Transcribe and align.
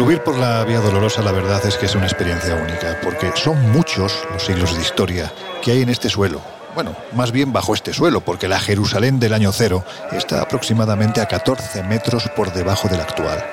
Subir 0.00 0.22
por 0.22 0.38
la 0.38 0.64
Vía 0.64 0.80
Dolorosa 0.80 1.20
la 1.20 1.30
verdad 1.30 1.60
es 1.66 1.76
que 1.76 1.84
es 1.84 1.94
una 1.94 2.06
experiencia 2.06 2.54
única, 2.54 2.98
porque 3.02 3.32
son 3.34 3.70
muchos 3.70 4.26
los 4.32 4.42
siglos 4.42 4.74
de 4.74 4.80
historia 4.80 5.30
que 5.62 5.72
hay 5.72 5.82
en 5.82 5.90
este 5.90 6.08
suelo. 6.08 6.40
Bueno, 6.74 6.96
más 7.12 7.32
bien 7.32 7.52
bajo 7.52 7.74
este 7.74 7.92
suelo, 7.92 8.22
porque 8.22 8.48
la 8.48 8.58
Jerusalén 8.58 9.20
del 9.20 9.34
año 9.34 9.52
cero 9.52 9.84
está 10.10 10.40
aproximadamente 10.40 11.20
a 11.20 11.28
14 11.28 11.82
metros 11.82 12.30
por 12.34 12.50
debajo 12.50 12.88
del 12.88 13.02
actual. 13.02 13.44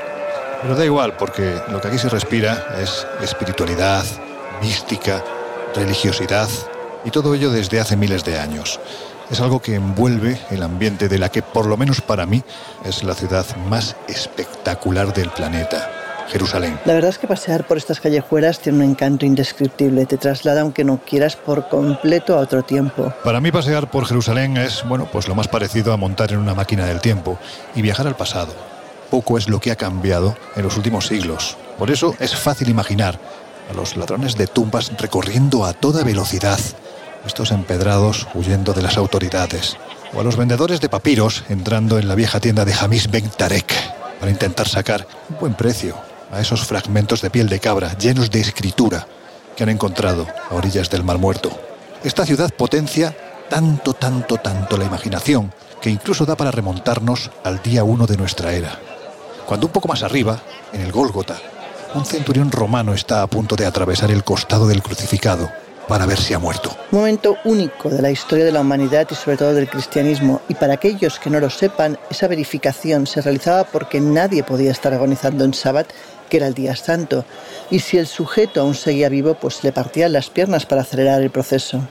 Pero 0.61 0.73
da 0.77 0.85
igual, 0.85 1.17
porque 1.17 1.59
lo 1.67 1.81
que 1.81 1.89
aquí 1.89 1.97
se 1.97 2.07
respira 2.07 2.77
es 2.81 3.05
espiritualidad, 3.21 4.05
mística, 4.61 5.21
religiosidad, 5.75 6.47
y 7.03 7.11
todo 7.11 7.35
ello 7.35 7.51
desde 7.51 7.81
hace 7.81 7.97
miles 7.97 8.23
de 8.23 8.39
años. 8.39 8.79
Es 9.29 9.41
algo 9.41 9.61
que 9.61 9.75
envuelve 9.75 10.39
el 10.49 10.63
ambiente 10.63 11.09
de 11.09 11.19
la 11.19 11.27
que, 11.27 11.41
por 11.41 11.65
lo 11.65 11.75
menos 11.75 11.99
para 11.99 12.25
mí, 12.25 12.41
es 12.85 13.03
la 13.03 13.15
ciudad 13.15 13.45
más 13.69 13.97
espectacular 14.07 15.13
del 15.13 15.29
planeta. 15.29 15.96
Jerusalén. 16.27 16.79
La 16.85 16.93
verdad 16.93 17.09
es 17.09 17.17
que 17.17 17.27
pasear 17.27 17.65
por 17.65 17.77
estas 17.77 17.99
callejuelas 17.99 18.59
tiene 18.59 18.79
un 18.79 18.91
encanto 18.91 19.25
indescriptible, 19.25 20.05
te 20.05 20.17
traslada 20.17 20.61
aunque 20.61 20.83
no 20.83 20.99
quieras 20.99 21.35
por 21.35 21.69
completo 21.69 22.37
a 22.37 22.41
otro 22.41 22.63
tiempo. 22.63 23.13
Para 23.23 23.41
mí 23.41 23.51
pasear 23.51 23.89
por 23.89 24.05
Jerusalén 24.05 24.57
es, 24.57 24.83
bueno, 24.87 25.07
pues 25.11 25.27
lo 25.27 25.35
más 25.35 25.47
parecido 25.47 25.93
a 25.93 25.97
montar 25.97 26.31
en 26.31 26.39
una 26.39 26.53
máquina 26.53 26.85
del 26.85 27.01
tiempo 27.01 27.37
y 27.75 27.81
viajar 27.81 28.07
al 28.07 28.15
pasado. 28.15 28.53
Poco 29.09 29.37
es 29.37 29.47
lo 29.47 29.59
que 29.59 29.71
ha 29.71 29.75
cambiado 29.75 30.35
en 30.55 30.63
los 30.63 30.75
últimos 30.75 31.07
siglos. 31.07 31.57
Por 31.77 31.91
eso 31.91 32.15
es 32.19 32.35
fácil 32.35 32.69
imaginar 32.69 33.19
a 33.69 33.73
los 33.73 33.95
ladrones 33.95 34.35
de 34.35 34.47
tumbas 34.47 34.91
recorriendo 34.97 35.65
a 35.65 35.73
toda 35.73 36.03
velocidad, 36.03 36.59
estos 37.25 37.51
empedrados 37.51 38.27
huyendo 38.33 38.73
de 38.73 38.81
las 38.81 38.97
autoridades, 38.97 39.77
o 40.13 40.21
a 40.21 40.23
los 40.23 40.37
vendedores 40.37 40.81
de 40.81 40.89
papiros 40.89 41.43
entrando 41.49 41.99
en 41.99 42.07
la 42.07 42.15
vieja 42.15 42.39
tienda 42.39 42.65
de 42.65 42.73
Hamis 42.73 43.09
Ben 43.09 43.29
Tarek 43.29 43.73
para 44.19 44.31
intentar 44.31 44.67
sacar 44.67 45.05
un 45.29 45.39
buen 45.39 45.53
precio 45.53 46.06
a 46.31 46.41
esos 46.41 46.65
fragmentos 46.65 47.21
de 47.21 47.29
piel 47.29 47.49
de 47.49 47.59
cabra 47.59 47.97
llenos 47.97 48.31
de 48.31 48.41
escritura 48.41 49.07
que 49.55 49.63
han 49.63 49.69
encontrado 49.69 50.27
a 50.49 50.55
orillas 50.55 50.89
del 50.89 51.03
Mar 51.03 51.17
Muerto. 51.17 51.49
Esta 52.03 52.25
ciudad 52.25 52.51
potencia 52.51 53.15
tanto, 53.49 53.93
tanto, 53.93 54.37
tanto 54.37 54.77
la 54.77 54.85
imaginación 54.85 55.53
que 55.81 55.89
incluso 55.89 56.25
da 56.25 56.35
para 56.35 56.51
remontarnos 56.51 57.31
al 57.43 57.61
día 57.61 57.83
uno 57.83 58.05
de 58.05 58.17
nuestra 58.17 58.53
era. 58.53 58.79
Cuando 59.45 59.67
un 59.67 59.71
poco 59.71 59.87
más 59.87 60.03
arriba, 60.03 60.39
en 60.73 60.81
el 60.81 60.91
Gólgota, 60.91 61.37
un 61.95 62.05
centurión 62.05 62.51
romano 62.51 62.93
está 62.93 63.21
a 63.21 63.27
punto 63.27 63.55
de 63.55 63.65
atravesar 63.65 64.11
el 64.11 64.23
costado 64.23 64.67
del 64.67 64.83
crucificado 64.83 65.49
para 65.87 66.05
ver 66.05 66.19
si 66.19 66.33
ha 66.33 66.39
muerto. 66.39 66.75
Un 66.91 66.99
momento 66.99 67.37
único 67.45 67.89
de 67.89 68.01
la 68.01 68.11
historia 68.11 68.43
de 68.43 68.51
la 68.51 68.59
humanidad 68.59 69.07
y 69.09 69.15
sobre 69.15 69.37
todo 69.37 69.53
del 69.53 69.69
cristianismo. 69.69 70.41
Y 70.49 70.53
para 70.53 70.73
aquellos 70.73 71.17
que 71.17 71.29
no 71.29 71.39
lo 71.39 71.49
sepan, 71.49 71.97
esa 72.09 72.27
verificación 72.27 73.07
se 73.07 73.21
realizaba 73.21 73.63
porque 73.63 74.01
nadie 74.01 74.43
podía 74.43 74.71
estar 74.71 74.93
agonizando 74.93 75.45
en 75.45 75.53
sábado 75.53 75.87
que 76.29 76.37
era 76.37 76.47
el 76.47 76.53
día 76.53 76.75
santo, 76.75 77.25
y 77.69 77.79
si 77.79 77.97
el 77.97 78.07
sujeto 78.07 78.61
aún 78.61 78.75
seguía 78.75 79.09
vivo, 79.09 79.35
pues 79.35 79.63
le 79.63 79.71
partían 79.71 80.13
las 80.13 80.29
piernas 80.29 80.65
para 80.65 80.81
acelerar 80.81 81.21
el 81.21 81.29
proceso. 81.29 81.81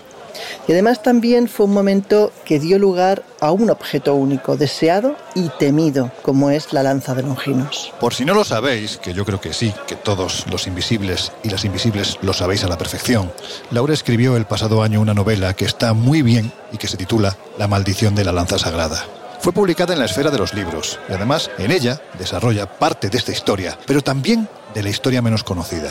Y 0.69 0.73
además 0.73 1.03
también 1.03 1.48
fue 1.48 1.67
un 1.67 1.73
momento 1.73 2.33
que 2.45 2.59
dio 2.59 2.78
lugar 2.78 3.23
a 3.41 3.53
un 3.53 3.70
objeto 3.70 4.15
único, 4.15 4.56
deseado 4.56 5.17
y 5.34 5.48
temido, 5.59 6.11
como 6.23 6.51
es 6.51 6.73
la 6.73 6.83
lanza 6.83 7.15
de 7.15 7.23
Longinos. 7.23 7.93
Por 8.01 8.15
si 8.15 8.25
no 8.25 8.34
lo 8.34 8.45
sabéis, 8.45 8.97
que 8.98 9.15
yo 9.15 9.25
creo 9.25 9.41
que 9.41 9.53
sí, 9.53 9.73
que 9.87 9.97
todos 9.97 10.47
los 10.48 10.67
invisibles 10.67 11.33
y 11.43 11.50
las 11.50 11.65
invisibles 11.65 12.19
lo 12.23 12.33
sabéis 12.33 12.65
a 12.65 12.69
la 12.69 12.78
perfección, 12.78 13.33
Laura 13.71 13.95
escribió 13.95 14.37
el 14.37 14.47
pasado 14.47 14.83
año 14.83 15.00
una 15.00 15.15
novela 15.15 15.55
que 15.55 15.65
está 15.65 15.93
muy 15.93 16.23
bien 16.23 16.53
y 16.73 16.78
que 16.78 16.89
se 16.89 16.97
titula 16.97 17.37
La 17.59 17.69
maldición 17.69 18.15
de 18.15 18.25
la 18.25 18.33
lanza 18.33 18.59
sagrada. 18.59 19.05
Fue 19.41 19.53
publicada 19.53 19.93
en 19.93 20.00
la 20.00 20.06
esfera 20.06 20.31
de 20.31 20.38
los 20.38 20.55
libros 20.55 20.99
y 21.09 21.12
además 21.12 21.50
en 21.59 21.71
ella 21.71 22.00
desarrolla 22.19 22.66
parte 22.66 23.09
de 23.09 23.19
esta 23.19 23.33
historia, 23.33 23.78
pero 23.87 24.03
también 24.03 24.49
de 24.75 24.83
la 24.83 24.88
historia 24.88 25.22
menos 25.22 25.44
conocida. 25.44 25.91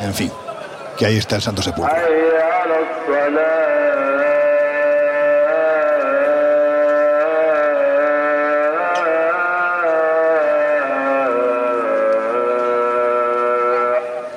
En 0.00 0.14
fin, 0.14 0.32
que 0.96 1.06
ahí 1.06 1.16
está 1.16 1.36
el 1.36 1.42
Santo 1.42 1.62
Sepulcro. 1.62 1.94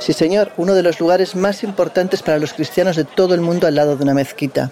Sí, 0.05 0.13
señor, 0.13 0.51
uno 0.57 0.75
de 0.75 0.83
los 0.83 0.99
lugares 0.99 1.35
más 1.35 1.63
importantes 1.63 2.22
para 2.22 2.38
los 2.38 2.53
cristianos 2.53 2.95
de 2.95 3.05
todo 3.05 3.33
el 3.33 3.41
mundo 3.41 3.66
al 3.66 3.73
lado 3.73 3.97
de 3.97 4.03
una 4.03 4.13
mezquita. 4.13 4.69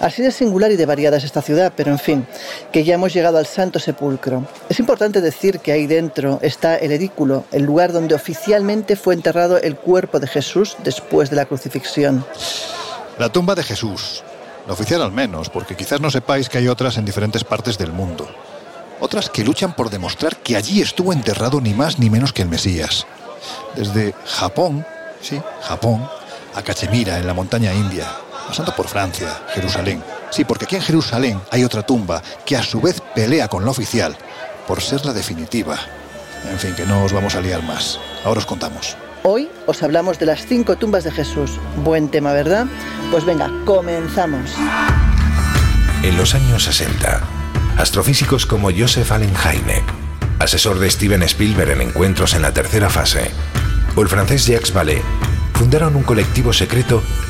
Así 0.00 0.22
de 0.22 0.30
singular 0.30 0.70
y 0.72 0.76
de 0.76 0.86
variada 0.86 1.16
es 1.16 1.24
esta 1.24 1.42
ciudad, 1.42 1.72
pero 1.76 1.90
en 1.90 1.98
fin, 1.98 2.26
que 2.72 2.84
ya 2.84 2.94
hemos 2.94 3.12
llegado 3.12 3.38
al 3.38 3.46
Santo 3.46 3.78
Sepulcro. 3.78 4.46
Es 4.68 4.78
importante 4.78 5.20
decir 5.20 5.60
que 5.60 5.72
ahí 5.72 5.86
dentro 5.86 6.38
está 6.42 6.76
el 6.76 6.92
edículo, 6.92 7.44
el 7.52 7.62
lugar 7.62 7.92
donde 7.92 8.14
oficialmente 8.14 8.96
fue 8.96 9.14
enterrado 9.14 9.58
el 9.58 9.76
cuerpo 9.76 10.20
de 10.20 10.26
Jesús 10.26 10.76
después 10.82 11.30
de 11.30 11.36
la 11.36 11.46
crucifixión. 11.46 12.24
La 13.18 13.30
tumba 13.30 13.54
de 13.54 13.62
Jesús, 13.62 14.22
la 14.66 14.72
oficial 14.72 15.02
al 15.02 15.12
menos, 15.12 15.50
porque 15.50 15.76
quizás 15.76 16.00
no 16.00 16.10
sepáis 16.10 16.48
que 16.48 16.58
hay 16.58 16.68
otras 16.68 16.96
en 16.98 17.04
diferentes 17.04 17.44
partes 17.44 17.78
del 17.78 17.92
mundo. 17.92 18.28
Otras 19.00 19.28
que 19.28 19.44
luchan 19.44 19.74
por 19.74 19.90
demostrar 19.90 20.36
que 20.36 20.56
allí 20.56 20.80
estuvo 20.80 21.12
enterrado 21.12 21.60
ni 21.60 21.74
más 21.74 21.98
ni 21.98 22.10
menos 22.10 22.32
que 22.32 22.42
el 22.42 22.48
Mesías 22.48 23.06
desde 23.74 24.14
Japón, 24.26 24.86
sí, 25.20 25.40
Japón, 25.62 26.08
a 26.54 26.62
Cachemira, 26.62 27.18
en 27.18 27.26
la 27.26 27.34
montaña 27.34 27.72
india, 27.72 28.06
pasando 28.46 28.74
por 28.74 28.88
Francia, 28.88 29.42
Jerusalén. 29.54 30.02
Sí, 30.30 30.44
porque 30.44 30.64
aquí 30.64 30.76
en 30.76 30.82
Jerusalén 30.82 31.40
hay 31.50 31.64
otra 31.64 31.82
tumba 31.82 32.22
que 32.44 32.56
a 32.56 32.62
su 32.62 32.80
vez 32.80 33.00
pelea 33.14 33.48
con 33.48 33.64
la 33.64 33.70
oficial 33.70 34.16
por 34.66 34.80
ser 34.80 35.04
la 35.04 35.12
definitiva. 35.12 35.78
En 36.50 36.58
fin, 36.58 36.74
que 36.74 36.84
no 36.84 37.04
os 37.04 37.12
vamos 37.12 37.34
a 37.34 37.40
liar 37.40 37.62
más. 37.62 37.98
Ahora 38.24 38.38
os 38.38 38.46
contamos. 38.46 38.96
Hoy 39.22 39.48
os 39.66 39.82
hablamos 39.82 40.18
de 40.18 40.26
las 40.26 40.46
cinco 40.46 40.76
tumbas 40.76 41.04
de 41.04 41.10
Jesús. 41.10 41.52
Buen 41.82 42.10
tema, 42.10 42.32
¿verdad? 42.32 42.66
Pues 43.10 43.24
venga, 43.24 43.50
comenzamos. 43.64 44.50
En 46.02 46.16
los 46.18 46.34
años 46.34 46.64
60, 46.64 47.20
astrofísicos 47.78 48.44
como 48.44 48.70
Joseph 48.70 49.10
Allen 49.10 49.34
Hynek 49.34 50.04
asesor 50.38 50.78
de 50.78 50.90
Steven 50.90 51.22
Spielberg 51.22 51.70
en 51.70 51.80
encuentros 51.80 52.34
en 52.34 52.42
la 52.42 52.52
tercera 52.52 52.90
fase, 52.90 53.30
o 53.96 54.02
el 54.02 54.08
francés 54.08 54.46
Jacques 54.46 54.72
Vallée, 54.72 55.02
fundaron 55.54 55.96
un 55.96 56.02
colectivo 56.02 56.52
secreto 56.52 57.02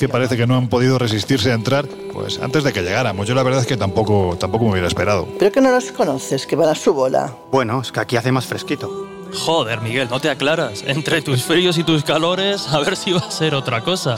Que 0.00 0.08
parece 0.08 0.36
que 0.36 0.46
no 0.46 0.56
han 0.56 0.68
podido 0.68 0.98
resistirse 0.98 1.52
a 1.52 1.54
entrar 1.54 1.86
pues 2.12 2.40
antes 2.40 2.64
de 2.64 2.72
que 2.72 2.82
llegáramos. 2.82 3.28
Yo 3.28 3.34
la 3.34 3.42
verdad 3.42 3.60
es 3.60 3.66
que 3.66 3.76
tampoco, 3.76 4.36
tampoco 4.40 4.64
me 4.64 4.72
hubiera 4.72 4.88
esperado. 4.88 5.28
Pero 5.38 5.52
que 5.52 5.60
no 5.60 5.70
los 5.70 5.92
conoces, 5.92 6.46
que 6.46 6.56
van 6.56 6.70
a 6.70 6.74
su 6.74 6.94
bola. 6.94 7.34
Bueno, 7.52 7.80
es 7.82 7.92
que 7.92 8.00
aquí 8.00 8.16
hace 8.16 8.32
más 8.32 8.46
fresquito. 8.46 9.08
Joder, 9.32 9.80
Miguel, 9.82 10.08
no 10.10 10.18
te 10.18 10.30
aclaras. 10.30 10.82
Entre 10.86 11.22
tus 11.22 11.44
fríos 11.44 11.78
y 11.78 11.84
tus 11.84 12.02
calores, 12.02 12.66
a 12.68 12.80
ver 12.80 12.96
si 12.96 13.12
va 13.12 13.20
a 13.20 13.30
ser 13.30 13.54
otra 13.54 13.82
cosa. 13.82 14.16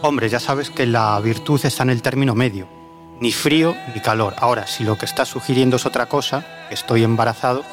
Hombre, 0.00 0.28
ya 0.28 0.40
sabes 0.40 0.70
que 0.70 0.86
la 0.86 1.18
virtud 1.20 1.60
está 1.64 1.82
en 1.82 1.90
el 1.90 2.02
término 2.02 2.34
medio. 2.34 2.68
Ni 3.20 3.32
frío 3.32 3.74
ni 3.94 4.00
calor. 4.00 4.34
Ahora, 4.38 4.66
si 4.66 4.84
lo 4.84 4.96
que 4.96 5.06
estás 5.06 5.28
sugiriendo 5.28 5.76
es 5.76 5.86
otra 5.86 6.06
cosa, 6.06 6.46
que 6.68 6.74
estoy 6.74 7.02
embarazado, 7.02 7.64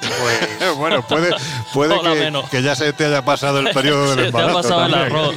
pues... 0.00 0.63
bueno, 0.78 1.06
puede, 1.06 1.30
puede 1.72 2.00
que, 2.00 2.42
que, 2.50 2.62
ya 2.62 2.74
se 2.74 2.92
te 2.92 3.06
haya 3.06 3.24
pasado 3.24 3.58
el 3.60 3.70
periodo 3.74 4.14
del 4.14 4.26
embarazo. 4.26 4.62
Se 4.62 4.68
te 4.68 4.74
ha 4.74 4.78
pasado 4.78 4.86
el 4.86 4.94
arroz. 4.94 5.36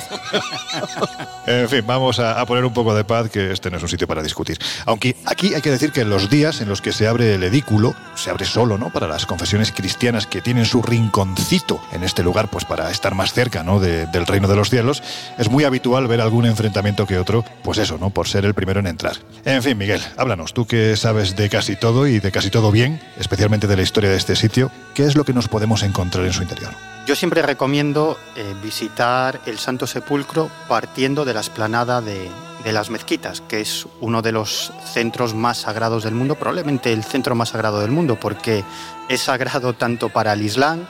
en 1.47 1.69
fin, 1.69 1.83
vamos 1.85 2.19
a, 2.19 2.39
a, 2.39 2.45
poner 2.45 2.65
un 2.65 2.73
poco 2.73 2.95
de 2.95 3.03
paz, 3.03 3.29
que 3.29 3.51
este 3.51 3.69
no 3.69 3.77
es 3.77 3.83
un 3.83 3.89
sitio 3.89 4.07
para 4.07 4.23
discutir. 4.23 4.57
Aunque 4.85 5.15
aquí 5.25 5.53
hay 5.53 5.61
que 5.61 5.71
decir 5.71 5.91
que 5.91 6.01
en 6.01 6.09
los 6.09 6.29
días 6.29 6.61
en 6.61 6.69
los 6.69 6.81
que 6.81 6.91
se 6.91 7.07
abre 7.07 7.35
el 7.35 7.43
edículo, 7.43 7.95
se 8.15 8.29
abre 8.29 8.45
solo, 8.45 8.77
¿no? 8.77 8.91
Para 8.91 9.07
las 9.07 9.25
confesiones 9.25 9.71
cristianas 9.71 10.27
que 10.27 10.41
tienen 10.41 10.65
su 10.65 10.81
rinconcito 10.81 11.81
en 11.91 12.03
este 12.03 12.23
lugar, 12.23 12.49
pues 12.49 12.65
para 12.65 12.89
estar 12.91 13.15
más 13.15 13.33
cerca, 13.33 13.63
¿no? 13.63 13.79
De, 13.79 14.05
del 14.07 14.25
reino 14.25 14.47
de 14.47 14.55
los 14.55 14.69
cielos, 14.69 15.03
es 15.37 15.49
muy 15.49 15.63
habitual 15.63 16.07
ver 16.07 16.21
algún 16.21 16.45
enfrentamiento 16.45 17.05
que 17.05 17.17
otro, 17.17 17.43
pues 17.63 17.77
eso, 17.77 17.97
¿no? 17.97 18.09
Por 18.09 18.27
ser 18.27 18.45
el 18.45 18.53
primero 18.53 18.79
en 18.79 18.87
entrar. 18.87 19.17
En 19.45 19.63
fin, 19.63 19.77
Miguel, 19.77 20.01
háblanos, 20.17 20.53
tú 20.53 20.65
que 20.65 20.95
sabes 20.95 21.35
de 21.35 21.49
casi 21.49 21.75
todo 21.75 22.07
y 22.07 22.19
de 22.19 22.31
casi 22.31 22.49
todo 22.49 22.71
bien, 22.71 22.99
especialmente 23.19 23.67
de 23.67 23.75
la 23.75 23.81
historia 23.81 24.09
de 24.09 24.17
este 24.17 24.35
sitio, 24.35 24.71
¿qué 24.93 25.05
es 25.05 25.15
lo 25.15 25.23
que 25.27 25.33
nos 25.33 25.49
podemos 25.49 25.83
encontrar 25.83 26.25
en 26.25 26.31
su 26.31 26.41
interior? 26.41 26.71
Yo 27.05 27.15
siempre 27.15 27.41
recomiendo 27.41 28.17
eh, 28.35 28.55
visitar 28.63 29.41
el 29.45 29.59
Santo 29.59 29.85
Sepulcro 29.85 30.49
partiendo 30.69 31.25
de 31.25 31.33
la 31.33 31.41
esplanada 31.41 32.01
de, 32.01 32.29
las 32.65 32.89
mezquitas, 32.89 33.39
que 33.39 33.61
es 33.61 33.87
uno 34.01 34.21
de 34.21 34.33
los 34.33 34.73
centros 34.91 35.33
más 35.33 35.59
sagrados 35.59 36.03
del 36.03 36.15
mundo, 36.15 36.35
probablemente 36.35 36.91
el 36.91 37.01
centro 37.01 37.33
más 37.33 37.49
sagrado 37.49 37.79
del 37.79 37.91
mundo, 37.91 38.19
porque 38.19 38.65
es 39.07 39.21
sagrado 39.21 39.71
tanto 39.73 40.09
para 40.09 40.33
el 40.33 40.41
Islam 40.41 40.85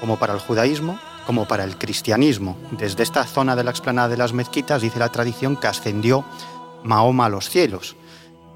como 0.00 0.18
para 0.18 0.32
el 0.32 0.40
judaísmo, 0.40 0.98
como 1.26 1.46
para 1.46 1.64
el 1.64 1.76
cristianismo. 1.76 2.56
Desde 2.70 3.02
esta 3.02 3.24
zona 3.24 3.56
de 3.56 3.64
la 3.64 3.70
explanada 3.72 4.08
de 4.08 4.16
las 4.16 4.32
mezquitas 4.32 4.80
dice 4.80 4.98
la 4.98 5.10
tradición 5.10 5.56
que 5.56 5.66
ascendió 5.66 6.24
Mahoma 6.82 7.26
a 7.26 7.28
los 7.28 7.50
cielos. 7.50 7.94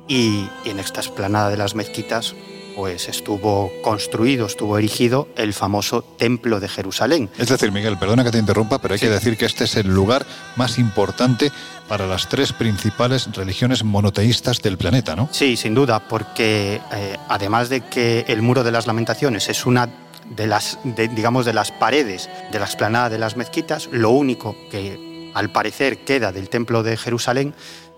Y 0.09 0.49
en 0.65 0.79
esta 0.79 1.01
explanada 1.01 1.51
de 1.51 1.59
las 1.59 1.75
mezquitas 1.75 2.35
pues 2.75 3.09
estuvo 3.09 3.71
construido, 3.83 4.47
estuvo 4.47 4.79
erigido 4.79 5.29
el 5.37 5.53
famoso 5.53 6.03
Templo 6.03 6.61
de 6.61 6.69
Jerusalén. 6.69 7.31
Es 7.39 7.49
decir, 7.49 7.73
Miguel, 7.73 7.99
perdona 7.99 8.25
que 8.25 8.31
te 8.31 8.39
interrumpa, 8.39 8.79
pero 8.79 8.95
hay 8.95 8.99
sí. 8.99 9.07
que 9.07 9.13
decir 9.13 9.37
que 9.37 9.45
este 9.45 9.65
es 9.65 9.77
el 9.77 9.89
lugar 9.89 10.27
más 10.57 10.79
importante 10.79 11.51
para 11.89 12.07
las 12.07 12.29
tres 12.29 12.53
principales 12.53 13.29
religiones 13.33 13.85
monoteístas 13.85 14.63
del 14.63 14.79
planeta, 14.79 15.15
¿no? 15.15 15.29
Sí, 15.33 15.57
sin 15.57 15.75
duda, 15.75 16.01
porque 16.09 16.81
eh, 16.93 17.17
además 17.29 17.69
de 17.69 17.83
que 17.83 18.25
el 18.29 18.43
Muro 18.43 18.65
de 18.65 18.73
las 18.73 18.87
Lamentaciones 18.87 19.49
es 19.49 19.67
una 19.67 19.89
de 20.29 20.47
las, 20.47 20.79
de, 20.85 21.09
digamos, 21.09 21.45
de 21.45 21.53
las 21.53 21.73
paredes 21.73 22.31
de 22.51 22.59
la 22.59 22.65
explanada 22.65 23.11
de 23.11 23.19
las 23.19 23.37
mezquitas, 23.37 23.89
lo 23.93 24.11
único 24.11 24.57
que 24.71 25.31
al 25.35 25.51
parecer 25.51 25.99
queda 25.99 26.33
del 26.33 26.49
Templo 26.49 26.83
de 26.83 26.97
Jerusalén 26.97 27.55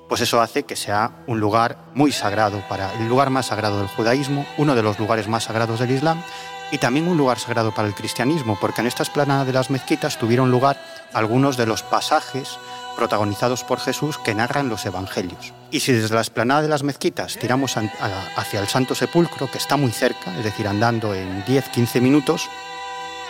pues 0.09 0.21
eso 0.21 0.41
hace 0.41 0.65
que 0.65 0.77
sea 0.77 1.25
un 1.27 1.41
lugar 1.41 1.79
muy 1.95 2.13
sagrado 2.13 2.63
para 2.69 2.93
el 2.95 3.09
lugar 3.09 3.31
más 3.31 3.47
sagrado 3.47 3.79
del 3.79 3.89
judaísmo, 3.89 4.47
uno 4.59 4.75
de 4.75 4.83
los 4.83 4.99
lugares 4.99 5.29
más 5.29 5.45
sagrados 5.45 5.81
del 5.81 5.91
Islam 5.91 6.23
y 6.71 6.79
también 6.79 7.09
un 7.09 7.17
lugar 7.17 7.39
sagrado 7.39 7.73
para 7.73 7.89
el 7.89 7.95
cristianismo, 7.95 8.59
porque 8.61 8.81
en 8.81 8.87
esta 8.87 9.03
esplanada 9.03 9.45
de 9.45 9.53
las 9.53 9.71
mezquitas 9.71 10.19
tuvieron 10.19 10.51
lugar 10.51 10.81
algunos 11.13 11.57
de 11.57 11.67
los 11.67 11.83
pasajes 11.83 12.59
protagonizados 12.97 13.65
por 13.65 13.81
Jesús 13.81 14.19
que 14.19 14.35
narran 14.35 14.69
los 14.69 14.87
evangelios. 14.87 15.53
Y 15.71 15.81
si 15.81 15.93
desde 15.93 16.15
la 16.15 16.21
esplanada 16.21 16.63
de 16.63 16.69
las 16.69 16.83
mezquitas 16.83 17.37
tiramos 17.37 17.77
hacia 17.77 18.61
el 18.61 18.69
Santo 18.69 18.95
Sepulcro, 18.95 19.51
que 19.51 19.59
está 19.59 19.77
muy 19.77 19.93
cerca, 19.93 20.37
es 20.37 20.45
decir, 20.45 20.67
andando 20.67 21.15
en 21.15 21.45
10-15 21.45 22.01
minutos, 22.01 22.49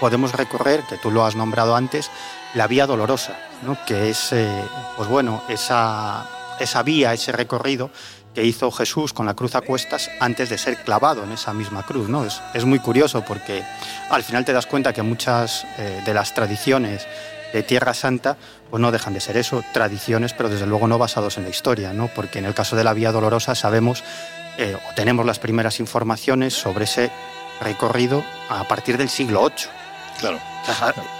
podemos 0.01 0.33
recorrer, 0.33 0.83
que 0.89 0.99
tú 0.99 1.11
lo 1.11 1.25
has 1.25 1.37
nombrado 1.37 1.77
antes, 1.77 2.11
la 2.55 2.67
Vía 2.67 2.87
Dolorosa, 2.87 3.39
¿no? 3.63 3.77
que 3.87 4.11
es, 4.11 4.33
eh, 4.33 4.65
pues 4.97 5.09
bueno, 5.09 5.43
esa 5.49 6.27
esa 6.61 6.83
vía, 6.83 7.13
ese 7.13 7.33
recorrido 7.33 7.91
que 8.35 8.45
hizo 8.45 8.71
Jesús 8.71 9.13
con 9.13 9.27
la 9.27 9.35
cruz 9.35 9.55
a 9.55 9.61
cuestas 9.61 10.11
antes 10.21 10.49
de 10.51 10.59
ser 10.59 10.77
clavado 10.79 11.23
en 11.23 11.33
esa 11.33 11.55
misma 11.55 11.85
cruz. 11.85 12.09
¿no? 12.09 12.25
Es, 12.25 12.43
es 12.53 12.65
muy 12.65 12.81
curioso 12.81 13.25
porque 13.25 13.63
al 14.11 14.25
final 14.25 14.45
te 14.45 14.53
das 14.53 14.67
cuenta 14.67 14.93
que 14.93 15.03
muchas 15.03 15.65
eh, 15.79 16.03
de 16.05 16.15
las 16.15 16.35
tradiciones 16.35 17.07
de 17.53 17.63
Tierra 17.63 17.95
Santa 17.95 18.37
pues 18.69 18.81
no 18.81 18.91
dejan 18.91 19.15
de 19.15 19.21
ser 19.21 19.37
eso, 19.37 19.63
tradiciones, 19.73 20.35
pero 20.35 20.49
desde 20.49 20.67
luego 20.67 20.89
no 20.89 20.99
basados 20.99 21.39
en 21.39 21.45
la 21.45 21.51
historia, 21.51 21.93
¿no? 21.93 22.09
porque 22.09 22.41
en 22.41 22.45
el 22.45 22.55
caso 22.55 22.75
de 22.75 22.83
la 22.83 22.93
Vía 22.93 23.13
Dolorosa 23.13 23.55
sabemos 23.55 24.03
eh, 24.59 24.77
o 24.77 24.95
tenemos 24.95 25.25
las 25.25 25.39
primeras 25.39 25.79
informaciones 25.79 26.55
sobre 26.55 26.85
ese 26.85 27.11
recorrido 27.61 28.25
a 28.49 28.65
partir 28.65 28.99
del 28.99 29.09
siglo 29.09 29.43
VIII. 29.43 29.69
Claro. 30.19 30.41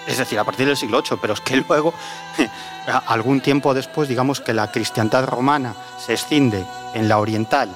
Es 0.07 0.19
decir, 0.19 0.39
a 0.39 0.45
partir 0.45 0.67
del 0.67 0.77
siglo 0.77 1.03
VIII, 1.03 1.19
pero 1.21 1.35
es 1.35 1.41
que 1.41 1.57
luego, 1.69 1.95
algún 2.87 3.41
tiempo 3.41 3.75
después, 3.75 4.09
digamos 4.09 4.41
que 4.41 4.53
la 4.53 4.71
cristiandad 4.71 5.27
romana 5.27 5.75
se 5.99 6.15
escinde 6.15 6.65
en 6.95 7.09
la 7.09 7.19
oriental 7.19 7.69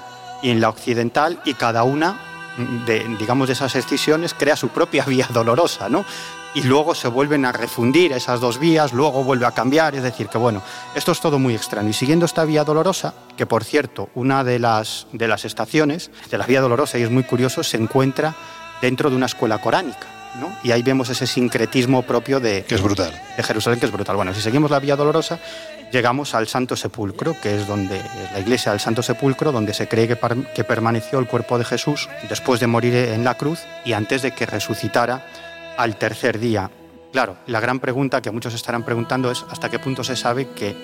y 0.43 0.50
en 0.50 0.60
la 0.60 0.69
occidental 0.69 1.40
y 1.44 1.55
cada 1.55 1.82
una 1.84 2.20
de, 2.87 3.05
digamos, 3.19 3.46
de 3.46 3.52
esas 3.52 3.75
escisiones 3.76 4.34
crea 4.34 4.56
su 4.56 4.69
propia 4.69 5.05
vía 5.06 5.26
dolorosa, 5.32 5.88
¿no? 5.88 6.05
Y 6.55 6.62
luego 6.62 6.94
se 6.94 7.08
vuelven 7.08 7.44
a 7.44 7.52
refundir 7.52 8.12
esas 8.12 8.40
dos 8.40 8.58
vías, 8.58 8.93
luego 8.93 9.22
vuelve 9.22 9.46
a 9.46 9.52
cambiar, 9.52 9.94
es 9.94 10.02
decir, 10.02 10.28
que 10.28 10.38
bueno, 10.38 10.62
esto 10.94 11.12
es 11.12 11.20
todo 11.20 11.38
muy 11.38 11.55
extraño. 11.55 11.90
Y 11.90 11.93
siguiendo 11.93 12.25
esta 12.25 12.44
vía 12.44 12.64
dolorosa, 12.64 13.14
que 13.37 13.46
por 13.46 13.64
cierto, 13.64 14.08
una 14.14 14.43
de 14.43 14.58
las, 14.58 15.06
de 15.12 15.28
las 15.28 15.44
estaciones 15.44 16.10
de 16.31 16.38
la 16.38 16.46
vía 16.46 16.62
dolorosa, 16.62 16.99
y 16.99 17.02
es 17.02 17.10
muy 17.10 17.22
curioso, 17.22 17.62
se 17.62 17.76
encuentra 17.76 18.34
dentro 18.81 19.10
de 19.10 19.16
una 19.16 19.26
escuela 19.26 19.58
coránica. 19.58 20.18
¿No? 20.40 20.54
Y 20.62 20.72
ahí 20.72 20.82
vemos 20.82 21.08
ese 21.08 21.26
sincretismo 21.26 22.02
propio 22.02 22.40
de, 22.40 22.64
que 22.64 22.75
es 22.75 22.82
brutal. 22.82 23.12
de 23.36 23.42
Jerusalén, 23.42 23.80
que 23.80 23.86
es 23.86 23.92
brutal. 23.92 24.16
Bueno, 24.16 24.34
si 24.34 24.40
seguimos 24.40 24.70
la 24.70 24.78
Vía 24.80 24.96
Dolorosa, 24.96 25.38
llegamos 25.92 26.34
al 26.34 26.48
Santo 26.48 26.76
Sepulcro, 26.76 27.36
que 27.40 27.56
es 27.56 27.66
donde 27.66 28.00
la 28.32 28.40
iglesia 28.40 28.72
del 28.72 28.80
Santo 28.80 29.02
Sepulcro, 29.02 29.52
donde 29.52 29.75
se 29.75 29.88
cree 29.88 30.08
que, 30.08 30.19
que 30.54 30.64
permaneció 30.64 31.19
el 31.19 31.26
cuerpo 31.26 31.58
de 31.58 31.64
Jesús 31.64 32.08
después 32.28 32.60
de 32.60 32.66
morir 32.66 32.94
en 32.94 33.25
la 33.25 33.36
cruz 33.36 33.60
y 33.84 33.92
antes 33.92 34.22
de 34.22 34.32
que 34.32 34.46
resucitara 34.46 35.26
al 35.76 35.96
tercer 35.96 36.38
día. 36.38 36.70
Claro, 37.12 37.36
la 37.46 37.60
gran 37.60 37.81
pregunta 37.81 38.20
que 38.20 38.31
muchos 38.31 38.55
estarán 38.55 38.84
preguntando 38.84 39.31
es 39.31 39.44
hasta 39.50 39.70
qué 39.70 39.79
punto 39.79 40.05
se 40.05 40.17
sabe 40.17 40.48
que 40.50 40.76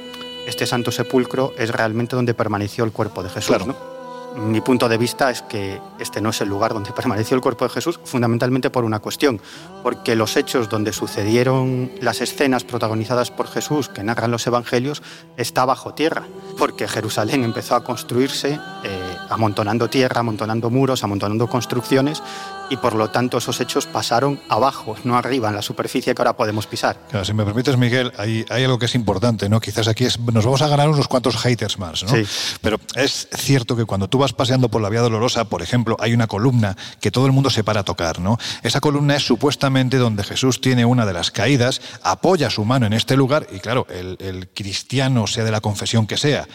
este 0.46 0.66
Santo 0.66 0.90
Sepulcro 0.90 1.52
es 1.58 1.70
realmente 1.70 2.16
donde 2.16 2.34
permaneció 2.34 2.84
el 2.84 2.92
cuerpo 2.92 3.22
de 3.22 3.28
Jesús. 3.30 3.56
Claro. 3.56 3.66
¿no? 3.66 3.93
Mi 4.36 4.60
punto 4.60 4.88
de 4.88 4.98
vista 4.98 5.30
es 5.30 5.42
que 5.42 5.80
este 5.98 6.20
no 6.20 6.30
es 6.30 6.40
el 6.40 6.48
lugar 6.48 6.74
donde 6.74 6.92
permaneció 6.96 7.34
el 7.36 7.40
cuerpo 7.40 7.64
de 7.64 7.70
Jesús, 7.70 8.00
fundamentalmente 8.04 8.70
por 8.70 8.84
una 8.84 9.00
cuestión, 9.00 9.40
porque 9.82 10.16
los 10.16 10.36
hechos 10.36 10.68
donde 10.68 10.92
sucedieron 10.92 11.90
las 12.00 12.20
escenas 12.20 12.64
protagonizadas 12.64 13.30
por 13.30 13.48
Jesús 13.48 13.88
que 13.88 14.02
narran 14.02 14.30
los 14.30 14.46
evangelios 14.46 15.02
está 15.36 15.64
bajo 15.64 15.94
tierra, 15.94 16.24
porque 16.58 16.88
Jerusalén 16.88 17.44
empezó 17.44 17.74
a 17.76 17.84
construirse 17.84 18.58
eh, 18.84 19.16
amontonando 19.30 19.88
tierra, 19.88 20.20
amontonando 20.20 20.70
muros, 20.70 21.04
amontonando 21.04 21.46
construcciones 21.46 22.22
y 22.70 22.76
por 22.76 22.94
lo 22.94 23.10
tanto 23.10 23.38
esos 23.38 23.60
hechos 23.60 23.86
pasaron 23.86 24.40
abajo, 24.48 24.96
no 25.04 25.16
arriba, 25.16 25.48
en 25.48 25.56
la 25.56 25.62
superficie 25.62 26.14
que 26.14 26.22
ahora 26.22 26.36
podemos 26.36 26.66
pisar. 26.66 26.98
Claro, 27.10 27.24
si 27.24 27.32
me 27.32 27.44
permites, 27.44 27.76
Miguel, 27.76 28.12
hay, 28.16 28.44
hay 28.48 28.64
algo 28.64 28.78
que 28.78 28.86
es 28.86 28.94
importante, 28.94 29.48
¿no? 29.48 29.60
Quizás 29.60 29.88
aquí 29.88 30.04
es, 30.04 30.18
nos 30.18 30.44
vamos 30.44 30.62
a 30.62 30.68
ganar 30.68 30.88
unos 30.88 31.08
cuantos 31.08 31.36
haters 31.36 31.78
más, 31.78 32.02
¿no? 32.04 32.10
Sí. 32.10 32.24
Pero 32.60 32.78
es 32.94 33.28
cierto 33.36 33.76
que 33.76 33.84
cuando 33.84 34.08
tú 34.08 34.18
vas 34.18 34.32
paseando 34.32 34.68
por 34.68 34.82
la 34.82 34.88
Vía 34.88 35.00
Dolorosa, 35.00 35.44
por 35.44 35.62
ejemplo, 35.62 35.96
hay 36.00 36.12
una 36.12 36.26
columna 36.26 36.76
que 37.00 37.10
todo 37.10 37.26
el 37.26 37.32
mundo 37.32 37.50
se 37.50 37.64
para 37.64 37.80
a 37.80 37.84
tocar, 37.84 38.20
¿no? 38.20 38.38
Esa 38.62 38.80
columna 38.80 39.16
es 39.16 39.26
supuestamente 39.26 39.96
donde 39.98 40.24
Jesús 40.24 40.60
tiene 40.60 40.84
una 40.84 41.06
de 41.06 41.12
las 41.12 41.30
caídas, 41.30 41.80
apoya 42.02 42.50
su 42.50 42.64
mano 42.64 42.86
en 42.86 42.92
este 42.92 43.16
lugar 43.16 43.46
y 43.52 43.60
claro, 43.60 43.86
el, 43.90 44.16
el 44.20 44.48
cristiano, 44.48 45.26
sea 45.26 45.44
de 45.44 45.50
la 45.50 45.60
confesión 45.60 46.06
que 46.06 46.16
sea, 46.16 46.46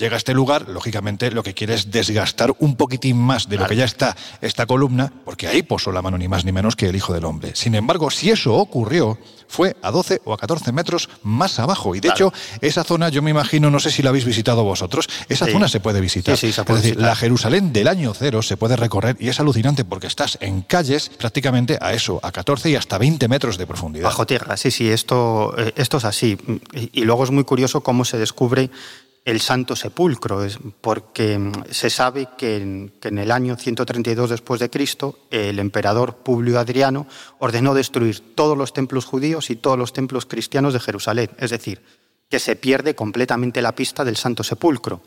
llega 0.00 0.16
a 0.16 0.18
este 0.18 0.34
lugar, 0.34 0.68
lógicamente 0.68 1.30
lo 1.30 1.42
que 1.42 1.54
quiere 1.54 1.74
es 1.74 1.90
desgastar 1.90 2.54
un 2.58 2.74
poquitín 2.74 3.18
más 3.18 3.48
de 3.48 3.58
lo 3.58 3.66
que 3.66 3.76
ya 3.76 3.84
está 3.84 4.16
esta 4.40 4.66
columna, 4.66 5.12
porque 5.24 5.46
ahí 5.46 5.62
posó 5.62 5.92
la 5.92 6.02
mano 6.02 6.18
ni 6.18 6.26
más 6.26 6.44
ni 6.44 6.52
menos 6.52 6.74
que 6.74 6.88
el 6.88 6.96
Hijo 6.96 7.12
del 7.12 7.24
Hombre. 7.24 7.52
Sin 7.54 7.74
embargo, 7.74 8.10
si 8.10 8.30
eso 8.30 8.54
ocurrió, 8.54 9.18
fue 9.46 9.76
a 9.82 9.90
12 9.90 10.22
o 10.24 10.32
a 10.32 10.38
14 10.38 10.72
metros 10.72 11.08
más 11.22 11.58
abajo. 11.58 11.94
Y 11.94 12.00
de 12.00 12.08
claro. 12.08 12.28
hecho, 12.28 12.32
esa 12.60 12.82
zona, 12.82 13.08
yo 13.10 13.20
me 13.20 13.30
imagino, 13.30 13.70
no 13.70 13.78
sé 13.78 13.90
si 13.90 14.02
la 14.02 14.08
habéis 14.10 14.24
visitado 14.24 14.64
vosotros, 14.64 15.08
esa 15.28 15.46
sí. 15.46 15.52
zona 15.52 15.68
se 15.68 15.80
puede 15.80 16.00
visitar. 16.00 16.36
Sí, 16.36 16.48
sí, 16.48 16.52
se 16.52 16.64
puede 16.64 16.78
es 16.78 16.82
decir, 16.84 16.96
visitar. 16.96 17.10
la 17.10 17.16
Jerusalén 17.16 17.72
del 17.72 17.88
año 17.88 18.14
cero 18.14 18.42
se 18.42 18.56
puede 18.56 18.76
recorrer 18.76 19.16
y 19.20 19.28
es 19.28 19.38
alucinante 19.38 19.84
porque 19.84 20.06
estás 20.06 20.38
en 20.40 20.62
calles 20.62 21.10
prácticamente 21.18 21.78
a 21.80 21.92
eso, 21.92 22.20
a 22.22 22.32
14 22.32 22.70
y 22.70 22.76
hasta 22.76 22.96
20 22.96 23.28
metros 23.28 23.58
de 23.58 23.66
profundidad. 23.66 24.04
Bajo 24.04 24.26
tierra, 24.26 24.56
sí, 24.56 24.70
sí, 24.70 24.88
esto, 24.88 25.54
eh, 25.58 25.72
esto 25.76 25.98
es 25.98 26.04
así. 26.04 26.38
Y, 26.72 27.00
y 27.00 27.04
luego 27.04 27.24
es 27.24 27.30
muy 27.30 27.44
curioso 27.44 27.82
cómo 27.82 28.04
se 28.04 28.18
descubre 28.18 28.70
el 29.24 29.40
Santo 29.40 29.76
Sepulcro, 29.76 30.46
porque 30.80 31.38
mm, 31.38 31.52
se 31.70 31.90
sabe 31.90 32.28
que 32.36 32.56
en, 32.56 33.18
el 33.18 33.30
año 33.30 33.56
132 33.56 34.30
después 34.30 34.60
de 34.60 34.70
Cristo 34.70 35.18
el 35.30 35.58
emperador 35.58 36.16
Publio 36.16 36.58
Adriano 36.58 37.06
ordenó 37.38 37.74
destruir 37.74 38.34
todos 38.34 38.56
los 38.56 38.72
templos 38.72 39.04
judíos 39.04 39.50
y 39.50 39.56
todos 39.56 39.78
los 39.78 39.92
templos 39.92 40.26
cristianos 40.26 40.72
de 40.72 40.80
Jerusalén, 40.80 41.30
es 41.38 41.50
decir, 41.50 41.82
que 42.28 42.38
se 42.38 42.56
pierde 42.56 42.94
completamente 42.94 43.60
la 43.62 43.74
pista 43.74 44.04
del 44.04 44.16
Santo 44.16 44.42
Sepulcro. 44.42 45.02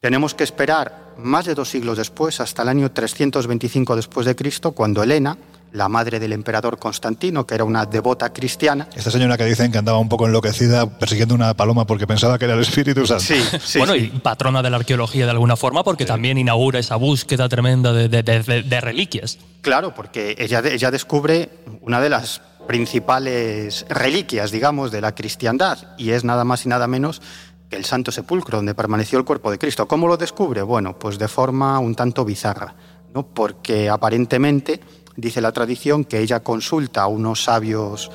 Tenemos 0.00 0.34
que 0.34 0.42
esperar 0.42 1.14
más 1.18 1.44
de 1.44 1.54
dos 1.54 1.68
siglos 1.68 1.98
después, 1.98 2.40
hasta 2.40 2.62
el 2.62 2.68
año 2.68 2.90
325 2.90 3.94
después 3.94 4.26
de 4.26 4.34
Cristo, 4.34 4.72
cuando 4.72 5.02
Helena, 5.02 5.38
la 5.72 5.88
madre 5.88 6.20
del 6.20 6.32
emperador 6.32 6.78
Constantino, 6.78 7.46
que 7.46 7.54
era 7.54 7.64
una 7.64 7.86
devota 7.86 8.32
cristiana. 8.32 8.88
Esta 8.94 9.10
señora 9.10 9.36
que 9.36 9.44
dicen 9.44 9.72
que 9.72 9.78
andaba 9.78 9.98
un 9.98 10.08
poco 10.08 10.26
enloquecida 10.26 10.98
persiguiendo 10.98 11.34
una 11.34 11.54
paloma 11.54 11.86
porque 11.86 12.06
pensaba 12.06 12.38
que 12.38 12.44
era 12.44 12.54
el 12.54 12.60
Espíritu 12.60 13.06
Santo. 13.06 13.24
Sí, 13.24 13.42
sí 13.64 13.78
Bueno, 13.78 13.96
y 13.96 14.08
patrona 14.08 14.62
de 14.62 14.70
la 14.70 14.76
arqueología 14.76 15.24
de 15.24 15.30
alguna 15.30 15.56
forma 15.56 15.82
porque 15.82 16.04
también 16.04 16.38
inaugura 16.38 16.78
esa 16.78 16.96
búsqueda 16.96 17.48
tremenda 17.48 17.92
de, 17.92 18.80
reliquias. 18.80 19.38
Claro, 19.60 19.94
porque 19.94 20.34
ella, 20.38 20.62
ella 20.64 20.90
descubre 20.90 21.50
una 21.80 22.00
de 22.00 22.10
las 22.10 22.42
principales 22.66 23.86
reliquias, 23.88 24.50
digamos, 24.50 24.90
de 24.90 25.00
la 25.00 25.14
cristiandad 25.14 25.78
y 25.98 26.10
es 26.10 26.24
nada 26.24 26.44
más 26.44 26.64
y 26.64 26.68
nada 26.68 26.86
menos 26.86 27.22
que 27.68 27.76
el 27.76 27.84
Santo 27.84 28.12
Sepulcro, 28.12 28.58
donde 28.58 28.74
permaneció 28.74 29.18
el 29.18 29.24
cuerpo 29.24 29.50
de 29.50 29.58
Cristo. 29.58 29.88
¿Cómo 29.88 30.06
lo 30.06 30.16
descubre? 30.16 30.62
Bueno, 30.62 30.98
pues 30.98 31.18
de 31.18 31.28
forma 31.28 31.78
un 31.78 31.94
tanto 31.94 32.24
bizarra, 32.24 32.74
¿no? 33.14 33.26
porque 33.26 33.88
aparentemente 33.88 34.80
dice 35.16 35.40
la 35.40 35.52
tradición 35.52 36.04
que 36.04 36.20
ella 36.20 36.40
consulta 36.40 37.02
a 37.02 37.06
unos 37.06 37.44
sabios 37.44 38.10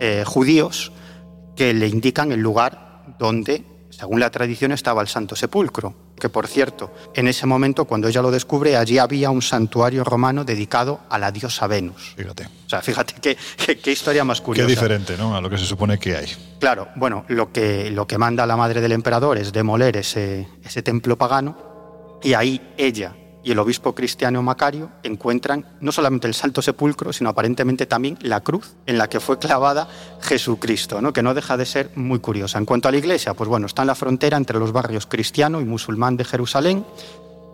eh, 0.00 0.24
judíos 0.26 0.92
que 1.56 1.74
le 1.74 1.88
indican 1.88 2.30
el 2.32 2.40
lugar 2.40 3.02
donde, 3.18 3.64
según 3.90 4.20
la 4.20 4.30
tradición, 4.30 4.72
estaba 4.72 5.02
el 5.02 5.08
Santo 5.08 5.34
Sepulcro. 5.34 5.94
Que 6.18 6.28
por 6.28 6.48
cierto, 6.48 6.92
en 7.14 7.28
ese 7.28 7.46
momento, 7.46 7.84
cuando 7.84 8.08
ella 8.08 8.22
lo 8.22 8.30
descubre, 8.30 8.76
allí 8.76 8.98
había 8.98 9.30
un 9.30 9.42
santuario 9.42 10.02
romano 10.02 10.44
dedicado 10.44 11.00
a 11.08 11.18
la 11.18 11.30
diosa 11.30 11.66
Venus. 11.66 12.14
Fíjate. 12.16 12.46
O 12.66 12.68
sea, 12.68 12.80
fíjate 12.80 13.14
qué, 13.20 13.90
historia 13.90 14.24
más 14.24 14.40
curiosa. 14.40 14.66
Qué 14.66 14.72
diferente, 14.72 15.16
¿no? 15.16 15.36
A 15.36 15.40
lo 15.40 15.48
que 15.48 15.58
se 15.58 15.64
supone 15.64 15.98
que 15.98 16.16
hay. 16.16 16.26
Claro, 16.58 16.88
bueno, 16.96 17.24
lo 17.28 17.52
que, 17.52 17.90
lo 17.90 18.06
que 18.06 18.18
manda 18.18 18.46
la 18.46 18.56
madre 18.56 18.80
del 18.80 18.92
emperador 18.92 19.38
es 19.38 19.52
demoler 19.52 19.96
ese, 19.96 20.48
ese 20.64 20.82
templo 20.82 21.16
pagano 21.16 22.18
y 22.22 22.34
ahí 22.34 22.60
ella 22.76 23.14
y 23.48 23.52
el 23.52 23.58
obispo 23.60 23.94
cristiano 23.94 24.42
Macario 24.42 24.90
encuentran 25.02 25.64
no 25.80 25.90
solamente 25.90 26.26
el 26.26 26.34
Santo 26.34 26.60
Sepulcro, 26.60 27.14
sino 27.14 27.30
aparentemente 27.30 27.86
también 27.86 28.18
la 28.20 28.42
cruz 28.42 28.74
en 28.84 28.98
la 28.98 29.08
que 29.08 29.20
fue 29.20 29.38
clavada 29.38 29.88
Jesucristo, 30.20 31.00
que 31.14 31.22
no 31.22 31.32
deja 31.32 31.56
de 31.56 31.64
ser 31.64 31.90
muy 31.94 32.18
curiosa. 32.18 32.58
En 32.58 32.66
cuanto 32.66 32.88
a 32.88 32.90
la 32.90 32.98
iglesia, 32.98 33.32
pues 33.32 33.48
bueno, 33.48 33.66
está 33.66 33.84
en 33.84 33.86
la 33.86 33.94
frontera 33.94 34.36
entre 34.36 34.58
los 34.58 34.70
barrios 34.70 35.06
cristiano 35.06 35.62
y 35.62 35.64
musulmán 35.64 36.18
de 36.18 36.26
Jerusalén. 36.26 36.84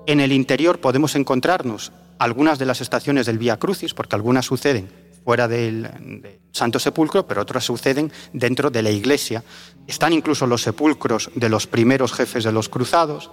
En 0.09 0.19
el 0.19 0.33
interior 0.33 0.81
podemos 0.81 1.15
encontrarnos 1.15 1.93
algunas 2.19 2.59
de 2.59 2.67
las 2.67 2.81
estaciones 2.81 3.27
del 3.27 3.39
Vía 3.39 3.59
Crucis, 3.59 3.95
porque 3.95 4.17
algunas 4.17 4.47
suceden 4.47 4.91
fuera 5.25 5.47
del, 5.47 5.83
del, 5.83 6.41
Santo 6.51 6.81
Sepulcro, 6.81 7.25
pero 7.29 7.43
otras 7.43 7.63
suceden 7.63 8.11
dentro 8.33 8.69
de 8.69 8.83
la 8.83 8.91
iglesia. 8.91 9.45
Están 9.87 10.13
incluso 10.13 10.49
los 10.49 10.63
sepulcros 10.63 11.31
de 11.37 11.49
los 11.49 11.69
primeros 11.69 12.13
jefes 12.13 12.43
de 12.43 12.51
los 12.51 12.69
cruzados 12.69 13.31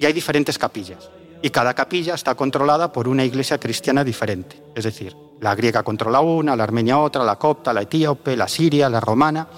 y 0.00 0.06
hay 0.06 0.14
diferentes 0.14 0.56
capillas 0.56 1.10
y 1.42 1.50
cada 1.50 1.74
capilla 1.74 2.14
está 2.14 2.34
controlada 2.34 2.92
por 2.92 3.08
una 3.08 3.24
iglesia 3.24 3.58
cristiana 3.58 4.04
diferente. 4.04 4.62
Es 4.74 4.84
decir, 4.84 5.16
la 5.40 5.54
griega 5.54 5.82
controla 5.82 6.20
una, 6.20 6.54
la 6.54 6.64
armenia 6.64 6.98
otra, 6.98 7.24
la 7.24 7.36
copta, 7.36 7.72
la 7.72 7.82
etíope, 7.82 8.36
la 8.36 8.48
siria, 8.48 8.88
la 8.88 9.00
romana. 9.00 9.48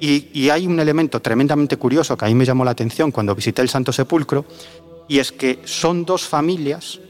Y, 0.00 0.50
hay 0.50 0.66
un 0.66 0.78
elemento 0.78 1.20
tremendamente 1.20 1.76
curioso 1.76 2.16
que 2.16 2.26
a 2.26 2.28
mí 2.28 2.34
me 2.34 2.44
llamó 2.44 2.64
la 2.64 2.72
atención 2.72 3.10
cuando 3.10 3.34
visité 3.34 3.62
el 3.62 3.70
Santo 3.70 3.90
Sepulcro, 3.90 4.44
y 5.08 5.18
es 5.18 5.32
que 5.32 5.60
son 5.64 6.04
dos 6.04 6.24
familias 6.24 7.00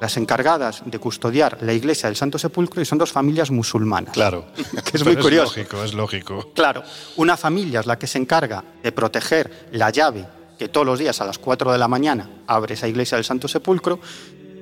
las 0.00 0.16
encargadas 0.16 0.82
de 0.84 0.98
custodiar 0.98 1.58
la 1.62 1.72
iglesia 1.72 2.08
del 2.08 2.16
Santo 2.16 2.36
Sepulcro 2.36 2.82
y 2.82 2.84
son 2.84 2.98
dos 2.98 3.12
familias 3.12 3.50
musulmanas. 3.50 4.12
Claro, 4.12 4.46
que 4.84 4.96
es 4.96 5.04
muy 5.04 5.16
curioso. 5.16 5.52
Es 5.52 5.56
lógico, 5.56 5.84
es 5.84 5.94
lógico. 5.94 6.50
Claro, 6.54 6.82
una 7.16 7.36
familia 7.36 7.80
es 7.80 7.86
la 7.86 7.98
que 7.98 8.08
se 8.08 8.18
encarga 8.18 8.64
de 8.82 8.92
proteger 8.92 9.68
la 9.72 9.90
llave 9.90 10.26
que 10.62 10.68
todos 10.68 10.86
los 10.86 11.00
días 11.00 11.20
a 11.20 11.24
las 11.24 11.38
4 11.38 11.72
de 11.72 11.78
la 11.78 11.88
mañana 11.88 12.30
abre 12.46 12.74
esa 12.74 12.86
iglesia 12.86 13.16
del 13.16 13.24
Santo 13.24 13.48
Sepulcro, 13.48 13.98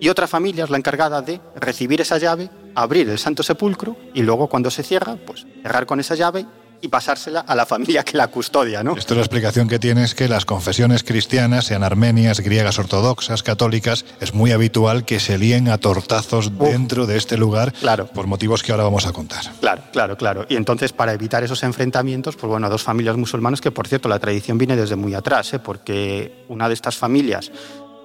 y 0.00 0.08
otra 0.08 0.26
familia 0.26 0.64
es 0.64 0.70
la 0.70 0.78
encargada 0.78 1.20
de 1.20 1.42
recibir 1.56 2.00
esa 2.00 2.16
llave, 2.16 2.48
abrir 2.74 3.10
el 3.10 3.18
Santo 3.18 3.42
Sepulcro 3.42 3.98
y 4.14 4.22
luego 4.22 4.46
cuando 4.46 4.70
se 4.70 4.82
cierra, 4.82 5.18
pues 5.26 5.46
cerrar 5.62 5.84
con 5.84 6.00
esa 6.00 6.14
llave 6.14 6.46
y 6.80 6.88
pasársela 6.88 7.40
a 7.40 7.54
la 7.54 7.66
familia 7.66 8.02
que 8.04 8.16
la 8.16 8.28
custodia, 8.28 8.82
¿no? 8.82 8.96
Esto 8.96 9.14
es 9.14 9.18
la 9.18 9.22
explicación 9.22 9.68
que 9.68 9.78
tiene 9.78 10.04
es 10.04 10.14
que 10.14 10.28
las 10.28 10.44
confesiones 10.44 11.04
cristianas, 11.04 11.66
sean 11.66 11.82
armenias, 11.82 12.40
griegas 12.40 12.78
ortodoxas, 12.78 13.42
católicas, 13.42 14.04
es 14.20 14.34
muy 14.34 14.52
habitual 14.52 15.04
que 15.04 15.20
se 15.20 15.38
líen 15.38 15.68
a 15.68 15.78
tortazos 15.78 16.58
dentro 16.58 17.06
de 17.06 17.16
este 17.16 17.36
lugar 17.36 17.72
claro. 17.72 18.06
por 18.06 18.26
motivos 18.26 18.62
que 18.62 18.72
ahora 18.72 18.84
vamos 18.84 19.06
a 19.06 19.12
contar. 19.12 19.44
Claro, 19.60 19.82
claro, 19.92 20.16
claro. 20.16 20.46
Y 20.48 20.56
entonces 20.56 20.92
para 20.92 21.12
evitar 21.12 21.44
esos 21.44 21.62
enfrentamientos, 21.62 22.36
pues 22.36 22.48
bueno, 22.48 22.68
dos 22.68 22.82
familias 22.82 23.16
musulmanas 23.16 23.60
que 23.60 23.70
por 23.70 23.86
cierto 23.86 24.08
la 24.08 24.18
tradición 24.18 24.58
viene 24.58 24.76
desde 24.76 24.96
muy 24.96 25.14
atrás, 25.14 25.52
¿eh? 25.54 25.58
porque 25.58 26.44
una 26.48 26.68
de 26.68 26.74
estas 26.74 26.96
familias 26.96 27.50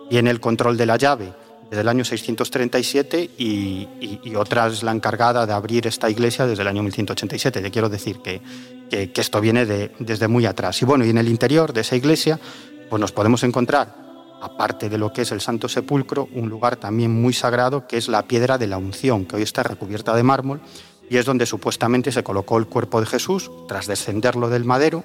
tiene 0.10 0.30
el 0.30 0.40
control 0.40 0.78
de 0.78 0.86
la 0.86 0.98
llave 0.98 1.45
desde 1.70 1.82
el 1.82 1.88
año 1.88 2.06
637 2.06 3.32
y, 3.38 3.88
y, 4.24 4.36
otra 4.36 4.68
es 4.68 4.84
la 4.84 4.92
encargada 4.92 5.46
de 5.46 5.54
abrir 5.54 5.88
esta 5.88 6.10
iglesia 6.10 6.46
desde 6.46 6.62
el 6.62 6.68
año 6.68 6.84
1187. 6.84 7.62
Te 7.62 7.72
quiero 7.72 7.90
decir 7.90 8.20
que, 8.20 8.42
que, 8.90 9.12
esto 9.16 9.42
viene 9.42 9.66
de, 9.66 9.92
desde 10.00 10.28
muy 10.28 10.46
atrás. 10.46 10.82
Y 10.82 10.86
bueno, 10.86 11.06
y 11.06 11.10
en 11.10 11.18
el 11.18 11.28
interior 11.28 11.74
de 11.74 11.82
esa 11.82 11.96
iglesia 11.96 12.40
pues 12.90 13.00
nos 13.00 13.12
podemos 13.12 13.44
encontrar, 13.44 13.96
aparte 14.42 14.90
de 14.90 14.98
lo 14.98 15.12
que 15.12 15.24
es 15.24 15.32
el 15.32 15.42
Santo 15.42 15.68
Sepulcro, 15.68 16.30
un 16.34 16.50
lugar 16.50 16.76
también 16.76 17.12
muy 17.12 17.34
sagrado 17.34 17.88
que 17.88 17.98
es 17.98 18.08
la 18.08 18.28
piedra 18.28 18.58
de 18.58 18.68
la 18.68 18.78
unción, 18.78 19.26
que 19.26 19.38
hoy 19.38 19.42
está 19.42 19.64
recubierta 19.64 20.16
de 20.16 20.24
mármol 20.24 20.62
y 21.10 21.18
es 21.18 21.26
donde 21.26 21.46
supuestamente 21.46 22.12
se 22.12 22.24
colocó 22.24 22.58
el 22.58 22.68
cuerpo 22.68 23.00
de 23.00 23.08
Jesús 23.08 23.52
tras 23.68 23.88
descenderlo 23.88 24.50
del 24.50 24.66
madero 24.66 25.04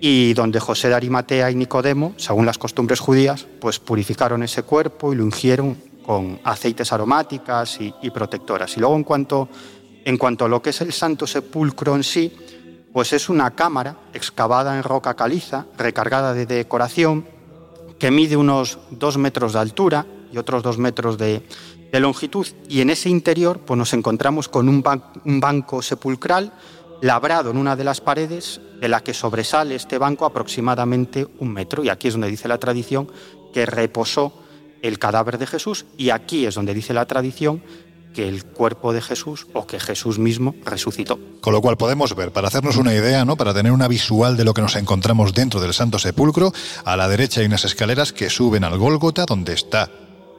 y 0.00 0.34
donde 0.34 0.60
José 0.60 0.88
de 0.88 0.94
Arimatea 0.94 1.50
y 1.50 1.54
Nicodemo, 1.54 2.14
según 2.16 2.46
las 2.46 2.58
costumbres 2.58 3.00
judías, 3.00 3.46
pues 3.60 3.78
purificaron 3.78 4.42
ese 4.42 4.62
cuerpo 4.62 5.12
y 5.12 5.16
lo 5.16 5.24
ungieron 5.24 5.76
con 6.04 6.38
aceites 6.44 6.92
aromáticas 6.92 7.78
y, 7.80 8.10
protectoras. 8.10 8.76
Y 8.76 8.80
luego 8.80 8.96
en 8.96 9.04
cuanto, 9.04 9.48
en 10.04 10.18
cuanto 10.18 10.44
a 10.44 10.48
lo 10.48 10.60
que 10.60 10.70
es 10.70 10.80
el 10.82 10.92
Santo 10.92 11.26
Sepulcro 11.26 11.96
en 11.96 12.04
sí, 12.04 12.32
pues 12.92 13.12
es 13.12 13.28
una 13.28 13.50
cámara 13.52 13.96
excavada 14.12 14.76
en 14.76 14.82
roca 14.82 15.14
caliza, 15.14 15.66
recargada 15.78 16.34
de 16.34 16.46
decoración, 16.46 17.26
que 17.98 18.10
mide 18.10 18.36
unos 18.36 18.78
dos 18.90 19.16
metros 19.16 19.54
de 19.54 19.60
altura 19.60 20.06
y 20.30 20.36
otros 20.36 20.62
dos 20.62 20.78
metros 20.78 21.16
de, 21.16 21.42
longitud. 21.92 22.46
Y 22.68 22.80
en 22.80 22.90
ese 22.90 23.08
interior 23.08 23.60
pues 23.60 23.78
nos 23.78 23.94
encontramos 23.94 24.48
con 24.48 24.68
un 24.68 25.40
banco 25.40 25.80
sepulcral 25.80 26.52
labrado 27.00 27.50
en 27.50 27.56
una 27.56 27.76
de 27.76 27.84
las 27.84 28.00
paredes 28.00 28.60
de 28.80 28.88
la 28.88 29.02
que 29.02 29.14
sobresale 29.14 29.74
este 29.74 29.98
banco 29.98 30.26
aproximadamente 30.26 31.26
un 31.38 31.52
metro. 31.52 31.84
Y 31.84 31.88
aquí 31.88 32.08
es 32.08 32.14
donde 32.14 32.30
dice 32.30 32.48
la 32.48 32.58
tradición 32.58 33.10
que 33.52 33.66
reposó 33.66 34.32
el 34.82 34.98
cadáver 34.98 35.38
de 35.38 35.46
Jesús 35.46 35.86
y 35.96 36.10
aquí 36.10 36.46
es 36.46 36.54
donde 36.54 36.74
dice 36.74 36.92
la 36.92 37.06
tradición 37.06 37.62
que 38.14 38.28
el 38.28 38.44
cuerpo 38.44 38.92
de 38.92 39.02
Jesús 39.02 39.46
o 39.52 39.66
que 39.66 39.80
Jesús 39.80 40.18
mismo 40.18 40.54
resucitó. 40.64 41.18
Con 41.40 41.52
lo 41.52 41.60
cual 41.60 41.76
podemos 41.76 42.14
ver, 42.14 42.32
para 42.32 42.48
hacernos 42.48 42.76
una 42.76 42.94
idea, 42.94 43.24
¿no? 43.24 43.36
para 43.36 43.52
tener 43.52 43.72
una 43.72 43.88
visual 43.88 44.36
de 44.36 44.44
lo 44.44 44.54
que 44.54 44.62
nos 44.62 44.76
encontramos 44.76 45.34
dentro 45.34 45.60
del 45.60 45.74
Santo 45.74 45.98
Sepulcro, 45.98 46.52
a 46.84 46.96
la 46.96 47.08
derecha 47.08 47.40
hay 47.40 47.46
unas 47.46 47.64
escaleras 47.64 48.12
que 48.12 48.30
suben 48.30 48.62
al 48.62 48.78
Gólgota, 48.78 49.26
donde 49.26 49.52
está 49.52 49.90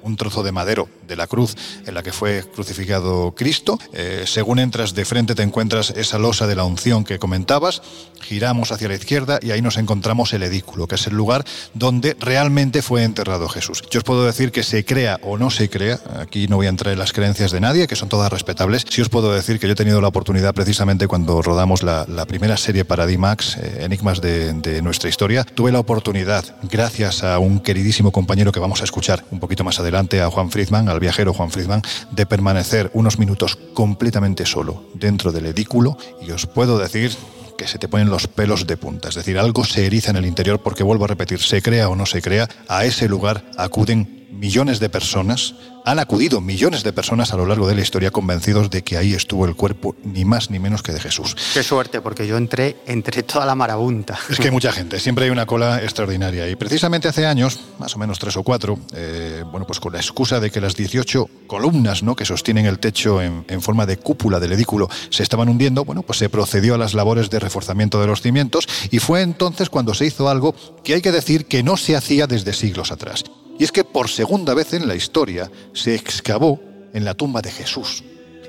un 0.05 0.15
trozo 0.15 0.43
de 0.43 0.51
madero 0.51 0.87
de 1.07 1.15
la 1.15 1.27
cruz 1.27 1.55
en 1.85 1.93
la 1.93 2.03
que 2.03 2.13
fue 2.13 2.43
crucificado 2.53 3.33
Cristo. 3.35 3.77
Eh, 3.93 4.23
según 4.25 4.59
entras 4.59 4.93
de 4.93 5.03
frente 5.03 5.35
te 5.35 5.43
encuentras 5.43 5.89
esa 5.91 6.19
losa 6.19 6.47
de 6.47 6.55
la 6.55 6.63
unción 6.63 7.03
que 7.03 7.19
comentabas, 7.19 7.81
giramos 8.21 8.71
hacia 8.71 8.87
la 8.87 8.95
izquierda 8.95 9.39
y 9.41 9.51
ahí 9.51 9.61
nos 9.61 9.77
encontramos 9.77 10.33
el 10.33 10.43
edículo, 10.43 10.87
que 10.87 10.95
es 10.95 11.07
el 11.07 11.15
lugar 11.15 11.43
donde 11.73 12.15
realmente 12.19 12.81
fue 12.81 13.03
enterrado 13.03 13.49
Jesús. 13.49 13.83
Yo 13.89 13.99
os 13.99 14.03
puedo 14.03 14.25
decir 14.25 14.51
que 14.51 14.63
se 14.63 14.85
crea 14.85 15.19
o 15.23 15.37
no 15.37 15.49
se 15.49 15.69
crea, 15.69 15.99
aquí 16.19 16.47
no 16.47 16.57
voy 16.57 16.67
a 16.67 16.69
entrar 16.69 16.93
en 16.93 16.99
las 16.99 17.11
creencias 17.11 17.51
de 17.51 17.59
nadie, 17.59 17.87
que 17.87 17.95
son 17.95 18.09
todas 18.09 18.31
respetables, 18.31 18.85
sí 18.89 19.01
os 19.01 19.09
puedo 19.09 19.33
decir 19.33 19.59
que 19.59 19.67
yo 19.67 19.73
he 19.73 19.75
tenido 19.75 20.01
la 20.01 20.07
oportunidad 20.07 20.53
precisamente 20.53 21.07
cuando 21.07 21.41
rodamos 21.41 21.83
la, 21.83 22.05
primera 22.25 22.57
serie 22.57 22.85
para 22.85 23.05
D-Max, 23.05 23.57
eh, 23.57 23.77
Enigmas 23.81 24.19
de, 24.19 24.53
de 24.53 24.81
nuestra 24.81 25.09
historia, 25.09 25.43
tuve 25.43 25.71
la 25.71 25.79
oportunidad, 25.79 26.43
gracias 26.63 27.23
a 27.23 27.37
un 27.37 27.59
queridísimo 27.59 28.11
compañero 28.11 28.51
que 28.51 28.59
vamos 28.59 28.81
a 28.81 28.83
escuchar 28.83 29.23
un 29.29 29.39
poquito 29.39 29.63
más 29.63 29.79
adelante, 29.79 29.94
a 29.95 30.29
Juan 30.29 30.51
Friedman, 30.51 30.89
al 30.89 30.99
viajero 30.99 31.33
Juan 31.33 31.51
Friedman, 31.51 31.81
de 32.11 32.25
permanecer 32.25 32.91
unos 32.93 33.17
minutos 33.17 33.57
completamente 33.73 34.45
solo 34.45 34.83
dentro 34.93 35.31
del 35.31 35.45
edículo 35.45 35.97
y 36.21 36.31
os 36.31 36.47
puedo 36.47 36.77
decir 36.77 37.15
que 37.57 37.65
se 37.65 37.79
te 37.79 37.87
ponen 37.87 38.09
los 38.09 38.27
pelos 38.27 38.67
de 38.67 38.75
punta. 38.75 39.07
Es 39.07 39.15
decir, 39.15 39.39
algo 39.39 39.63
se 39.63 39.85
eriza 39.85 40.11
en 40.11 40.17
el 40.17 40.25
interior 40.25 40.59
porque, 40.59 40.83
vuelvo 40.83 41.05
a 41.05 41.07
repetir, 41.07 41.39
se 41.39 41.61
crea 41.61 41.87
o 41.87 41.95
no 41.95 42.05
se 42.05 42.21
crea, 42.21 42.49
a 42.67 42.83
ese 42.83 43.07
lugar 43.07 43.45
acuden 43.57 44.24
millones 44.35 44.79
de 44.79 44.89
personas, 44.89 45.55
han 45.85 45.99
acudido 45.99 46.41
millones 46.41 46.83
de 46.83 46.91
personas 46.93 47.31
a 47.31 47.37
lo 47.37 47.45
largo 47.45 47.67
de 47.67 47.75
la 47.75 47.81
historia 47.81 48.11
convencidos 48.11 48.69
de 48.69 48.83
que 48.83 48.97
ahí 48.97 49.13
estuvo 49.13 49.45
el 49.45 49.55
cuerpo 49.55 49.95
ni 50.03 50.25
más 50.25 50.49
ni 50.49 50.59
menos 50.59 50.81
que 50.81 50.91
de 50.91 50.99
Jesús. 50.99 51.35
Qué 51.53 51.61
suerte, 51.61 52.01
porque 52.01 52.25
yo 52.25 52.37
entré 52.37 52.77
entre 52.87 53.23
toda 53.23 53.45
la 53.45 53.55
marabunta. 53.55 54.17
Es 54.29 54.37
que 54.37 54.45
hay 54.45 54.51
mucha 54.51 54.71
gente, 54.71 54.99
siempre 54.99 55.25
hay 55.25 55.31
una 55.31 55.45
cola 55.45 55.81
extraordinaria. 55.83 56.49
Y 56.49 56.55
precisamente 56.55 57.07
hace 57.07 57.25
años, 57.25 57.59
más 57.79 57.95
o 57.95 57.99
menos 57.99 58.17
tres 58.17 58.35
o 58.35 58.43
cuatro, 58.43 58.79
eh, 58.93 59.43
bueno, 59.51 59.67
pues 59.67 59.79
con 59.79 59.93
la 59.93 59.99
excusa 59.99 60.39
de 60.39 60.49
que 60.49 60.59
las 60.59 60.75
18 60.75 61.29
columnas 61.47 62.01
¿no? 62.01 62.15
que 62.15 62.25
sostienen 62.25 62.65
el 62.65 62.79
techo 62.79 63.21
en, 63.21 63.45
en 63.47 63.61
forma 63.61 63.85
de 63.85 63.97
cúpula 63.97 64.39
del 64.39 64.53
edículo 64.53 64.89
se 65.09 65.23
estaban 65.23 65.49
hundiendo, 65.49 65.85
bueno, 65.85 66.01
pues 66.01 66.17
se 66.17 66.29
procedió 66.29 66.75
a 66.75 66.77
las 66.77 66.95
labores 66.95 67.29
de 67.29 67.39
reforzamiento 67.39 68.01
de 68.01 68.07
los 68.07 68.21
cimientos 68.21 68.67
y 68.89 68.99
fue 68.99 69.21
entonces 69.21 69.69
cuando 69.69 69.93
se 69.93 70.05
hizo 70.05 70.29
algo 70.29 70.55
que 70.83 70.95
hay 70.95 71.01
que 71.01 71.11
decir 71.11 71.45
que 71.45 71.63
no 71.63 71.77
se 71.77 71.95
hacía 71.95 72.27
desde 72.27 72.53
siglos 72.53 72.91
atrás. 72.91 73.23
Y 73.57 73.63
es 73.63 73.71
que 73.71 73.83
por 73.83 74.09
segunda 74.09 74.53
vez 74.53 74.73
en 74.73 74.87
la 74.87 74.95
historia 74.95 75.49
se 75.73 75.95
excavó 75.95 76.59
en 76.93 77.05
la 77.05 77.13
tumba 77.13 77.41
de 77.41 77.51
Jesús. 77.51 78.03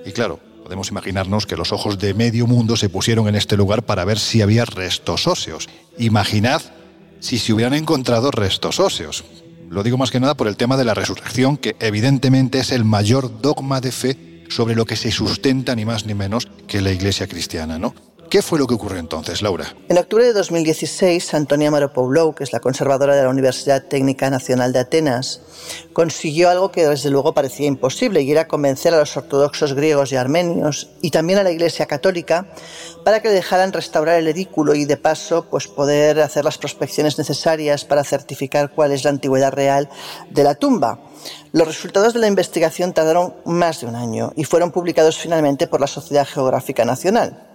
Y 0.05 0.13
claro, 0.13 0.41
podemos 0.65 0.89
imaginarnos 0.89 1.47
que 1.47 1.57
los 1.57 1.73
ojos 1.73 1.99
de 1.99 2.15
medio 2.15 2.47
mundo 2.47 2.77
se 2.77 2.89
pusieron 2.89 3.29
en 3.29 3.37
este 3.37 3.57
lugar 3.57 3.85
para 3.85 4.05
ver 4.05 4.19
si 4.19 4.43
había 4.43 4.65
restos 4.65 5.27
óseos. 5.27 5.69
Imaginad 5.99 6.63
si 7.21 7.39
se 7.39 7.53
hubieran 7.53 7.75
encontrado 7.75 8.31
restos 8.31 8.81
óseos. 8.81 9.25
Lo 9.71 9.83
digo 9.83 9.97
más 9.97 10.11
que 10.11 10.21
nada 10.21 10.37
por 10.37 10.49
el 10.49 10.57
tema 10.57 10.77
de 10.77 10.85
la 10.85 10.95
resurrección, 10.95 11.57
que 11.57 11.77
evidentemente 11.81 12.61
es 12.61 12.71
el 12.71 12.85
mayor 12.85 13.41
dogma 13.41 13.81
de 13.81 13.93
fe 13.93 14.45
sobre 14.49 14.77
lo 14.77 14.85
que 14.87 14.97
se 14.97 15.11
sustenta 15.11 15.75
ni 15.75 15.85
más 15.85 16.07
ni 16.07 16.15
menos 16.15 16.49
que 16.69 16.81
la 16.81 16.93
iglesia 16.93 17.27
cristiana, 17.27 17.79
¿no? 17.79 17.95
¿Qué 18.31 18.43
fue 18.43 18.59
lo 18.59 18.67
que 18.67 18.75
ocurrió 18.75 18.99
entonces, 18.99 19.41
Laura? 19.41 19.73
En 19.89 19.99
octubre 19.99 20.25
de 20.25 20.33
2016, 20.33 21.33
Antonia 21.35 21.71
Maropoulou, 21.71 22.35
que 22.35 22.43
es 22.43 22.53
la 22.53 22.59
conservadora 22.59 23.15
de 23.15 23.23
la 23.23 23.29
Universidad 23.29 23.85
Técnica 23.85 24.31
Nacional 24.31 24.73
de 24.73 24.81
Atenas, 24.81 25.43
consiguió 25.93 26.51
algo 26.51 26.73
que 26.73 26.89
desde 26.89 27.11
luego 27.11 27.35
parecía 27.35 27.69
imposible 27.69 28.23
y 28.23 28.33
era 28.33 28.49
convencer 28.49 28.95
a 28.95 28.99
los 28.99 29.17
ortodoxos 29.17 29.75
griegos 29.75 30.11
y 30.11 30.17
armenios 30.17 30.91
y 31.03 31.13
también 31.13 31.39
a 31.39 31.45
la 31.45 31.53
Iglesia 31.53 31.87
Católica 31.87 32.49
para 33.05 33.23
que 33.23 33.29
dejaran 33.29 33.73
restaurar 33.73 34.19
el 34.19 34.27
edículo 34.27 34.75
y 34.75 34.87
de 34.87 34.97
paso 34.97 35.47
pues 35.49 35.69
poder 35.69 36.21
hacer 36.21 36.45
las 36.45 36.59
prospecciones 36.59 37.19
necesarias 37.19 37.85
para 37.85 38.03
certificar 38.03 38.73
cuál 38.73 38.91
es 38.91 39.05
la 39.05 39.11
antigüedad 39.11 39.53
real 39.53 39.89
de 40.31 40.43
la 40.43 40.57
tumba. 40.57 40.99
Los 41.53 41.69
resultados 41.69 42.13
de 42.13 42.21
la 42.21 42.27
investigación 42.27 42.93
tardaron 42.93 43.35
más 43.45 43.81
de 43.81 43.87
un 43.87 43.95
año 43.95 44.33
y 44.35 44.45
fueron 44.45 44.73
publicados 44.73 45.17
finalmente 45.17 45.69
por 45.69 45.81
la 45.81 45.87
Sociedad 45.87 46.27
Geográfica 46.27 46.85
Nacional. 46.85 47.47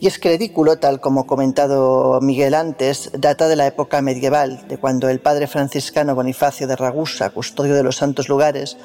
Y 0.00 0.06
es 0.06 0.20
que 0.20 0.28
el 0.28 0.34
edículo, 0.36 0.78
tal 0.78 1.00
como 1.00 1.26
comentado 1.26 2.20
Miguel 2.20 2.54
antes, 2.54 3.10
data 3.18 3.48
de 3.48 3.56
la 3.56 3.66
época 3.66 4.00
medieval, 4.00 4.68
de 4.68 4.78
cuando 4.78 5.08
el 5.08 5.18
padre 5.18 5.48
franciscano 5.48 6.14
Bonifacio 6.14 6.68
de 6.68 6.76
Ragusa, 6.76 7.30
custodio 7.30 7.74
de 7.74 7.82
los 7.82 7.96
santos 7.96 8.28
lugares, 8.28 8.76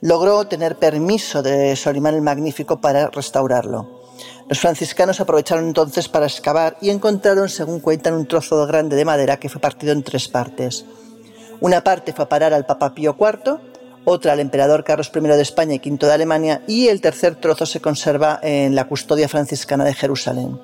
logró 0.00 0.46
tener 0.46 0.76
permiso 0.76 1.42
de 1.42 1.76
Solimán 1.76 2.14
el 2.14 2.22
Magnífico 2.22 2.80
para 2.80 3.08
restaurarlo. 3.08 4.02
Los 4.48 4.60
franciscanos 4.60 5.20
aprovecharon 5.20 5.66
entonces 5.66 6.08
para 6.08 6.26
excavar 6.26 6.78
y 6.80 6.88
encontraron, 6.88 7.50
según 7.50 7.80
cuentan, 7.80 8.14
un 8.14 8.26
trozo 8.26 8.66
grande 8.66 8.96
de 8.96 9.04
madera 9.04 9.38
que 9.38 9.50
fue 9.50 9.60
partido 9.60 9.92
en 9.92 10.02
tres 10.02 10.28
partes. 10.28 10.86
Una 11.60 11.84
parte 11.84 12.12
fue 12.12 12.24
a 12.24 12.28
parar 12.28 12.54
al 12.54 12.66
Papa 12.66 12.94
Pío 12.94 13.14
IV, 13.18 13.71
otra 14.04 14.32
al 14.32 14.40
emperador 14.40 14.84
Carlos 14.84 15.10
I 15.14 15.20
de 15.20 15.42
España 15.42 15.74
y 15.74 15.90
V 15.90 16.06
de 16.06 16.12
Alemania, 16.12 16.62
y 16.66 16.88
el 16.88 17.00
tercer 17.00 17.36
trozo 17.36 17.66
se 17.66 17.80
conserva 17.80 18.40
en 18.42 18.74
la 18.74 18.88
custodia 18.88 19.28
franciscana 19.28 19.84
de 19.84 19.94
Jerusalén. 19.94 20.58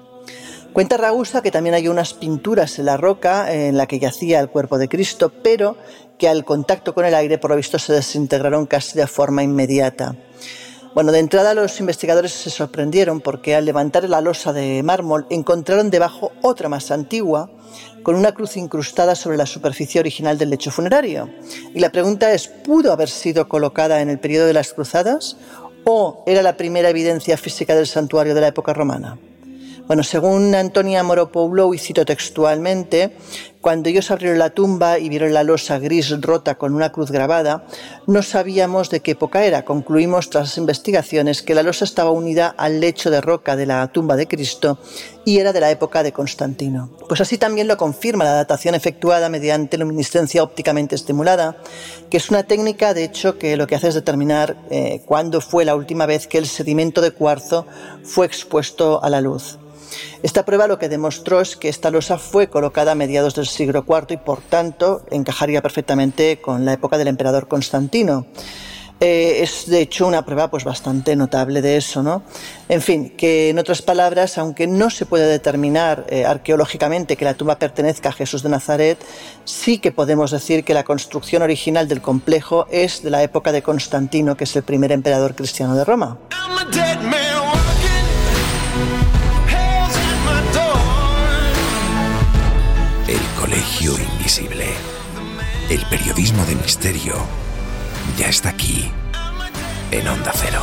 Cuenta 0.73 0.97
Ragusa 0.97 1.43
que 1.43 1.51
también 1.51 1.75
hay 1.75 1.89
unas 1.89 2.15
pinturas 2.15 2.79
en 2.79 2.87
la 2.87 2.97
roca 2.97 3.53
en 3.53 3.77
la 3.77 3.87
que 3.87 3.99
yacía 3.99 4.39
el 4.39 4.49
cuerpo 4.49 4.79
de 4.79 4.89
Cristo, 4.89 5.33
pero 5.43 5.77
que 6.19 6.29
al 6.29 6.45
contacto 6.45 6.95
con 6.95 7.05
el 7.05 7.15
aire, 7.15 7.39
por 7.39 7.51
lo 7.51 7.57
visto, 7.57 7.79
se 7.79 7.93
desintegraron 7.93 8.67
casi 8.67 8.99
de 8.99 9.07
forma 9.07 9.43
inmediata. 9.43 10.15
Bueno, 10.95 11.13
de 11.13 11.21
entrada 11.21 11.55
los 11.55 11.79
investigadores 11.81 12.33
se 12.33 12.51
sorprendieron 12.51 13.21
porque 13.21 13.55
al 13.55 13.65
levantar 13.65 14.09
la 14.09 14.21
losa 14.21 14.53
de 14.53 14.83
mármol 14.83 15.27
encontraron 15.31 15.91
debajo 15.91 16.33
otra 16.43 16.69
más 16.69 16.91
antigua, 16.91 17.51
con 18.03 18.15
una 18.15 18.33
cruz 18.33 18.57
incrustada 18.57 19.15
sobre 19.15 19.37
la 19.37 19.47
superficie 19.47 20.01
original 20.01 20.39
del 20.39 20.51
lecho 20.51 20.71
funerario. 20.71 21.29
Y 21.75 21.81
la 21.81 21.91
pregunta 21.91 22.33
es, 22.33 22.49
¿pudo 22.49 22.93
haber 22.93 23.09
sido 23.09 23.49
colocada 23.49 24.01
en 24.01 24.11
el 24.11 24.19
periodo 24.19 24.47
de 24.47 24.55
las 24.55 24.73
cruzadas 24.73 25.37
o 25.85 26.23
era 26.27 26.43
la 26.43 26.57
primera 26.57 26.91
evidencia 26.91 27.37
física 27.37 27.75
del 27.75 27.87
santuario 27.87 28.35
de 28.35 28.41
la 28.41 28.49
época 28.49 28.73
romana? 28.73 29.19
Bueno, 29.89 30.03
según 30.03 30.55
Antonia 30.55 31.03
Moropoulou, 31.03 31.73
y 31.73 31.79
cito 31.79 32.05
textualmente, 32.05 33.17
cuando 33.63 33.89
ellos 33.89 34.11
abrieron 34.11 34.39
la 34.39 34.51
tumba 34.51 34.99
y 34.99 35.09
vieron 35.09 35.33
la 35.33 35.45
losa 35.45 35.79
gris 35.79 36.11
rota 36.21 36.57
con 36.57 36.75
una 36.75 36.93
cruz 36.93 37.11
grabada, 37.11 37.65
no 38.07 38.23
sabíamos 38.23 38.91
de 38.91 39.01
qué 39.01 39.13
época 39.13 39.47
era. 39.47 39.65
Concluimos 39.65 40.29
tras 40.29 40.45
las 40.45 40.59
investigaciones 40.59 41.41
que 41.41 41.55
la 41.55 41.63
losa 41.63 41.87
estaba 41.87 42.11
unida 42.11 42.55
al 42.59 42.81
lecho 42.81 43.11
de 43.11 43.23
roca 43.23 43.57
de 43.57 43.65
la 43.65 43.87
tumba 43.89 44.17
de 44.17 44.29
Cristo 44.29 44.79
y 45.29 45.41
era 45.41 45.53
de 45.53 45.61
la 45.61 45.71
época 45.71 46.03
de 46.03 46.11
Constantino. 46.11 46.89
Pues 47.07 47.21
así 47.21 47.37
también 47.37 47.69
lo 47.69 47.77
confirma 47.77 48.25
la 48.25 48.33
datación 48.33 48.75
efectuada 48.75 49.29
mediante 49.29 49.77
luminiscencia 49.77 50.43
ópticamente 50.43 50.95
estimulada, 50.95 51.59
que 52.09 52.17
es 52.17 52.31
una 52.31 52.45
técnica, 52.45 52.95
de 52.95 53.05
hecho, 53.05 53.37
que 53.37 53.59
lo 53.59 53.67
que 53.67 53.75
hace 53.75 53.89
es 53.89 53.95
determinar 53.95 54.57
eh, 54.71 55.03
cuándo 55.05 55.43
fue 55.43 55.67
la 55.67 55.77
última 55.77 56.07
vez 56.07 56.27
que 56.27 56.39
el 56.39 56.47
sedimento 56.47 57.03
de 57.03 57.11
cuarzo 57.11 57.67
fue 58.05 58.25
expuesto 58.25 59.05
a 59.05 59.11
la 59.11 59.21
luz. 59.21 59.59
Esta 60.23 60.47
prueba 60.47 60.67
lo 60.67 60.79
que 60.79 60.89
demostró 60.89 61.43
es 61.43 61.57
que 61.57 61.69
esta 61.69 61.91
losa 61.91 62.17
fue 62.17 62.49
colocada 62.49 62.93
a 62.93 62.95
mediados 62.95 63.35
del 63.35 63.49
siglo 63.49 63.85
IV 63.87 64.07
y 64.15 64.17
por 64.17 64.41
tanto 64.41 65.03
encajaría 65.11 65.61
perfectamente 65.61 66.41
con 66.41 66.65
la 66.65 66.73
época 66.73 66.97
del 66.97 67.09
emperador 67.09 67.49
Constantino. 67.49 68.25
Eh, 69.01 69.43
es 69.43 69.67
de 69.67 69.81
hecho 69.81 70.07
una 70.07 70.25
prueba 70.25 70.51
pues 70.51 70.65
bastante 70.65 71.15
notable 71.15 71.63
de 71.63 71.77
eso, 71.77 72.03
¿no? 72.03 72.23
En 72.69 72.83
fin, 72.83 73.11
que 73.17 73.51
en 73.51 73.59
otras 73.59 73.81
palabras, 73.81 74.39
aunque 74.39 74.67
no 74.67 74.91
se 74.91 75.07
puede 75.07 75.27
determinar 75.27 76.05
eh, 76.09 76.25
arqueológicamente 76.25 77.17
que 77.17 77.25
la 77.25 77.35
tumba 77.35 77.59
pertenezca 77.59 78.09
a 78.09 78.13
Jesús 78.13 78.43
de 78.43 78.49
Nazaret, 78.49 78.99
sí 79.45 79.79
que 79.79 79.93
podemos 79.93 80.33
decir 80.33 80.65
que 80.65 80.75
la 80.75 80.85
construcción 80.85 81.43
original 81.43 81.87
del 81.87 82.03
complejo 82.03 82.67
es 82.71 83.03
de 83.03 83.11
la 83.11 83.23
época 83.23 83.53
de 83.53 83.63
Constantino, 83.63 84.37
que 84.37 84.45
es 84.45 84.57
el 84.57 84.65
primer 84.65 84.91
emperador 84.91 85.35
cristiano 85.37 85.77
de 85.77 85.85
Roma. 85.85 86.19
Colegio 93.39 93.93
Invisible. 93.99 94.67
El 95.71 95.81
periodismo 95.87 96.45
de 96.45 96.57
misterio 96.57 97.48
ya 98.17 98.29
está 98.29 98.51
aquí, 98.51 98.91
en 99.91 100.09
Onda 100.09 100.33
Cero. 100.35 100.63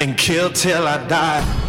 and 0.00 0.16
kill 0.16 0.50
till 0.50 0.86
I 0.86 0.96
die. 1.08 1.67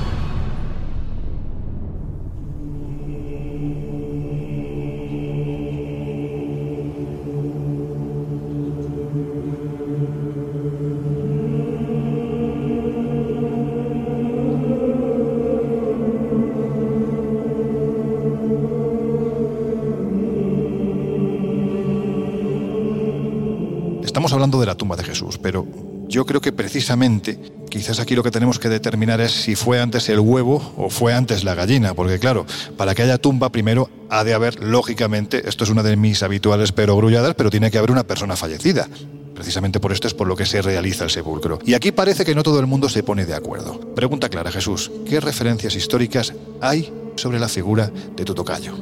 Hablando 24.33 24.59
de 24.59 24.65
la 24.65 24.75
tumba 24.75 24.95
de 24.95 25.03
Jesús, 25.03 25.37
pero 25.37 25.65
yo 26.07 26.25
creo 26.25 26.41
que 26.41 26.51
precisamente, 26.51 27.39
quizás 27.69 27.99
aquí 27.99 28.15
lo 28.15 28.23
que 28.23 28.31
tenemos 28.31 28.59
que 28.59 28.67
determinar 28.67 29.21
es 29.21 29.31
si 29.31 29.55
fue 29.55 29.79
antes 29.79 30.09
el 30.09 30.19
huevo 30.19 30.73
o 30.75 30.89
fue 30.89 31.13
antes 31.13 31.43
la 31.43 31.53
gallina, 31.53 31.93
porque 31.93 32.19
claro, 32.19 32.45
para 32.77 32.95
que 32.95 33.03
haya 33.03 33.17
tumba 33.17 33.51
primero 33.51 33.89
ha 34.09 34.23
de 34.23 34.33
haber, 34.33 34.63
lógicamente, 34.63 35.47
esto 35.47 35.63
es 35.63 35.69
una 35.69 35.83
de 35.83 35.95
mis 35.95 36.23
habituales 36.23 36.71
pero 36.71 36.95
grulladas, 36.95 37.35
pero 37.35 37.49
tiene 37.49 37.69
que 37.69 37.77
haber 37.77 37.91
una 37.91 38.03
persona 38.03 38.35
fallecida. 38.35 38.87
Precisamente 39.35 39.79
por 39.79 39.93
esto 39.93 40.07
es 40.07 40.13
por 40.13 40.27
lo 40.27 40.35
que 40.35 40.45
se 40.45 40.61
realiza 40.61 41.05
el 41.05 41.11
sepulcro. 41.11 41.59
Y 41.65 41.73
aquí 41.73 41.93
parece 41.93 42.25
que 42.25 42.35
no 42.35 42.43
todo 42.43 42.59
el 42.59 42.65
mundo 42.65 42.89
se 42.89 43.03
pone 43.03 43.25
de 43.25 43.35
acuerdo. 43.35 43.79
Pregunta 43.95 44.27
clara, 44.27 44.51
Jesús, 44.51 44.91
¿qué 45.07 45.21
referencias 45.21 45.75
históricas 45.75 46.33
hay 46.59 46.91
sobre 47.15 47.39
la 47.39 47.47
figura 47.47 47.89
de 48.15 48.25
tu 48.25 48.33
tocayo? 48.33 48.73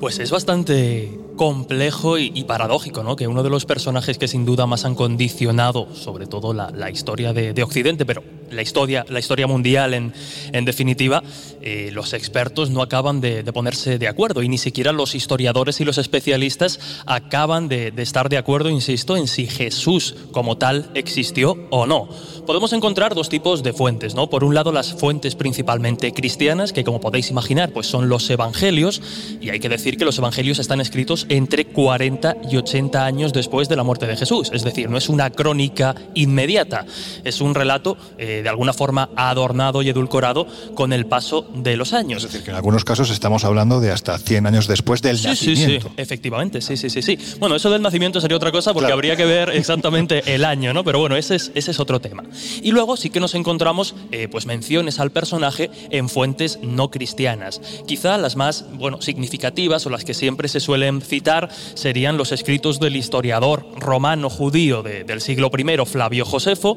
Pues 0.00 0.18
es 0.18 0.30
bastante 0.30 1.23
complejo 1.36 2.18
y, 2.18 2.44
paradójico, 2.44 3.02
¿no? 3.02 3.16
Que 3.16 3.28
uno 3.28 3.42
de 3.42 3.50
los 3.50 3.64
personajes 3.64 4.18
que 4.18 4.28
sin 4.28 4.44
duda 4.44 4.66
más 4.66 4.84
han 4.84 4.94
condicionado, 4.94 5.88
sobre 5.94 6.26
todo 6.26 6.52
la, 6.52 6.90
historia 6.90 7.32
de, 7.32 7.62
Occidente, 7.62 8.06
pero 8.06 8.22
la 8.54 8.62
historia, 8.62 9.04
la 9.08 9.18
historia 9.18 9.46
mundial 9.46 9.94
en, 9.94 10.12
en 10.52 10.64
definitiva, 10.64 11.22
eh, 11.60 11.90
los 11.92 12.12
expertos 12.12 12.70
no 12.70 12.82
acaban 12.82 13.20
de, 13.20 13.44
ponerse 13.52 13.98
de 13.98 14.08
acuerdo 14.08 14.42
y 14.42 14.48
ni 14.48 14.58
siquiera 14.58 14.92
los 14.92 15.14
historiadores 15.14 15.80
y 15.80 15.84
los 15.84 15.98
especialistas 15.98 16.80
acaban 17.06 17.68
de, 17.68 17.90
de 17.90 18.02
estar 18.02 18.28
de 18.28 18.38
acuerdo, 18.38 18.70
insisto, 18.70 19.16
en 19.16 19.26
si 19.26 19.46
Jesús 19.46 20.14
como 20.32 20.58
tal 20.58 20.90
existió 20.94 21.56
o 21.70 21.86
no. 21.86 22.08
Podemos 22.46 22.72
encontrar 22.72 23.14
dos 23.14 23.28
tipos 23.28 23.62
de 23.62 23.72
fuentes, 23.72 24.14
¿no? 24.14 24.28
Por 24.28 24.44
un 24.44 24.54
lado 24.54 24.72
las 24.72 24.92
fuentes 24.92 25.34
principalmente 25.34 26.12
cristianas, 26.12 26.72
que 26.72 26.84
como 26.84 27.00
podéis 27.00 27.30
imaginar, 27.30 27.72
pues 27.72 27.86
son 27.86 28.08
los 28.08 28.28
evangelios, 28.28 29.00
y 29.40 29.50
hay 29.50 29.60
que 29.60 29.68
decir 29.68 29.96
que 29.96 30.04
los 30.04 30.18
evangelios 30.18 30.58
están 30.58 30.80
escritos 30.80 31.26
entre 31.28 31.64
40 31.66 32.36
y 32.50 32.56
80 32.56 33.04
años 33.04 33.32
después 33.32 33.68
de 33.68 33.76
la 33.76 33.82
muerte 33.82 34.06
de 34.06 34.16
Jesús, 34.16 34.50
es 34.52 34.62
decir, 34.62 34.90
no 34.90 34.98
es 34.98 35.08
una 35.08 35.30
crónica 35.30 35.94
inmediata, 36.14 36.86
es 37.24 37.40
un 37.40 37.54
relato 37.54 37.96
eh, 38.18 38.42
de 38.44 38.50
alguna 38.50 38.72
forma 38.72 39.08
adornado 39.16 39.82
y 39.82 39.88
edulcorado 39.88 40.46
con 40.74 40.92
el 40.92 41.06
paso 41.06 41.46
de 41.54 41.76
los 41.76 41.92
años. 41.92 42.22
Es 42.22 42.30
decir, 42.30 42.44
que 42.44 42.50
en 42.50 42.56
algunos 42.56 42.84
casos 42.84 43.10
estamos 43.10 43.44
hablando 43.44 43.80
de 43.80 43.90
hasta 43.90 44.16
100 44.18 44.46
años 44.46 44.68
después 44.68 45.02
del 45.02 45.20
nacimiento. 45.22 45.88
Sí, 45.88 45.88
sí, 45.88 45.94
efectivamente, 45.96 46.60
sí, 46.60 46.76
sí, 46.76 46.90
sí, 46.90 47.02
sí. 47.02 47.18
Bueno, 47.40 47.56
eso 47.56 47.70
del 47.70 47.82
nacimiento 47.82 48.20
sería 48.20 48.36
otra 48.36 48.52
cosa 48.52 48.72
porque 48.72 48.92
habría 48.92 49.16
que 49.16 49.24
ver 49.24 49.48
exactamente 49.50 50.34
el 50.34 50.44
año, 50.44 50.72
¿no? 50.72 50.84
Pero 50.84 50.98
bueno, 50.98 51.16
ese 51.16 51.36
es, 51.36 51.50
ese 51.54 51.70
es 51.70 51.80
otro 51.80 52.00
tema. 52.00 52.22
Y 52.62 52.70
luego 52.70 52.96
sí 52.96 53.10
que 53.10 53.18
nos 53.18 53.34
encontramos 53.34 53.94
eh, 54.12 54.28
pues 54.30 54.46
menciones 54.46 55.00
al 55.00 55.10
personaje 55.10 55.70
en 55.90 56.08
fuentes 56.08 56.58
no 56.62 56.90
cristianas. 56.90 57.60
Quizá 57.86 58.18
las 58.18 58.36
más 58.36 58.66
bueno, 58.74 59.00
significativas 59.00 59.86
o 59.86 59.90
las 59.90 60.04
que 60.04 60.14
siempre 60.14 60.48
se 60.48 60.60
suelen 60.60 61.00
citar 61.00 61.48
serían 61.74 62.18
los 62.18 62.30
escritos 62.30 62.78
del 62.78 62.96
historiador 62.96 63.66
romano 63.76 64.28
judío 64.28 64.82
del 64.82 65.20
siglo 65.20 65.50
I, 65.56 65.86
Flavio 65.86 66.24
Josefo, 66.24 66.76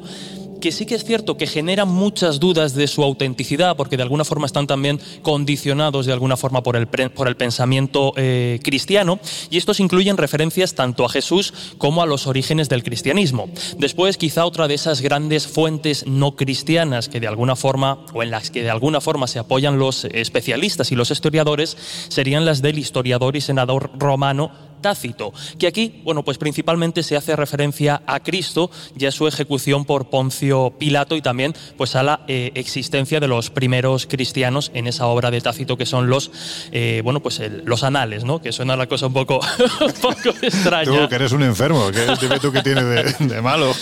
que 0.60 0.72
sí 0.72 0.86
que 0.86 0.94
es 0.94 1.04
cierto 1.04 1.36
que 1.36 1.46
generan 1.46 1.88
muchas 1.88 2.40
dudas 2.40 2.74
de 2.74 2.86
su 2.86 3.02
autenticidad, 3.02 3.76
porque 3.76 3.96
de 3.96 4.02
alguna 4.02 4.24
forma 4.24 4.46
están 4.46 4.66
también 4.66 5.00
condicionados 5.22 6.06
de 6.06 6.12
alguna 6.12 6.36
forma 6.36 6.62
por 6.62 6.76
el, 6.76 6.86
por 6.86 7.28
el 7.28 7.36
pensamiento 7.36 8.12
eh, 8.16 8.60
cristiano, 8.62 9.18
y 9.50 9.56
estos 9.56 9.80
incluyen 9.80 10.16
referencias 10.16 10.74
tanto 10.74 11.04
a 11.04 11.08
Jesús 11.08 11.52
como 11.78 12.02
a 12.02 12.06
los 12.06 12.26
orígenes 12.26 12.68
del 12.68 12.82
cristianismo. 12.82 13.48
Después, 13.78 14.16
quizá 14.16 14.44
otra 14.44 14.68
de 14.68 14.74
esas 14.74 15.00
grandes 15.00 15.46
fuentes 15.46 16.06
no 16.06 16.36
cristianas 16.36 17.08
que 17.08 17.20
de 17.20 17.28
alguna 17.28 17.56
forma, 17.56 18.04
o 18.12 18.22
en 18.22 18.30
las 18.30 18.50
que 18.50 18.62
de 18.62 18.70
alguna 18.70 19.00
forma 19.00 19.26
se 19.26 19.38
apoyan 19.38 19.78
los 19.78 20.04
especialistas 20.06 20.92
y 20.92 20.96
los 20.96 21.10
historiadores, 21.10 21.76
serían 22.08 22.44
las 22.44 22.62
del 22.62 22.78
historiador 22.78 23.36
y 23.36 23.40
senador 23.40 23.90
romano 23.98 24.67
Tácito, 24.80 25.32
que 25.58 25.66
aquí, 25.66 26.00
bueno, 26.04 26.24
pues 26.24 26.38
principalmente 26.38 27.02
se 27.02 27.16
hace 27.16 27.36
referencia 27.36 28.02
a 28.06 28.20
Cristo 28.20 28.70
y 28.98 29.06
a 29.06 29.12
su 29.12 29.26
ejecución 29.26 29.84
por 29.84 30.10
Poncio 30.10 30.74
Pilato 30.78 31.16
y 31.16 31.22
también 31.22 31.54
pues 31.76 31.96
a 31.96 32.02
la 32.02 32.24
eh, 32.28 32.52
existencia 32.54 33.20
de 33.20 33.28
los 33.28 33.50
primeros 33.50 34.06
cristianos 34.06 34.70
en 34.74 34.86
esa 34.86 35.06
obra 35.06 35.30
de 35.30 35.40
Tácito 35.40 35.76
que 35.76 35.86
son 35.86 36.08
los, 36.08 36.30
eh, 36.72 37.00
bueno, 37.04 37.20
pues 37.20 37.40
los 37.64 37.82
anales, 37.82 38.24
¿no? 38.24 38.40
Que 38.40 38.52
suena 38.52 38.76
la 38.76 38.86
cosa 38.86 39.06
un 39.06 39.12
poco, 39.12 39.40
un 39.80 39.92
poco 40.00 40.30
extraña. 40.42 41.02
Tú 41.02 41.08
que 41.08 41.14
eres 41.14 41.32
un 41.32 41.42
enfermo, 41.42 41.90
¿qué 41.92 42.38
tú 42.40 42.52
que 42.52 42.62
tienes 42.62 43.18
de, 43.18 43.42
malo? 43.42 43.72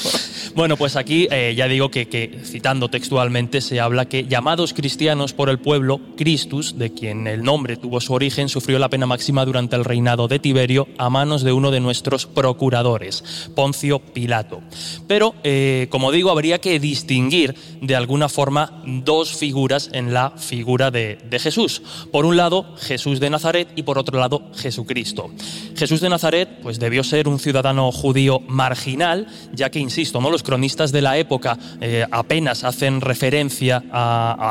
Bueno, 0.54 0.76
pues 0.76 0.96
aquí 0.96 1.28
eh, 1.30 1.54
ya 1.56 1.68
digo 1.68 1.90
que, 1.90 2.08
que, 2.08 2.40
citando 2.44 2.88
textualmente 2.88 3.60
se 3.60 3.80
habla 3.80 4.06
que 4.06 4.24
llamados 4.24 4.72
cristianos 4.72 5.32
por 5.32 5.48
el 5.48 5.58
pueblo, 5.58 6.00
Christus, 6.16 6.78
de 6.78 6.92
quien 6.92 7.26
el 7.26 7.42
nombre 7.42 7.76
tuvo 7.76 8.00
su 8.00 8.12
origen, 8.12 8.48
sufrió 8.48 8.78
la 8.78 8.88
pena 8.88 9.06
máxima 9.06 9.44
durante 9.44 9.76
el 9.76 9.84
reinado 9.84 10.28
de 10.28 10.38
Tiberio 10.38 10.85
a 10.98 11.10
manos 11.10 11.42
de 11.42 11.52
uno 11.52 11.70
de 11.70 11.80
nuestros 11.80 12.26
procuradores, 12.26 13.50
Poncio 13.54 13.98
Pilato. 13.98 14.60
Pero, 15.06 15.34
eh, 15.44 15.88
como 15.90 16.12
digo, 16.12 16.30
habría 16.30 16.60
que 16.60 16.78
distinguir 16.80 17.54
de 17.80 17.96
alguna 17.96 18.28
forma 18.28 18.82
dos 18.84 19.36
figuras 19.36 19.90
en 19.92 20.12
la 20.12 20.30
figura 20.36 20.90
de, 20.90 21.18
Jesús. 21.36 21.82
Por 22.10 22.24
un 22.24 22.36
lado, 22.36 22.74
Jesús 22.78 23.20
de 23.20 23.28
Nazaret 23.28 23.68
y 23.76 23.82
por 23.82 23.98
otro 23.98 24.18
lado, 24.18 24.50
Jesucristo. 24.54 25.30
Jesús 25.76 26.00
de 26.00 26.08
Nazaret 26.08 26.48
pues, 26.62 26.78
debió 26.78 27.04
ser 27.04 27.28
un 27.28 27.38
ciudadano 27.38 27.92
judío 27.92 28.40
marginal, 28.48 29.26
ya 29.52 29.70
que, 29.70 29.78
insisto, 29.78 30.20
¿no? 30.20 30.30
los 30.30 30.42
cronistas 30.42 30.92
de 30.92 31.02
la 31.02 31.18
época 31.18 31.58
eh, 31.80 32.06
apenas 32.10 32.64
hacen 32.64 33.00
referencia 33.00 33.82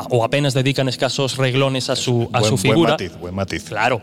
o 0.10 0.24
apenas 0.24 0.54
dedican 0.54 0.88
escasos 0.88 1.38
reglones 1.38 1.89
a 1.89 1.95
su, 1.95 2.30
a 2.34 2.43
su 2.43 2.58
figura. 2.58 2.95
Buen 2.95 3.10
matiz, 3.10 3.19
buen 3.19 3.36
matiz. 3.36 3.63
Claro. 3.63 4.02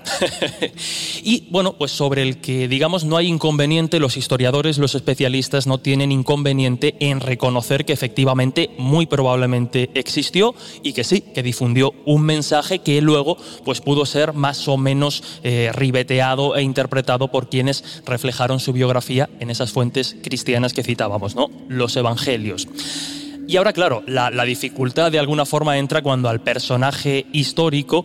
y 1.22 1.46
bueno, 1.50 1.74
pues 1.74 1.92
sobre 1.92 2.21
el 2.22 2.38
que, 2.38 2.68
digamos, 2.68 3.04
no 3.04 3.16
hay 3.16 3.26
inconveniente, 3.26 4.00
los 4.00 4.16
historiadores, 4.16 4.78
los 4.78 4.94
especialistas 4.94 5.66
no 5.66 5.78
tienen 5.78 6.12
inconveniente 6.12 6.94
en 7.00 7.20
reconocer 7.20 7.84
que 7.84 7.92
efectivamente, 7.92 8.70
muy 8.78 9.06
probablemente 9.06 9.90
existió 9.94 10.54
y 10.82 10.92
que 10.92 11.04
sí, 11.04 11.20
que 11.20 11.42
difundió 11.42 11.92
un 12.06 12.22
mensaje 12.22 12.78
que 12.78 13.00
luego 13.00 13.36
pues, 13.64 13.80
pudo 13.80 14.06
ser 14.06 14.32
más 14.32 14.68
o 14.68 14.76
menos 14.76 15.22
eh, 15.42 15.70
ribeteado 15.74 16.56
e 16.56 16.62
interpretado 16.62 17.28
por 17.28 17.48
quienes 17.48 18.02
reflejaron 18.06 18.60
su 18.60 18.72
biografía 18.72 19.28
en 19.40 19.50
esas 19.50 19.72
fuentes 19.72 20.16
cristianas 20.22 20.72
que 20.72 20.82
citábamos, 20.82 21.34
¿no? 21.34 21.50
Los 21.68 21.96
evangelios. 21.96 22.68
Y 23.46 23.56
ahora, 23.56 23.72
claro, 23.72 24.02
la, 24.06 24.30
la, 24.30 24.44
dificultad 24.44 25.10
de 25.10 25.18
alguna 25.18 25.44
forma 25.44 25.76
entra 25.76 26.00
cuando 26.00 26.28
al 26.28 26.40
personaje 26.40 27.26
histórico 27.32 28.04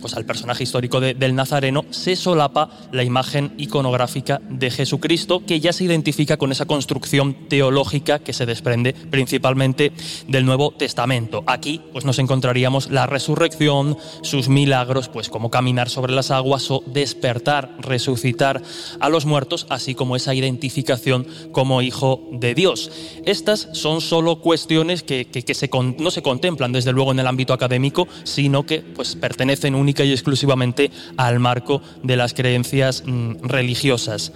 pues 0.00 0.14
al 0.14 0.24
personaje 0.24 0.64
histórico 0.64 1.00
del 1.00 1.34
Nazareno, 1.34 1.84
se 1.90 2.16
solapa 2.16 2.70
la 2.92 3.04
imagen 3.04 3.52
iconográfica 3.56 4.40
de 4.48 4.70
Jesucristo, 4.70 5.44
que 5.44 5.60
ya 5.60 5.72
se 5.72 5.84
identifica 5.84 6.36
con 6.36 6.52
esa 6.52 6.66
construcción 6.66 7.48
teológica 7.48 8.18
que 8.18 8.32
se 8.32 8.46
desprende 8.46 8.92
principalmente 8.92 9.92
del 10.28 10.44
Nuevo 10.44 10.72
Testamento. 10.72 11.42
Aquí 11.46 11.80
pues 11.92 12.04
nos 12.04 12.18
encontraríamos 12.18 12.90
la 12.90 13.06
resurrección, 13.06 13.96
sus 14.22 14.48
milagros, 14.48 15.08
pues 15.08 15.28
como 15.28 15.50
caminar 15.50 15.88
sobre 15.88 16.12
las 16.12 16.30
aguas 16.30 16.70
o 16.70 16.82
despertar, 16.86 17.76
resucitar 17.78 18.62
a 19.00 19.08
los 19.08 19.26
muertos, 19.26 19.66
así 19.70 19.94
como 19.94 20.16
esa 20.16 20.34
identificación 20.34 21.26
como 21.52 21.82
hijo 21.82 22.28
de 22.32 22.54
Dios. 22.54 22.90
Estas 23.24 23.68
son 23.72 24.00
solo 24.00 24.40
cuestiones 24.40 25.02
que, 25.02 25.26
se 25.54 25.70
no 25.98 26.10
se 26.10 26.22
contemplan 26.22 26.72
desde 26.72 26.92
luego 26.92 27.12
en 27.12 27.18
el 27.18 27.26
ámbito 27.26 27.52
académico, 27.52 28.08
sino 28.24 28.64
que 28.64 28.80
pues 28.80 29.16
pertenecen 29.16 29.71
única 29.74 30.04
y 30.04 30.12
exclusivamente 30.12 30.90
al 31.16 31.38
marco 31.38 31.82
de 32.02 32.16
las 32.16 32.34
creencias 32.34 33.02
mm, 33.06 33.42
religiosas. 33.42 34.32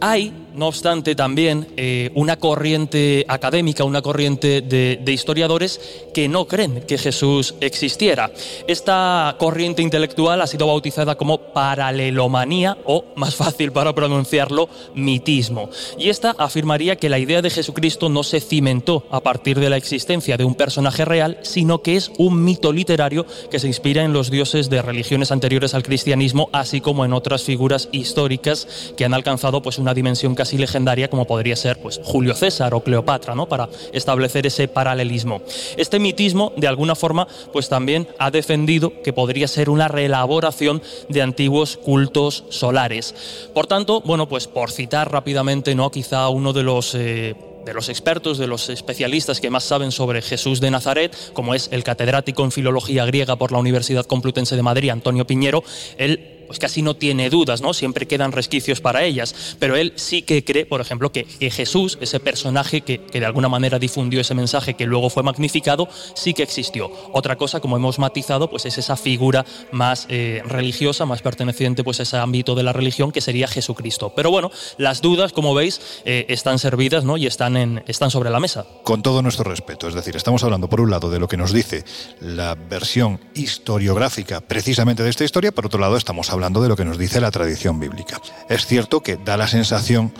Hay 0.00 0.32
no 0.56 0.68
obstante, 0.68 1.14
también 1.14 1.68
eh, 1.76 2.10
una 2.14 2.36
corriente 2.36 3.24
académica, 3.28 3.84
una 3.84 4.02
corriente 4.02 4.62
de, 4.62 5.12
historiadores 5.12 5.80
que 6.12 6.28
no 6.28 6.46
creen 6.46 6.82
que 6.86 6.98
Jesús 6.98 7.54
existiera. 7.60 8.30
Esta 8.66 9.36
corriente 9.38 9.82
intelectual 9.82 10.40
ha 10.42 10.46
sido 10.46 10.66
bautizada 10.66 11.16
como 11.16 11.38
paralelomanía 11.38 12.76
o, 12.84 13.04
más 13.16 13.34
fácil 13.34 13.72
para 13.72 13.94
pronunciarlo, 13.94 14.68
mitismo. 14.94 15.70
Y 15.98 16.10
esta 16.10 16.34
afirmaría 16.38 16.96
que 16.96 17.08
la 17.08 17.18
idea 17.18 17.42
de 17.42 17.50
Jesucristo 17.50 18.08
no 18.08 18.22
se 18.22 18.40
cimentó 18.40 19.06
a 19.10 19.20
partir 19.20 19.60
de 19.60 19.70
la 19.70 19.76
existencia 19.76 20.36
de 20.36 20.44
un 20.44 20.54
personaje 20.54 21.04
real, 21.04 21.38
sino 21.42 21.82
que 21.82 21.96
es 21.96 22.10
un 22.18 22.44
mito 22.44 22.72
literario 22.72 23.26
que 23.50 23.58
se 23.58 23.68
inspira 23.68 24.04
en 24.04 24.12
los 24.12 24.30
dioses 24.30 24.70
de 24.70 24.82
religiones 24.82 25.32
anteriores 25.32 25.74
al 25.74 25.82
cristianismo, 25.82 26.48
así 26.52 26.80
como 26.80 27.04
en 27.04 27.12
otras 27.12 27.42
figuras 27.42 27.88
históricas 27.92 28.92
que 28.96 29.04
han 29.04 29.14
alcanzado 29.14 29.62
pues, 29.62 29.78
una 29.78 29.94
dimensión 29.94 30.34
casi 30.34 30.45
y 30.52 30.58
legendaria 30.58 31.08
como 31.08 31.26
podría 31.26 31.56
ser 31.56 31.78
pues, 31.78 32.00
Julio 32.02 32.34
César 32.34 32.74
o 32.74 32.80
Cleopatra, 32.80 33.34
¿no? 33.34 33.48
para 33.48 33.68
establecer 33.92 34.46
ese 34.46 34.68
paralelismo. 34.68 35.42
Este 35.76 35.98
mitismo, 35.98 36.52
de 36.56 36.68
alguna 36.68 36.94
forma, 36.94 37.26
pues 37.52 37.68
también 37.68 38.08
ha 38.18 38.30
defendido 38.30 39.02
que 39.02 39.12
podría 39.12 39.48
ser 39.48 39.70
una 39.70 39.88
reelaboración 39.88 40.82
de 41.08 41.22
antiguos 41.22 41.76
cultos 41.76 42.44
solares. 42.50 43.14
Por 43.54 43.66
tanto, 43.66 44.00
bueno, 44.02 44.28
pues 44.28 44.46
por 44.46 44.70
citar 44.70 45.10
rápidamente, 45.10 45.74
¿no? 45.74 45.90
quizá 45.90 46.28
uno 46.28 46.52
de 46.52 46.62
los... 46.62 46.94
Eh, 46.94 47.34
de 47.66 47.74
los 47.74 47.88
expertos, 47.88 48.38
de 48.38 48.46
los 48.46 48.68
especialistas 48.68 49.40
que 49.40 49.50
más 49.50 49.64
saben 49.64 49.90
sobre 49.90 50.22
Jesús 50.22 50.60
de 50.60 50.70
Nazaret, 50.70 51.14
como 51.32 51.52
es 51.52 51.68
el 51.72 51.82
catedrático 51.82 52.44
en 52.44 52.52
filología 52.52 53.04
griega 53.04 53.34
por 53.34 53.50
la 53.50 53.58
Universidad 53.58 54.06
Complutense 54.06 54.54
de 54.54 54.62
Madrid, 54.62 54.90
Antonio 54.90 55.26
Piñero, 55.26 55.64
él 55.98 56.35
pues 56.46 56.58
casi 56.58 56.82
no 56.82 56.94
tiene 56.94 57.30
dudas, 57.30 57.60
¿no? 57.60 57.74
Siempre 57.74 58.06
quedan 58.06 58.32
resquicios 58.32 58.80
para 58.80 59.04
ellas. 59.04 59.56
Pero 59.58 59.76
él 59.76 59.92
sí 59.96 60.22
que 60.22 60.44
cree, 60.44 60.66
por 60.66 60.80
ejemplo, 60.80 61.12
que, 61.12 61.24
Jesús, 61.50 61.98
ese 62.00 62.20
personaje 62.20 62.80
que, 62.80 62.98
de 62.98 63.26
alguna 63.26 63.48
manera 63.48 63.78
difundió 63.78 64.20
ese 64.20 64.34
mensaje 64.34 64.74
que 64.74 64.86
luego 64.86 65.10
fue 65.10 65.22
magnificado, 65.22 65.88
sí 66.14 66.34
que 66.34 66.42
existió. 66.42 66.90
Otra 67.12 67.36
cosa, 67.36 67.60
como 67.60 67.76
hemos 67.76 67.98
matizado, 67.98 68.48
pues 68.48 68.66
es 68.66 68.78
esa 68.78 68.96
figura 68.96 69.44
más 69.72 70.06
eh, 70.08 70.42
religiosa, 70.46 71.04
más 71.06 71.22
perteneciente 71.22 71.84
pues, 71.84 72.00
a 72.00 72.04
ese 72.04 72.16
ámbito 72.16 72.54
de 72.54 72.62
la 72.62 72.72
religión, 72.72 73.12
que 73.12 73.20
sería 73.20 73.48
Jesucristo. 73.48 74.12
Pero 74.14 74.30
bueno, 74.30 74.50
las 74.78 75.02
dudas, 75.02 75.32
como 75.32 75.54
veis, 75.54 75.80
eh, 76.04 76.26
están 76.28 76.58
servidas 76.58 77.04
¿no? 77.04 77.16
y 77.16 77.26
están, 77.26 77.56
en, 77.56 77.82
están 77.86 78.10
sobre 78.10 78.30
la 78.30 78.40
mesa. 78.40 78.66
Con 78.84 79.02
todo 79.02 79.22
nuestro 79.22 79.44
respeto, 79.44 79.88
es 79.88 79.94
decir, 79.94 80.16
estamos 80.16 80.42
hablando, 80.44 80.68
por 80.68 80.80
un 80.80 80.90
lado, 80.90 81.10
de 81.10 81.18
lo 81.18 81.28
que 81.28 81.36
nos 81.36 81.52
dice 81.52 81.84
la 82.20 82.54
versión 82.54 83.20
historiográfica 83.34 84.40
precisamente 84.40 85.02
de 85.02 85.10
esta 85.10 85.24
historia, 85.24 85.52
por 85.52 85.66
otro 85.66 85.80
lado, 85.80 85.96
estamos 85.96 86.30
hablando 86.30 86.35
hablando 86.36 86.62
de 86.62 86.68
lo 86.68 86.76
que 86.76 86.84
nos 86.84 86.98
dice 86.98 87.20
la 87.20 87.30
tradición 87.30 87.80
bíblica. 87.80 88.20
Es 88.48 88.66
cierto 88.66 89.02
que 89.02 89.16
da 89.16 89.36
la 89.36 89.48
sensación 89.48 90.12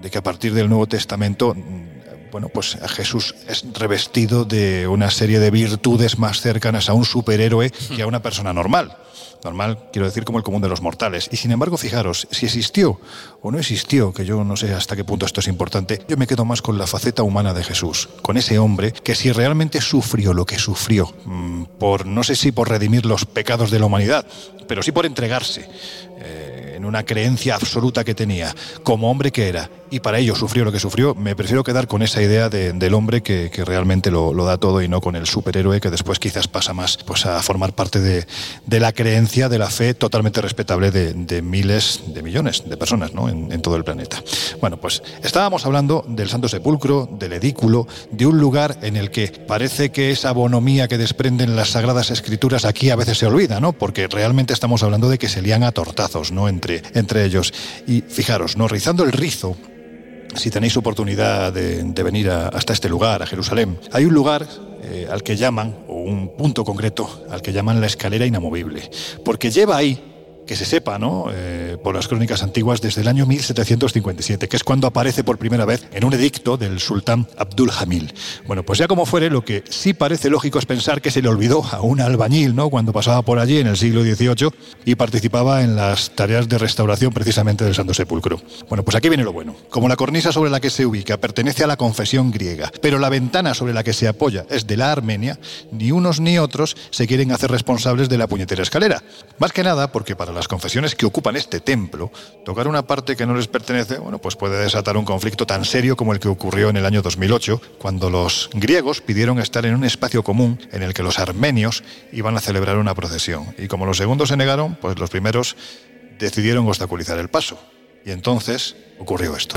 de 0.00 0.10
que 0.10 0.18
a 0.18 0.22
partir 0.22 0.54
del 0.54 0.68
Nuevo 0.68 0.86
Testamento 0.86 1.54
bueno, 2.30 2.48
pues 2.48 2.78
Jesús 2.88 3.34
es 3.48 3.64
revestido 3.74 4.44
de 4.44 4.86
una 4.86 5.10
serie 5.10 5.40
de 5.40 5.50
virtudes 5.50 6.18
más 6.18 6.40
cercanas 6.40 6.88
a 6.88 6.92
un 6.92 7.04
superhéroe 7.04 7.70
que 7.70 8.02
a 8.02 8.06
una 8.06 8.22
persona 8.22 8.52
normal. 8.52 8.96
Normal, 9.44 9.78
quiero 9.92 10.06
decir, 10.06 10.24
como 10.24 10.38
el 10.38 10.44
común 10.44 10.60
de 10.60 10.68
los 10.68 10.82
mortales. 10.82 11.28
Y 11.32 11.36
sin 11.36 11.50
embargo, 11.50 11.76
fijaros, 11.76 12.28
si 12.30 12.46
existió 12.46 13.00
o 13.42 13.50
no 13.50 13.58
existió, 13.58 14.12
que 14.12 14.24
yo 14.24 14.44
no 14.44 14.56
sé 14.56 14.74
hasta 14.74 14.96
qué 14.96 15.04
punto 15.04 15.26
esto 15.26 15.40
es 15.40 15.48
importante, 15.48 16.02
yo 16.08 16.16
me 16.16 16.26
quedo 16.26 16.44
más 16.44 16.62
con 16.62 16.78
la 16.78 16.86
faceta 16.86 17.22
humana 17.22 17.54
de 17.54 17.64
Jesús, 17.64 18.08
con 18.22 18.36
ese 18.36 18.58
hombre 18.58 18.92
que 18.92 19.14
si 19.14 19.32
realmente 19.32 19.80
sufrió 19.80 20.34
lo 20.34 20.44
que 20.44 20.58
sufrió, 20.58 21.12
mm, 21.24 21.64
por 21.78 22.06
no 22.06 22.22
sé 22.22 22.36
si 22.36 22.52
por 22.52 22.68
redimir 22.68 23.06
los 23.06 23.24
pecados 23.24 23.70
de 23.70 23.78
la 23.78 23.86
humanidad, 23.86 24.26
pero 24.68 24.82
sí 24.82 24.92
por 24.92 25.06
entregarse. 25.06 25.68
Eh, 26.20 26.74
en 26.76 26.86
una 26.86 27.04
creencia 27.04 27.56
absoluta 27.56 28.04
que 28.04 28.14
tenía, 28.14 28.54
como 28.82 29.10
hombre 29.10 29.30
que 29.30 29.48
era, 29.48 29.68
y 29.90 30.00
para 30.00 30.18
ello 30.18 30.34
sufrió 30.34 30.64
lo 30.64 30.72
que 30.72 30.78
sufrió, 30.78 31.14
me 31.14 31.36
prefiero 31.36 31.64
quedar 31.64 31.86
con 31.86 32.02
esa 32.02 32.22
idea 32.22 32.48
del 32.48 32.94
hombre 32.94 33.22
que, 33.22 33.50
realmente 33.66 34.10
lo, 34.10 34.32
da 34.44 34.56
todo 34.56 34.80
y 34.80 34.88
no 34.88 35.00
con 35.00 35.16
el 35.16 35.26
superhéroe 35.26 35.80
que 35.80 35.90
después 35.90 36.18
quizás 36.18 36.48
pasa 36.48 36.72
más 36.72 36.96
pues, 36.98 37.26
a 37.26 37.42
formar 37.42 37.74
parte 37.74 38.00
de, 38.00 38.80
la 38.80 38.92
creencia, 38.92 39.48
de 39.48 39.58
la 39.58 39.68
fe 39.68 39.92
totalmente 39.92 40.40
respetable 40.40 40.90
de, 40.90 41.42
miles 41.42 42.02
de 42.06 42.22
millones 42.22 42.62
de 42.68 42.76
personas 42.76 43.12
¿no? 43.12 43.28
en, 43.28 43.60
todo 43.60 43.76
el 43.76 43.84
planeta. 43.84 44.22
Bueno, 44.60 44.78
pues 44.78 45.02
estábamos 45.22 45.66
hablando 45.66 46.04
del 46.08 46.28
Santo 46.28 46.48
Sepulcro, 46.48 47.08
del 47.12 47.34
edículo, 47.34 47.86
de 48.10 48.26
un 48.26 48.38
lugar 48.38 48.78
en 48.82 48.96
el 48.96 49.10
que 49.10 49.28
parece 49.28 49.90
que 49.90 50.10
esa 50.10 50.32
bonomía 50.32 50.88
que 50.88 50.96
desprenden 50.96 51.56
las 51.56 51.70
sagradas 51.70 52.10
escrituras 52.10 52.64
aquí 52.64 52.90
a 52.90 52.96
veces 52.96 53.18
se 53.18 53.26
olvida, 53.26 53.60
¿no? 53.60 53.72
Porque 53.72 54.06
realmente 54.06 54.54
estamos 54.54 54.82
hablando 54.82 55.08
de 55.08 55.18
que 55.18 55.28
se 55.28 55.42
lían 55.42 55.62
a 55.62 55.72
tortazos, 55.72 56.09
¿no? 56.32 56.48
Entre 56.48 56.82
entre, 56.94 57.24
ellos. 57.24 57.52
Y 57.86 58.02
fijaros, 58.02 58.56
¿no? 58.56 58.68
rizando 58.68 59.04
el 59.04 59.12
rizo, 59.12 59.56
si 60.34 60.50
tenéis 60.50 60.76
oportunidad 60.76 61.52
de, 61.52 62.02
venir 62.02 62.30
hasta 62.30 62.72
este 62.72 62.88
lugar, 62.88 63.22
a 63.22 63.26
Jerusalén, 63.26 63.78
hay 63.92 64.04
un 64.04 64.14
lugar 64.14 64.46
eh, 64.82 65.08
al 65.10 65.22
que 65.22 65.36
llaman, 65.36 65.76
o 65.88 65.94
un 65.94 66.36
punto 66.36 66.64
concreto, 66.64 67.24
al 67.30 67.42
que 67.42 67.52
llaman 67.52 67.80
la 67.80 67.86
escalera 67.86 68.26
inamovible, 68.26 68.88
porque 69.24 69.50
lleva 69.50 69.76
ahí 69.76 70.09
que 70.50 70.56
se 70.56 70.64
sepa, 70.64 70.98
¿no? 70.98 71.26
Eh, 71.32 71.76
por 71.80 71.94
las 71.94 72.08
crónicas 72.08 72.42
antiguas, 72.42 72.80
desde 72.80 73.02
el 73.02 73.06
año 73.06 73.24
1757, 73.24 74.48
que 74.48 74.56
es 74.56 74.64
cuando 74.64 74.88
aparece 74.88 75.22
por 75.22 75.38
primera 75.38 75.64
vez 75.64 75.86
en 75.92 76.04
un 76.04 76.12
edicto 76.12 76.56
del 76.56 76.80
sultán 76.80 77.28
Abdul 77.38 77.70
Hamil. 77.78 78.12
Bueno, 78.48 78.64
pues 78.64 78.80
ya 78.80 78.88
como 78.88 79.06
fuere, 79.06 79.30
lo 79.30 79.44
que 79.44 79.62
sí 79.70 79.94
parece 79.94 80.28
lógico 80.28 80.58
es 80.58 80.66
pensar 80.66 81.00
que 81.00 81.12
se 81.12 81.22
le 81.22 81.28
olvidó 81.28 81.62
a 81.70 81.82
un 81.82 82.00
albañil, 82.00 82.56
¿no? 82.56 82.68
Cuando 82.68 82.92
pasaba 82.92 83.22
por 83.22 83.38
allí 83.38 83.58
en 83.58 83.68
el 83.68 83.76
siglo 83.76 84.02
XVIII 84.02 84.50
y 84.84 84.96
participaba 84.96 85.62
en 85.62 85.76
las 85.76 86.16
tareas 86.16 86.48
de 86.48 86.58
restauración 86.58 87.12
precisamente 87.12 87.64
del 87.64 87.76
Santo 87.76 87.94
Sepulcro. 87.94 88.42
Bueno, 88.68 88.82
pues 88.82 88.96
aquí 88.96 89.08
viene 89.08 89.22
lo 89.22 89.32
bueno. 89.32 89.54
Como 89.68 89.88
la 89.88 89.94
cornisa 89.94 90.32
sobre 90.32 90.50
la 90.50 90.58
que 90.58 90.70
se 90.70 90.84
ubica 90.84 91.16
pertenece 91.16 91.62
a 91.62 91.68
la 91.68 91.76
confesión 91.76 92.32
griega, 92.32 92.72
pero 92.82 92.98
la 92.98 93.08
ventana 93.08 93.54
sobre 93.54 93.72
la 93.72 93.84
que 93.84 93.92
se 93.92 94.08
apoya 94.08 94.46
es 94.50 94.66
de 94.66 94.76
la 94.76 94.90
Armenia, 94.90 95.38
ni 95.70 95.92
unos 95.92 96.18
ni 96.18 96.40
otros 96.40 96.76
se 96.90 97.06
quieren 97.06 97.30
hacer 97.30 97.52
responsables 97.52 98.08
de 98.08 98.18
la 98.18 98.26
puñetera 98.26 98.64
escalera. 98.64 99.04
Más 99.38 99.52
que 99.52 99.62
nada 99.62 99.92
porque 99.92 100.16
para 100.16 100.32
la 100.32 100.39
las 100.40 100.48
confesiones 100.48 100.94
que 100.94 101.04
ocupan 101.04 101.36
este 101.36 101.60
templo, 101.60 102.10
tocar 102.46 102.66
una 102.66 102.86
parte 102.86 103.14
que 103.14 103.26
no 103.26 103.34
les 103.34 103.46
pertenece, 103.46 103.98
bueno, 103.98 104.20
pues 104.20 104.36
puede 104.36 104.58
desatar 104.58 104.96
un 104.96 105.04
conflicto 105.04 105.44
tan 105.44 105.66
serio 105.66 105.96
como 105.96 106.14
el 106.14 106.18
que 106.18 106.28
ocurrió 106.28 106.70
en 106.70 106.78
el 106.78 106.86
año 106.86 107.02
2008, 107.02 107.60
cuando 107.76 108.08
los 108.08 108.48
griegos 108.54 109.02
pidieron 109.02 109.38
estar 109.38 109.66
en 109.66 109.74
un 109.74 109.84
espacio 109.84 110.24
común 110.24 110.58
en 110.72 110.82
el 110.82 110.94
que 110.94 111.02
los 111.02 111.18
armenios 111.18 111.84
iban 112.10 112.38
a 112.38 112.40
celebrar 112.40 112.78
una 112.78 112.94
procesión. 112.94 113.54
Y 113.58 113.68
como 113.68 113.84
los 113.84 113.98
segundos 113.98 114.30
se 114.30 114.38
negaron, 114.38 114.76
pues 114.76 114.98
los 114.98 115.10
primeros 115.10 115.56
decidieron 116.18 116.66
obstaculizar 116.66 117.18
el 117.18 117.28
paso. 117.28 117.58
Y 118.06 118.10
entonces 118.10 118.76
ocurrió 118.98 119.36
esto. 119.36 119.56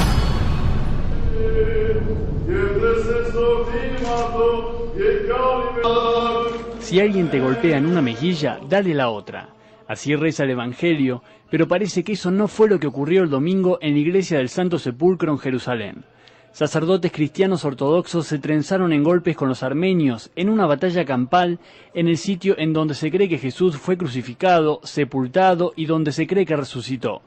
Si 6.82 7.00
alguien 7.00 7.32
te 7.32 7.40
golpea 7.40 7.78
en 7.78 7.86
una 7.86 8.02
mejilla, 8.02 8.60
dale 8.68 8.94
la 8.94 9.08
otra. 9.08 9.53
Así 9.88 10.16
reza 10.16 10.44
el 10.44 10.52
Evangelio, 10.52 11.24
pero 11.50 11.68
parece 11.68 12.04
que 12.04 12.14
eso 12.14 12.32
no 12.32 12.48
fue 12.48 12.70
lo 12.70 12.80
que 12.80 12.88
ocurrió 12.88 13.24
el 13.24 13.30
domingo 13.30 13.78
en 13.82 13.94
la 13.94 14.00
iglesia 14.00 14.38
del 14.38 14.50
Santo 14.50 14.80
Sepulcro 14.80 15.32
en 15.32 15.40
Jerusalén. 15.40 16.06
Sacerdotes 16.52 17.12
cristianos 17.12 17.66
ortodoxos 17.66 18.28
se 18.28 18.38
trenzaron 18.38 18.94
en 18.94 19.04
golpes 19.04 19.36
con 19.36 19.50
los 19.50 19.64
armenios 19.64 20.30
en 20.36 20.50
una 20.50 20.68
batalla 20.68 21.04
campal 21.04 21.60
en 21.96 22.08
el 22.08 22.18
sitio 22.18 22.56
en 22.60 22.74
donde 22.74 22.94
se 22.94 23.10
cree 23.10 23.28
que 23.28 23.40
Jesús 23.40 23.76
fue 23.76 23.98
crucificado, 23.98 24.80
sepultado 24.84 25.74
y 25.76 25.88
donde 25.88 26.12
se 26.12 26.28
cree 26.28 26.46
que 26.46 26.56
resucitó. 26.56 27.24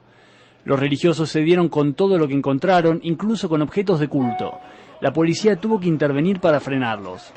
Los 0.63 0.79
religiosos 0.79 1.29
se 1.29 1.41
dieron 1.41 1.67
con 1.67 1.93
todo 1.93 2.17
lo 2.17 2.27
que 2.27 2.35
encontraron, 2.35 3.01
incluso 3.03 3.49
con 3.49 3.61
objetos 3.61 3.99
de 3.99 4.07
culto. 4.07 4.59
La 5.01 5.13
policía 5.13 5.57
tuvo 5.57 5.79
que 5.79 5.87
intervenir 5.87 6.39
para 6.39 6.59
frenarlos. 6.59 7.31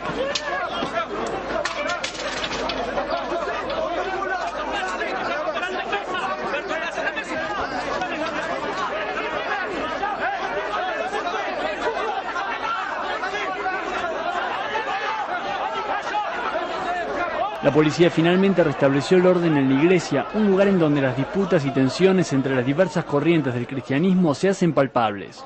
La 17.62 17.70
policía 17.70 18.10
finalmente 18.10 18.64
restableció 18.64 19.18
el 19.18 19.26
orden 19.26 19.54
en 19.58 19.68
la 19.68 19.82
iglesia, 19.82 20.26
un 20.32 20.46
lugar 20.46 20.68
en 20.68 20.78
donde 20.78 21.02
las 21.02 21.14
disputas 21.14 21.66
y 21.66 21.70
tensiones 21.70 22.32
entre 22.32 22.56
las 22.56 22.64
diversas 22.64 23.04
corrientes 23.04 23.52
del 23.52 23.66
cristianismo 23.66 24.34
se 24.34 24.48
hacen 24.48 24.72
palpables. 24.72 25.44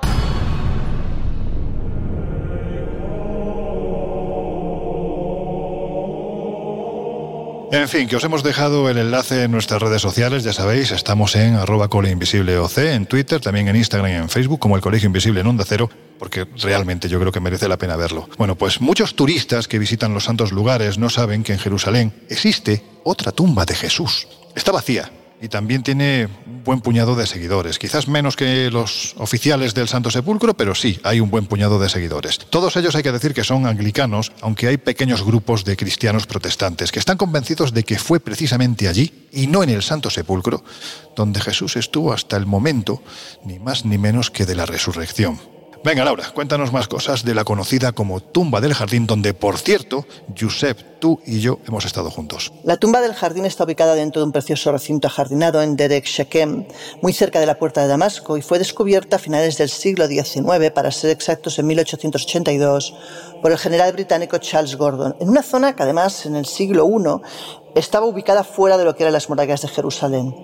En 7.74 7.88
fin, 7.88 8.06
que 8.06 8.14
os 8.14 8.22
hemos 8.22 8.44
dejado 8.44 8.88
el 8.88 8.98
enlace 8.98 9.42
en 9.42 9.50
nuestras 9.50 9.82
redes 9.82 10.00
sociales, 10.00 10.44
ya 10.44 10.52
sabéis, 10.52 10.92
estamos 10.92 11.34
en 11.34 11.56
arroba 11.56 11.86
OC, 11.86 12.78
en 12.78 13.06
Twitter, 13.06 13.40
también 13.40 13.66
en 13.66 13.74
Instagram 13.74 14.12
y 14.12 14.14
en 14.14 14.28
Facebook, 14.28 14.60
como 14.60 14.76
el 14.76 14.80
Colegio 14.80 15.08
Invisible 15.08 15.40
en 15.40 15.48
Onda 15.48 15.64
Cero, 15.66 15.90
porque 16.20 16.46
realmente 16.62 17.08
yo 17.08 17.18
creo 17.18 17.32
que 17.32 17.40
merece 17.40 17.68
la 17.68 17.76
pena 17.76 17.96
verlo. 17.96 18.28
Bueno, 18.38 18.54
pues 18.54 18.80
muchos 18.80 19.16
turistas 19.16 19.66
que 19.66 19.80
visitan 19.80 20.14
los 20.14 20.22
santos 20.22 20.52
lugares 20.52 20.98
no 20.98 21.10
saben 21.10 21.42
que 21.42 21.52
en 21.52 21.58
Jerusalén 21.58 22.12
existe 22.28 22.84
otra 23.02 23.32
tumba 23.32 23.64
de 23.64 23.74
Jesús. 23.74 24.28
Está 24.54 24.70
vacía, 24.70 25.10
y 25.44 25.48
también 25.50 25.82
tiene 25.82 26.26
un 26.46 26.64
buen 26.64 26.80
puñado 26.80 27.14
de 27.16 27.26
seguidores. 27.26 27.78
Quizás 27.78 28.08
menos 28.08 28.34
que 28.34 28.70
los 28.70 29.14
oficiales 29.18 29.74
del 29.74 29.88
Santo 29.88 30.10
Sepulcro, 30.10 30.54
pero 30.54 30.74
sí, 30.74 30.98
hay 31.04 31.20
un 31.20 31.28
buen 31.28 31.44
puñado 31.44 31.78
de 31.78 31.90
seguidores. 31.90 32.38
Todos 32.48 32.76
ellos 32.76 32.94
hay 32.94 33.02
que 33.02 33.12
decir 33.12 33.34
que 33.34 33.44
son 33.44 33.66
anglicanos, 33.66 34.32
aunque 34.40 34.68
hay 34.68 34.78
pequeños 34.78 35.22
grupos 35.22 35.66
de 35.66 35.76
cristianos 35.76 36.26
protestantes 36.26 36.90
que 36.90 36.98
están 36.98 37.18
convencidos 37.18 37.74
de 37.74 37.84
que 37.84 37.98
fue 37.98 38.20
precisamente 38.20 38.88
allí, 38.88 39.28
y 39.32 39.46
no 39.46 39.62
en 39.62 39.68
el 39.68 39.82
Santo 39.82 40.08
Sepulcro, 40.08 40.64
donde 41.14 41.42
Jesús 41.42 41.76
estuvo 41.76 42.14
hasta 42.14 42.38
el 42.38 42.46
momento, 42.46 43.02
ni 43.44 43.58
más 43.58 43.84
ni 43.84 43.98
menos 43.98 44.30
que 44.30 44.46
de 44.46 44.54
la 44.54 44.64
resurrección. 44.64 45.38
Venga, 45.84 46.02
Laura, 46.02 46.24
cuéntanos 46.32 46.72
más 46.72 46.88
cosas 46.88 47.26
de 47.26 47.34
la 47.34 47.44
conocida 47.44 47.92
como 47.92 48.20
tumba 48.20 48.62
del 48.62 48.72
jardín, 48.72 49.06
donde, 49.06 49.34
por 49.34 49.58
cierto, 49.58 50.06
Josep, 50.34 50.98
tú 50.98 51.20
y 51.26 51.40
yo 51.40 51.58
hemos 51.68 51.84
estado 51.84 52.10
juntos. 52.10 52.54
La 52.64 52.78
tumba 52.78 53.02
del 53.02 53.12
jardín 53.12 53.44
está 53.44 53.64
ubicada 53.64 53.94
dentro 53.94 54.22
de 54.22 54.24
un 54.24 54.32
precioso 54.32 54.72
recinto 54.72 55.08
ajardinado 55.08 55.60
en 55.60 55.76
Derek 55.76 56.06
Shechem, 56.06 56.64
muy 57.02 57.12
cerca 57.12 57.38
de 57.38 57.44
la 57.44 57.58
puerta 57.58 57.82
de 57.82 57.88
Damasco, 57.88 58.38
y 58.38 58.40
fue 58.40 58.58
descubierta 58.58 59.16
a 59.16 59.18
finales 59.18 59.58
del 59.58 59.68
siglo 59.68 60.06
XIX, 60.06 60.70
para 60.74 60.90
ser 60.90 61.10
exactos 61.10 61.58
en 61.58 61.66
1882, 61.66 62.94
por 63.42 63.52
el 63.52 63.58
general 63.58 63.92
británico 63.92 64.38
Charles 64.38 64.76
Gordon, 64.76 65.16
en 65.20 65.28
una 65.28 65.42
zona 65.42 65.76
que 65.76 65.82
además 65.82 66.24
en 66.24 66.34
el 66.36 66.46
siglo 66.46 66.88
I 66.88 67.20
estaba 67.74 68.06
ubicada 68.06 68.44
fuera 68.44 68.78
de 68.78 68.84
lo 68.84 68.94
que 68.94 69.02
eran 69.02 69.12
las 69.12 69.28
murallas 69.28 69.62
de 69.62 69.68
Jerusalén. 69.68 70.34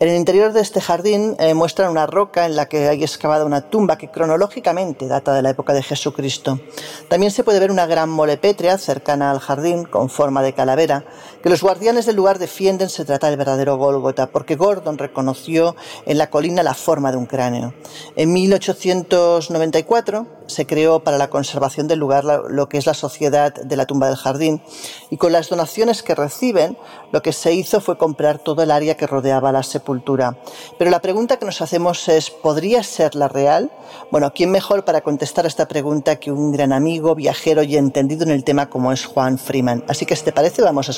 En 0.00 0.08
el 0.08 0.16
interior 0.16 0.52
de 0.52 0.60
este 0.60 0.80
jardín 0.80 1.36
eh, 1.38 1.54
muestran 1.54 1.90
una 1.90 2.06
roca 2.06 2.46
en 2.46 2.56
la 2.56 2.66
que 2.66 2.88
hay 2.88 3.02
excavada 3.02 3.44
una 3.44 3.70
tumba 3.70 3.96
que 3.96 4.10
cronológicamente 4.10 5.06
data 5.06 5.34
de 5.34 5.42
la 5.42 5.50
época 5.50 5.72
de 5.72 5.82
Jesucristo. 5.82 6.60
También 7.08 7.32
se 7.32 7.44
puede 7.44 7.60
ver 7.60 7.70
una 7.70 7.86
gran 7.86 8.10
mole 8.10 8.36
pétrea 8.36 8.78
cercana 8.78 9.30
al 9.30 9.40
jardín 9.40 9.84
con 9.84 10.10
forma 10.10 10.42
de 10.42 10.52
calavera 10.52 11.04
que 11.44 11.50
los 11.50 11.60
guardianes 11.60 12.06
del 12.06 12.16
lugar 12.16 12.38
defienden 12.38 12.88
se 12.88 13.04
trata 13.04 13.28
del 13.28 13.36
verdadero 13.36 13.76
Gólgota 13.76 14.28
porque 14.28 14.56
Gordon 14.56 14.96
reconoció 14.96 15.76
en 16.06 16.16
la 16.16 16.30
colina 16.30 16.62
la 16.62 16.72
forma 16.72 17.10
de 17.10 17.18
un 17.18 17.26
cráneo. 17.26 17.74
En 18.16 18.32
1894 18.32 20.26
se 20.46 20.66
creó 20.66 21.00
para 21.04 21.18
la 21.18 21.28
conservación 21.28 21.86
del 21.86 21.98
lugar 21.98 22.24
lo 22.24 22.68
que 22.70 22.78
es 22.78 22.86
la 22.86 22.94
Sociedad 22.94 23.52
de 23.52 23.76
la 23.76 23.84
Tumba 23.84 24.06
del 24.06 24.16
Jardín 24.16 24.62
y 25.10 25.18
con 25.18 25.32
las 25.32 25.50
donaciones 25.50 26.02
que 26.02 26.14
reciben 26.14 26.78
lo 27.12 27.20
que 27.20 27.32
se 27.32 27.52
hizo 27.52 27.82
fue 27.82 27.98
comprar 27.98 28.38
todo 28.38 28.62
el 28.62 28.70
área 28.70 28.96
que 28.96 29.06
rodeaba 29.06 29.52
la 29.52 29.62
sepultura. 29.62 30.38
Pero 30.78 30.90
la 30.90 31.00
pregunta 31.00 31.36
que 31.38 31.44
nos 31.44 31.60
hacemos 31.60 32.08
es, 32.08 32.30
¿podría 32.30 32.82
ser 32.82 33.14
la 33.14 33.28
real? 33.28 33.70
Bueno, 34.10 34.32
¿quién 34.34 34.50
mejor 34.50 34.84
para 34.84 35.02
contestar 35.02 35.44
esta 35.44 35.68
pregunta 35.68 36.16
que 36.16 36.32
un 36.32 36.52
gran 36.52 36.72
amigo, 36.72 37.14
viajero 37.14 37.62
y 37.62 37.76
entendido 37.76 38.24
en 38.24 38.30
el 38.30 38.44
tema 38.44 38.70
como 38.70 38.92
es 38.92 39.04
Juan 39.04 39.38
Freeman? 39.38 39.84
Así 39.88 40.06
que, 40.06 40.16
si 40.16 40.24
te 40.24 40.32
parece, 40.32 40.62
vamos 40.62 40.88
a 40.88 40.92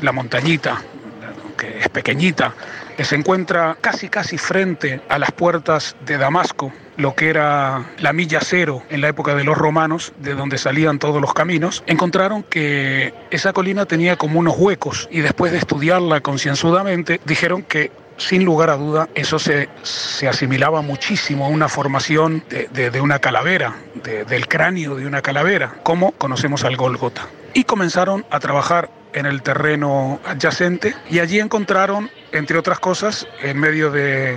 La 0.00 0.12
montañita, 0.12 0.82
es 1.66 1.88
pequeñita, 1.88 2.54
que 2.96 3.04
se 3.04 3.16
encuentra 3.16 3.76
casi 3.80 4.08
casi 4.08 4.38
frente 4.38 5.00
a 5.08 5.18
las 5.18 5.32
puertas 5.32 5.96
de 6.04 6.18
Damasco, 6.18 6.72
lo 6.96 7.14
que 7.14 7.30
era 7.30 7.90
la 7.98 8.12
milla 8.12 8.40
cero 8.42 8.82
en 8.90 9.00
la 9.00 9.08
época 9.08 9.34
de 9.34 9.44
los 9.44 9.56
romanos, 9.56 10.12
de 10.18 10.34
donde 10.34 10.58
salían 10.58 10.98
todos 10.98 11.20
los 11.20 11.34
caminos, 11.34 11.82
encontraron 11.86 12.42
que 12.42 13.14
esa 13.30 13.52
colina 13.52 13.86
tenía 13.86 14.16
como 14.16 14.40
unos 14.40 14.56
huecos 14.58 15.08
y 15.10 15.20
después 15.20 15.52
de 15.52 15.58
estudiarla 15.58 16.20
concienzudamente 16.20 17.20
dijeron 17.24 17.62
que 17.62 17.92
sin 18.16 18.44
lugar 18.44 18.68
a 18.68 18.76
duda, 18.76 19.08
eso 19.14 19.38
se, 19.38 19.68
asimilaba 20.28 20.82
muchísimo 20.82 21.46
a 21.46 21.48
una 21.48 21.68
formación 21.68 22.42
de, 22.48 23.00
una 23.00 23.20
calavera, 23.20 23.76
del 24.02 24.48
cráneo 24.48 24.96
de 24.96 25.06
una 25.06 25.22
calavera, 25.22 25.76
como 25.84 26.10
conocemos 26.12 26.64
al 26.64 26.76
Golgota. 26.76 27.28
Y 27.54 27.62
comenzaron 27.62 28.26
a 28.30 28.40
trabajar 28.40 28.90
en 29.18 29.26
el 29.26 29.42
terreno 29.42 30.20
adyacente 30.24 30.94
y 31.10 31.18
allí 31.18 31.40
encontraron, 31.40 32.10
entre 32.32 32.58
otras 32.58 32.78
cosas, 32.78 33.26
en 33.42 33.58
medio 33.58 33.90
de 33.90 34.36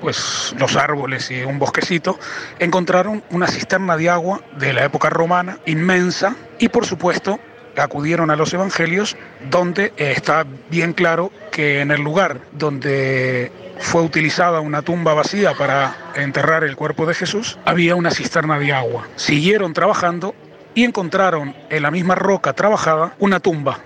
pues 0.00 0.54
los 0.58 0.76
árboles 0.76 1.30
y 1.30 1.42
un 1.42 1.60
bosquecito, 1.60 2.18
encontraron 2.58 3.22
una 3.30 3.46
cisterna 3.46 3.96
de 3.96 4.10
agua 4.10 4.40
de 4.58 4.72
la 4.72 4.84
época 4.84 5.08
romana 5.08 5.58
inmensa 5.64 6.34
y 6.58 6.68
por 6.68 6.84
supuesto 6.84 7.38
acudieron 7.76 8.30
a 8.30 8.36
los 8.36 8.52
evangelios 8.52 9.16
donde 9.48 9.92
eh, 9.96 10.12
está 10.16 10.44
bien 10.70 10.92
claro 10.92 11.30
que 11.50 11.80
en 11.80 11.90
el 11.90 12.02
lugar 12.02 12.40
donde 12.52 13.50
fue 13.78 14.02
utilizada 14.02 14.60
una 14.60 14.82
tumba 14.82 15.14
vacía 15.14 15.54
para 15.54 15.96
enterrar 16.16 16.64
el 16.64 16.76
cuerpo 16.76 17.06
de 17.06 17.14
Jesús, 17.14 17.58
había 17.64 17.94
una 17.94 18.10
cisterna 18.10 18.58
de 18.58 18.72
agua. 18.72 19.06
Siguieron 19.16 19.72
trabajando 19.72 20.34
y 20.74 20.84
encontraron 20.84 21.54
en 21.70 21.82
la 21.82 21.90
misma 21.90 22.14
roca 22.14 22.52
trabajada 22.52 23.14
una 23.18 23.40
tumba. 23.40 23.78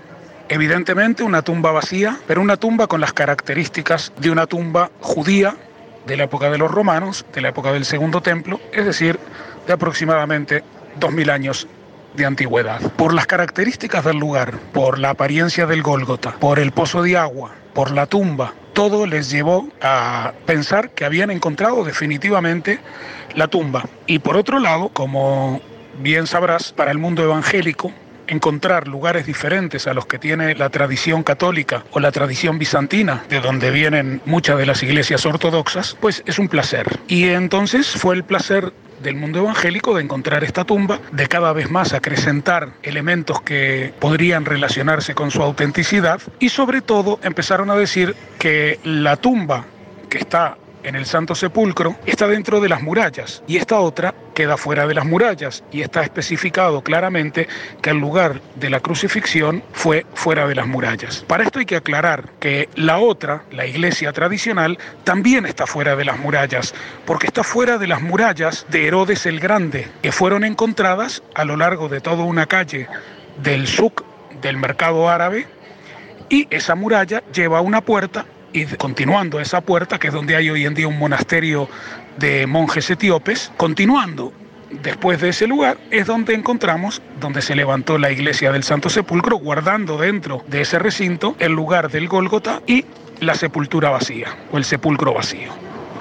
Evidentemente 0.49 1.25
una 1.25 1.43
tumba 1.43 1.73
vacía, 1.73 2.19
pero 2.27 2.41
una 2.41 2.57
tumba 2.57 2.87
con 2.87 3.01
las 3.01 3.13
características 3.13 4.13
de 4.19 4.31
una 4.31 4.47
tumba 4.47 4.91
judía 5.01 5.57
de 6.07 6.17
la 6.17 6.25
época 6.25 6.51
de 6.51 6.59
los 6.59 6.71
romanos, 6.71 7.27
de 7.35 7.41
la 7.41 7.49
época 7.49 7.73
del 7.73 7.85
Segundo 7.85 8.21
Templo, 8.21 8.61
es 8.73 8.85
decir, 8.85 9.19
de 9.67 9.73
aproximadamente 9.73 10.63
2000 11.01 11.31
años 11.31 11.67
de 12.15 12.25
antigüedad. 12.27 12.81
Por 12.93 13.13
las 13.13 13.27
características 13.27 14.05
del 14.05 14.19
lugar, 14.19 14.57
por 14.73 14.99
la 15.01 15.11
apariencia 15.11 15.67
del 15.67 15.83
Gólgota, 15.83 16.33
por 16.39 16.61
el 16.61 16.71
pozo 16.71 17.03
de 17.03 17.17
agua, 17.17 17.51
por 17.75 17.91
la 17.91 18.07
tumba, 18.07 18.55
todo 18.73 19.05
les 19.07 19.31
llevó 19.31 19.69
a 19.83 20.33
pensar 20.47 20.91
que 20.91 21.05
habían 21.05 21.31
encontrado 21.31 21.83
definitivamente 21.83 22.79
la 23.35 23.49
tumba. 23.49 23.85
Y 24.07 24.21
por 24.21 24.37
otro 24.37 24.61
lado, 24.61 24.91
como 24.91 25.61
bien 25.99 26.27
sabrás, 26.27 26.73
para 26.73 26.93
el 26.93 26.99
mundo 26.99 27.23
evangélico, 27.23 27.93
encontrar 28.27 28.89
lugares 28.89 29.27
diferentes 29.27 29.87
a 29.87 29.95
los 29.95 30.07
que 30.07 30.19
tiene 30.19 30.55
la 30.55 30.71
tradición 30.71 31.23
católica 31.23 31.85
o 31.91 32.01
la 32.01 32.13
tradición 32.13 32.59
bizantina, 32.59 33.25
de 33.29 33.41
donde 33.41 33.71
vienen 33.71 34.21
muchas 34.25 34.59
de 34.59 34.67
las 34.67 34.83
iglesias 34.83 35.27
ortodoxas, 35.27 35.97
pues 36.01 36.23
es 36.27 36.39
un 36.39 36.49
placer. 36.49 36.87
Y 37.09 37.29
entonces 37.29 37.89
fue 37.89 38.15
el 38.15 38.25
placer 38.25 38.73
del 39.03 39.17
mundo 39.17 39.41
evangélico 39.41 39.95
de 39.95 40.03
encontrar 40.03 40.45
esta 40.45 40.65
tumba, 40.65 41.01
de 41.13 41.27
cada 41.27 41.53
vez 41.53 41.71
más 41.71 41.93
acrecentar 41.93 42.71
elementos 42.83 43.41
que 43.41 43.93
podrían 43.99 44.45
relacionarse 44.45 45.15
con 45.15 45.31
su 45.31 45.43
autenticidad 45.43 46.21
y 46.39 46.49
sobre 46.49 46.81
todo 46.81 47.21
empezaron 47.23 47.71
a 47.71 47.77
decir 47.77 48.15
que 48.39 48.81
la 48.85 49.17
tumba 49.17 49.67
que 50.09 50.19
está 50.19 50.57
en 50.87 50.95
el 50.95 51.05
Santo 51.05 51.35
Sepulcro 51.35 51.97
está 52.07 52.29
dentro 52.29 52.61
de 52.61 52.69
las 52.69 52.81
murallas 52.81 53.43
y 53.49 53.57
esta 53.57 53.81
otra 53.81 54.15
queda 54.35 54.57
fuera 54.57 54.87
de 54.87 54.95
las 54.95 55.05
murallas 55.05 55.65
y 55.73 55.83
está 55.83 56.03
especificado 56.03 56.81
claramente 56.83 57.49
que 57.83 57.91
el 57.91 57.99
lugar 57.99 58.41
de 58.55 58.71
la 58.71 58.79
crucifixión 58.79 59.65
fue 59.73 60.07
fuera 60.15 60.47
de 60.47 60.55
las 60.55 60.69
murallas. 60.69 61.25
Para 61.27 61.43
esto 61.43 61.59
hay 61.59 61.67
que 61.67 61.77
aclarar 61.77 62.31
que 62.39 62.69
la 62.77 62.99
otra, 62.99 63.43
la 63.51 63.67
iglesia 63.67 64.13
tradicional, 64.13 64.79
también 65.03 65.45
está 65.45 65.67
fuera 65.67 65.97
de 65.97 66.05
las 66.05 66.21
murallas, 66.21 66.73
porque 67.05 67.27
está 67.27 67.43
fuera 67.43 67.79
de 67.79 67.89
las 67.89 68.01
murallas 68.01 68.65
de 68.69 68.87
Herodes 68.87 69.27
el 69.27 69.41
Grande, 69.41 69.89
que 70.03 70.13
fueron 70.13 70.45
encontradas 70.45 71.23
a 71.35 71.45
lo 71.45 71.57
largo 71.57 71.89
de 71.89 72.01
toda 72.01 72.23
una 72.23 72.47
calle 72.47 72.89
del 73.43 73.67
Suk, 73.67 74.05
del 74.41 74.57
mercado 74.57 75.09
árabe, 75.09 75.49
y 76.29 76.47
esa 76.51 76.77
muralla 76.77 77.25
lleva 77.33 77.61
una 77.61 77.81
puerta 77.81 78.25
y 78.53 78.65
continuando 78.77 79.41
esa 79.41 79.61
puerta, 79.61 79.99
que 79.99 80.09
es 80.09 80.15
donde 80.15 80.37
hay 80.37 80.51
hoy 80.51 80.67
en 80.67 80.75
día 80.75 80.89
un 80.89 80.99
monasterio 80.99 81.69
de 82.19 82.47
monjes 82.47 82.89
etíopes, 82.91 83.53
continuando 83.57 84.33
después 84.71 85.21
de 85.21 85.29
ese 85.29 85.47
lugar 85.47 85.79
es 85.91 86.07
donde 86.07 86.35
encontramos 86.35 87.01
donde 87.21 87.43
se 87.43 87.55
levantó 87.55 87.99
la 87.99 88.11
iglesia 88.11 88.53
del 88.53 88.63
Santo 88.65 88.91
Sepulcro, 88.91 89.37
guardando 89.37 89.99
dentro 89.99 90.45
de 90.49 90.63
ese 90.63 90.79
recinto 90.79 91.37
el 91.39 91.53
lugar 91.53 91.91
del 91.91 92.09
Gólgota 92.09 92.63
y 92.67 92.85
la 93.21 93.35
sepultura 93.35 93.91
vacía 93.91 94.37
o 94.53 94.59
el 94.59 94.65
sepulcro 94.65 95.15
vacío. 95.15 95.53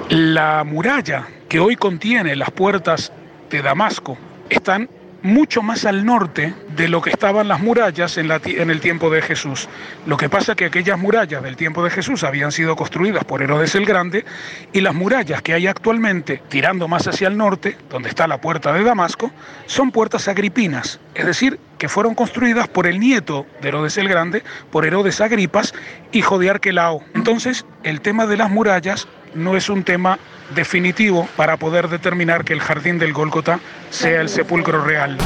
La 0.10 0.64
muralla 0.64 1.28
que 1.48 1.60
hoy 1.60 1.76
contiene 1.76 2.36
las 2.36 2.52
puertas 2.52 3.12
de 3.50 3.62
Damasco 3.62 4.18
están 4.50 4.90
mucho 5.26 5.64
más 5.64 5.86
al 5.86 6.06
norte 6.06 6.54
de 6.76 6.88
lo 6.88 7.02
que 7.02 7.10
estaban 7.10 7.48
las 7.48 7.60
murallas 7.60 8.20
en, 8.20 8.30
el 8.30 8.80
tiempo 8.80 9.10
de 9.10 9.24
Jesús. 9.24 9.68
Lo 10.06 10.18
que 10.18 10.30
pasa 10.30 10.52
es 10.52 10.56
que 10.56 10.66
aquellas 10.66 11.00
murallas 11.00 11.42
del 11.42 11.56
tiempo 11.56 11.84
de 11.84 11.90
Jesús 11.90 12.24
habían 12.24 12.52
sido 12.52 12.76
construidas 12.76 13.24
por 13.24 13.42
Herodes 13.42 13.74
el 13.74 13.88
Grande 13.88 14.24
y 14.72 14.82
las 14.82 14.94
murallas 14.94 15.42
que 15.42 15.56
hay 15.56 15.66
actualmente, 15.66 16.44
tirando 16.48 16.88
más 16.88 17.08
hacia 17.08 17.28
el 17.28 17.38
norte, 17.38 17.76
donde 17.90 18.10
está 18.10 18.28
la 18.28 18.40
puerta 18.40 18.72
de 18.72 18.84
Damasco, 18.84 19.32
son 19.66 19.92
puertas 19.92 20.28
agripinas, 20.28 21.00
es 21.16 21.26
decir, 21.26 21.60
que 21.80 21.90
fueron 21.90 22.14
construidas 22.14 22.68
por 22.68 22.86
el 22.86 23.00
nieto 23.00 23.48
de 23.64 23.70
Herodes 23.70 23.98
el 23.98 24.08
Grande, 24.08 24.44
por 24.70 24.86
Herodes 24.86 25.22
Agripas, 25.22 25.74
hijo 26.12 26.38
de 26.38 26.52
Arquelao. 26.52 27.04
Entonces, 27.16 27.66
el 27.84 28.02
tema 28.02 28.28
de 28.28 28.38
las 28.38 28.52
murallas 28.52 29.08
no 29.36 29.56
es 29.56 29.70
un 29.70 29.84
tema 29.84 30.18
definitivo 30.56 31.28
para 31.36 31.58
poder 31.58 31.90
determinar 31.90 32.44
que 32.46 32.54
el 32.54 32.60
jardín 32.60 32.98
del 32.98 33.14
Gólgota 33.14 33.60
sea 33.90 34.22
el 34.22 34.30
sepulcro 34.30 34.84
real. 34.84 35.18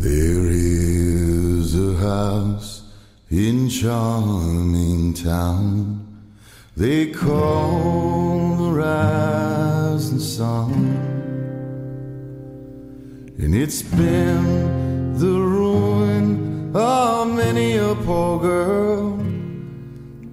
There 0.00 0.48
is 0.50 1.74
a 1.74 1.96
house 2.00 2.84
in 3.30 3.68
charming 3.68 5.12
town. 5.14 6.06
They 6.76 7.10
call 7.10 8.56
the 8.56 8.70
rising 8.70 10.20
sun. 10.20 10.96
And 13.38 13.54
it's 13.54 13.82
been 13.82 15.18
the 15.18 15.26
ruin 15.26 16.70
of 16.74 17.34
many 17.34 17.76
a 17.76 17.94
poor 17.96 18.40
girl 18.40 19.27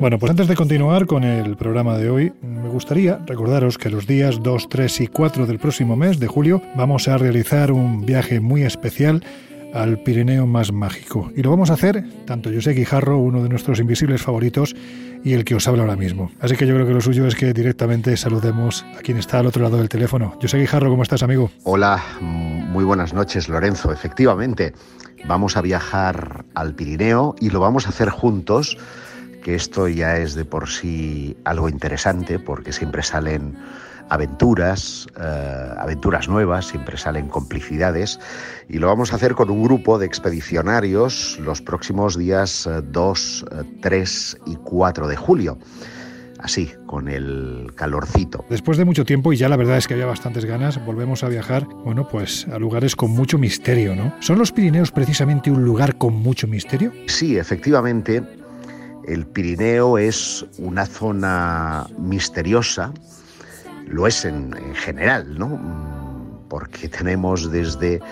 Bueno, 0.00 0.18
pues 0.18 0.30
antes 0.30 0.48
de 0.48 0.56
continuar 0.56 1.04
con 1.04 1.24
el 1.24 1.58
programa 1.58 1.98
de 1.98 2.08
hoy, 2.08 2.32
me 2.40 2.70
gustaría 2.70 3.18
recordaros 3.26 3.76
que 3.76 3.90
los 3.90 4.06
días 4.06 4.42
2, 4.42 4.70
3 4.70 5.02
y 5.02 5.06
4 5.08 5.44
del 5.44 5.58
próximo 5.58 5.94
mes 5.94 6.18
de 6.18 6.26
julio 6.26 6.62
vamos 6.74 7.06
a 7.06 7.18
realizar 7.18 7.70
un 7.70 8.06
viaje 8.06 8.40
muy 8.40 8.62
especial 8.62 9.22
al 9.74 9.98
Pirineo 9.98 10.46
más 10.46 10.72
mágico. 10.72 11.30
Y 11.36 11.42
lo 11.42 11.50
vamos 11.50 11.68
a 11.70 11.74
hacer 11.74 12.02
tanto 12.24 12.50
José 12.50 12.72
Guijarro, 12.72 13.18
uno 13.18 13.42
de 13.42 13.50
nuestros 13.50 13.78
invisibles 13.78 14.22
favoritos, 14.22 14.74
y 15.22 15.34
el 15.34 15.44
que 15.44 15.54
os 15.54 15.68
habla 15.68 15.82
ahora 15.82 15.96
mismo. 15.96 16.32
Así 16.40 16.56
que 16.56 16.66
yo 16.66 16.76
creo 16.76 16.86
que 16.86 16.94
lo 16.94 17.02
suyo 17.02 17.26
es 17.26 17.34
que 17.34 17.52
directamente 17.52 18.16
saludemos 18.16 18.86
a 18.98 19.02
quien 19.02 19.18
está 19.18 19.40
al 19.40 19.48
otro 19.48 19.62
lado 19.62 19.76
del 19.76 19.90
teléfono. 19.90 20.32
José 20.40 20.56
Guijarro, 20.56 20.88
¿cómo 20.88 21.02
estás, 21.02 21.22
amigo? 21.22 21.50
Hola, 21.64 22.02
muy 22.22 22.84
buenas 22.84 23.12
noches, 23.12 23.50
Lorenzo. 23.50 23.92
Efectivamente, 23.92 24.72
vamos 25.26 25.58
a 25.58 25.60
viajar 25.60 26.46
al 26.54 26.74
Pirineo 26.74 27.34
y 27.38 27.50
lo 27.50 27.60
vamos 27.60 27.84
a 27.84 27.90
hacer 27.90 28.08
juntos 28.08 28.78
que 29.40 29.54
esto 29.54 29.88
ya 29.88 30.16
es 30.16 30.34
de 30.34 30.44
por 30.44 30.68
sí 30.68 31.36
algo 31.44 31.68
interesante 31.68 32.38
porque 32.38 32.72
siempre 32.72 33.02
salen 33.02 33.56
aventuras, 34.10 35.06
eh, 35.20 35.74
aventuras 35.78 36.28
nuevas, 36.28 36.66
siempre 36.66 36.98
salen 36.98 37.28
complicidades 37.28 38.18
y 38.68 38.78
lo 38.78 38.88
vamos 38.88 39.12
a 39.12 39.16
hacer 39.16 39.34
con 39.34 39.50
un 39.50 39.62
grupo 39.62 39.98
de 39.98 40.06
expedicionarios 40.06 41.38
los 41.40 41.62
próximos 41.62 42.18
días 42.18 42.68
2, 42.82 43.46
eh, 43.50 43.78
3 43.80 44.34
eh, 44.34 44.42
y 44.46 44.56
4 44.56 45.08
de 45.08 45.16
julio. 45.16 45.58
Así, 46.42 46.72
con 46.86 47.08
el 47.08 47.70
calorcito. 47.74 48.46
Después 48.48 48.78
de 48.78 48.86
mucho 48.86 49.04
tiempo, 49.04 49.30
y 49.30 49.36
ya 49.36 49.50
la 49.50 49.56
verdad 49.56 49.76
es 49.76 49.86
que 49.86 49.92
había 49.92 50.06
bastantes 50.06 50.46
ganas, 50.46 50.82
volvemos 50.86 51.22
a 51.22 51.28
viajar, 51.28 51.66
bueno, 51.84 52.08
pues 52.08 52.48
a 52.48 52.58
lugares 52.58 52.96
con 52.96 53.10
mucho 53.10 53.36
misterio, 53.36 53.94
¿no? 53.94 54.14
¿Son 54.20 54.38
los 54.38 54.50
Pirineos 54.50 54.90
precisamente 54.90 55.50
un 55.50 55.64
lugar 55.64 55.98
con 55.98 56.14
mucho 56.14 56.46
misterio? 56.46 56.92
Sí, 57.08 57.36
efectivamente 57.36 58.22
El 59.06 59.26
Pirineo 59.26 59.98
es 59.98 60.44
una 60.58 60.86
zona 60.86 61.86
misteriosa, 61.98 62.92
lo 63.86 64.06
es 64.06 64.24
en, 64.24 64.54
en 64.56 64.74
general, 64.74 65.38
¿no? 65.38 65.99
Porque 66.50 66.88
tenemos 66.88 67.50
desde 67.50 68.02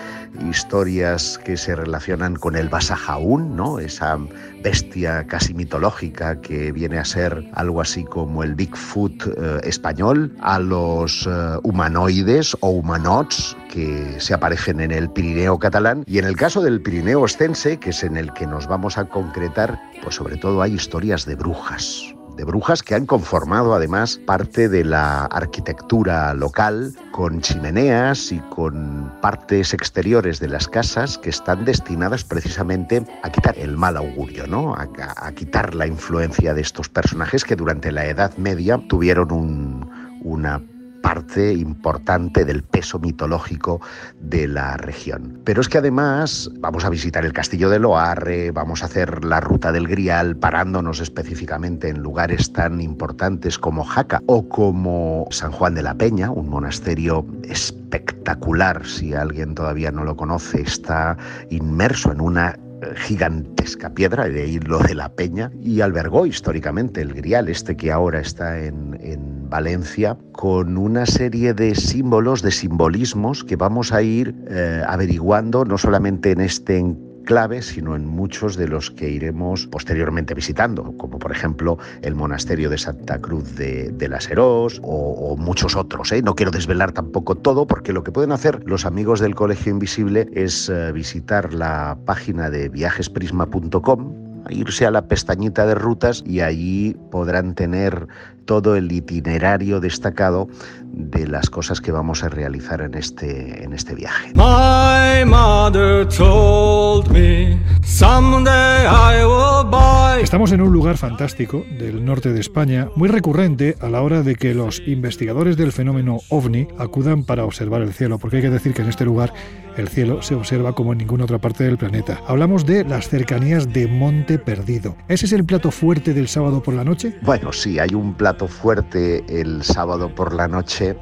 historias 0.49 1.37
que 1.43 1.57
se 1.57 1.75
relacionan 1.75 2.35
con 2.37 2.55
el 2.55 2.69
Basajaún, 2.69 3.55
¿no? 3.55 3.79
esa 3.79 4.17
bestia 4.63 5.27
casi 5.27 5.53
mitológica 5.53 6.41
que 6.41 6.71
viene 6.71 6.97
a 6.97 7.05
ser 7.05 7.45
algo 7.53 7.81
así 7.81 8.03
como 8.05 8.43
el 8.43 8.55
Bigfoot 8.55 9.27
eh, 9.27 9.59
español, 9.63 10.33
a 10.39 10.57
los 10.57 11.27
eh, 11.27 11.57
humanoides 11.63 12.55
o 12.61 12.69
humanots 12.69 13.55
que 13.71 14.19
se 14.19 14.33
aparecen 14.33 14.79
en 14.79 14.91
el 14.91 15.09
Pirineo 15.09 15.59
catalán 15.59 16.03
y 16.07 16.17
en 16.17 16.25
el 16.25 16.35
caso 16.35 16.61
del 16.61 16.81
Pirineo 16.81 17.21
ostense, 17.21 17.77
que 17.77 17.89
es 17.91 18.03
en 18.03 18.15
el 18.15 18.33
que 18.33 18.47
nos 18.47 18.67
vamos 18.67 18.97
a 18.97 19.05
concretar, 19.05 19.79
pues 20.01 20.15
sobre 20.15 20.37
todo 20.37 20.61
hay 20.61 20.73
historias 20.73 21.25
de 21.25 21.35
brujas, 21.35 22.15
de 22.39 22.45
brujas 22.45 22.83
que 22.83 22.95
han 22.95 23.05
conformado 23.05 23.73
además 23.73 24.17
parte 24.25 24.69
de 24.69 24.85
la 24.85 25.25
arquitectura 25.25 26.33
local 26.33 26.95
con 27.11 27.41
chimeneas 27.41 28.31
y 28.31 28.39
con 28.39 29.11
partes 29.21 29.73
exteriores 29.73 30.39
de 30.39 30.47
las 30.47 30.69
casas 30.69 31.17
que 31.17 31.29
están 31.29 31.65
destinadas 31.65 32.23
precisamente 32.23 33.05
a 33.23 33.29
quitar 33.29 33.59
el 33.59 33.75
mal 33.75 33.97
augurio, 33.97 34.47
¿no? 34.47 34.73
a, 34.73 35.31
quitar 35.33 35.75
la 35.75 35.85
influencia 35.85 36.53
de 36.53 36.61
estos 36.61 36.87
personajes 36.87 37.43
que 37.43 37.57
durante 37.57 37.91
la 37.91 38.05
Edad 38.05 38.37
Media 38.37 38.79
tuvieron 38.87 39.33
un, 39.33 40.21
una 40.23 40.61
parte 41.09 41.53
importante 41.53 42.45
del 42.45 42.61
peso 42.61 42.99
mitológico 42.99 43.81
de 44.19 44.47
la 44.47 44.77
región. 44.77 45.39
Pero 45.43 45.59
es 45.59 45.67
que 45.67 45.79
además 45.79 46.51
vamos 46.59 46.85
a 46.85 46.89
visitar 46.91 47.25
el 47.25 47.33
castillo 47.33 47.71
de 47.71 47.79
Loarre, 47.79 48.51
vamos 48.51 48.83
a 48.83 48.85
hacer 48.85 49.25
la 49.25 49.39
ruta 49.39 49.71
del 49.71 49.87
Grial, 49.87 50.35
parándonos 50.35 50.99
específicamente 50.99 51.89
en 51.89 52.03
lugares 52.03 52.53
tan 52.53 52.79
importantes 52.79 53.57
como 53.57 53.83
Jaca 53.83 54.21
o 54.27 54.47
como 54.47 55.25
San 55.31 55.51
Juan 55.51 55.73
de 55.73 55.81
la 55.81 55.95
Peña, 55.95 56.29
un 56.29 56.47
monasterio 56.47 57.25
espectacular, 57.41 58.85
si 58.85 59.15
alguien 59.15 59.55
todavía 59.55 59.89
no 59.89 60.03
lo 60.03 60.15
conoce, 60.15 60.61
está 60.61 61.17
inmerso 61.49 62.11
en 62.11 62.21
una 62.21 62.55
gigantesca 62.95 63.93
piedra, 63.93 64.27
de 64.27 64.43
ahí 64.43 64.59
lo 64.59 64.79
de 64.79 64.95
la 64.95 65.09
peña, 65.09 65.51
y 65.61 65.81
albergó 65.81 66.25
históricamente 66.25 67.01
el 67.01 67.13
grial, 67.13 67.49
este 67.49 67.75
que 67.75 67.91
ahora 67.91 68.19
está 68.19 68.59
en, 68.59 68.97
en, 69.01 69.39
Valencia, 69.49 70.15
con 70.33 70.77
una 70.77 71.07
serie 71.07 71.55
de 71.55 71.73
símbolos, 71.73 72.43
de 72.43 72.51
simbolismos 72.51 73.43
que 73.43 73.55
vamos 73.55 73.91
a 73.91 74.03
ir 74.03 74.35
eh, 74.47 74.83
averiguando 74.85 75.65
no 75.65 75.75
solamente 75.79 76.29
en 76.31 76.41
este 76.41 76.77
clave, 77.25 77.61
sino 77.61 77.95
en 77.95 78.05
muchos 78.05 78.55
de 78.55 78.67
los 78.67 78.91
que 78.91 79.09
iremos 79.09 79.67
posteriormente 79.67 80.33
visitando, 80.33 80.95
como 80.97 81.19
por 81.19 81.31
ejemplo 81.31 81.77
el 82.01 82.15
monasterio 82.15 82.69
de 82.69 82.77
Santa 82.77 83.19
Cruz 83.19 83.55
de, 83.55 84.07
las 84.09 84.29
Herós 84.29 84.79
o, 84.83 85.35
muchos 85.37 85.75
otros. 85.75 86.11
¿eh? 86.11 86.21
No 86.21 86.35
quiero 86.35 86.51
desvelar 86.51 86.91
tampoco 86.91 87.35
todo, 87.35 87.67
porque 87.67 87.93
lo 87.93 88.03
que 88.03 88.11
pueden 88.11 88.31
hacer 88.31 88.61
los 88.65 88.85
amigos 88.85 89.19
del 89.19 89.35
Colegio 89.35 89.71
Invisible 89.71 90.27
es 90.33 90.69
uh, 90.69 90.91
visitar 90.93 91.53
la 91.53 91.97
página 92.05 92.49
de 92.49 92.69
viajesprisma.com 92.69 94.29
irse 94.49 94.85
a 94.85 94.91
la 94.91 95.07
pestañita 95.07 95.65
de 95.65 95.75
rutas 95.75 96.23
y 96.25 96.41
allí 96.41 96.95
podrán 97.11 97.55
tener 97.55 98.07
todo 98.49 98.75
el 98.75 98.91
itinerario 98.91 99.79
destacado 99.79 100.47
de 100.91 101.27
las 101.27 101.51
cosas 101.51 101.81
que 101.81 101.91
vamos 101.91 102.23
a 102.23 102.29
realizar 102.29 102.81
en 102.81 102.95
este, 102.95 103.63
en 103.63 103.73
este 103.73 103.93
viaje. 103.93 104.31
My 104.33 105.23
mother 105.23 106.07
told 106.07 107.11
me, 107.11 107.59
I 108.01 109.23
will 109.23 109.69
buy... 109.69 110.21
Estamos 110.23 110.51
en 110.51 110.61
un 110.61 110.73
lugar 110.73 110.97
fantástico 110.97 111.63
del 111.77 112.03
norte 112.03 112.33
de 112.33 112.39
España, 112.39 112.89
muy 112.95 113.07
recurrente 113.07 113.75
a 113.81 113.89
la 113.89 114.01
hora 114.01 114.23
de 114.23 114.35
que 114.35 114.55
los 114.55 114.81
investigadores 114.87 115.55
del 115.55 115.71
fenómeno 115.71 116.17
ovni 116.29 116.67
acudan 116.79 117.25
para 117.25 117.45
observar 117.45 117.83
el 117.83 117.93
cielo, 117.93 118.17
porque 118.17 118.37
hay 118.37 118.41
que 118.41 118.49
decir 118.49 118.73
que 118.73 118.81
en 118.81 118.89
este 118.89 119.05
lugar 119.05 119.31
el 119.77 119.87
cielo 119.87 120.21
se 120.21 120.35
observa 120.35 120.73
como 120.73 120.91
en 120.91 120.97
ninguna 120.97 121.23
otra 121.23 121.37
parte 121.37 121.63
del 121.63 121.77
planeta. 121.77 122.21
Hablamos 122.27 122.65
de 122.65 122.83
las 122.83 123.07
cercanías 123.07 123.71
de 123.71 123.87
Monte 123.87 124.37
Perdido. 124.37 124.95
¿Ese 125.07 125.25
es 125.25 125.31
el 125.31 125.45
plato 125.45 125.71
fuerte 125.71 126.13
del 126.13 126.27
sábado 126.27 126.61
por 126.61 126.73
la 126.73 126.83
noche? 126.83 127.15
Bueno, 127.21 127.53
sí, 127.53 127.79
hay 127.79 127.93
un 127.93 128.13
plato 128.13 128.38
fuerte 128.47 129.23
el 129.27 129.63
sábado 129.63 130.13
por 130.13 130.33
la 130.33 130.47
noche 130.47 130.95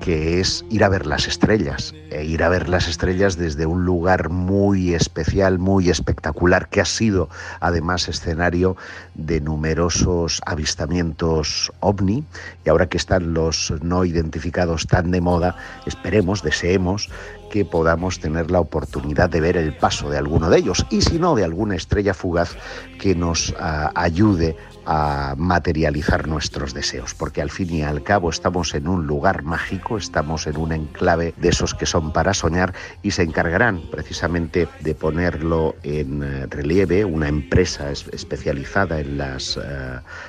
que 0.00 0.40
es 0.40 0.64
ir 0.70 0.84
a 0.84 0.88
ver 0.88 1.06
las 1.06 1.26
estrellas, 1.26 1.92
e 2.10 2.24
ir 2.24 2.42
a 2.42 2.48
ver 2.48 2.68
las 2.68 2.88
estrellas 2.88 3.36
desde 3.36 3.66
un 3.66 3.84
lugar 3.84 4.30
muy 4.30 4.94
especial, 4.94 5.58
muy 5.58 5.90
espectacular, 5.90 6.68
que 6.68 6.80
ha 6.80 6.84
sido 6.84 7.28
además 7.60 8.08
escenario 8.08 8.76
de 9.14 9.40
numerosos 9.40 10.40
avistamientos 10.46 11.72
ovni, 11.80 12.24
y 12.64 12.68
ahora 12.68 12.88
que 12.88 12.96
están 12.96 13.34
los 13.34 13.72
no 13.82 14.04
identificados 14.04 14.86
tan 14.86 15.10
de 15.10 15.20
moda, 15.20 15.56
esperemos, 15.86 16.42
deseemos 16.42 17.10
que 17.50 17.64
podamos 17.64 18.20
tener 18.20 18.50
la 18.50 18.60
oportunidad 18.60 19.30
de 19.30 19.40
ver 19.40 19.56
el 19.56 19.74
paso 19.76 20.10
de 20.10 20.18
alguno 20.18 20.50
de 20.50 20.58
ellos, 20.58 20.86
y 20.90 21.02
si 21.02 21.18
no, 21.18 21.34
de 21.34 21.44
alguna 21.44 21.76
estrella 21.76 22.14
fugaz 22.14 22.56
que 23.00 23.14
nos 23.14 23.50
uh, 23.50 23.90
ayude 23.94 24.56
a 24.90 25.34
materializar 25.36 26.26
nuestros 26.28 26.72
deseos, 26.72 27.12
porque 27.12 27.42
al 27.42 27.50
fin 27.50 27.70
y 27.74 27.82
al 27.82 28.02
cabo 28.02 28.30
estamos 28.30 28.72
en 28.72 28.88
un 28.88 29.06
lugar 29.06 29.42
mágico, 29.42 29.98
estamos 29.98 30.46
en 30.46 30.56
un 30.56 30.72
enclave 30.72 31.34
de 31.36 31.50
esos 31.50 31.74
que 31.74 31.84
son 31.84 32.10
para 32.10 32.32
soñar 32.32 32.72
y 33.02 33.10
se 33.10 33.22
encargarán 33.22 33.82
precisamente 33.90 34.66
de 34.80 34.94
ponerlo 34.94 35.76
en 35.82 36.22
eh, 36.22 36.46
relieve 36.46 37.04
una 37.04 37.28
empresa 37.28 37.90
especializada 37.90 39.00
en 39.00 39.18
las 39.18 39.58
uh, 39.58 39.60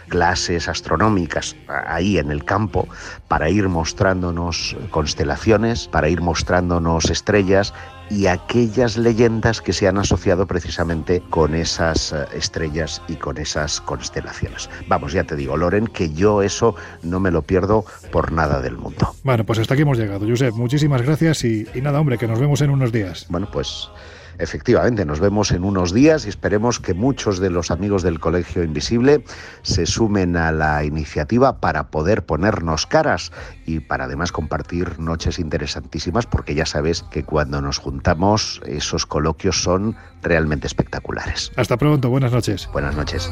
clases 0.09 0.67
astronómicas 0.67 1.55
ahí 1.67 2.17
en 2.17 2.29
el 2.29 2.43
campo 2.43 2.85
para 3.29 3.49
ir 3.49 3.69
mostrándonos 3.69 4.75
constelaciones, 4.91 5.87
para 5.87 6.09
ir 6.09 6.19
mostrándonos 6.19 7.09
estrellas 7.09 7.73
y 8.09 8.27
aquellas 8.27 8.97
leyendas 8.97 9.61
que 9.61 9.73
se 9.73 9.87
han 9.87 9.97
asociado 9.97 10.47
precisamente 10.47 11.21
con 11.29 11.55
esas 11.55 12.11
eh, 12.11 12.25
estrellas 12.33 13.01
y 13.07 13.15
con 13.15 13.37
esas 13.37 13.81
constelaciones. 13.81 14.69
Vamos, 14.87 15.13
ya 15.13 15.23
te 15.23 15.35
digo, 15.35 15.57
Loren, 15.57 15.87
que 15.87 16.11
yo 16.11 16.41
eso 16.41 16.75
no 17.03 17.19
me 17.19 17.31
lo 17.31 17.41
pierdo 17.41 17.85
por 18.11 18.31
nada 18.31 18.61
del 18.61 18.77
mundo. 18.77 19.13
Bueno, 19.23 19.45
pues 19.45 19.59
hasta 19.59 19.73
aquí 19.73 19.83
hemos 19.83 19.97
llegado, 19.97 20.27
Josep. 20.27 20.53
Muchísimas 20.53 21.01
gracias 21.01 21.43
y, 21.43 21.67
y 21.73 21.81
nada, 21.81 21.99
hombre, 21.99 22.17
que 22.17 22.27
nos 22.27 22.39
vemos 22.39 22.61
en 22.61 22.69
unos 22.71 22.91
días. 22.91 23.25
Bueno, 23.29 23.49
pues 23.51 23.89
efectivamente, 24.39 25.05
nos 25.05 25.19
vemos 25.19 25.51
en 25.51 25.63
unos 25.63 25.93
días 25.93 26.25
y 26.25 26.29
esperemos 26.29 26.79
que 26.79 26.93
muchos 26.93 27.39
de 27.39 27.49
los 27.49 27.71
amigos 27.71 28.03
del 28.03 28.19
Colegio 28.19 28.63
Invisible 28.63 29.23
se 29.61 29.85
sumen 29.85 30.35
a 30.37 30.51
la 30.51 30.83
iniciativa 30.83 31.59
para 31.59 31.91
poder 31.91 32.25
ponernos 32.25 32.85
caras 32.85 33.31
y 33.65 33.79
para 33.81 34.05
además 34.05 34.31
compartir 34.31 34.99
noches 34.99 35.39
interesantísimas, 35.39 36.25
porque 36.25 36.55
ya 36.55 36.65
sabes 36.65 37.03
que 37.03 37.23
cuando 37.23 37.61
nos 37.61 37.77
juntamos 37.77 38.61
esos 38.65 39.05
coloquios 39.05 39.61
son 39.61 39.95
realmente 40.21 40.67
espectaculares. 40.67 41.51
Hasta 41.55 41.77
pronto, 41.77 42.09
buenas 42.09 42.31
noches. 42.31 42.69
Buenas 42.71 42.95
noches. 42.95 43.31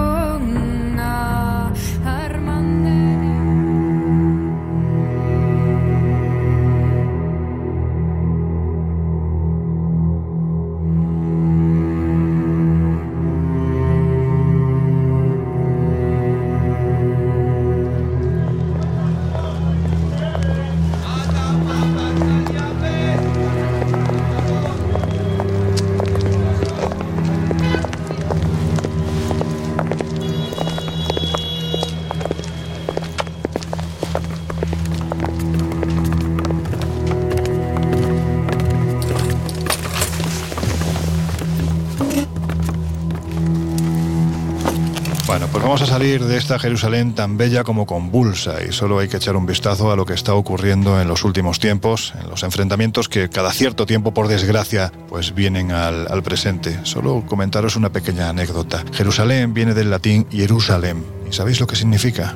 salir 46.01 46.25
de 46.25 46.35
esta 46.35 46.57
Jerusalén 46.57 47.13
tan 47.13 47.37
bella 47.37 47.63
como 47.63 47.85
convulsa 47.85 48.63
y 48.67 48.71
solo 48.71 48.97
hay 48.97 49.07
que 49.07 49.17
echar 49.17 49.35
un 49.35 49.45
vistazo 49.45 49.91
a 49.91 49.95
lo 49.95 50.03
que 50.03 50.15
está 50.15 50.33
ocurriendo 50.33 50.99
en 50.99 51.07
los 51.07 51.23
últimos 51.23 51.59
tiempos, 51.59 52.15
en 52.19 52.27
los 52.27 52.41
enfrentamientos 52.41 53.07
que 53.07 53.29
cada 53.29 53.51
cierto 53.51 53.85
tiempo, 53.85 54.11
por 54.11 54.27
desgracia, 54.27 54.91
pues 55.09 55.35
vienen 55.35 55.71
al, 55.71 56.11
al 56.11 56.23
presente. 56.23 56.79
Solo 56.85 57.23
comentaros 57.27 57.75
una 57.75 57.91
pequeña 57.91 58.29
anécdota. 58.29 58.83
Jerusalén 58.91 59.53
viene 59.53 59.75
del 59.75 59.91
latín 59.91 60.25
Jerusalem. 60.31 61.03
¿Y 61.29 61.33
sabéis 61.33 61.59
lo 61.59 61.67
que 61.67 61.75
significa? 61.75 62.35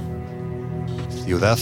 Ciudad 1.23 1.57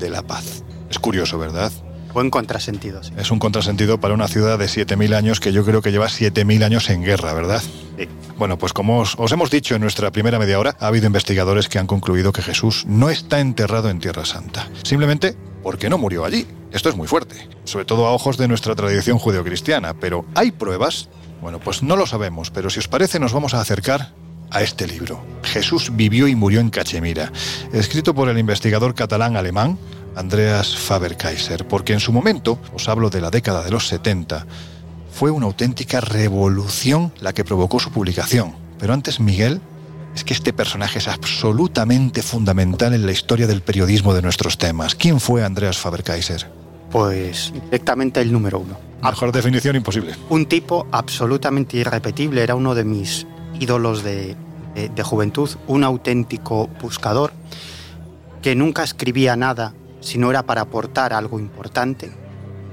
de 0.00 0.10
la 0.10 0.22
paz. 0.22 0.64
Es 0.90 0.98
curioso, 0.98 1.38
¿verdad? 1.38 1.70
Buen 2.14 2.30
contrasentido, 2.30 3.02
sí. 3.02 3.12
Es 3.18 3.30
un 3.32 3.40
contrasentido 3.40 3.98
para 3.98 4.14
una 4.14 4.28
ciudad 4.28 4.56
de 4.56 4.66
7.000 4.66 5.16
años 5.16 5.40
que 5.40 5.52
yo 5.52 5.64
creo 5.64 5.82
que 5.82 5.90
lleva 5.90 6.06
7.000 6.06 6.64
años 6.64 6.88
en 6.88 7.02
guerra, 7.02 7.34
¿verdad? 7.34 7.60
Sí. 7.98 8.08
Bueno, 8.38 8.56
pues 8.56 8.72
como 8.72 9.00
os, 9.00 9.16
os, 9.18 9.32
hemos 9.32 9.50
dicho 9.50 9.74
en 9.74 9.80
nuestra 9.80 10.12
primera 10.12 10.38
media 10.38 10.58
hora, 10.58 10.76
ha 10.78 10.86
habido 10.86 11.06
investigadores 11.06 11.68
que 11.68 11.80
han 11.80 11.88
concluido 11.88 12.32
que 12.32 12.40
Jesús 12.40 12.84
no 12.86 13.10
está 13.10 13.40
enterrado 13.40 13.90
en 13.90 13.98
Tierra 13.98 14.24
Santa. 14.24 14.68
Simplemente 14.84 15.36
porque 15.64 15.90
no 15.90 15.98
murió 15.98 16.24
allí. 16.24 16.46
Esto 16.70 16.88
es 16.88 16.96
muy 16.96 17.08
fuerte, 17.08 17.48
sobre 17.64 17.84
todo 17.84 18.06
a 18.06 18.12
ojos 18.12 18.36
de 18.36 18.46
nuestra 18.46 18.76
tradición 18.76 19.18
judeocristiana. 19.18 19.94
Pero 19.94 20.24
¿hay 20.36 20.52
pruebas? 20.52 21.08
Bueno, 21.40 21.58
pues 21.58 21.82
no 21.82 21.96
lo 21.96 22.06
sabemos, 22.06 22.50
pero 22.50 22.70
si 22.70 22.78
os 22.78 22.86
parece 22.86 23.18
nos 23.18 23.32
vamos 23.32 23.54
a 23.54 23.60
acercar 23.60 24.12
a 24.50 24.62
este 24.62 24.86
libro. 24.86 25.24
Jesús 25.42 25.90
vivió 25.94 26.28
y 26.28 26.36
murió 26.36 26.60
en 26.60 26.70
Cachemira, 26.70 27.32
escrito 27.72 28.14
por 28.14 28.28
el 28.28 28.38
investigador 28.38 28.94
catalán 28.94 29.36
alemán 29.36 29.78
Andreas 30.16 30.76
Faber-Kaiser, 30.76 31.66
porque 31.66 31.92
en 31.92 32.00
su 32.00 32.12
momento, 32.12 32.58
os 32.72 32.88
hablo 32.88 33.10
de 33.10 33.20
la 33.20 33.30
década 33.30 33.62
de 33.62 33.70
los 33.70 33.88
70, 33.88 34.46
fue 35.12 35.30
una 35.30 35.46
auténtica 35.46 36.00
revolución 36.00 37.12
la 37.20 37.32
que 37.32 37.44
provocó 37.44 37.78
su 37.80 37.90
publicación. 37.90 38.54
Pero 38.78 38.92
antes, 38.92 39.20
Miguel, 39.20 39.60
es 40.14 40.24
que 40.24 40.34
este 40.34 40.52
personaje 40.52 40.98
es 40.98 41.08
absolutamente 41.08 42.22
fundamental 42.22 42.94
en 42.94 43.06
la 43.06 43.12
historia 43.12 43.46
del 43.46 43.62
periodismo 43.62 44.14
de 44.14 44.22
nuestros 44.22 44.58
temas. 44.58 44.94
¿Quién 44.94 45.20
fue 45.20 45.44
Andreas 45.44 45.78
Faber-Kaiser? 45.78 46.46
Pues 46.90 47.52
directamente 47.52 48.20
el 48.20 48.32
número 48.32 48.60
uno. 48.60 48.78
Mejor 49.02 49.32
definición 49.32 49.76
imposible. 49.76 50.14
Un 50.30 50.46
tipo 50.46 50.86
absolutamente 50.92 51.76
irrepetible, 51.76 52.42
era 52.42 52.54
uno 52.54 52.74
de 52.74 52.84
mis 52.84 53.26
ídolos 53.60 54.02
de, 54.02 54.36
de, 54.74 54.88
de 54.88 55.02
juventud, 55.02 55.50
un 55.66 55.84
auténtico 55.84 56.68
buscador 56.80 57.32
que 58.42 58.54
nunca 58.54 58.84
escribía 58.84 59.36
nada 59.36 59.74
si 60.04 60.18
no 60.18 60.30
era 60.30 60.42
para 60.44 60.60
aportar 60.60 61.14
algo 61.14 61.40
importante, 61.40 62.12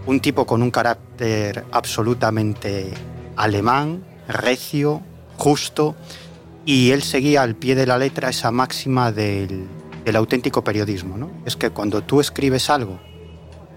un 0.06 0.20
tipo 0.20 0.46
con 0.46 0.62
un 0.62 0.70
carácter 0.70 1.66
absolutamente 1.72 2.92
alemán, 3.38 4.04
recio, 4.28 5.02
justo, 5.38 5.96
y 6.66 6.92
él 6.92 7.04
seguía 7.04 7.42
al 7.42 7.56
pie 7.56 7.76
de 7.76 7.86
la 7.86 7.98
letra 7.98 8.30
esa 8.30 8.52
máxima 8.52 9.12
del, 9.12 9.66
del 10.04 10.16
auténtico 10.16 10.64
periodismo. 10.64 11.18
¿no? 11.18 11.32
Es 11.46 11.56
que 11.56 11.70
cuando 11.70 12.02
tú 12.02 12.20
escribes 12.20 12.70
algo 12.70 13.00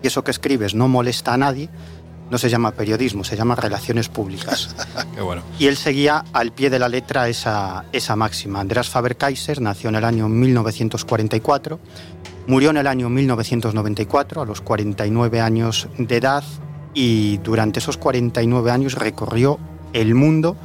y 0.02 0.08
eso 0.08 0.24
que 0.24 0.32
escribes 0.32 0.74
no 0.74 0.88
molesta 0.88 1.32
a 1.32 1.36
nadie, 1.36 1.70
no 2.30 2.38
se 2.38 2.48
llama 2.48 2.72
periodismo, 2.72 3.22
se 3.22 3.36
llama 3.36 3.54
relaciones 3.54 4.08
públicas. 4.08 4.74
Qué 5.14 5.20
bueno. 5.20 5.42
Y 5.60 5.66
él 5.66 5.76
seguía 5.76 6.24
al 6.32 6.52
pie 6.52 6.70
de 6.70 6.80
la 6.80 6.88
letra 6.88 7.28
esa, 7.28 7.84
esa 7.92 8.16
máxima. 8.16 8.60
Andreas 8.60 8.90
Faber-Kaiser 8.90 9.60
nació 9.60 9.90
en 9.90 9.96
el 9.96 10.04
año 10.04 10.28
1944 10.28 11.78
Murió 12.46 12.70
en 12.70 12.76
el 12.76 12.86
año 12.86 13.08
1994, 13.08 14.42
a 14.42 14.46
los 14.46 14.60
49 14.60 15.40
años 15.40 15.88
de 15.96 16.16
edad, 16.16 16.44
y 16.92 17.38
durante 17.38 17.80
esos 17.80 17.96
49 17.96 18.70
años 18.70 18.94
recorrió 18.94 19.58
el 19.92 20.14
mundo 20.14 20.56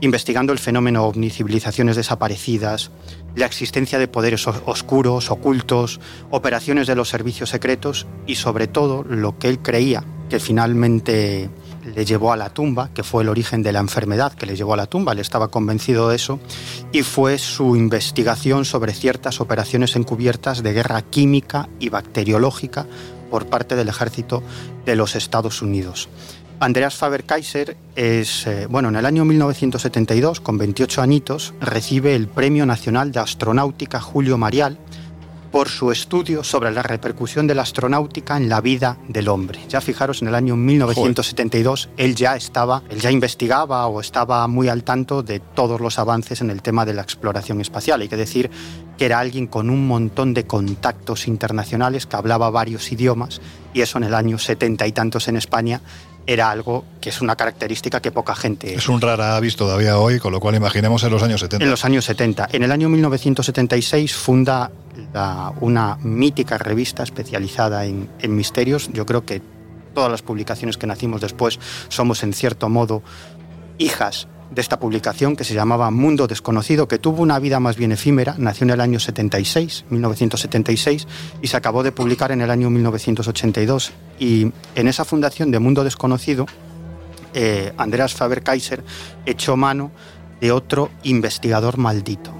investigando 0.00 0.52
el 0.52 0.58
fenómeno 0.58 1.04
ovni, 1.04 1.30
civilizaciones 1.30 1.96
desaparecidas, 1.96 2.90
la 3.34 3.46
existencia 3.46 3.98
de 3.98 4.08
poderes 4.08 4.46
oscuros, 4.46 5.30
ocultos, 5.30 6.00
operaciones 6.30 6.86
de 6.86 6.94
los 6.94 7.08
servicios 7.08 7.50
secretos 7.50 8.06
y 8.26 8.36
sobre 8.36 8.68
todo 8.68 9.02
lo 9.02 9.38
que 9.38 9.48
él 9.48 9.58
creía 9.60 10.04
que 10.28 10.38
finalmente 10.38 11.50
le 11.94 12.04
llevó 12.04 12.32
a 12.32 12.36
la 12.36 12.50
tumba, 12.50 12.90
que 12.94 13.02
fue 13.02 13.22
el 13.22 13.28
origen 13.28 13.62
de 13.62 13.72
la 13.72 13.80
enfermedad 13.80 14.32
que 14.32 14.46
le 14.46 14.56
llevó 14.56 14.74
a 14.74 14.76
la 14.76 14.86
tumba, 14.86 15.12
él 15.12 15.18
estaba 15.18 15.48
convencido 15.48 16.08
de 16.08 16.16
eso, 16.16 16.38
y 16.92 17.02
fue 17.02 17.38
su 17.38 17.76
investigación 17.76 18.64
sobre 18.64 18.92
ciertas 18.92 19.40
operaciones 19.40 19.96
encubiertas 19.96 20.62
de 20.62 20.72
guerra 20.72 21.02
química 21.02 21.68
y 21.80 21.88
bacteriológica 21.88 22.86
por 23.30 23.46
parte 23.46 23.76
del 23.76 23.88
ejército 23.88 24.42
de 24.84 24.96
los 24.96 25.14
Estados 25.16 25.62
Unidos. 25.62 26.08
Andreas 26.60 26.96
Faber-Kaiser 26.96 27.76
es, 27.94 28.46
eh, 28.48 28.66
bueno, 28.68 28.88
en 28.88 28.96
el 28.96 29.06
año 29.06 29.24
1972, 29.24 30.40
con 30.40 30.58
28 30.58 31.02
añitos, 31.02 31.54
recibe 31.60 32.16
el 32.16 32.26
Premio 32.26 32.66
Nacional 32.66 33.12
de 33.12 33.20
Astronáutica 33.20 34.00
Julio 34.00 34.38
Marial 34.38 34.76
por 35.50 35.68
su 35.68 35.90
estudio 35.90 36.44
sobre 36.44 36.70
la 36.70 36.82
repercusión 36.82 37.46
de 37.46 37.54
la 37.54 37.62
astronáutica 37.62 38.36
en 38.36 38.48
la 38.48 38.60
vida 38.60 38.98
del 39.08 39.28
hombre. 39.28 39.60
Ya 39.68 39.80
fijaros, 39.80 40.22
en 40.22 40.28
el 40.28 40.34
año 40.34 40.56
1972 40.56 41.86
Joder. 41.86 42.06
él 42.06 42.14
ya 42.14 42.36
estaba, 42.36 42.82
él 42.90 43.00
ya 43.00 43.10
investigaba 43.10 43.86
o 43.86 44.00
estaba 44.00 44.46
muy 44.48 44.68
al 44.68 44.84
tanto 44.84 45.22
de 45.22 45.40
todos 45.40 45.80
los 45.80 45.98
avances 45.98 46.40
en 46.40 46.50
el 46.50 46.62
tema 46.62 46.84
de 46.84 46.94
la 46.94 47.02
exploración 47.02 47.60
espacial. 47.60 48.00
Hay 48.00 48.08
que 48.08 48.16
decir 48.16 48.50
que 48.96 49.06
era 49.06 49.20
alguien 49.20 49.46
con 49.46 49.70
un 49.70 49.86
montón 49.86 50.34
de 50.34 50.46
contactos 50.46 51.28
internacionales, 51.28 52.06
que 52.06 52.16
hablaba 52.16 52.50
varios 52.50 52.90
idiomas, 52.92 53.40
y 53.72 53.80
eso 53.80 53.98
en 53.98 54.04
el 54.04 54.14
año 54.14 54.38
setenta 54.38 54.86
y 54.86 54.92
tantos 54.92 55.28
en 55.28 55.36
España 55.36 55.80
era 56.28 56.50
algo 56.50 56.84
que 57.00 57.08
es 57.08 57.22
una 57.22 57.36
característica 57.36 58.00
que 58.00 58.12
poca 58.12 58.34
gente... 58.34 58.74
Es 58.74 58.90
un 58.90 59.00
rara 59.00 59.34
avis 59.34 59.56
todavía 59.56 59.98
hoy, 59.98 60.18
con 60.18 60.30
lo 60.30 60.40
cual 60.40 60.54
imaginemos 60.54 61.02
en 61.02 61.10
los 61.10 61.22
años 61.22 61.40
70. 61.40 61.64
En 61.64 61.70
los 61.70 61.86
años 61.86 62.04
70. 62.04 62.50
En 62.52 62.62
el 62.62 62.70
año 62.70 62.90
1976 62.90 64.14
funda 64.14 64.70
la, 65.14 65.54
una 65.60 65.96
mítica 66.02 66.58
revista 66.58 67.02
especializada 67.02 67.86
en, 67.86 68.10
en, 68.18 68.36
misterios. 68.36 68.90
Yo 68.92 69.06
creo 69.06 69.24
que 69.24 69.40
todas 69.94 70.10
las 70.10 70.20
publicaciones 70.20 70.76
que 70.76 70.86
nacimos 70.86 71.22
después 71.22 71.58
somos 71.88 72.22
en 72.22 72.34
cierto 72.34 72.68
modo 72.68 73.02
hijas 73.78 74.28
de 74.50 74.60
esta 74.60 74.78
publicación 74.78 75.36
que 75.36 75.44
se 75.44 75.54
llamaba 75.54 75.90
Mundo 75.90 76.26
Desconocido, 76.26 76.88
que 76.88 76.98
tuvo 76.98 77.22
una 77.22 77.38
vida 77.38 77.60
más 77.60 77.76
bien 77.76 77.92
efímera, 77.92 78.34
nació 78.38 78.64
en 78.64 78.70
el 78.70 78.80
año 78.80 78.98
76, 78.98 79.84
1976, 79.90 81.06
y 81.42 81.46
se 81.46 81.56
acabó 81.56 81.82
de 81.82 81.92
publicar 81.92 82.32
en 82.32 82.40
el 82.40 82.50
año 82.50 82.70
1982. 82.70 83.92
Y 84.18 84.52
en 84.74 84.88
esa 84.88 85.04
fundación 85.04 85.50
de 85.50 85.58
Mundo 85.58 85.84
Desconocido, 85.84 86.46
eh, 87.34 87.72
Andreas 87.76 88.14
Faber-Kaiser 88.14 88.82
echó 89.26 89.56
mano 89.56 89.90
de 90.40 90.52
otro 90.52 90.90
investigador 91.02 91.78
maldito, 91.78 92.32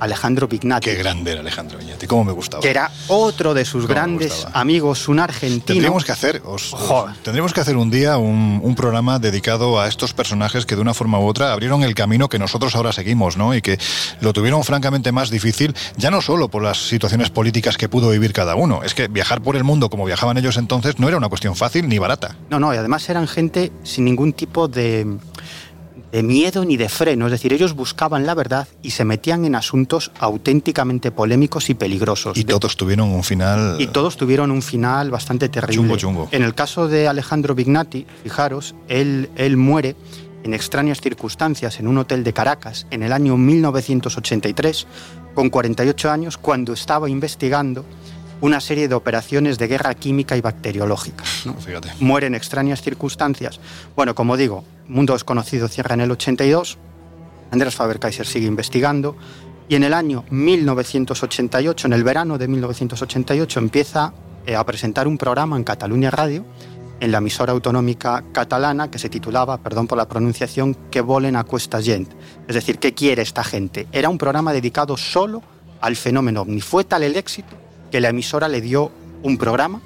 Alejandro 0.00 0.48
Vignati. 0.48 0.90
Qué 0.90 0.96
grande 0.96 1.32
era 1.32 1.40
Alejandro 1.40 1.78
Vignati, 1.78 2.06
cómo 2.06 2.24
me 2.24 2.32
gustaba. 2.32 2.62
Que 2.62 2.70
era 2.70 2.90
otro 3.08 3.54
de 3.54 3.64
sus 3.64 3.86
grandes 3.86 4.46
amigos, 4.52 5.08
un 5.08 5.20
argentino. 5.20 5.64
Tendríamos 5.64 6.04
que 6.04 6.12
hacer, 6.12 6.42
os, 6.44 6.72
os, 6.72 7.22
tendríamos 7.22 7.52
que 7.52 7.60
hacer 7.60 7.76
un 7.76 7.90
día 7.90 8.18
un, 8.18 8.60
un, 8.62 8.74
programa 8.74 9.18
dedicado 9.18 9.80
a 9.80 9.88
estos 9.88 10.14
personajes 10.14 10.66
que 10.66 10.76
de 10.76 10.82
una 10.82 10.94
forma 10.94 11.18
u 11.18 11.26
otra 11.26 11.52
abrieron 11.52 11.82
el 11.82 11.94
camino 11.94 12.28
que 12.28 12.38
nosotros 12.38 12.76
ahora 12.76 12.92
seguimos, 12.92 13.36
¿no? 13.36 13.54
Y 13.54 13.62
que 13.62 13.78
lo 14.20 14.32
tuvieron 14.32 14.62
francamente 14.64 15.12
más 15.12 15.30
difícil, 15.30 15.74
ya 15.96 16.10
no 16.10 16.20
solo 16.20 16.48
por 16.48 16.62
las 16.62 16.78
situaciones 16.88 17.30
políticas 17.30 17.76
que 17.76 17.88
pudo 17.88 18.10
vivir 18.10 18.32
cada 18.32 18.54
uno, 18.54 18.82
es 18.84 18.94
que 18.94 19.08
viajar 19.08 19.40
por 19.42 19.56
el 19.56 19.64
mundo 19.64 19.90
como 19.90 20.04
viajaban 20.04 20.38
ellos 20.38 20.56
entonces 20.56 20.98
no 20.98 21.08
era 21.08 21.16
una 21.16 21.28
cuestión 21.28 21.56
fácil 21.56 21.88
ni 21.88 21.98
barata. 21.98 22.36
No, 22.50 22.60
no, 22.60 22.72
y 22.72 22.76
además 22.76 23.08
eran 23.08 23.26
gente 23.26 23.72
sin 23.82 24.04
ningún 24.04 24.32
tipo 24.32 24.68
de 24.68 25.18
de 26.12 26.22
miedo 26.22 26.64
ni 26.64 26.76
de 26.76 26.88
freno, 26.88 27.26
es 27.26 27.32
decir, 27.32 27.52
ellos 27.52 27.74
buscaban 27.74 28.26
la 28.26 28.34
verdad 28.34 28.66
y 28.82 28.90
se 28.90 29.04
metían 29.04 29.44
en 29.44 29.54
asuntos 29.54 30.10
auténticamente 30.18 31.10
polémicos 31.10 31.70
y 31.70 31.74
peligrosos. 31.74 32.36
Y 32.38 32.44
todos 32.44 32.76
tuvieron 32.76 33.10
un 33.10 33.24
final... 33.24 33.76
Y 33.78 33.88
todos 33.88 34.16
tuvieron 34.16 34.50
un 34.50 34.62
final 34.62 35.10
bastante 35.10 35.48
terrible. 35.48 35.76
Chungo, 35.76 35.96
chungo. 35.96 36.28
En 36.32 36.42
el 36.42 36.54
caso 36.54 36.88
de 36.88 37.08
Alejandro 37.08 37.54
Vignati, 37.54 38.06
fijaros, 38.22 38.74
él, 38.88 39.28
él 39.36 39.56
muere 39.56 39.96
en 40.44 40.54
extrañas 40.54 41.00
circunstancias 41.00 41.80
en 41.80 41.88
un 41.88 41.98
hotel 41.98 42.24
de 42.24 42.32
Caracas 42.32 42.86
en 42.90 43.02
el 43.02 43.12
año 43.12 43.36
1983, 43.36 44.86
con 45.34 45.50
48 45.50 46.10
años, 46.10 46.38
cuando 46.38 46.72
estaba 46.72 47.10
investigando 47.10 47.84
una 48.40 48.60
serie 48.60 48.88
de 48.88 48.94
operaciones 48.94 49.58
de 49.58 49.66
guerra 49.66 49.94
química 49.94 50.36
y 50.36 50.40
bacteriológica. 50.40 51.24
¿no? 51.44 51.54
Fíjate. 51.54 51.90
Muere 52.00 52.26
en 52.26 52.34
extrañas 52.34 52.82
circunstancias. 52.82 53.60
Bueno, 53.96 54.14
como 54.14 54.36
digo, 54.36 54.64
Mundo 54.86 55.12
Desconocido 55.12 55.68
cierra 55.68 55.94
en 55.94 56.02
el 56.02 56.10
82, 56.10 56.78
Andrés 57.50 57.74
Faber-Kaiser 57.74 58.26
sigue 58.26 58.46
investigando 58.46 59.16
y 59.68 59.74
en 59.74 59.84
el 59.84 59.92
año 59.92 60.24
1988, 60.30 61.86
en 61.86 61.92
el 61.92 62.04
verano 62.04 62.38
de 62.38 62.48
1988, 62.48 63.60
empieza 63.60 64.14
eh, 64.46 64.56
a 64.56 64.64
presentar 64.64 65.06
un 65.06 65.18
programa 65.18 65.56
en 65.56 65.64
Cataluña 65.64 66.10
Radio, 66.10 66.44
en 67.00 67.12
la 67.12 67.18
emisora 67.18 67.52
autonómica 67.52 68.24
catalana, 68.32 68.90
que 68.90 68.98
se 68.98 69.10
titulaba, 69.10 69.58
perdón 69.58 69.86
por 69.86 69.98
la 69.98 70.08
pronunciación, 70.08 70.74
Que 70.90 71.02
volen 71.02 71.36
a 71.36 71.44
cuesta 71.44 71.82
gent. 71.82 72.10
Es 72.48 72.54
decir, 72.54 72.78
¿qué 72.78 72.94
quiere 72.94 73.22
esta 73.22 73.44
gente? 73.44 73.86
Era 73.92 74.08
un 74.08 74.18
programa 74.18 74.54
dedicado 74.54 74.96
solo 74.96 75.42
al 75.80 75.96
fenómeno 75.96 76.40
ovni. 76.40 76.60
Fue 76.60 76.84
tal 76.84 77.02
el 77.02 77.16
éxito 77.16 77.67
que 77.90 78.00
la 78.00 78.10
emisora 78.10 78.48
le 78.48 78.60
dio 78.60 78.90
un 79.22 79.36
programa 79.38 79.80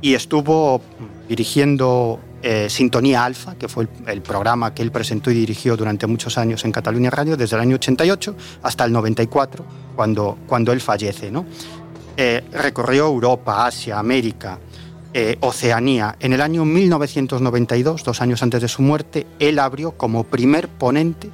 y 0.00 0.14
estuvo 0.14 0.80
dirigiendo 1.28 2.18
eh, 2.42 2.68
Sintonía 2.68 3.24
Alfa, 3.24 3.54
que 3.54 3.68
fue 3.68 3.86
el, 4.06 4.20
programa 4.20 4.74
que 4.74 4.82
él 4.82 4.90
presentó 4.90 5.30
y 5.30 5.34
dirigió 5.34 5.76
durante 5.76 6.06
muchos 6.08 6.38
años 6.38 6.64
en 6.64 6.72
Cataluña 6.72 7.08
Radio, 7.10 7.36
desde 7.36 7.54
el 7.56 7.62
año 7.62 7.76
88 7.76 8.34
hasta 8.62 8.84
el 8.84 8.92
94, 8.92 9.64
cuando, 9.94 10.38
cuando 10.48 10.72
él 10.72 10.80
fallece. 10.80 11.30
¿no? 11.30 11.46
Eh, 12.16 12.42
recorrió 12.52 13.06
Europa, 13.06 13.64
Asia, 13.64 13.98
América, 13.98 14.58
eh, 15.14 15.36
Oceanía. 15.40 16.16
En 16.18 16.32
el 16.32 16.40
año 16.40 16.64
1992, 16.64 18.02
dos 18.02 18.20
años 18.20 18.42
antes 18.42 18.60
de 18.60 18.68
su 18.68 18.82
muerte, 18.82 19.26
él 19.38 19.60
abrió 19.60 19.92
como 19.92 20.24
primer 20.24 20.68
ponente 20.68 21.30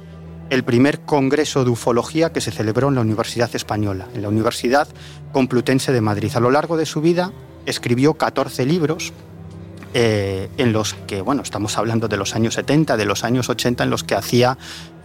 el 0.49 0.63
primer 0.63 1.01
congreso 1.01 1.63
de 1.63 1.69
ufología 1.69 2.31
que 2.31 2.41
se 2.41 2.51
celebró 2.51 2.89
en 2.89 2.95
la 2.95 3.01
Universidad 3.01 3.55
Española, 3.55 4.07
en 4.13 4.21
la 4.21 4.29
Universidad 4.29 4.87
Complutense 5.31 5.91
de 5.91 6.01
Madrid. 6.01 6.31
A 6.35 6.39
lo 6.39 6.51
largo 6.51 6.77
de 6.77 6.85
su 6.85 7.01
vida 7.01 7.31
escribió 7.65 8.15
14 8.15 8.65
libros 8.65 9.13
eh, 9.93 10.49
en 10.57 10.73
los 10.73 10.93
que, 11.07 11.21
bueno, 11.21 11.41
estamos 11.41 11.77
hablando 11.77 12.07
de 12.07 12.17
los 12.17 12.35
años 12.35 12.55
70, 12.55 12.97
de 12.97 13.05
los 13.05 13.23
años 13.23 13.49
80, 13.49 13.83
en 13.83 13.89
los 13.89 14.03
que 14.03 14.15
hacía 14.15 14.57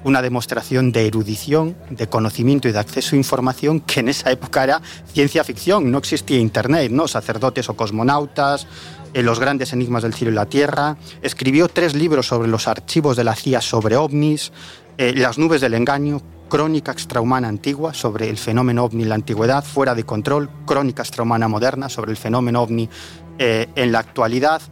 una 0.02 0.20
demostración 0.20 0.92
de 0.92 1.06
erudición, 1.06 1.76
de 1.88 2.06
conocimiento 2.06 2.68
y 2.68 2.72
de 2.72 2.78
acceso 2.78 3.16
a 3.16 3.18
información 3.18 3.80
que 3.80 4.00
en 4.00 4.10
esa 4.10 4.30
época 4.30 4.62
era 4.62 4.82
ciencia 5.12 5.42
ficción, 5.44 5.90
no 5.90 5.98
existía 5.98 6.38
Internet, 6.38 6.92
¿no? 6.92 7.08
Sacerdotes 7.08 7.70
o 7.70 7.74
cosmonautas, 7.74 8.66
eh, 9.14 9.22
los 9.22 9.40
grandes 9.40 9.72
enigmas 9.72 10.02
del 10.02 10.12
cielo 10.12 10.32
y 10.32 10.34
la 10.34 10.46
tierra. 10.46 10.98
Escribió 11.22 11.68
tres 11.68 11.94
libros 11.94 12.26
sobre 12.26 12.48
los 12.48 12.68
archivos 12.68 13.16
de 13.16 13.24
la 13.24 13.34
CIA 13.34 13.62
sobre 13.62 13.96
ovnis, 13.96 14.52
eh, 14.98 15.12
Las 15.16 15.38
nubes 15.38 15.60
del 15.60 15.74
engaño, 15.74 16.20
Crónica 16.48 16.92
extrahumana 16.92 17.48
antigua 17.48 17.94
sobre 17.94 18.28
el 18.28 18.36
fenómeno 18.36 18.84
ovni 18.84 19.02
en 19.02 19.08
la 19.08 19.14
antigüedad, 19.16 19.64
fuera 19.64 19.94
de 19.94 20.04
control, 20.04 20.50
Crónica 20.66 21.02
extrahumana 21.02 21.48
moderna 21.48 21.88
sobre 21.88 22.10
el 22.10 22.16
fenómeno 22.16 22.62
ovni 22.62 22.88
eh, 23.38 23.66
en 23.74 23.92
la 23.92 23.98
actualidad. 23.98 24.62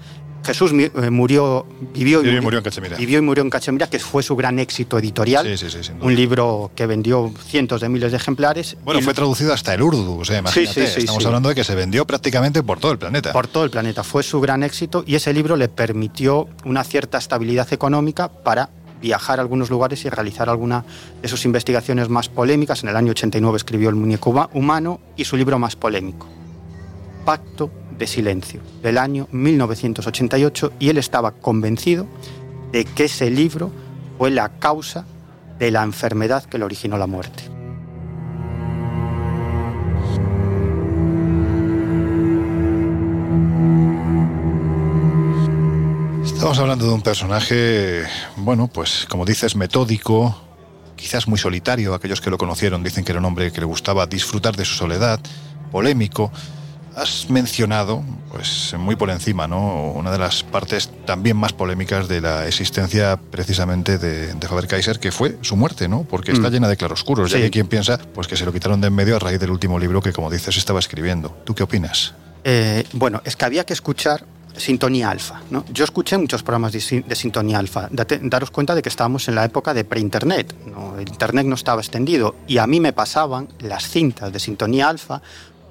Jesús 0.44 0.72
eh, 0.72 1.10
murió, 1.10 1.66
vivió 1.94 2.20
y, 2.20 2.40
murió, 2.40 2.58
en 2.58 2.64
Cachemira. 2.64 2.96
Vivió 2.96 3.18
y 3.18 3.22
murió 3.22 3.42
en 3.44 3.50
Cachemira, 3.50 3.88
que 3.88 3.98
fue 3.98 4.22
su 4.22 4.34
gran 4.34 4.58
éxito 4.58 4.98
editorial. 4.98 5.46
Sí, 5.56 5.70
sí, 5.70 5.82
sí, 5.82 5.92
un 6.00 6.14
libro 6.14 6.72
que 6.74 6.86
vendió 6.86 7.32
cientos 7.46 7.80
de 7.80 7.88
miles 7.88 8.10
de 8.10 8.16
ejemplares. 8.16 8.76
Bueno, 8.84 9.00
fue 9.02 9.14
traducido 9.14 9.52
hasta 9.52 9.72
el 9.74 9.82
urdu, 9.82 10.20
o 10.20 10.24
sea, 10.24 10.38
imagínate. 10.38 10.84
Estamos 10.84 11.24
hablando 11.24 11.48
de 11.48 11.54
que 11.54 11.64
se 11.64 11.74
vendió 11.74 12.06
prácticamente 12.06 12.62
por 12.62 12.80
todo 12.80 12.92
el 12.92 12.98
planeta. 12.98 13.32
Por 13.32 13.46
todo 13.46 13.64
el 13.64 13.70
planeta. 13.70 14.02
Fue 14.02 14.22
su 14.22 14.40
gran 14.40 14.62
éxito 14.62 15.04
y 15.06 15.14
ese 15.14 15.32
libro 15.32 15.56
le 15.56 15.68
permitió 15.68 16.48
una 16.64 16.82
cierta 16.82 17.18
estabilidad 17.18 17.72
económica 17.72 18.28
para 18.28 18.70
viajar 19.02 19.38
a 19.38 19.42
algunos 19.42 19.68
lugares 19.68 20.04
y 20.04 20.08
realizar 20.08 20.48
alguna 20.48 20.84
de 21.20 21.28
sus 21.28 21.44
investigaciones 21.44 22.08
más 22.08 22.28
polémicas. 22.28 22.82
En 22.82 22.88
el 22.88 22.96
año 22.96 23.10
89 23.10 23.56
escribió 23.56 23.90
El 23.90 23.96
muñeco 23.96 24.48
humano 24.54 25.00
y 25.16 25.24
su 25.24 25.36
libro 25.36 25.58
más 25.58 25.76
polémico, 25.76 26.28
Pacto 27.24 27.70
de 27.98 28.06
Silencio, 28.06 28.60
del 28.82 28.96
año 28.96 29.28
1988, 29.32 30.72
y 30.78 30.88
él 30.88 30.98
estaba 30.98 31.32
convencido 31.32 32.06
de 32.70 32.84
que 32.84 33.04
ese 33.04 33.30
libro 33.30 33.70
fue 34.16 34.30
la 34.30 34.48
causa 34.60 35.04
de 35.58 35.70
la 35.70 35.82
enfermedad 35.82 36.44
que 36.44 36.58
le 36.58 36.64
originó 36.64 36.96
la 36.96 37.06
muerte. 37.06 37.42
Estamos 46.24 46.58
hablando 46.58 46.86
de 46.86 46.92
un 46.92 47.02
personaje, 47.02 48.04
bueno, 48.36 48.68
pues 48.68 49.06
como 49.08 49.24
dices, 49.24 49.56
metódico, 49.56 50.40
quizás 50.94 51.26
muy 51.26 51.38
solitario. 51.38 51.94
Aquellos 51.94 52.20
que 52.20 52.30
lo 52.30 52.38
conocieron 52.38 52.84
dicen 52.84 53.04
que 53.04 53.10
era 53.10 53.18
un 53.18 53.24
hombre 53.24 53.50
que 53.50 53.60
le 53.60 53.66
gustaba 53.66 54.06
disfrutar 54.06 54.54
de 54.54 54.64
su 54.64 54.74
soledad, 54.74 55.20
polémico. 55.72 56.30
Has 56.94 57.28
mencionado, 57.28 58.04
pues 58.30 58.74
muy 58.78 58.94
por 58.94 59.10
encima, 59.10 59.48
¿no? 59.48 59.92
Una 59.92 60.12
de 60.12 60.18
las 60.18 60.44
partes 60.44 60.90
también 61.06 61.36
más 61.36 61.52
polémicas 61.52 62.06
de 62.06 62.20
la 62.20 62.46
existencia 62.46 63.18
precisamente 63.18 63.98
de, 63.98 64.34
Faber-Kaiser, 64.46 65.00
que 65.00 65.10
fue 65.10 65.38
su 65.40 65.56
muerte, 65.56 65.88
¿no? 65.88 66.04
Porque 66.04 66.32
está 66.32 66.50
mm. 66.50 66.52
llena 66.52 66.68
de 66.68 66.76
claroscuros. 66.76 67.32
Sí. 67.32 67.38
Y 67.38 67.42
hay 67.42 67.50
quien 67.50 67.66
piensa 67.66 67.98
pues, 67.98 68.28
que 68.28 68.36
se 68.36 68.44
lo 68.44 68.52
quitaron 68.52 68.80
de 68.80 68.88
en 68.88 68.94
medio 68.94 69.16
a 69.16 69.18
raíz 69.18 69.40
del 69.40 69.50
último 69.50 69.78
libro 69.78 70.00
que, 70.00 70.12
como 70.12 70.30
dices, 70.30 70.56
estaba 70.56 70.78
escribiendo. 70.78 71.30
¿Tú 71.44 71.54
qué 71.54 71.62
opinas? 71.64 72.14
Eh, 72.44 72.84
bueno, 72.92 73.22
es 73.24 73.36
que 73.36 73.44
había 73.44 73.64
que 73.64 73.72
escuchar 73.72 74.24
sintonía 74.56 75.10
alfa. 75.10 75.40
¿no? 75.50 75.64
Yo 75.72 75.84
escuché 75.84 76.18
muchos 76.18 76.42
programas 76.42 76.72
de, 76.72 76.80
sintonía 77.14 77.58
alfa. 77.58 77.88
daros 77.90 78.50
cuenta 78.50 78.74
de 78.74 78.82
que 78.82 78.88
estábamos 78.88 79.28
en 79.28 79.34
la 79.34 79.44
época 79.44 79.74
de 79.74 79.84
pre-internet. 79.84 80.54
¿no? 80.66 80.98
El 80.98 81.08
internet 81.08 81.46
no 81.46 81.54
estaba 81.54 81.80
extendido 81.80 82.34
y 82.46 82.58
a 82.58 82.66
mí 82.66 82.80
me 82.80 82.92
pasaban 82.92 83.48
las 83.60 83.88
cintas 83.88 84.32
de 84.32 84.38
sintonía 84.38 84.88
alfa 84.88 85.22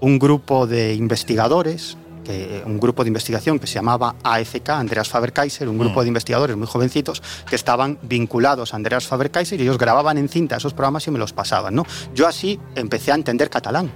un 0.01 0.17
grupo 0.17 0.67
de 0.67 0.95
investigadores, 0.95 1.95
que, 2.25 2.63
un 2.65 2.79
grupo 2.79 3.03
de 3.03 3.09
investigación 3.09 3.59
que 3.59 3.67
se 3.67 3.75
llamaba 3.75 4.15
AFK, 4.23 4.69
Andreas 4.69 5.07
Faber-Kaiser, 5.09 5.69
un 5.69 5.77
grupo 5.77 6.01
mm. 6.01 6.03
de 6.03 6.07
investigadores 6.07 6.57
muy 6.57 6.67
jovencitos 6.67 7.21
que 7.47 7.55
estaban 7.55 7.97
vinculados 8.01 8.73
a 8.73 8.77
Andreas 8.77 9.07
Faber-Kaiser 9.07 9.59
y 9.59 9.63
ellos 9.63 9.77
grababan 9.77 10.17
en 10.17 10.27
cinta 10.27 10.57
esos 10.57 10.73
programas 10.73 11.07
y 11.07 11.11
me 11.11 11.19
los 11.19 11.33
pasaban. 11.33 11.75
¿no? 11.75 11.85
Yo 12.13 12.27
así 12.27 12.59
empecé 12.75 13.11
a 13.11 13.15
entender 13.15 13.49
catalán. 13.49 13.91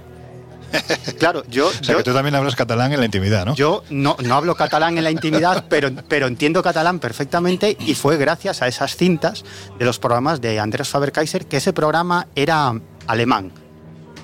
Claro, 1.18 1.44
yo. 1.48 1.68
O 1.68 1.84
sea, 1.84 1.96
que 1.96 2.02
tú 2.02 2.12
también 2.12 2.34
hablas 2.34 2.56
catalán 2.56 2.92
en 2.92 3.00
la 3.00 3.06
intimidad, 3.06 3.46
¿no? 3.46 3.54
Yo 3.54 3.84
no, 3.90 4.16
no 4.22 4.34
hablo 4.34 4.54
catalán 4.54 4.98
en 4.98 5.04
la 5.04 5.10
intimidad, 5.10 5.64
pero, 5.70 5.90
pero 6.08 6.26
entiendo 6.26 6.62
catalán 6.62 6.98
perfectamente 6.98 7.76
y 7.80 7.94
fue 7.94 8.16
gracias 8.16 8.62
a 8.62 8.68
esas 8.68 8.96
cintas 8.96 9.44
de 9.78 9.84
los 9.84 9.98
programas 9.98 10.40
de 10.40 10.60
Andreas 10.60 10.88
Faber-Kaiser 10.88 11.46
que 11.46 11.58
ese 11.58 11.72
programa 11.72 12.26
era 12.34 12.74
alemán, 13.06 13.52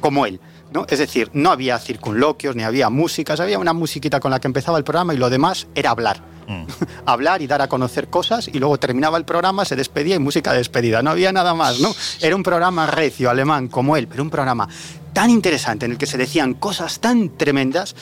como 0.00 0.26
él. 0.26 0.40
¿no? 0.72 0.86
Es 0.88 0.98
decir, 0.98 1.30
no 1.34 1.50
había 1.50 1.78
circunloquios, 1.78 2.56
ni 2.56 2.62
había 2.62 2.88
músicas, 2.88 3.40
había 3.40 3.58
una 3.58 3.72
musiquita 3.72 4.20
con 4.20 4.30
la 4.30 4.40
que 4.40 4.48
empezaba 4.48 4.78
el 4.78 4.84
programa 4.84 5.14
y 5.14 5.18
lo 5.18 5.30
demás 5.30 5.66
era 5.74 5.90
hablar. 5.90 6.20
Mm. 6.48 6.64
hablar 7.06 7.42
y 7.42 7.46
dar 7.46 7.62
a 7.62 7.68
conocer 7.68 8.08
cosas 8.08 8.48
y 8.48 8.58
luego 8.58 8.78
terminaba 8.78 9.18
el 9.18 9.24
programa, 9.24 9.64
se 9.64 9.76
despedía 9.76 10.16
y 10.16 10.18
música 10.18 10.52
de 10.52 10.58
despedida. 10.58 11.02
No 11.02 11.10
había 11.10 11.32
nada 11.32 11.54
más, 11.54 11.80
¿no? 11.80 11.94
Era 12.20 12.34
un 12.34 12.42
programa 12.42 12.86
recio, 12.86 13.30
alemán, 13.30 13.68
como 13.68 13.96
él, 13.96 14.08
pero 14.08 14.22
un 14.22 14.30
programa 14.30 14.68
tan 15.12 15.30
interesante 15.30 15.86
en 15.86 15.92
el 15.92 15.98
que 15.98 16.06
se 16.06 16.18
decían 16.18 16.54
cosas 16.54 17.00
tan 17.00 17.30
tremendas 17.36 17.94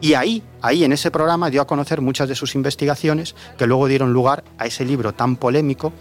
y 0.00 0.14
ahí, 0.14 0.42
ahí 0.62 0.84
en 0.84 0.92
ese 0.92 1.10
programa 1.10 1.50
dio 1.50 1.60
a 1.60 1.66
conocer 1.66 2.00
muchas 2.00 2.28
de 2.28 2.34
sus 2.34 2.54
investigaciones 2.54 3.34
que 3.58 3.66
luego 3.66 3.86
dieron 3.86 4.12
lugar 4.12 4.44
a 4.58 4.66
ese 4.66 4.84
libro 4.84 5.12
tan 5.12 5.36
polémico 5.36 5.92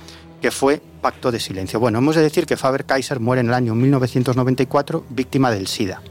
que 0.42 0.52
fue 0.52 0.82
Pacto 1.02 1.32
de 1.32 1.40
Silencio. 1.40 1.80
Bueno, 1.80 1.98
hemos 1.98 2.16
de 2.16 2.22
decir 2.22 2.46
que 2.46 2.56
Faber-Kaiser 2.56 3.20
muere 3.20 3.42
en 3.42 3.48
el 3.48 3.54
año 3.54 3.76
1994 3.76 5.06
víctima 5.10 5.52
del 5.52 5.68
SIDA. 5.68 6.02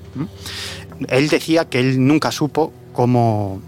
Él 1.08 1.28
decía 1.28 1.68
que 1.68 1.80
él 1.80 2.06
nunca 2.06 2.30
supo 2.30 2.72
cómo, 2.92 3.62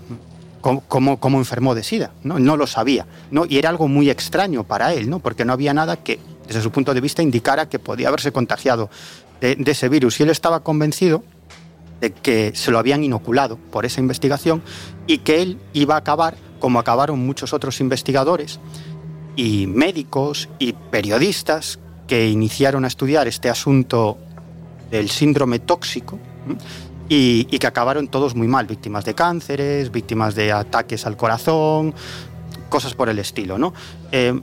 cómo, 0.61 1.18
cómo, 1.18 1.39
enfermó 1.39 1.74
de 1.74 1.83
SIDA, 1.83 2.12
¿no? 2.22 2.39
no 2.39 2.57
lo 2.59 2.66
sabía, 2.66 3.07
¿no? 3.31 3.47
y 3.47 3.57
era 3.57 3.70
algo 3.70 3.89
muy 3.89 4.11
extraño 4.11 4.64
para 4.64 4.93
él, 4.93 5.09
¿no? 5.09 5.20
porque 5.20 5.47
no 5.47 5.55
había 5.55 5.72
nada 5.72 5.97
que, 5.97 6.18
desde 6.47 6.61
su 6.61 6.70
punto 6.70 6.93
de 6.93 7.01
vista, 7.01 7.22
indicara 7.22 7.68
que 7.68 7.78
podía 7.78 8.09
haberse 8.09 8.33
contagiado 8.33 8.91
de, 9.41 9.57
ese 9.66 9.88
virus 9.88 10.20
y 10.20 10.24
él 10.24 10.30
estaba 10.30 10.61
convencido 10.61 11.22
de 12.01 12.12
que 12.12 12.53
se 12.55 12.70
lo 12.70 12.78
habían 12.78 13.05
inoculado 13.05 13.57
por 13.57 13.84
esa 13.84 14.01
investigación 14.01 14.62
y 15.07 15.18
que 15.18 15.43
él 15.43 15.59
iba 15.72 15.95
a 15.95 15.99
acabar 15.99 16.36
como 16.59 16.78
acabaron 16.78 17.18
muchos 17.24 17.53
otros 17.53 17.80
investigadores 17.80 18.61
y 19.36 19.66
médicos 19.66 20.49
y 20.59 20.72
periodistas 20.72 21.78
que 22.07 22.28
iniciaron 22.28 22.84
a 22.84 22.88
estudiar 22.88 23.28
este 23.28 23.49
asunto 23.49 24.18
del 24.91 25.09
síndrome 25.09 25.59
tóxico 25.59 26.18
y, 27.09 27.45
que 27.45 27.66
acabaron 27.66 28.09
todos 28.09 28.34
muy 28.34 28.47
mal, 28.47 28.66
víctimas 28.66 29.05
de 29.05 29.14
cánceres, 29.14 29.91
víctimas 29.91 30.34
de 30.34 30.53
ataques 30.53 31.07
al 31.07 31.16
corazón, 31.16 31.95
cosas 32.68 32.95
por 32.95 33.09
el 33.09 33.18
estilo. 33.18 33.59
¿no? 33.59 33.74
Eh, 34.12 34.38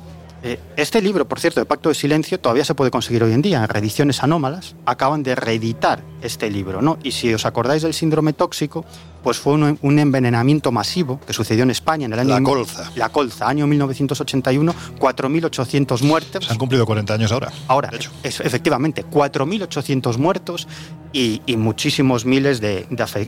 este 0.75 1.01
libro, 1.01 1.27
por 1.27 1.39
cierto, 1.39 1.59
de 1.59 1.65
Pacto 1.65 1.89
de 1.89 1.95
Silencio, 1.95 2.39
todavía 2.39 2.65
se 2.65 2.75
puede 2.75 2.91
conseguir 2.91 3.23
hoy 3.23 3.33
en 3.33 3.41
día 3.41 3.63
en 3.63 3.67
reediciones 3.67 4.23
anómalas. 4.23 4.75
Acaban 4.85 5.23
de 5.23 5.35
reeditar 5.35 6.03
este 6.21 6.49
libro, 6.49 6.81
¿no? 6.81 6.97
Y 7.03 7.11
si 7.11 7.33
os 7.33 7.45
acordáis 7.45 7.83
del 7.83 7.93
síndrome 7.93 8.33
tóxico, 8.33 8.85
pues 9.23 9.39
fue 9.39 9.53
un, 9.53 9.99
envenenamiento 9.99 10.71
masivo 10.71 11.19
que 11.25 11.33
sucedió 11.33 11.63
en 11.63 11.71
España 11.71 12.05
en 12.05 12.13
el 12.13 12.19
año... 12.19 12.29
La 12.29 12.41
colza. 12.41 12.91
La 12.95 13.09
colza, 13.09 13.47
año 13.47 13.67
1981, 13.67 14.73
4.800 14.97 16.01
muertos. 16.03 16.45
Se 16.45 16.51
han 16.51 16.57
cumplido 16.57 16.85
40 16.85 17.13
años 17.13 17.31
ahora. 17.31 17.51
Ahora, 17.67 17.89
de 17.89 17.97
hecho. 17.97 18.11
efectivamente, 18.23 19.05
4.800 19.05 20.17
muertos 20.17 20.67
y, 21.11 21.41
muchísimos 21.57 22.25
miles 22.25 22.61
de, 22.61 22.87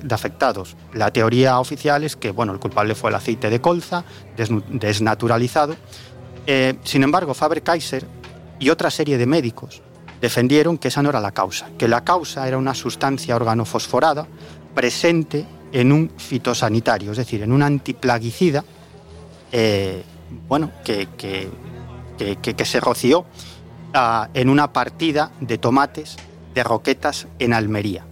afectados. 0.10 0.78
La 0.94 1.12
teoría 1.12 1.60
oficial 1.60 2.04
es 2.04 2.16
que, 2.16 2.32
bueno, 2.32 2.54
el 2.54 2.60
culpable 2.60 2.96
fue 2.96 3.10
el 3.10 3.16
aceite 3.16 3.50
de 3.50 3.60
colza, 3.60 4.06
desnaturalizado, 4.70 5.76
eh, 6.52 6.80
sin 6.84 7.04
embargo, 7.04 7.36
Faber-Kaiser 7.36 8.08
y 8.58 8.72
otra 8.72 8.90
serie 8.90 9.20
de 9.20 9.28
médicos 9.28 9.84
defendieron 10.20 10.80
que 10.80 10.88
esa 10.88 11.04
no 11.04 11.12
era 11.12 11.22
la 11.22 11.32
causa, 11.32 11.70
que 11.78 11.88
la 11.88 12.04
causa 12.04 12.48
era 12.48 12.58
una 12.58 12.74
sustancia 12.74 13.36
organofosforada 13.36 14.26
presente 14.74 15.46
en 15.72 15.92
un 15.92 16.10
fitosanitario, 16.18 17.12
es 17.12 17.18
decir, 17.18 17.44
en 17.44 17.52
un 17.52 17.62
antiplaguicida, 17.62 18.66
eh, 19.52 20.02
bueno, 20.48 20.72
que, 20.84 21.08
se 22.66 22.80
roció 22.80 23.26
ah, 23.94 24.30
en 24.34 24.50
una 24.50 24.74
partida 24.74 25.32
de 25.42 25.60
tomates 25.60 26.18
de 26.56 26.64
roquetas 26.64 27.28
en 27.38 27.54
Almería. 27.54 28.08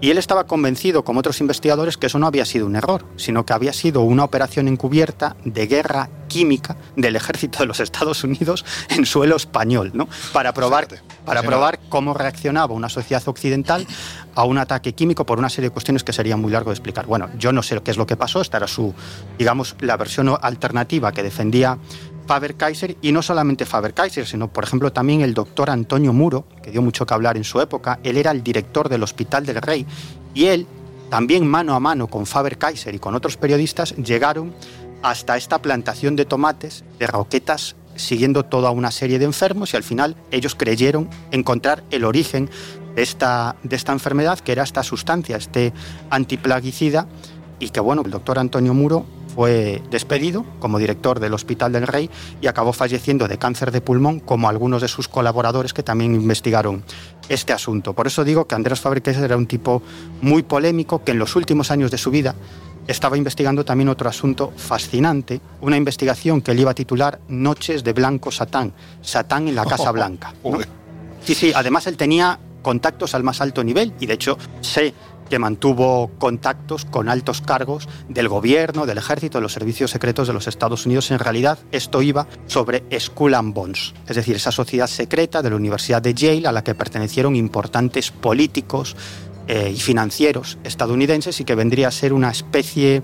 Y 0.00 0.10
él 0.10 0.18
estaba 0.18 0.44
convencido, 0.44 1.04
como 1.04 1.20
otros 1.20 1.40
investigadores, 1.40 1.96
que 1.96 2.06
eso 2.06 2.18
no 2.18 2.26
había 2.26 2.44
sido 2.44 2.66
un 2.66 2.76
error, 2.76 3.06
sino 3.16 3.46
que 3.46 3.54
había 3.54 3.72
sido 3.72 4.02
una 4.02 4.24
operación 4.24 4.68
encubierta 4.68 5.36
de 5.44 5.66
guerra 5.66 6.10
química 6.28 6.76
del 6.96 7.16
ejército 7.16 7.60
de 7.60 7.66
los 7.66 7.80
Estados 7.80 8.22
Unidos 8.22 8.64
en 8.90 9.06
suelo 9.06 9.36
español, 9.36 9.92
¿no? 9.94 10.06
Para 10.32 10.52
probar, 10.52 10.88
para 11.24 11.42
probar 11.42 11.78
cómo 11.88 12.12
reaccionaba 12.12 12.74
una 12.74 12.90
sociedad 12.90 13.22
occidental 13.26 13.86
a 14.34 14.44
un 14.44 14.58
ataque 14.58 14.92
químico 14.92 15.24
por 15.24 15.38
una 15.38 15.48
serie 15.48 15.70
de 15.70 15.72
cuestiones 15.72 16.04
que 16.04 16.12
sería 16.12 16.36
muy 16.36 16.52
largo 16.52 16.70
de 16.70 16.74
explicar. 16.74 17.06
Bueno, 17.06 17.30
yo 17.38 17.52
no 17.52 17.62
sé 17.62 17.80
qué 17.82 17.90
es 17.90 17.96
lo 17.96 18.06
que 18.06 18.16
pasó, 18.16 18.42
esta 18.42 18.58
era 18.58 18.66
su, 18.66 18.94
digamos, 19.38 19.76
la 19.80 19.96
versión 19.96 20.36
alternativa 20.42 21.12
que 21.12 21.22
defendía 21.22 21.78
Faber-Kaiser 22.26 22.96
y 23.02 23.12
no 23.12 23.22
solamente 23.22 23.64
Faber-Kaiser, 23.64 24.26
sino 24.26 24.48
por 24.48 24.64
ejemplo 24.64 24.92
también 24.92 25.20
el 25.20 25.34
doctor 25.34 25.70
Antonio 25.70 26.12
Muro, 26.12 26.46
que 26.62 26.70
dio 26.70 26.82
mucho 26.82 27.06
que 27.06 27.14
hablar 27.14 27.36
en 27.36 27.44
su 27.44 27.60
época. 27.60 28.00
Él 28.02 28.16
era 28.16 28.30
el 28.30 28.42
director 28.42 28.88
del 28.88 29.02
Hospital 29.02 29.46
del 29.46 29.62
Rey 29.62 29.86
y 30.34 30.46
él, 30.46 30.66
también 31.10 31.46
mano 31.46 31.74
a 31.74 31.80
mano 31.80 32.08
con 32.08 32.26
Faber-Kaiser 32.26 32.94
y 32.94 32.98
con 32.98 33.14
otros 33.14 33.36
periodistas, 33.36 33.94
llegaron 33.96 34.54
hasta 35.02 35.36
esta 35.36 35.62
plantación 35.62 36.16
de 36.16 36.24
tomates, 36.24 36.84
de 36.98 37.06
roquetas, 37.06 37.76
siguiendo 37.94 38.44
toda 38.44 38.70
una 38.70 38.90
serie 38.90 39.18
de 39.18 39.24
enfermos 39.24 39.72
y 39.72 39.76
al 39.76 39.82
final 39.82 40.16
ellos 40.30 40.54
creyeron 40.54 41.08
encontrar 41.30 41.84
el 41.90 42.04
origen 42.04 42.50
de 42.94 43.02
esta, 43.02 43.56
de 43.62 43.76
esta 43.76 43.92
enfermedad, 43.92 44.38
que 44.40 44.52
era 44.52 44.64
esta 44.64 44.82
sustancia, 44.82 45.36
este 45.36 45.72
antiplaguicida, 46.10 47.06
y 47.58 47.70
que 47.70 47.80
bueno, 47.80 48.02
el 48.04 48.10
doctor 48.10 48.38
Antonio 48.38 48.74
Muro 48.74 49.06
fue 49.36 49.82
despedido 49.90 50.46
como 50.58 50.78
director 50.78 51.20
del 51.20 51.34
Hospital 51.34 51.70
del 51.70 51.86
Rey 51.86 52.08
y 52.40 52.46
acabó 52.46 52.72
falleciendo 52.72 53.28
de 53.28 53.36
cáncer 53.36 53.70
de 53.70 53.82
pulmón, 53.82 54.18
como 54.18 54.48
algunos 54.48 54.80
de 54.80 54.88
sus 54.88 55.08
colaboradores 55.08 55.74
que 55.74 55.82
también 55.82 56.14
investigaron 56.14 56.82
este 57.28 57.52
asunto. 57.52 57.92
Por 57.92 58.06
eso 58.06 58.24
digo 58.24 58.46
que 58.46 58.54
Andrés 58.54 58.80
Fabricés 58.80 59.18
era 59.18 59.36
un 59.36 59.46
tipo 59.46 59.82
muy 60.22 60.42
polémico 60.42 61.04
que 61.04 61.12
en 61.12 61.18
los 61.18 61.36
últimos 61.36 61.70
años 61.70 61.90
de 61.90 61.98
su 61.98 62.10
vida 62.10 62.34
estaba 62.86 63.18
investigando 63.18 63.62
también 63.62 63.90
otro 63.90 64.08
asunto 64.08 64.52
fascinante, 64.56 65.40
una 65.60 65.76
investigación 65.76 66.40
que 66.40 66.52
él 66.52 66.60
iba 66.60 66.70
a 66.70 66.74
titular 66.74 67.20
Noches 67.28 67.84
de 67.84 67.92
Blanco 67.92 68.30
Satán, 68.30 68.72
Satán 69.02 69.48
en 69.48 69.54
la 69.54 69.66
Casa 69.66 69.90
Blanca. 69.92 70.32
Sí, 71.22 71.34
sí, 71.34 71.52
además 71.54 71.86
él 71.88 71.98
tenía 71.98 72.38
contactos 72.62 73.14
al 73.14 73.22
más 73.22 73.40
alto 73.42 73.62
nivel 73.62 73.92
y 74.00 74.06
de 74.06 74.14
hecho 74.14 74.38
sé 74.60 74.94
que 75.28 75.38
mantuvo 75.38 76.10
contactos 76.18 76.84
con 76.84 77.08
altos 77.08 77.40
cargos 77.40 77.88
del 78.08 78.28
gobierno, 78.28 78.86
del 78.86 78.98
ejército, 78.98 79.38
de 79.38 79.42
los 79.42 79.52
servicios 79.52 79.90
secretos 79.90 80.26
de 80.26 80.34
los 80.34 80.46
Estados 80.46 80.86
Unidos. 80.86 81.10
En 81.10 81.18
realidad, 81.18 81.58
esto 81.72 82.02
iba 82.02 82.26
sobre 82.46 82.84
Skull 82.98 83.34
and 83.34 83.54
Bones, 83.54 83.94
es 84.08 84.16
decir, 84.16 84.36
esa 84.36 84.52
sociedad 84.52 84.86
secreta 84.86 85.42
de 85.42 85.50
la 85.50 85.56
Universidad 85.56 86.02
de 86.02 86.14
Yale 86.14 86.48
a 86.48 86.52
la 86.52 86.64
que 86.64 86.74
pertenecieron 86.74 87.36
importantes 87.36 88.10
políticos 88.10 88.96
eh, 89.48 89.72
y 89.74 89.78
financieros 89.78 90.58
estadounidenses 90.64 91.40
y 91.40 91.44
que 91.44 91.54
vendría 91.54 91.88
a 91.88 91.92
ser 91.92 92.12
una 92.12 92.30
especie 92.30 93.02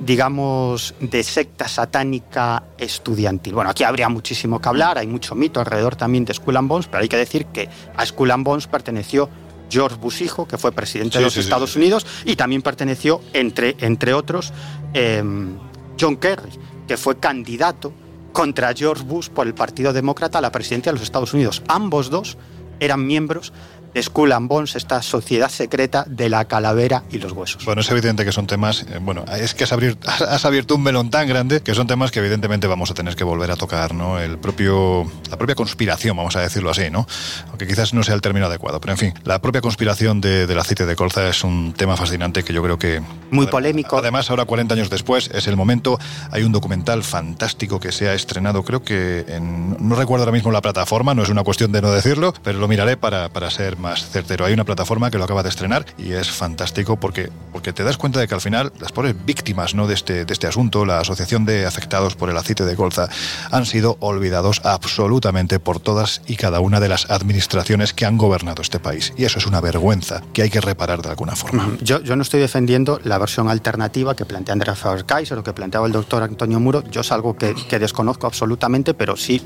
digamos, 0.00 0.94
de 1.00 1.22
secta 1.22 1.68
satánica 1.68 2.64
estudiantil. 2.78 3.54
Bueno, 3.54 3.70
aquí 3.70 3.84
habría 3.84 4.08
muchísimo 4.08 4.60
que 4.60 4.68
hablar, 4.68 4.98
hay 4.98 5.06
mucho 5.06 5.34
mito 5.34 5.60
alrededor 5.60 5.96
también 5.96 6.24
de 6.24 6.34
Skull 6.34 6.56
and 6.56 6.68
Bones, 6.68 6.86
pero 6.88 7.02
hay 7.02 7.08
que 7.08 7.16
decir 7.16 7.46
que 7.46 7.68
a 7.96 8.04
Skull 8.04 8.30
and 8.30 8.44
Bones 8.44 8.66
perteneció 8.66 9.28
George 9.70 9.96
Bush 9.96 10.22
hijo, 10.22 10.46
que 10.46 10.58
fue 10.58 10.72
presidente 10.72 11.18
de 11.18 11.24
los 11.24 11.36
Estados 11.36 11.76
Unidos, 11.76 12.06
y 12.24 12.36
también 12.36 12.62
perteneció, 12.62 13.20
entre, 13.32 13.76
entre 13.80 14.14
otros, 14.14 14.52
em, 14.92 15.56
John 15.98 16.16
Kerry, 16.16 16.50
que 16.86 16.96
fue 16.96 17.18
candidato 17.18 17.92
contra 18.32 18.74
George 18.74 19.04
Bush 19.04 19.28
por 19.28 19.46
el 19.46 19.54
Partido 19.54 19.92
Demócrata 19.92 20.38
a 20.38 20.40
la 20.40 20.50
presidencia 20.52 20.90
de 20.92 20.98
los 20.98 21.04
Estados 21.04 21.32
Unidos. 21.34 21.62
Ambos 21.68 22.10
dos 22.10 22.36
eran 22.80 23.06
miembros 23.06 23.52
Skull 24.00 24.32
and 24.32 24.48
Bones, 24.48 24.76
esta 24.76 25.02
sociedad 25.02 25.48
secreta 25.48 26.04
de 26.08 26.28
la 26.28 26.44
calavera 26.46 27.04
y 27.10 27.18
los 27.18 27.32
huesos. 27.32 27.64
Bueno, 27.64 27.80
es 27.80 27.90
evidente 27.90 28.24
que 28.24 28.32
son 28.32 28.46
temas, 28.46 28.84
eh, 28.90 28.98
bueno, 29.00 29.24
es 29.38 29.54
que 29.54 29.64
has, 29.64 29.72
has, 30.20 30.44
abierto 30.44 30.74
un 30.74 30.82
melón 30.82 31.10
tan 31.10 31.28
grande 31.28 31.60
que 31.60 31.74
son 31.74 31.86
temas 31.86 32.10
que 32.10 32.20
evidentemente 32.20 32.66
vamos 32.66 32.90
a 32.90 32.94
tener 32.94 33.16
que 33.16 33.24
volver 33.24 33.50
a 33.50 33.56
tocar, 33.56 33.94
¿no? 33.94 34.18
El 34.18 34.38
propio, 34.38 35.10
la 35.30 35.36
propia 35.36 35.54
conspiración, 35.54 36.16
vamos 36.16 36.36
a 36.36 36.40
decirlo 36.40 36.70
así, 36.70 36.90
¿no? 36.90 37.06
Aunque 37.48 37.66
quizás 37.66 37.94
no 37.94 38.02
sea 38.02 38.14
el 38.14 38.20
término 38.20 38.46
adecuado, 38.46 38.80
pero 38.80 38.92
en 38.92 38.98
fin, 38.98 39.14
la 39.24 39.40
propia 39.40 39.60
conspiración 39.60 40.20
del 40.20 40.58
aceite 40.58 40.86
de 40.86 40.96
colza 40.96 41.28
es 41.28 41.44
un 41.44 41.72
tema 41.72 41.96
fascinante 41.96 42.42
que 42.42 42.52
yo 42.52 42.62
creo 42.62 42.78
que... 42.78 43.02
Muy 43.30 43.46
polémico. 43.46 43.98
Además, 43.98 44.30
ahora 44.30 44.44
40 44.44 44.74
años 44.74 44.90
después 44.90 45.30
es 45.32 45.46
el 45.46 45.56
momento, 45.56 45.98
hay 46.30 46.42
un 46.42 46.52
documental 46.52 47.02
fantástico 47.02 47.80
que 47.80 47.92
se 47.92 48.08
ha 48.08 48.14
estrenado, 48.14 48.62
creo 48.64 48.82
que 48.82 49.24
en, 49.28 49.76
no 49.88 49.94
recuerdo 49.94 50.24
ahora 50.24 50.32
mismo 50.32 50.50
la 50.50 50.62
plataforma, 50.62 51.14
no 51.14 51.22
es 51.22 51.28
una 51.28 51.42
cuestión 51.42 51.72
de 51.72 51.82
no 51.82 51.90
decirlo, 51.90 52.34
pero 52.42 52.58
lo 52.58 52.68
miraré 52.68 52.96
para, 52.96 53.28
para 53.28 53.50
ser 53.50 53.76
más 53.84 54.08
certero. 54.08 54.46
Hay 54.46 54.54
una 54.54 54.64
plataforma 54.64 55.10
que 55.10 55.18
lo 55.18 55.24
acaba 55.24 55.42
de 55.42 55.50
estrenar 55.50 55.84
y 55.98 56.12
es 56.12 56.30
fantástico 56.30 56.98
porque, 56.98 57.30
porque 57.52 57.72
te 57.72 57.84
das 57.84 57.98
cuenta 57.98 58.18
de 58.18 58.26
que 58.26 58.34
al 58.34 58.40
final 58.40 58.72
las 58.80 58.92
pobres 58.92 59.14
víctimas 59.24 59.74
¿no? 59.74 59.86
de, 59.86 59.94
este, 59.94 60.24
de 60.24 60.32
este 60.32 60.46
asunto, 60.46 60.86
la 60.86 61.00
Asociación 61.00 61.44
de 61.44 61.66
Afectados 61.66 62.16
por 62.16 62.30
el 62.30 62.36
Aceite 62.36 62.64
de 62.64 62.76
Colza, 62.76 63.08
han 63.50 63.66
sido 63.66 63.98
olvidados 64.00 64.62
absolutamente 64.64 65.60
por 65.60 65.80
todas 65.80 66.22
y 66.26 66.36
cada 66.36 66.60
una 66.60 66.80
de 66.80 66.88
las 66.88 67.10
administraciones 67.10 67.92
que 67.92 68.06
han 68.06 68.16
gobernado 68.16 68.62
este 68.62 68.80
país. 68.80 69.12
Y 69.18 69.24
eso 69.24 69.38
es 69.38 69.46
una 69.46 69.60
vergüenza 69.60 70.22
que 70.32 70.42
hay 70.42 70.50
que 70.50 70.62
reparar 70.62 71.02
de 71.02 71.10
alguna 71.10 71.36
forma. 71.36 71.76
Yo, 71.82 72.00
yo 72.00 72.16
no 72.16 72.22
estoy 72.22 72.40
defendiendo 72.40 73.00
la 73.04 73.18
versión 73.18 73.48
alternativa 73.48 74.16
que 74.16 74.24
plantea 74.24 74.54
Andrea 74.54 74.74
Faber-Kaiser 74.74 75.38
o 75.38 75.44
que 75.44 75.52
planteaba 75.52 75.86
el 75.86 75.92
doctor 75.92 76.22
Antonio 76.22 76.58
Muro. 76.58 76.82
Yo 76.90 77.02
es 77.02 77.12
algo 77.12 77.36
que, 77.36 77.54
que 77.68 77.78
desconozco 77.78 78.26
absolutamente, 78.26 78.94
pero 78.94 79.16
sí, 79.16 79.42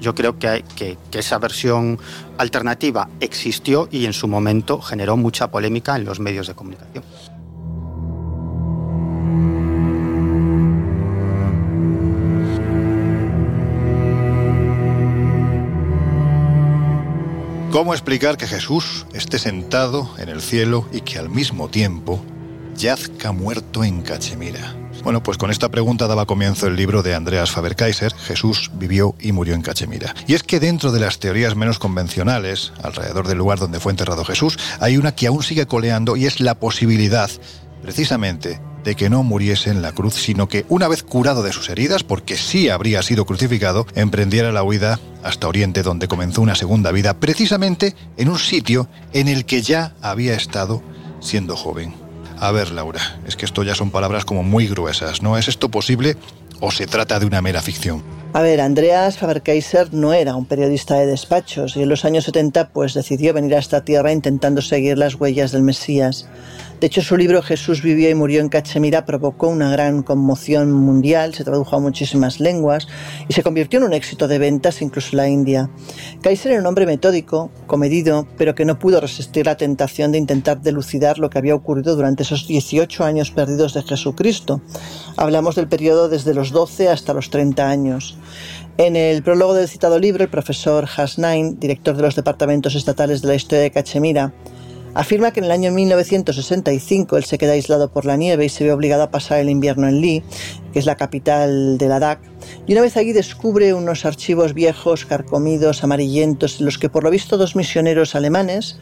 yo 0.00 0.14
creo 0.14 0.38
que, 0.38 0.48
hay, 0.48 0.62
que, 0.62 0.96
que 1.10 1.18
esa 1.18 1.38
versión 1.38 1.98
alternativa 2.38 3.08
existió 3.20 3.88
y 3.90 4.06
en 4.06 4.12
su 4.12 4.28
momento 4.28 4.80
generó 4.80 5.16
mucha 5.16 5.50
polémica 5.50 5.96
en 5.96 6.04
los 6.04 6.20
medios 6.20 6.46
de 6.46 6.54
comunicación. 6.54 7.04
¿Cómo 17.72 17.94
explicar 17.94 18.36
que 18.36 18.46
Jesús 18.46 19.06
esté 19.14 19.38
sentado 19.38 20.10
en 20.18 20.28
el 20.28 20.42
cielo 20.42 20.86
y 20.92 21.00
que 21.00 21.18
al 21.18 21.30
mismo 21.30 21.68
tiempo 21.68 22.22
yazca 22.76 23.32
muerto 23.32 23.82
en 23.82 24.02
Cachemira? 24.02 24.81
Bueno, 25.02 25.20
pues 25.20 25.36
con 25.36 25.50
esta 25.50 25.68
pregunta 25.68 26.06
daba 26.06 26.26
comienzo 26.26 26.68
el 26.68 26.76
libro 26.76 27.02
de 27.02 27.16
Andreas 27.16 27.50
Faber-Kaiser, 27.50 28.14
Jesús 28.14 28.70
vivió 28.74 29.16
y 29.18 29.32
murió 29.32 29.54
en 29.54 29.62
Cachemira. 29.62 30.14
Y 30.28 30.34
es 30.34 30.44
que 30.44 30.60
dentro 30.60 30.92
de 30.92 31.00
las 31.00 31.18
teorías 31.18 31.56
menos 31.56 31.80
convencionales, 31.80 32.72
alrededor 32.84 33.26
del 33.26 33.38
lugar 33.38 33.58
donde 33.58 33.80
fue 33.80 33.90
enterrado 33.90 34.24
Jesús, 34.24 34.56
hay 34.78 34.96
una 34.96 35.12
que 35.12 35.26
aún 35.26 35.42
sigue 35.42 35.66
coleando 35.66 36.16
y 36.16 36.26
es 36.26 36.38
la 36.38 36.54
posibilidad, 36.54 37.28
precisamente, 37.82 38.60
de 38.84 38.94
que 38.94 39.10
no 39.10 39.24
muriese 39.24 39.70
en 39.70 39.82
la 39.82 39.90
cruz, 39.90 40.14
sino 40.14 40.48
que 40.48 40.66
una 40.68 40.86
vez 40.86 41.02
curado 41.02 41.42
de 41.42 41.52
sus 41.52 41.68
heridas, 41.68 42.04
porque 42.04 42.36
sí 42.36 42.68
habría 42.68 43.02
sido 43.02 43.26
crucificado, 43.26 43.88
emprendiera 43.96 44.52
la 44.52 44.62
huida 44.62 45.00
hasta 45.24 45.48
Oriente, 45.48 45.82
donde 45.82 46.06
comenzó 46.06 46.42
una 46.42 46.54
segunda 46.54 46.92
vida, 46.92 47.18
precisamente 47.18 47.96
en 48.16 48.28
un 48.28 48.38
sitio 48.38 48.88
en 49.12 49.26
el 49.26 49.46
que 49.46 49.62
ya 49.62 49.94
había 50.00 50.34
estado 50.34 50.80
siendo 51.20 51.56
joven. 51.56 52.01
A 52.42 52.50
ver, 52.50 52.72
Laura, 52.72 53.20
es 53.24 53.36
que 53.36 53.44
esto 53.44 53.62
ya 53.62 53.76
son 53.76 53.92
palabras 53.92 54.24
como 54.24 54.42
muy 54.42 54.66
gruesas, 54.66 55.22
¿no? 55.22 55.38
¿Es 55.38 55.46
esto 55.46 55.68
posible 55.68 56.16
o 56.58 56.72
se 56.72 56.88
trata 56.88 57.20
de 57.20 57.26
una 57.26 57.40
mera 57.40 57.62
ficción? 57.62 58.02
A 58.34 58.40
ver, 58.40 58.62
Andreas 58.62 59.18
Faber-Kaiser 59.18 59.92
no 59.92 60.14
era 60.14 60.36
un 60.36 60.46
periodista 60.46 60.94
de 60.94 61.04
despachos 61.04 61.76
y 61.76 61.82
en 61.82 61.90
los 61.90 62.06
años 62.06 62.24
70 62.24 62.70
pues 62.70 62.94
decidió 62.94 63.34
venir 63.34 63.54
a 63.54 63.58
esta 63.58 63.84
tierra 63.84 64.10
intentando 64.10 64.62
seguir 64.62 64.96
las 64.96 65.16
huellas 65.16 65.52
del 65.52 65.62
Mesías. 65.62 66.26
De 66.82 66.86
hecho, 66.88 67.00
su 67.00 67.16
libro 67.16 67.42
Jesús 67.42 67.80
vivió 67.80 68.10
y 68.10 68.14
murió 68.16 68.40
en 68.40 68.48
Cachemira 68.48 69.04
provocó 69.04 69.46
una 69.46 69.70
gran 69.70 70.02
conmoción 70.02 70.72
mundial, 70.72 71.32
se 71.32 71.44
tradujo 71.44 71.76
a 71.76 71.78
muchísimas 71.78 72.40
lenguas 72.40 72.88
y 73.28 73.34
se 73.34 73.44
convirtió 73.44 73.78
en 73.78 73.84
un 73.84 73.92
éxito 73.92 74.26
de 74.26 74.38
ventas 74.38 74.82
incluso 74.82 75.10
en 75.12 75.16
la 75.18 75.28
India. 75.28 75.70
Kaiser 76.22 76.52
era 76.52 76.60
un 76.60 76.66
hombre 76.66 76.86
metódico, 76.86 77.52
comedido, 77.68 78.26
pero 78.36 78.56
que 78.56 78.64
no 78.64 78.80
pudo 78.80 79.00
resistir 79.00 79.46
la 79.46 79.56
tentación 79.56 80.10
de 80.10 80.18
intentar 80.18 80.60
delucidar 80.60 81.20
lo 81.20 81.30
que 81.30 81.38
había 81.38 81.54
ocurrido 81.54 81.94
durante 81.94 82.24
esos 82.24 82.48
18 82.48 83.04
años 83.04 83.30
perdidos 83.30 83.74
de 83.74 83.82
Jesucristo. 83.82 84.60
Hablamos 85.16 85.54
del 85.54 85.68
periodo 85.68 86.08
desde 86.08 86.34
los 86.34 86.50
12 86.50 86.88
hasta 86.88 87.14
los 87.14 87.30
30 87.30 87.68
años. 87.68 88.18
En 88.78 88.96
el 88.96 89.22
prólogo 89.22 89.54
del 89.54 89.68
citado 89.68 89.98
libro, 89.98 90.24
el 90.24 90.30
profesor 90.30 90.88
Hasnain, 90.96 91.58
director 91.58 91.96
de 91.96 92.02
los 92.02 92.16
departamentos 92.16 92.74
estatales 92.74 93.22
de 93.22 93.28
la 93.28 93.34
historia 93.34 93.62
de 93.62 93.70
Cachemira, 93.70 94.32
Afirma 94.94 95.30
que 95.30 95.40
en 95.40 95.44
el 95.44 95.52
año 95.52 95.72
1965 95.72 97.16
él 97.16 97.24
se 97.24 97.38
queda 97.38 97.52
aislado 97.52 97.90
por 97.90 98.04
la 98.04 98.16
nieve 98.16 98.44
y 98.44 98.48
se 98.50 98.64
ve 98.64 98.72
obligado 98.72 99.02
a 99.04 99.10
pasar 99.10 99.38
el 99.38 99.48
invierno 99.48 99.88
en 99.88 100.02
Lee 100.02 100.22
que 100.72 100.78
es 100.78 100.86
la 100.86 100.96
capital 100.96 101.78
de 101.78 101.88
Ladakh, 101.88 102.20
y 102.66 102.72
una 102.72 102.82
vez 102.82 102.96
allí 102.96 103.12
descubre 103.12 103.74
unos 103.74 104.04
archivos 104.04 104.54
viejos, 104.54 105.04
carcomidos, 105.04 105.84
amarillentos, 105.84 106.60
en 106.60 106.66
los 106.66 106.78
que 106.78 106.88
por 106.88 107.04
lo 107.04 107.10
visto 107.10 107.36
dos 107.36 107.56
misioneros 107.56 108.14
alemanes, 108.14 108.78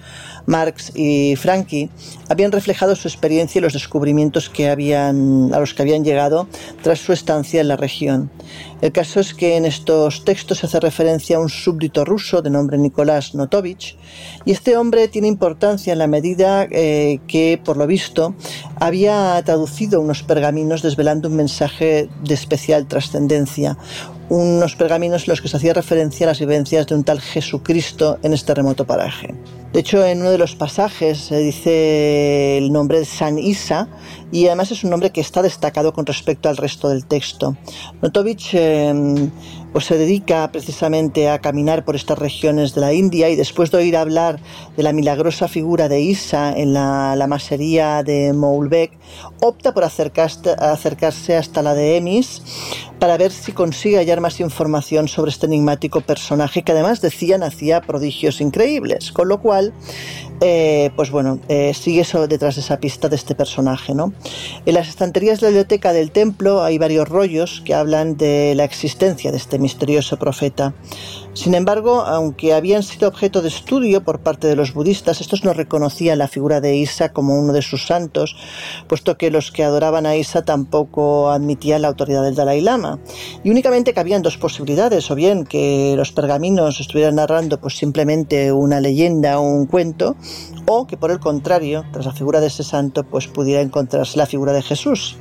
Marx 0.46 0.92
y 0.94 1.36
Frankie, 1.36 1.90
habían 2.28 2.52
reflejado 2.52 2.96
su 2.96 3.08
experiencia 3.08 3.58
y 3.58 3.62
los 3.62 3.72
descubrimientos 3.72 4.48
que 4.48 4.68
habían, 4.68 5.52
a 5.52 5.60
los 5.60 5.74
que 5.74 5.82
habían 5.82 6.04
llegado 6.04 6.48
tras 6.82 6.98
su 6.98 7.12
estancia 7.12 7.60
en 7.60 7.68
la 7.68 7.76
región. 7.76 8.30
El 8.80 8.92
caso 8.92 9.20
es 9.20 9.34
que 9.34 9.56
en 9.56 9.66
estos 9.66 10.24
textos 10.24 10.58
se 10.58 10.66
hace 10.66 10.80
referencia 10.80 11.36
a 11.36 11.40
un 11.40 11.50
súbdito 11.50 12.04
ruso 12.04 12.40
de 12.40 12.50
nombre 12.50 12.78
Nicolás 12.78 13.34
Notovich, 13.34 13.96
y 14.44 14.52
este 14.52 14.76
hombre 14.76 15.08
tiene 15.08 15.28
importancia 15.28 15.92
en 15.92 15.98
la 15.98 16.06
medida 16.06 16.66
eh, 16.70 17.20
que, 17.26 17.60
por 17.62 17.76
lo 17.76 17.86
visto, 17.86 18.34
había 18.76 19.40
traducido 19.44 20.00
unos 20.00 20.22
pergaminos 20.22 20.82
desvelando 20.82 21.28
un 21.28 21.36
mensaje 21.36 21.79
de 21.84 22.34
especial 22.34 22.86
trascendencia, 22.86 23.76
unos 24.28 24.76
pergaminos 24.76 25.24
en 25.24 25.32
los 25.32 25.40
que 25.40 25.48
se 25.48 25.56
hacía 25.56 25.74
referencia 25.74 26.26
a 26.26 26.30
las 26.30 26.38
vivencias 26.38 26.86
de 26.86 26.94
un 26.94 27.04
tal 27.04 27.20
Jesucristo 27.20 28.18
en 28.22 28.32
este 28.32 28.54
remoto 28.54 28.86
paraje. 28.86 29.34
De 29.72 29.80
hecho, 29.80 30.04
en 30.04 30.20
uno 30.20 30.30
de 30.30 30.38
los 30.38 30.56
pasajes 30.56 31.18
se 31.18 31.38
dice 31.38 32.58
el 32.58 32.72
nombre 32.72 32.98
de 33.00 33.04
San 33.04 33.38
Isa 33.38 33.88
y 34.32 34.46
además 34.46 34.70
es 34.70 34.84
un 34.84 34.90
nombre 34.90 35.10
que 35.10 35.20
está 35.20 35.42
destacado 35.42 35.92
con 35.92 36.06
respecto 36.06 36.48
al 36.48 36.56
resto 36.56 36.88
del 36.88 37.06
texto. 37.06 37.56
Notovich 38.00 38.54
em, 38.54 39.30
pues 39.72 39.86
se 39.86 39.98
dedica 39.98 40.50
precisamente 40.52 41.28
a 41.28 41.38
caminar 41.40 41.84
por 41.84 41.96
estas 41.96 42.18
regiones 42.18 42.74
de 42.74 42.80
la 42.80 42.92
India 42.92 43.28
y 43.28 43.36
después 43.36 43.70
de 43.70 43.78
oír 43.78 43.96
hablar 43.96 44.40
de 44.76 44.82
la 44.82 44.92
milagrosa 44.92 45.48
figura 45.48 45.88
de 45.88 46.00
Isa 46.00 46.52
en 46.56 46.72
la, 46.72 47.26
masería 47.28 48.02
de 48.02 48.32
Moulbek, 48.32 48.98
opta 49.40 49.72
por 49.72 49.84
acercarse 49.84 51.36
hasta 51.36 51.62
la 51.62 51.74
de 51.74 51.96
Emis 51.96 52.42
para 52.98 53.16
ver 53.16 53.32
si 53.32 53.52
consigue 53.52 53.96
hallar 53.96 54.20
más 54.20 54.40
información 54.40 55.08
sobre 55.08 55.30
este 55.30 55.46
enigmático 55.46 56.00
personaje 56.00 56.62
que 56.62 56.72
además 56.72 57.00
decían 57.00 57.42
hacía 57.42 57.80
prodigios 57.80 58.40
increíbles, 58.40 59.12
con 59.12 59.28
lo 59.28 59.40
cual 59.40 59.72
eh, 60.40 60.90
pues 60.96 61.10
bueno, 61.10 61.38
eh, 61.48 61.74
sigue 61.74 62.00
eso 62.00 62.26
detrás 62.26 62.54
de 62.56 62.62
esa 62.62 62.78
pista 62.80 63.08
de 63.08 63.16
este 63.16 63.34
personaje, 63.34 63.94
¿no? 63.94 64.12
En 64.64 64.74
las 64.74 64.88
estanterías 64.88 65.40
de 65.40 65.46
la 65.46 65.50
biblioteca 65.50 65.92
del 65.92 66.10
templo 66.10 66.62
hay 66.62 66.78
varios 66.78 67.08
rollos 67.08 67.62
que 67.64 67.74
hablan 67.74 68.16
de 68.16 68.54
la 68.54 68.64
existencia 68.64 69.30
de 69.30 69.36
este 69.36 69.58
misterioso 69.58 70.18
profeta. 70.18 70.72
Sin 71.32 71.54
embargo, 71.54 72.00
aunque 72.00 72.52
habían 72.52 72.82
sido 72.82 73.08
objeto 73.08 73.40
de 73.40 73.48
estudio 73.48 74.02
por 74.02 74.18
parte 74.18 74.48
de 74.48 74.56
los 74.56 74.74
budistas, 74.74 75.20
estos 75.20 75.44
no 75.44 75.52
reconocían 75.52 76.18
la 76.18 76.26
figura 76.26 76.60
de 76.60 76.76
Isa 76.76 77.12
como 77.12 77.38
uno 77.38 77.52
de 77.52 77.62
sus 77.62 77.86
santos, 77.86 78.34
puesto 78.88 79.16
que 79.16 79.30
los 79.30 79.52
que 79.52 79.62
adoraban 79.62 80.06
a 80.06 80.16
Isa 80.16 80.42
tampoco 80.42 81.30
admitían 81.30 81.82
la 81.82 81.88
autoridad 81.88 82.24
del 82.24 82.34
Dalai 82.34 82.60
Lama. 82.60 82.98
Y 83.44 83.50
únicamente 83.50 83.94
cabían 83.94 84.22
dos 84.22 84.38
posibilidades, 84.38 85.08
o 85.10 85.14
bien 85.14 85.44
que 85.44 85.94
los 85.96 86.10
pergaminos 86.10 86.80
estuvieran 86.80 87.14
narrando 87.14 87.60
pues 87.60 87.76
simplemente 87.76 88.52
una 88.52 88.80
leyenda 88.80 89.38
o 89.38 89.42
un 89.42 89.66
cuento, 89.66 90.16
o 90.66 90.88
que 90.88 90.96
por 90.96 91.12
el 91.12 91.20
contrario, 91.20 91.84
tras 91.92 92.06
la 92.06 92.12
figura 92.12 92.40
de 92.40 92.48
ese 92.48 92.64
santo, 92.64 93.04
pues 93.04 93.28
pudiera 93.28 93.62
encontrarse 93.62 94.18
la 94.18 94.26
figura 94.26 94.52
de 94.52 94.62
Jesús. 94.62 95.16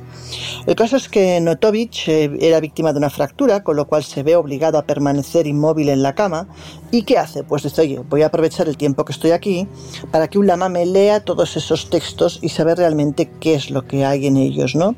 El 0.66 0.74
caso 0.74 0.96
es 0.96 1.08
que 1.08 1.40
Notovich 1.40 2.08
eh, 2.08 2.30
era 2.40 2.60
víctima 2.60 2.92
de 2.92 2.98
una 2.98 3.10
fractura, 3.10 3.62
con 3.62 3.76
lo 3.76 3.86
cual 3.86 4.04
se 4.04 4.22
ve 4.22 4.36
obligado 4.36 4.78
a 4.78 4.82
permanecer 4.82 5.46
inmóvil 5.46 5.88
en 5.88 6.02
la 6.02 6.14
cama. 6.14 6.48
¿Y 6.90 7.02
qué 7.02 7.18
hace? 7.18 7.42
Pues 7.44 7.62
dice, 7.62 7.82
oye, 7.82 8.00
voy 8.08 8.22
a 8.22 8.26
aprovechar 8.26 8.68
el 8.68 8.76
tiempo 8.76 9.04
que 9.04 9.12
estoy 9.12 9.30
aquí 9.32 9.66
para 10.10 10.28
que 10.28 10.38
un 10.38 10.46
lama 10.46 10.68
me 10.68 10.86
lea 10.86 11.20
todos 11.20 11.56
esos 11.56 11.90
textos 11.90 12.38
y 12.42 12.50
saber 12.50 12.78
realmente 12.78 13.30
qué 13.40 13.54
es 13.54 13.70
lo 13.70 13.86
que 13.86 14.04
hay 14.04 14.26
en 14.26 14.36
ellos, 14.36 14.74
¿no? 14.74 14.96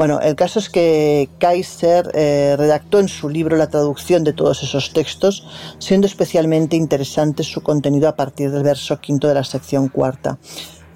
Bueno, 0.00 0.18
el 0.20 0.34
caso 0.34 0.58
es 0.60 0.70
que 0.70 1.28
Kaiser 1.38 2.10
eh, 2.14 2.54
redactó 2.56 3.00
en 3.00 3.08
su 3.08 3.28
libro 3.28 3.58
la 3.58 3.68
traducción 3.68 4.24
de 4.24 4.32
todos 4.32 4.62
esos 4.62 4.94
textos, 4.94 5.46
siendo 5.78 6.06
especialmente 6.06 6.74
interesante 6.74 7.42
su 7.42 7.60
contenido 7.60 8.08
a 8.08 8.16
partir 8.16 8.50
del 8.50 8.62
verso 8.62 8.98
quinto 8.98 9.28
de 9.28 9.34
la 9.34 9.44
sección 9.44 9.88
cuarta. 9.88 10.38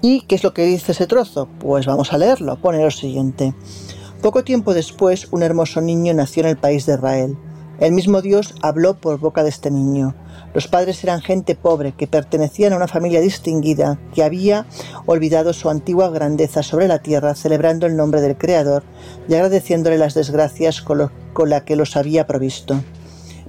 ¿Y 0.07 0.21
qué 0.21 0.35
es 0.35 0.43
lo 0.43 0.53
que 0.53 0.67
dice 0.67 0.91
ese 0.91 1.07
trozo? 1.07 1.49
Pues 1.57 1.87
vamos 1.87 2.13
a 2.13 2.19
leerlo. 2.19 2.57
Pone 2.57 2.83
lo 2.83 2.91
siguiente. 2.91 3.55
Poco 4.21 4.43
tiempo 4.43 4.75
después, 4.75 5.29
un 5.31 5.41
hermoso 5.41 5.81
niño 5.81 6.13
nació 6.13 6.43
en 6.43 6.49
el 6.49 6.57
país 6.57 6.85
de 6.85 6.93
Israel. 6.93 7.35
El 7.79 7.91
mismo 7.91 8.21
Dios 8.21 8.53
habló 8.61 8.97
por 8.97 9.17
boca 9.17 9.41
de 9.41 9.49
este 9.49 9.71
niño. 9.71 10.13
Los 10.53 10.67
padres 10.67 11.03
eran 11.03 11.23
gente 11.23 11.55
pobre 11.55 11.93
que 11.93 12.05
pertenecían 12.05 12.73
a 12.73 12.75
una 12.75 12.87
familia 12.87 13.19
distinguida 13.19 13.99
que 14.13 14.23
había 14.23 14.67
olvidado 15.07 15.53
su 15.53 15.71
antigua 15.71 16.11
grandeza 16.11 16.61
sobre 16.61 16.87
la 16.87 16.99
tierra, 16.99 17.33
celebrando 17.33 17.87
el 17.87 17.97
nombre 17.97 18.21
del 18.21 18.37
Creador 18.37 18.83
y 19.27 19.33
agradeciéndole 19.33 19.97
las 19.97 20.13
desgracias 20.13 20.83
con, 20.83 21.09
con 21.33 21.49
la 21.49 21.65
que 21.65 21.75
los 21.75 21.97
había 21.97 22.27
provisto. 22.27 22.79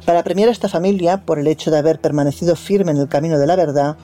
Para 0.07 0.24
premiar 0.24 0.48
a 0.48 0.52
esta 0.52 0.70
familia 0.70 1.26
por 1.26 1.38
el 1.38 1.48
hecho 1.48 1.70
de 1.70 1.76
haber 1.76 2.00
permanecido 2.00 2.57
firme 2.57 2.92
en 2.92 2.96
el 2.96 3.09
camino 3.09 3.38
de 3.38 3.46
la 3.46 3.57
verdad, 3.57 3.98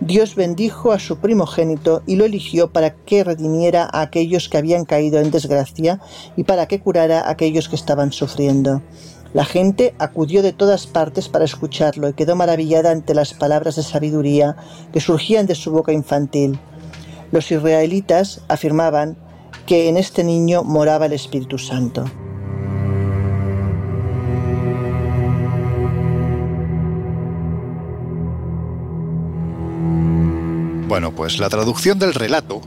Dios 0.00 0.36
bendijo 0.36 0.92
a 0.92 1.00
su 1.00 1.18
primogénito 1.18 2.02
y 2.06 2.14
lo 2.14 2.24
eligió 2.24 2.70
para 2.70 2.94
que 2.94 3.24
redimiera 3.24 3.88
a 3.92 4.00
aquellos 4.00 4.48
que 4.48 4.56
habían 4.56 4.84
caído 4.84 5.20
en 5.20 5.32
desgracia 5.32 6.00
y 6.36 6.44
para 6.44 6.66
que 6.66 6.80
curara 6.80 7.20
a 7.20 7.30
aquellos 7.30 7.68
que 7.68 7.74
estaban 7.74 8.12
sufriendo. 8.12 8.80
La 9.34 9.44
gente 9.44 9.94
acudió 9.98 10.42
de 10.42 10.52
todas 10.52 10.86
partes 10.86 11.28
para 11.28 11.44
escucharlo 11.44 12.08
y 12.08 12.14
quedó 12.14 12.36
maravillada 12.36 12.92
ante 12.92 13.12
las 13.12 13.34
palabras 13.34 13.76
de 13.76 13.82
sabiduría 13.82 14.56
que 14.92 15.00
surgían 15.00 15.46
de 15.46 15.56
su 15.56 15.72
boca 15.72 15.92
infantil. 15.92 16.58
Los 17.32 17.50
israelitas 17.50 18.40
afirmaban 18.48 19.18
que 19.66 19.88
en 19.88 19.96
este 19.96 20.24
niño 20.24 20.62
moraba 20.62 21.06
el 21.06 21.12
Espíritu 21.12 21.58
Santo. 21.58 22.04
Bueno, 30.88 31.14
pues 31.14 31.38
la 31.38 31.50
traducción 31.50 31.98
del 31.98 32.14
relato 32.14 32.62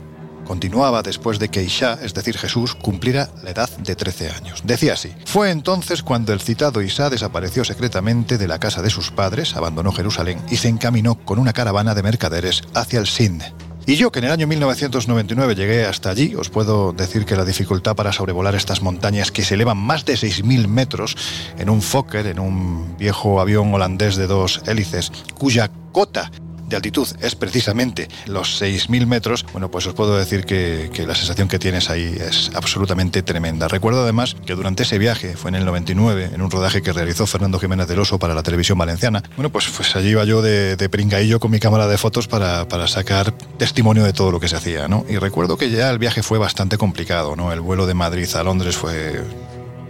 continuaba 0.46 1.02
después 1.02 1.40
de 1.40 1.50
que 1.50 1.64
Isha, 1.64 1.98
es 2.04 2.14
decir 2.14 2.38
Jesús, 2.38 2.76
cumpliera 2.76 3.32
la 3.42 3.50
edad 3.50 3.70
de 3.78 3.96
13 3.96 4.30
años. 4.30 4.62
Decía 4.64 4.94
así, 4.94 5.12
fue 5.26 5.50
entonces 5.50 6.04
cuando 6.04 6.32
el 6.32 6.40
citado 6.40 6.84
Isha 6.84 7.10
desapareció 7.10 7.66
secretamente 7.66 8.38
de 8.38 8.48
la 8.48 8.60
casa 8.60 8.84
de 8.84 8.92
sus 8.92 9.10
padres, 9.10 9.56
abandonó 9.56 9.92
Jerusalén 9.92 10.40
y 10.52 10.58
se 10.58 10.68
encaminó 10.68 11.16
con 11.16 11.40
una 11.40 11.52
caravana 11.52 11.96
de 11.96 12.04
mercaderes 12.04 12.62
hacia 12.76 13.00
el 13.00 13.08
Sind. 13.08 13.42
Y 13.88 13.96
yo, 13.96 14.12
que 14.12 14.20
en 14.20 14.26
el 14.26 14.32
año 14.32 14.46
1999 14.46 15.56
llegué 15.56 15.86
hasta 15.86 16.12
allí, 16.12 16.36
os 16.36 16.52
puedo 16.52 16.94
decir 16.94 17.26
que 17.26 17.36
la 17.36 17.44
dificultad 17.44 17.96
para 17.96 18.14
sobrevolar 18.14 18.54
estas 18.54 18.84
montañas 18.84 19.32
que 19.32 19.44
se 19.44 19.56
elevan 19.56 19.80
más 19.80 20.06
de 20.06 20.14
6.000 20.14 20.68
metros 20.68 21.18
en 21.58 21.72
un 21.72 21.82
Fokker, 21.82 22.28
en 22.28 22.38
un 22.38 22.96
viejo 23.00 23.42
avión 23.42 23.74
holandés 23.74 24.16
de 24.16 24.28
dos 24.28 24.62
hélices, 24.68 25.12
cuya 25.34 25.72
cota 25.92 26.30
de 26.72 26.78
altitud 26.78 27.08
es 27.22 27.36
precisamente 27.36 28.08
los 28.26 28.62
6.000 28.62 29.06
metros, 29.06 29.46
bueno, 29.52 29.70
pues 29.70 29.86
os 29.86 29.94
puedo 29.94 30.18
decir 30.18 30.46
que, 30.46 30.90
la 31.06 31.16
sensación 31.16 31.48
que 31.48 31.60
tienes 31.60 31.90
ahí 31.90 32.16
es 32.20 32.52
absolutamente 32.56 33.22
tremenda. 33.24 33.68
Recuerdo 33.68 34.04
además 34.04 34.36
que 34.46 34.56
durante 34.56 34.84
ese 34.84 34.98
viaje, 34.98 35.36
fue 35.36 35.50
en 35.50 35.56
el 35.56 35.66
99, 35.66 36.32
en 36.34 36.42
un 36.42 36.50
rodaje 36.50 36.82
que 36.82 36.94
realizó 36.94 37.28
Fernando 37.28 37.60
Jiménez 37.60 37.88
del 37.88 38.00
Oso 38.00 38.18
para 38.18 38.34
la 38.34 38.44
televisión 38.44 38.78
valenciana, 38.78 39.24
bueno, 39.36 39.50
pues, 39.52 39.68
pues 39.76 39.96
allí 39.96 40.10
iba 40.10 40.24
yo 40.24 40.42
de, 40.42 40.76
de 40.76 40.90
pringaillo 40.90 41.40
con 41.40 41.52
mi 41.52 41.60
cámara 41.60 41.88
de 41.88 41.98
fotos 41.98 42.28
para, 42.28 42.68
para 42.68 42.88
sacar 42.88 43.32
testimonio 43.58 44.04
de 44.04 44.14
todo 44.14 44.32
lo 44.32 44.40
que 44.40 44.48
se 44.48 44.56
hacía, 44.56 44.88
¿no? 44.88 45.06
Y 45.10 45.18
recuerdo 45.18 45.58
que 45.58 45.70
ya 45.70 45.90
el 45.90 46.00
viaje 46.00 46.24
fue 46.24 46.38
bastante 46.38 46.78
complicado, 46.78 47.36
¿no? 47.36 47.52
El 47.52 47.60
vuelo 47.60 47.86
de 47.86 47.94
Madrid 47.94 48.30
a 48.36 48.44
Londres 48.44 48.78
fue 48.78 49.22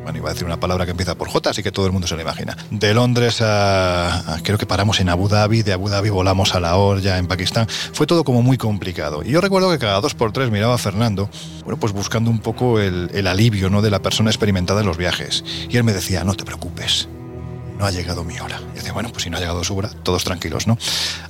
bueno, 0.04 0.18
iba 0.18 0.30
a 0.30 0.34
decir 0.34 0.45
una 0.45 0.60
palabra 0.60 0.86
que 0.86 0.91
empieza 0.91 1.16
por 1.16 1.30
J, 1.30 1.49
así 1.49 1.64
que 1.64 1.72
todo 1.72 1.86
el 1.86 1.91
mundo 1.91 2.08
se 2.08 2.16
lo 2.16 2.22
imagina. 2.22 2.58
De 2.72 2.93
Londres 2.93 3.41
a, 3.41 4.39
creo 4.43 4.58
que 4.58 4.66
paramos 4.66 4.99
en 4.99 5.10
Abu 5.10 5.28
Dhabi, 5.28 5.62
de 5.62 5.74
Abu 5.74 5.89
Dhabi 5.89 6.10
volamos 6.10 6.56
a 6.56 6.60
Lahore, 6.60 7.02
ya 7.02 7.18
en 7.18 7.28
Pakistán. 7.28 7.68
Fue 7.68 8.08
todo 8.08 8.24
como 8.24 8.41
muy 8.41 8.58
complicado. 8.58 9.24
Y 9.24 9.32
yo 9.32 9.41
recuerdo 9.41 9.70
que 9.72 9.78
cada 9.78 10.02
dos 10.02 10.16
por 10.16 10.32
tres 10.32 10.49
miraba 10.49 10.76
a 10.76 10.78
Fernando, 10.78 11.30
bueno, 11.64 11.78
pues 11.78 11.93
buscando 11.93 12.32
un 12.32 12.39
poco 12.39 12.80
el, 12.80 13.28
alivio 13.28 13.70
¿no? 13.70 13.82
de 13.82 13.91
la 13.91 14.02
persona 14.02 14.30
experimentada 14.30 14.82
en 14.82 14.88
los 14.88 14.97
viajes. 14.97 15.43
Y 15.70 15.78
él 15.78 15.84
me 15.84 15.93
decía, 15.93 16.24
no 16.24 16.34
te 16.34 16.43
preocupes, 16.43 17.08
no 17.78 17.86
ha 17.86 17.91
llegado 17.91 18.24
mi 18.24 18.39
hora. 18.39 18.60
Y 18.74 18.78
decía, 18.78 18.93
bueno, 18.93 19.10
pues 19.12 19.24
si 19.24 19.30
no 19.30 19.38
ha 19.38 19.39
llegado 19.39 19.64
su 19.64 19.78
hora, 19.78 19.89
todos 20.04 20.24
tranquilos, 20.24 20.68
¿no? 20.68 20.78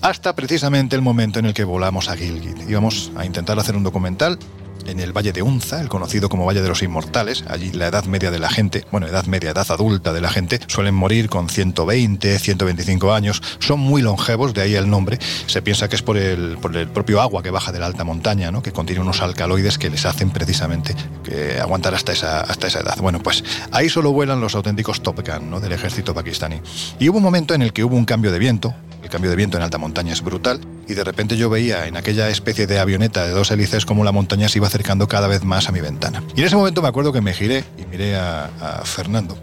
Hasta 0.01 0.34
precisamente 0.34 0.95
el 0.95 1.01
momento 1.01 1.39
en 1.39 1.45
el 1.45 1.53
que 1.53 1.65
volamos 1.65 2.09
a 2.09 2.15
Gilgit. 2.15 2.69
Íbamos 2.69 3.11
a 3.15 3.26
intentar 3.26 3.59
hacer 3.59 3.76
un 3.76 3.84
documental 3.84 4.39
en 4.88 4.99
el 4.99 5.11
Valle 5.15 5.34
de 5.34 5.41
Unza, 5.41 5.82
el 5.82 5.89
conocido 5.89 6.29
como 6.29 6.45
Valle 6.45 6.61
de 6.61 6.69
los 6.69 6.84
Inmortales. 6.84 7.43
Allí 7.47 7.71
la 7.71 7.88
edad 7.88 8.05
media 8.05 8.32
de 8.32 8.39
la 8.39 8.49
gente, 8.49 8.86
bueno, 8.91 9.07
edad 9.07 9.25
media, 9.25 9.51
edad 9.51 9.65
adulta 9.69 10.13
de 10.13 10.21
la 10.21 10.29
gente, 10.29 10.59
suelen 10.67 10.95
morir 10.95 11.29
con 11.29 11.49
120, 11.49 12.39
125 12.39 13.13
años. 13.13 13.41
Son 13.59 13.79
muy 13.79 14.01
longevos, 14.01 14.53
de 14.53 14.61
ahí 14.61 14.75
el 14.75 14.89
nombre. 14.89 15.19
Se 15.47 15.61
piensa 15.61 15.89
que 15.89 15.95
es 15.95 16.01
por 16.01 16.17
el, 16.17 16.57
por 16.57 16.75
el 16.75 16.88
propio 16.88 17.21
agua 17.21 17.43
que 17.43 17.51
baja 17.51 17.71
de 17.71 17.79
la 17.79 17.86
alta 17.86 18.03
montaña, 18.03 18.51
¿no? 18.51 18.61
que 18.61 18.71
contiene 18.71 19.01
unos 19.01 19.21
alcaloides 19.21 19.77
que 19.77 19.89
les 19.89 20.05
hacen 20.05 20.32
precisamente 20.32 20.95
que 21.23 21.59
aguantar 21.59 21.93
hasta 21.93 22.11
esa, 22.11 22.41
hasta 22.41 22.67
esa 22.67 22.79
edad. 22.79 22.97
Bueno, 23.01 23.19
pues 23.21 23.43
ahí 23.71 23.89
solo 23.89 24.11
vuelan 24.11 24.41
los 24.41 24.55
auténticos 24.55 25.01
Top 25.01 25.19
Gun 25.27 25.49
¿no? 25.49 25.59
del 25.59 25.71
ejército 25.71 26.13
pakistaní. 26.13 26.61
Y 26.99 27.09
hubo 27.09 27.17
un 27.17 27.23
momento 27.23 27.53
en 27.53 27.61
el 27.61 27.73
que 27.73 27.84
hubo 27.84 27.95
un 27.95 28.05
cambio 28.05 28.32
de 28.32 28.39
viento, 28.39 28.73
el 29.04 29.10
cambio 29.10 29.30
de 29.30 29.36
viento 29.36 29.58
en 29.58 29.64
alta 29.64 29.78
montaña 29.78 30.14
es 30.14 30.22
brutal, 30.22 30.62
y 30.88 30.93
de 30.93 31.04
repente 31.04 31.38
yo 31.38 31.49
veía 31.49 31.88
en 31.88 31.97
aquella 31.97 32.30
especie 32.30 32.68
de 32.68 32.80
avioneta 32.80 33.26
de 33.26 33.32
dos 33.32 33.52
hélices 33.52 33.86
como 33.86 34.04
la 34.04 34.12
montaña 34.12 34.49
se 34.49 34.60
iba 34.60 34.68
acercando 34.68 35.08
cada 35.08 35.28
vez 35.28 35.43
más 35.43 35.70
a 35.70 35.72
mi 35.72 35.82
ventana. 35.82 36.24
Y 36.36 36.41
en 36.41 36.47
ese 36.47 36.56
momento 36.56 36.82
me 36.82 36.88
acuerdo 36.88 37.14
que 37.14 37.22
me 37.22 37.34
giré 37.34 37.64
y 37.78 37.86
miré 37.86 38.16
a, 38.16 38.45
a 38.60 38.86
Fernando 38.86 39.38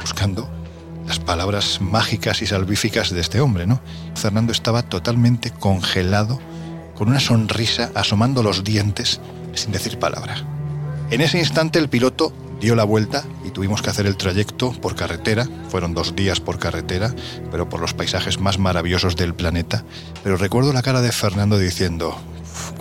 buscando 0.00 0.48
las 1.06 1.18
palabras 1.18 1.80
mágicas 1.80 2.40
y 2.40 2.46
salvíficas 2.46 3.10
de 3.10 3.20
este 3.20 3.40
hombre, 3.40 3.66
¿no? 3.66 3.80
Fernando 4.14 4.52
estaba 4.52 4.82
totalmente 4.82 5.50
congelado, 5.50 6.40
con 6.94 7.08
una 7.08 7.20
sonrisa, 7.20 7.90
asomando 7.94 8.42
los 8.42 8.62
dientes, 8.62 9.20
sin 9.54 9.72
decir 9.72 9.98
palabra. 9.98 10.36
En 11.10 11.20
ese 11.20 11.38
instante 11.38 11.78
el 11.78 11.88
piloto 11.88 12.32
dio 12.60 12.76
la 12.76 12.84
vuelta 12.84 13.24
y 13.44 13.50
tuvimos 13.50 13.82
que 13.82 13.90
hacer 13.90 14.06
el 14.06 14.16
trayecto 14.16 14.72
por 14.72 14.94
carretera. 14.94 15.48
Fueron 15.68 15.94
dos 15.94 16.14
días 16.14 16.40
por 16.40 16.58
carretera, 16.58 17.14
pero 17.50 17.68
por 17.68 17.80
los 17.80 17.94
paisajes 17.94 18.38
más 18.38 18.58
maravillosos 18.58 19.16
del 19.16 19.34
planeta. 19.34 19.84
Pero 20.22 20.36
recuerdo 20.36 20.72
la 20.72 20.82
cara 20.82 21.00
de 21.00 21.10
Fernando 21.10 21.58
diciendo, 21.58 22.16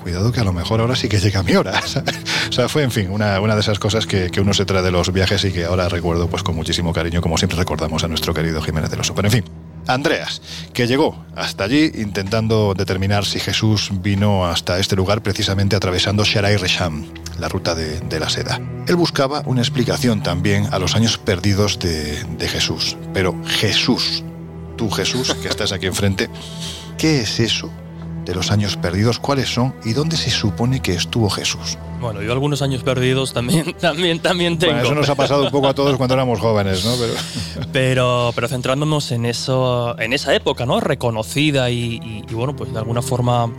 cuidado 0.02 0.32
que 0.32 0.42
a 0.42 0.44
lo 0.44 0.54
mejor 0.54 0.82
ahora 0.82 0.96
sí 0.96 1.08
que 1.08 1.20
llega 1.20 1.44
mi 1.44 1.56
hora. 1.56 1.82
o 2.50 2.52
sea, 2.52 2.70
fue, 2.70 2.84
en 2.84 2.92
fin, 2.92 3.10
una, 3.10 3.40
una 3.40 3.56
de 3.56 3.62
esas 3.62 3.80
cosas 3.80 4.06
que, 4.06 4.30
que, 4.30 4.42
uno 4.42 4.54
se 4.54 4.66
trae 4.66 4.82
de 4.82 4.92
los 4.92 5.12
viajes 5.12 5.44
y 5.46 5.52
que 5.52 5.66
ahora 5.66 5.90
recuerdo 5.90 6.30
pues 6.30 6.44
con 6.44 6.56
muchísimo 6.56 6.94
cariño, 6.94 7.22
como 7.22 7.38
siempre 7.38 7.58
recordamos 7.58 8.04
a 8.04 8.08
nuestro 8.08 8.34
querido 8.34 8.62
Jiménez 8.62 8.92
del 8.92 9.00
Oso. 9.00 9.16
Pero 9.16 9.28
en 9.28 9.32
fin, 9.32 9.44
Andreas, 9.90 10.42
que 10.72 10.86
llegó 10.86 11.26
hasta 11.36 11.64
allí 11.64 11.92
intentando 11.96 12.76
determinar 12.76 13.26
si 13.26 13.40
Jesús 13.40 13.90
vino 13.92 14.46
hasta 14.46 14.78
este 14.78 14.96
lugar 14.96 15.24
precisamente 15.24 15.76
atravesando 15.76 16.24
Sharai 16.24 16.58
Resham, 16.58 17.06
la 17.40 17.50
ruta 17.50 17.74
de, 17.74 18.00
de, 18.02 18.20
la 18.20 18.30
seda. 18.30 18.62
Él 18.88 18.96
buscaba 18.96 19.42
una 19.46 19.62
explicación 19.62 20.22
también 20.22 20.68
a 20.72 20.78
los 20.78 20.96
años 20.96 21.18
perdidos 21.18 21.80
de, 21.80 22.24
de 22.24 22.48
Jesús. 22.48 22.98
Pero 23.14 23.36
Jesús, 23.46 24.24
tú 24.78 24.92
Jesús, 24.92 25.34
que 25.42 25.48
estás 25.48 25.72
aquí 25.72 25.88
enfrente, 25.88 26.30
¿qué 26.98 27.22
es 27.22 27.40
eso 27.40 27.72
de 28.30 28.36
los 28.36 28.52
años 28.52 28.78
perdidos, 28.78 29.18
cuáles 29.18 29.50
son 29.52 29.74
y 29.84 29.94
dónde 29.94 30.16
se 30.16 30.30
supone 30.30 30.82
que 30.82 30.94
estuvo 30.94 31.32
Jesús. 31.32 31.80
Bueno, 32.00 32.22
yo 32.22 32.32
algunos 32.32 32.62
años 32.62 32.84
perdidos 32.84 33.34
también, 33.34 33.74
también, 33.82 34.20
también 34.20 34.60
tengo. 34.60 34.74
Bueno, 34.74 34.88
eso 34.88 34.96
nos 34.96 35.10
ha 35.10 35.16
pasado 35.16 35.46
un 35.46 35.52
poco 35.52 35.68
a 35.68 35.74
todos 35.74 35.98
cuando 35.98 36.14
éramos 36.14 36.40
jóvenes, 36.42 36.86
¿no? 36.86 36.94
Pero, 36.96 37.68
pero, 37.72 38.32
pero 38.36 38.48
centrándonos 38.48 39.12
en 39.12 39.26
eso, 39.26 40.00
en 40.00 40.14
esa 40.14 40.36
época, 40.36 40.68
¿no? 40.68 40.80
Reconocida 40.80 41.72
y, 41.72 42.00
y, 42.04 42.24
y 42.30 42.34
bueno, 42.36 42.56
pues 42.56 42.72
de 42.72 42.78
alguna 42.78 43.02
forma 43.02 43.52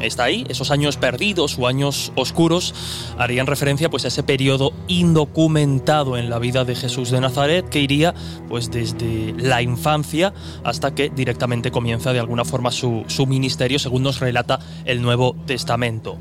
está 0.00 0.24
ahí, 0.24 0.44
esos 0.48 0.70
años 0.70 0.96
perdidos 0.96 1.58
o 1.58 1.66
años 1.66 2.12
oscuros 2.14 2.74
harían 3.18 3.46
referencia 3.46 3.90
pues 3.90 4.04
a 4.04 4.08
ese 4.08 4.22
periodo 4.22 4.72
indocumentado 4.86 6.16
en 6.16 6.30
la 6.30 6.38
vida 6.38 6.64
de 6.64 6.74
Jesús 6.74 7.10
de 7.10 7.20
Nazaret 7.20 7.68
que 7.68 7.80
iría 7.80 8.14
pues 8.48 8.70
desde 8.70 9.34
la 9.38 9.62
infancia 9.62 10.32
hasta 10.64 10.94
que 10.94 11.10
directamente 11.10 11.70
comienza 11.70 12.12
de 12.12 12.20
alguna 12.20 12.44
forma 12.44 12.70
su, 12.70 13.04
su 13.06 13.26
ministerio 13.26 13.78
según 13.78 14.02
nos 14.02 14.20
relata 14.20 14.58
el 14.84 15.02
Nuevo 15.02 15.36
Testamento. 15.46 16.18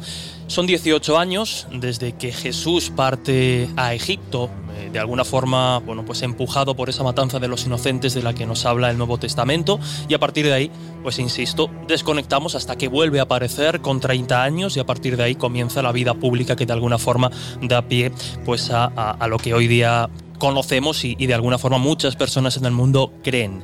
Son 0.48 0.66
18 0.66 1.18
años 1.18 1.68
desde 1.72 2.14
que 2.14 2.32
Jesús 2.32 2.90
parte 2.90 3.70
a 3.76 3.94
Egipto, 3.94 4.50
eh, 4.78 4.90
de 4.94 4.98
alguna 4.98 5.26
forma, 5.26 5.80
bueno, 5.80 6.06
pues 6.06 6.22
empujado 6.22 6.74
por 6.74 6.90
esa 6.90 7.04
matanza 7.04 7.40
de 7.40 7.50
los 7.50 7.66
inocentes 7.66 8.14
de 8.14 8.24
la 8.24 8.34
que 8.34 8.46
nos 8.46 8.66
habla 8.66 8.90
el 8.90 8.98
Nuevo 8.98 9.18
Testamento, 9.18 9.78
y 10.08 10.14
a 10.14 10.20
partir 10.20 10.46
de 10.46 10.54
ahí, 10.54 10.72
pues 11.04 11.20
insisto, 11.20 11.70
desconectamos 11.90 12.56
hasta 12.56 12.78
que 12.78 12.88
vuelve 12.88 13.20
a 13.20 13.24
aparecer 13.24 13.82
con 13.82 14.00
30 14.00 14.42
años 14.42 14.78
y 14.78 14.80
a 14.80 14.86
partir 14.86 15.18
de 15.18 15.24
ahí 15.24 15.36
comienza 15.36 15.82
la 15.82 15.92
vida 15.92 16.14
pública 16.14 16.56
que 16.56 16.66
de 16.66 16.74
alguna 16.74 16.98
forma 16.98 17.30
da 17.62 17.82
pie 17.82 18.14
pues 18.46 18.72
a, 18.72 18.86
a, 18.86 19.28
lo 19.28 19.38
que 19.40 19.54
hoy 19.54 19.68
día 19.68 20.10
conocemos 20.38 21.04
y, 21.04 21.16
de 21.16 21.34
alguna 21.34 21.58
forma 21.58 21.78
muchas 21.78 22.16
personas 22.16 22.56
en 22.58 22.66
el 22.66 22.72
mundo 22.72 23.12
creen. 23.24 23.64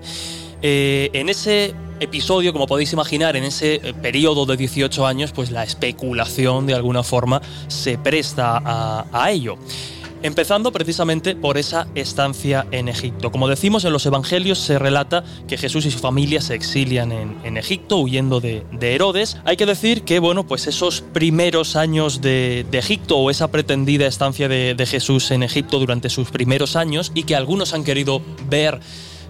Eh, 0.65 1.09
en 1.11 1.27
ese 1.27 1.75
episodio, 1.99 2.53
como 2.53 2.67
podéis 2.67 2.93
imaginar, 2.93 3.35
en 3.35 3.43
ese 3.43 3.75
eh, 3.75 3.93
periodo 3.93 4.45
de 4.45 4.55
18 4.55 5.05
años, 5.05 5.33
pues 5.33 5.51
la 5.51 5.65
especulación 5.65 6.65
de 6.65 6.73
alguna 6.73 7.03
forma 7.03 7.41
se 7.67 7.97
presta 7.97 8.61
a, 8.63 9.29
ello. 9.29 9.57
Empezando 10.21 10.71
precisamente 10.71 11.35
por 11.35 11.57
esa 11.57 11.87
estancia 11.95 12.65
en 12.71 12.87
Egipto. 12.87 13.29
Como 13.29 13.49
decimos 13.49 13.83
en 13.83 13.91
los 13.91 14.05
Evangelios, 14.05 14.57
se 14.57 14.79
relata 14.79 15.25
que 15.49 15.57
Jesús 15.57 15.85
y 15.85 15.91
su 15.91 15.99
familia 15.99 16.39
se 16.39 16.55
exilian 16.55 17.11
en, 17.11 17.57
Egipto 17.57 17.97
huyendo 17.97 18.39
de, 18.39 18.63
de, 18.71 18.95
Herodes. 18.95 19.35
Hay 19.43 19.57
que 19.57 19.65
decir 19.65 20.03
que, 20.03 20.19
bueno, 20.19 20.47
pues 20.47 20.67
esos 20.67 21.01
primeros 21.01 21.75
años 21.75 22.21
de, 22.21 22.65
Egipto 22.71 23.17
o 23.17 23.29
esa 23.31 23.51
pretendida 23.51 24.07
estancia 24.07 24.47
de 24.47 24.85
Jesús 24.85 25.29
en 25.31 25.43
Egipto 25.43 25.77
durante 25.77 26.09
sus 26.09 26.31
primeros 26.31 26.77
años 26.77 27.11
y 27.13 27.23
que 27.23 27.35
algunos 27.35 27.73
han 27.73 27.83
querido 27.83 28.21
ver 28.47 28.79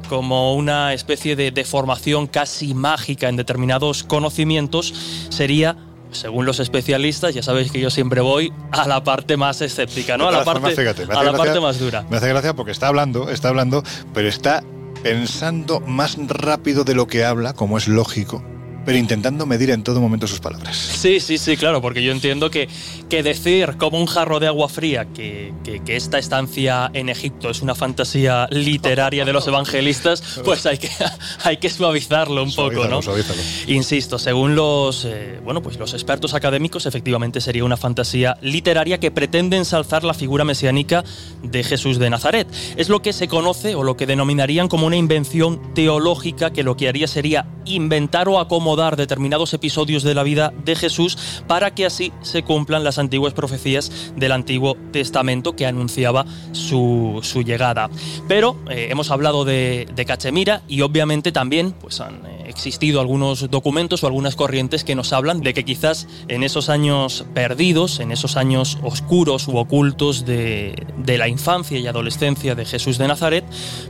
como 0.10 0.54
una 0.56 0.93
especie 0.93 1.36
de, 1.36 1.51
de 1.51 1.64
formación 1.66 2.28
casi 2.28 2.74
mágica 2.74 3.30
en 3.30 3.36
determinados 3.36 4.04
conocimientos, 4.04 4.93
sería 5.30 5.78
según 6.16 6.45
los 6.45 6.60
especialistas, 6.60 7.34
ya 7.34 7.43
sabéis 7.43 7.72
que 7.72 7.80
yo 7.80 7.89
siempre 7.89 8.22
voy 8.22 8.54
a 8.72 8.88
la 8.88 9.04
parte 9.04 9.38
más 9.38 9.62
escéptica, 9.62 10.18
¿no? 10.18 10.28
A 10.28 10.32
la 10.32 10.43
parte, 10.43 10.76
fíjate, 10.76 11.04
a 11.04 11.08
la 11.08 11.24
gracia, 11.24 11.38
parte 11.38 11.60
más 11.60 11.80
dura. 11.80 12.06
Me 12.10 12.18
hace 12.18 12.30
gracia 12.30 12.56
porque 12.56 12.72
está 12.72 12.88
hablando, 12.88 13.30
está 13.30 13.49
hablando, 13.49 13.84
pero 14.14 14.28
está 14.28 14.64
pensando 15.01 15.80
más 15.82 16.18
rápido 16.28 16.84
de 16.84 16.95
lo 16.95 17.08
que 17.08 17.26
habla, 17.26 17.54
como 17.54 17.78
es 17.78 17.88
lógico, 17.88 18.43
pero 18.86 18.97
intentando 18.97 19.45
medir 19.45 19.69
en 19.69 19.84
todo 19.84 20.01
momento 20.01 20.27
sus 20.27 20.39
palabras. 20.39 20.75
Sí, 20.75 21.19
sí, 21.19 21.38
sí, 21.38 21.57
claro, 21.57 21.81
porque 21.81 22.03
yo 22.03 22.11
entiendo 22.11 22.49
que, 22.49 22.67
que 23.09 23.23
decir 23.23 23.77
como 23.77 23.99
un 23.99 24.07
jarro 24.07 24.39
de 24.39 24.47
agua 24.47 24.69
fría 24.69 25.05
que, 25.05 25.53
que, 25.63 25.81
que, 25.84 25.95
esta 25.95 26.17
estancia 26.17 26.89
en 26.93 27.09
Egipto 27.09 27.49
es 27.49 27.61
una 27.61 27.75
fantasía 27.75 28.47
literaria 28.49 29.25
de 29.25 29.34
los 29.34 29.47
evangelistas, 29.47 30.41
pues 30.43 30.65
hay 30.65 30.77
que, 30.77 30.89
hay 31.43 31.57
que 31.57 31.69
suavizarlo 31.69 32.43
un 32.43 32.51
suavízalo, 32.51 32.84
poco, 32.84 32.95
¿no? 32.95 33.01
Suavízalo. 33.01 33.41
Insisto, 33.67 34.19
según 34.19 34.55
los, 34.55 35.05
eh, 35.05 35.39
bueno, 35.43 35.61
pues 35.61 35.77
los 35.77 35.93
expertos 35.93 36.34
académicos, 36.34 36.86
efectivamente 36.86 37.41
sería 37.41 37.63
una 37.63 37.77
fantasía 37.77 38.38
literaria 38.41 38.99
que 38.99 39.11
pretende 39.11 39.57
ensalzar 39.57 40.03
la 40.03 40.13
figura 40.13 40.43
mesiánica 40.43 41.03
de 41.41 41.63
Jesús 41.63 41.99
de 41.99 42.09
Nazaret. 42.09 42.47
Es 42.75 42.89
lo 42.89 43.01
que 43.01 43.13
se 43.13 43.27
conoce 43.27 43.75
o 43.75 43.84
lo 43.84 43.95
que 43.95 44.05
denominarían 44.05 44.67
como 44.67 44.88
una 44.88 44.97
invención 44.97 45.73
teológica 45.73 46.51
que 46.51 46.63
lo 46.63 46.75
que 46.75 46.89
haría 46.89 47.07
sería 47.07 47.45
inventar 47.65 48.27
o 48.27 48.39
acomodar 48.39 48.72
determinados 48.76 49.53
episodios 49.53 50.03
de 50.03 50.15
la 50.15 50.24
vida 50.24 50.51
de 50.65 50.76
Jesús 50.76 51.17
para 51.47 51.74
que 51.76 51.86
así 51.86 52.11
se 52.21 52.43
cumplan 52.43 52.84
las 52.84 52.97
antiguas 52.97 53.34
profecías 53.34 54.13
del 54.15 54.32
Antiguo 54.32 54.76
Testamento 54.91 55.55
que 55.55 55.65
anunciaba 55.65 56.26
su, 56.51 57.19
su 57.24 57.43
llegada. 57.43 57.89
Pero 58.28 58.57
eh, 58.69 58.88
hemos 58.89 59.11
hablado 59.11 59.45
de, 59.45 59.88
de, 59.93 60.05
Cachemira 60.05 60.63
y 60.67 60.82
obviamente 60.82 61.32
también 61.32 61.71
pues, 61.71 62.01
han 62.01 62.26
eh, 62.26 62.42
existido 62.54 63.01
algunos 63.01 63.49
documentos 63.49 64.04
o 64.04 64.08
algunas 64.08 64.36
corrientes 64.36 64.84
que 64.84 64.95
nos 64.95 65.12
hablan 65.14 65.41
de 65.41 65.54
que 65.54 65.66
quizás 65.66 66.08
en 66.28 66.43
esos 66.43 66.70
años 66.70 67.26
perdidos, 67.34 67.99
en 67.99 68.12
esos 68.12 68.38
años 68.38 68.78
oscuros 68.84 69.47
u 69.47 69.58
ocultos 69.58 70.26
de, 70.26 70.76
de 70.97 71.18
la 71.18 71.28
infancia 71.28 71.80
y 71.80 71.88
adolescencia 71.88 72.56
de 72.56 72.66
Jesús 72.66 72.97
de 72.97 73.08
Nazaret, 73.08 73.43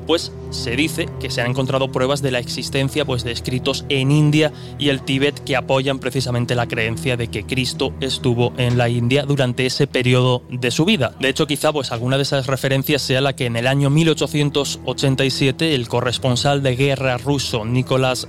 pues 0.08 0.32
se 0.50 0.76
dice 0.76 1.10
que 1.20 1.30
se 1.30 1.42
han 1.42 1.52
encontrado 1.52 1.92
pruebas 1.92 2.22
de 2.22 2.32
la 2.32 2.40
existencia 2.40 3.06
pues, 3.06 3.24
de 3.24 3.32
escritos 3.32 3.86
en 3.90 4.12
India 4.12 4.54
y 4.78 4.90
el 4.90 5.02
Tíbet 5.02 5.44
que 5.44 5.56
apoyan 5.56 6.00
precisamente 6.00 6.56
la 6.56 6.68
creencia 6.68 7.18
de 7.18 7.28
que 7.28 7.46
Cristo 7.46 7.94
estuvo 8.00 8.54
en 8.58 8.78
la 8.78 8.90
India 8.90 9.24
durante 9.24 9.66
ese 9.66 9.88
periodo 9.88 10.44
de 10.50 10.72
su 10.72 10.86
vida. 10.86 11.16
De 11.20 11.30
hecho, 11.30 11.48
quizá 11.48 11.74
pues 11.74 11.92
alguna 11.92 12.18
de 12.18 12.24
esas 12.24 12.48
referencias 12.48 13.02
sea 13.02 13.22
la 13.22 13.36
que 13.36 13.46
en 13.46 13.56
el 13.56 13.68
año 13.68 13.90
1887 13.90 15.76
el 15.76 15.88
corresponsal 15.88 16.62
de 16.64 16.76
guerra 16.76 17.18
ruso 17.18 17.66
Nicolás 17.66 18.28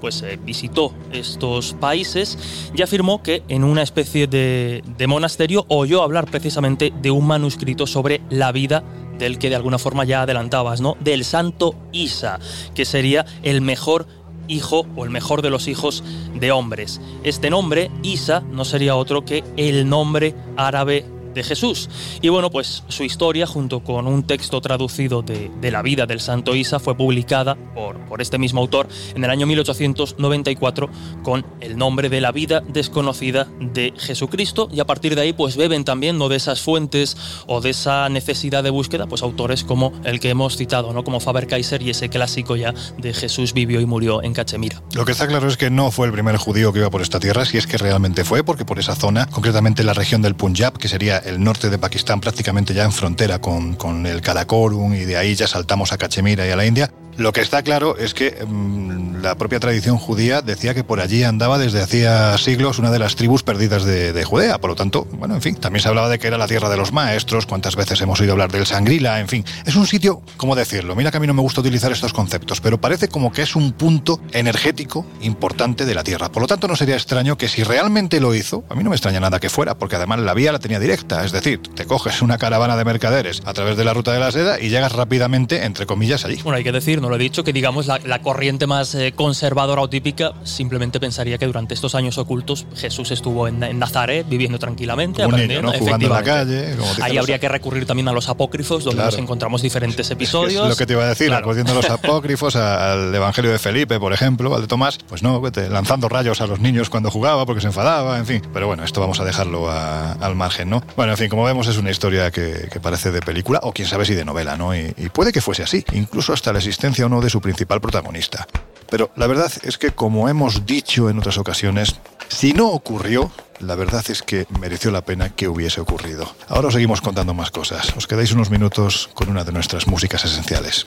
Pues 0.00 0.22
eh, 0.22 0.38
visitó 0.42 0.92
estos 1.12 1.74
países 1.74 2.70
y 2.74 2.82
afirmó 2.82 3.22
que 3.22 3.42
en 3.48 3.64
una 3.64 3.82
especie 3.82 4.26
de, 4.26 4.82
de 4.96 5.06
monasterio 5.06 5.64
oyó 5.68 6.02
hablar 6.02 6.30
precisamente 6.30 6.92
de 7.00 7.10
un 7.10 7.26
manuscrito 7.26 7.86
sobre 7.86 8.20
la 8.30 8.52
vida 8.52 8.82
del 9.18 9.38
que 9.38 9.50
de 9.50 9.56
alguna 9.56 9.78
forma 9.78 10.04
ya 10.04 10.22
adelantabas, 10.22 10.80
¿no? 10.80 10.96
Del 11.00 11.24
santo 11.24 11.74
Isa, 11.92 12.38
que 12.74 12.84
sería 12.84 13.26
el 13.42 13.60
mejor 13.60 14.06
hijo 14.48 14.86
o 14.96 15.04
el 15.04 15.10
mejor 15.10 15.42
de 15.42 15.50
los 15.50 15.68
hijos 15.68 16.02
de 16.34 16.50
hombres. 16.50 17.00
Este 17.22 17.50
nombre, 17.50 17.90
Isa, 18.02 18.40
no 18.40 18.64
sería 18.64 18.96
otro 18.96 19.24
que 19.24 19.44
el 19.56 19.88
nombre 19.88 20.34
árabe 20.56 21.04
de 21.34 21.42
Jesús. 21.42 21.88
Y 22.20 22.28
bueno, 22.28 22.50
pues 22.50 22.84
su 22.88 23.04
historia, 23.04 23.46
junto 23.46 23.80
con 23.80 24.06
un 24.06 24.24
texto 24.24 24.60
traducido 24.60 25.22
de, 25.22 25.50
de 25.60 25.70
la 25.70 25.82
vida 25.82 26.06
del 26.06 26.20
santo 26.20 26.54
Isa, 26.54 26.78
fue 26.78 26.96
publicada 26.96 27.56
por, 27.74 27.98
por, 28.06 28.20
este 28.20 28.38
mismo 28.38 28.60
autor 28.60 28.88
en 29.14 29.24
el 29.24 29.30
año 29.30 29.46
1894 29.46 30.88
con 31.22 31.46
el 31.60 31.76
nombre 31.76 32.08
de 32.08 32.20
la 32.20 32.32
vida 32.32 32.62
desconocida 32.66 33.46
de 33.60 33.92
Jesucristo. 33.96 34.68
Y 34.72 34.80
a 34.80 34.86
partir 34.86 35.14
de 35.14 35.22
ahí, 35.22 35.32
pues 35.32 35.56
beben 35.56 35.84
también 35.84 36.18
¿no? 36.18 36.28
de 36.28 36.36
esas 36.36 36.60
fuentes 36.60 37.16
o 37.46 37.60
de 37.60 37.70
esa 37.70 38.08
necesidad 38.08 38.62
de 38.62 38.70
búsqueda, 38.70 39.06
pues 39.06 39.22
autores 39.22 39.64
como 39.64 39.92
el 40.04 40.20
que 40.20 40.30
hemos 40.30 40.56
citado, 40.56 40.92
¿no? 40.92 41.04
como 41.04 41.20
Faber 41.20 41.46
Kaiser 41.46 41.82
y 41.82 41.90
ese 41.90 42.08
clásico 42.08 42.56
ya 42.56 42.74
de 42.98 43.14
Jesús 43.14 43.52
vivió 43.52 43.80
y 43.80 43.86
murió 43.86 44.22
en 44.22 44.34
Cachemira. 44.34 44.82
Lo 44.94 45.04
que 45.04 45.12
está 45.12 45.26
claro 45.26 45.48
es 45.48 45.56
que 45.56 45.70
no 45.70 45.90
fue 45.90 46.06
el 46.06 46.12
primer 46.12 46.36
judío 46.36 46.72
que 46.72 46.80
iba 46.80 46.90
por 46.90 47.02
esta 47.02 47.20
tierra, 47.20 47.44
si 47.44 47.58
es 47.58 47.66
que 47.66 47.78
realmente 47.78 48.24
fue, 48.24 48.44
porque 48.44 48.64
por 48.64 48.78
esa 48.78 48.94
zona, 48.94 49.26
concretamente 49.26 49.84
la 49.84 49.94
región 49.94 50.22
del 50.22 50.34
Punjab, 50.34 50.78
que 50.78 50.88
sería 50.88 51.17
el 51.18 51.42
norte 51.42 51.70
de 51.70 51.78
Pakistán 51.78 52.20
prácticamente 52.20 52.74
ya 52.74 52.84
en 52.84 52.92
frontera 52.92 53.40
con, 53.40 53.74
con 53.74 54.06
el 54.06 54.20
Karakorum 54.20 54.94
y 54.94 55.04
de 55.04 55.16
ahí 55.16 55.34
ya 55.34 55.46
saltamos 55.46 55.92
a 55.92 55.98
Cachemira 55.98 56.46
y 56.46 56.50
a 56.50 56.56
la 56.56 56.66
India. 56.66 56.90
Lo 57.18 57.32
que 57.32 57.40
está 57.40 57.64
claro 57.64 57.98
es 57.98 58.14
que 58.14 58.46
mm, 58.46 59.22
la 59.22 59.34
propia 59.34 59.58
tradición 59.58 59.98
judía 59.98 60.40
decía 60.40 60.72
que 60.72 60.84
por 60.84 61.00
allí 61.00 61.24
andaba 61.24 61.58
desde 61.58 61.82
hacía 61.82 62.38
siglos 62.38 62.78
una 62.78 62.92
de 62.92 63.00
las 63.00 63.16
tribus 63.16 63.42
perdidas 63.42 63.84
de, 63.84 64.12
de, 64.12 64.24
Judea. 64.24 64.58
Por 64.58 64.70
lo 64.70 64.76
tanto, 64.76 65.04
bueno, 65.14 65.34
en 65.34 65.42
fin, 65.42 65.56
también 65.56 65.82
se 65.82 65.88
hablaba 65.88 66.08
de 66.08 66.20
que 66.20 66.28
era 66.28 66.38
la 66.38 66.46
tierra 66.46 66.68
de 66.68 66.76
los 66.76 66.92
maestros, 66.92 67.44
cuántas 67.44 67.74
veces 67.74 68.00
hemos 68.00 68.20
oído 68.20 68.34
hablar 68.34 68.52
del 68.52 68.66
Sangrila, 68.66 69.18
en 69.18 69.26
fin. 69.26 69.44
Es 69.66 69.74
un 69.74 69.88
sitio, 69.88 70.22
¿cómo 70.36 70.54
decirlo? 70.54 70.94
Mira 70.94 71.10
que 71.10 71.16
a 71.16 71.20
mí 71.20 71.26
no 71.26 71.34
me 71.34 71.42
gusta 71.42 71.60
utilizar 71.60 71.90
estos 71.90 72.12
conceptos, 72.12 72.60
pero 72.60 72.80
parece 72.80 73.08
como 73.08 73.32
que 73.32 73.42
es 73.42 73.56
un 73.56 73.72
punto 73.72 74.20
energético 74.30 75.04
importante 75.20 75.86
de 75.86 75.96
la 75.96 76.04
tierra. 76.04 76.30
Por 76.30 76.42
lo 76.42 76.46
tanto, 76.46 76.68
no 76.68 76.76
sería 76.76 76.94
extraño 76.94 77.36
que 77.36 77.48
si 77.48 77.64
realmente 77.64 78.20
lo 78.20 78.32
hizo, 78.32 78.62
a 78.68 78.76
mí 78.76 78.84
no 78.84 78.90
me 78.90 78.96
extraña 78.96 79.18
nada 79.18 79.40
que 79.40 79.50
fuera, 79.50 79.76
porque 79.76 79.96
además 79.96 80.20
la 80.20 80.34
vía 80.34 80.52
la 80.52 80.60
tenía 80.60 80.78
directa. 80.78 81.24
Es 81.24 81.32
decir, 81.32 81.60
te 81.74 81.84
coges 81.84 82.22
una 82.22 82.38
caravana 82.38 82.76
de 82.76 82.84
mercaderes 82.84 83.42
a 83.44 83.52
través 83.54 83.76
de 83.76 83.82
la 83.82 83.92
ruta 83.92 84.12
de 84.12 84.20
la 84.20 84.30
seda 84.30 84.60
y 84.60 84.68
llegas 84.68 84.92
rápidamente, 84.92 85.64
entre 85.64 85.84
comillas, 85.84 86.24
allí. 86.24 86.40
Bueno, 86.44 86.58
hay 86.58 86.62
que 86.62 86.70
decir, 86.70 87.02
no 87.02 87.07
lo 87.08 87.16
he 87.16 87.18
dicho, 87.18 87.44
que 87.44 87.52
digamos 87.52 87.86
la, 87.86 87.98
la 88.04 88.20
corriente 88.20 88.66
más 88.66 88.94
eh, 88.94 89.12
conservadora 89.14 89.82
o 89.82 89.88
típica 89.88 90.32
simplemente 90.44 91.00
pensaría 91.00 91.38
que 91.38 91.46
durante 91.46 91.74
estos 91.74 91.94
años 91.94 92.18
ocultos 92.18 92.66
Jesús 92.76 93.10
estuvo 93.10 93.48
en, 93.48 93.62
en 93.62 93.78
Nazaret 93.78 94.26
viviendo 94.28 94.58
tranquilamente, 94.58 95.22
Como 95.22 95.28
un 95.28 95.34
aprendiendo, 95.34 95.68
niño, 95.70 95.78
¿no? 95.78 95.84
Jugando 95.84 96.06
en 96.06 96.12
la 96.12 96.22
calle, 96.22 96.76
como 96.76 96.90
Ahí 97.04 97.12
los- 97.14 97.22
habría 97.22 97.38
que 97.38 97.48
recurrir 97.48 97.86
también 97.86 98.08
a 98.08 98.12
los 98.12 98.28
apócrifos, 98.28 98.84
donde 98.84 98.96
Claro. 98.98 99.10
nos 99.12 99.20
encontramos 99.20 99.62
diferentes 99.62 100.10
episodios. 100.10 100.62
Es 100.64 100.68
lo 100.70 100.76
que 100.76 100.86
te 100.86 100.92
iba 100.94 101.04
a 101.04 101.08
decir, 101.08 101.28
Claro. 101.28 101.44
acudiendo 101.46 101.72
a 101.72 101.76
los 101.76 101.90
apócrifos, 101.90 102.56
al 102.56 103.14
Evangelio 103.14 103.50
de 103.50 103.58
Felipe, 103.58 103.98
por 104.00 104.12
ejemplo, 104.12 104.54
al 104.54 104.60
de 104.62 104.66
Tomás, 104.66 104.98
pues 105.08 105.22
no, 105.22 105.40
vete, 105.40 105.68
lanzando 105.68 106.08
rayos 106.08 106.40
a 106.40 106.46
los 106.46 106.60
niños 106.60 106.90
cuando 106.90 107.10
jugaba 107.10 107.46
porque 107.46 107.60
se 107.60 107.68
enfadaba, 107.68 108.18
en 108.18 108.26
fin. 108.26 108.42
Pero 108.52 108.66
bueno, 108.66 108.84
esto 108.84 109.00
vamos 109.00 109.20
a 109.20 109.24
dejarlo 109.24 109.70
a- 109.70 110.12
al 110.12 110.34
margen, 110.34 110.70
¿no? 110.70 110.82
Bueno, 110.96 111.12
en 111.12 111.18
fin, 111.18 111.28
como 111.28 111.44
vemos, 111.44 111.66
es 111.68 111.76
una 111.78 111.90
historia 111.90 112.30
que, 112.30 112.68
que 112.72 112.80
parece 112.80 113.10
de 113.10 113.20
película 113.20 113.60
o 113.62 113.72
quién 113.72 113.86
sabe 113.88 114.04
si 114.04 114.14
de 114.14 114.24
novela, 114.24 114.56
¿no? 114.56 114.74
Y, 114.74 114.92
y 114.96 115.08
puede 115.10 115.32
que 115.32 115.40
fuese 115.40 115.62
así, 115.62 115.84
incluso 115.92 116.32
hasta 116.32 116.52
la 116.52 116.58
existencia 116.58 116.97
o 117.04 117.08
no 117.08 117.20
de 117.20 117.30
su 117.30 117.40
principal 117.40 117.80
protagonista. 117.80 118.46
Pero 118.90 119.10
la 119.16 119.26
verdad 119.26 119.52
es 119.62 119.76
que, 119.76 119.90
como 119.90 120.28
hemos 120.28 120.64
dicho 120.64 121.10
en 121.10 121.18
otras 121.18 121.38
ocasiones, 121.38 121.96
si 122.28 122.52
no 122.52 122.68
ocurrió, 122.68 123.30
la 123.60 123.74
verdad 123.74 124.04
es 124.08 124.22
que 124.22 124.46
mereció 124.60 124.90
la 124.90 125.02
pena 125.02 125.30
que 125.30 125.48
hubiese 125.48 125.80
ocurrido. 125.80 126.34
Ahora 126.48 126.68
os 126.68 126.74
seguimos 126.74 127.00
contando 127.00 127.34
más 127.34 127.50
cosas. 127.50 127.94
Os 127.96 128.06
quedáis 128.06 128.32
unos 128.32 128.50
minutos 128.50 129.10
con 129.14 129.28
una 129.28 129.44
de 129.44 129.52
nuestras 129.52 129.86
músicas 129.86 130.24
esenciales. 130.24 130.86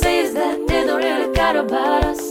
says 0.00 0.32
that 0.34 0.66
they 0.68 0.86
don't 0.86 1.02
really 1.02 1.34
care 1.34 1.56
about 1.56 2.04
us. 2.04 2.27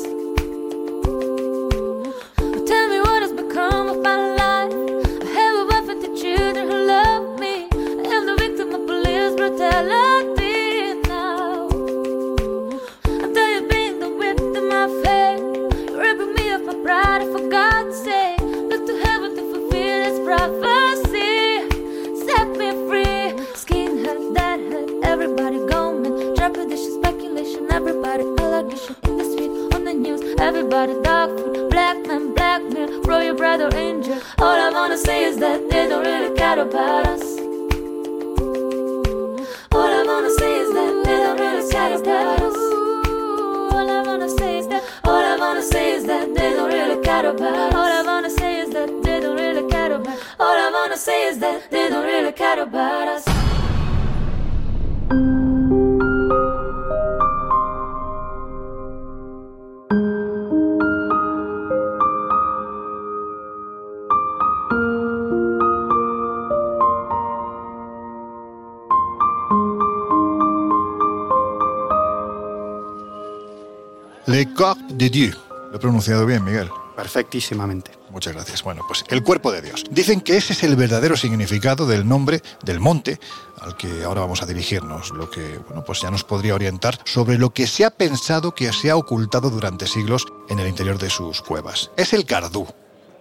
Pronunciado 75.87 76.25
bien, 76.25 76.43
Miguel. 76.43 76.69
Perfectísimamente. 76.97 77.91
Muchas 78.09 78.33
gracias. 78.33 78.61
Bueno, 78.61 78.83
pues 78.85 79.05
el 79.07 79.23
cuerpo 79.23 79.53
de 79.53 79.61
Dios. 79.61 79.85
Dicen 79.89 80.19
que 80.19 80.35
ese 80.35 80.51
es 80.51 80.63
el 80.63 80.75
verdadero 80.75 81.15
significado 81.15 81.87
del 81.87 82.05
nombre 82.05 82.41
del 82.61 82.81
monte 82.81 83.21
al 83.61 83.77
que 83.77 84.03
ahora 84.03 84.19
vamos 84.19 84.41
a 84.41 84.45
dirigirnos, 84.45 85.11
lo 85.11 85.29
que, 85.29 85.59
bueno, 85.59 85.85
pues 85.85 86.01
ya 86.01 86.11
nos 86.11 86.25
podría 86.25 86.55
orientar 86.55 86.99
sobre 87.05 87.37
lo 87.37 87.51
que 87.51 87.67
se 87.67 87.85
ha 87.85 87.89
pensado 87.89 88.53
que 88.53 88.73
se 88.73 88.89
ha 88.89 88.97
ocultado 88.97 89.49
durante 89.49 89.87
siglos 89.87 90.25
en 90.49 90.59
el 90.59 90.67
interior 90.67 90.97
de 90.97 91.09
sus 91.09 91.41
cuevas. 91.41 91.89
Es 91.95 92.11
el 92.11 92.25
Cardú. 92.25 92.67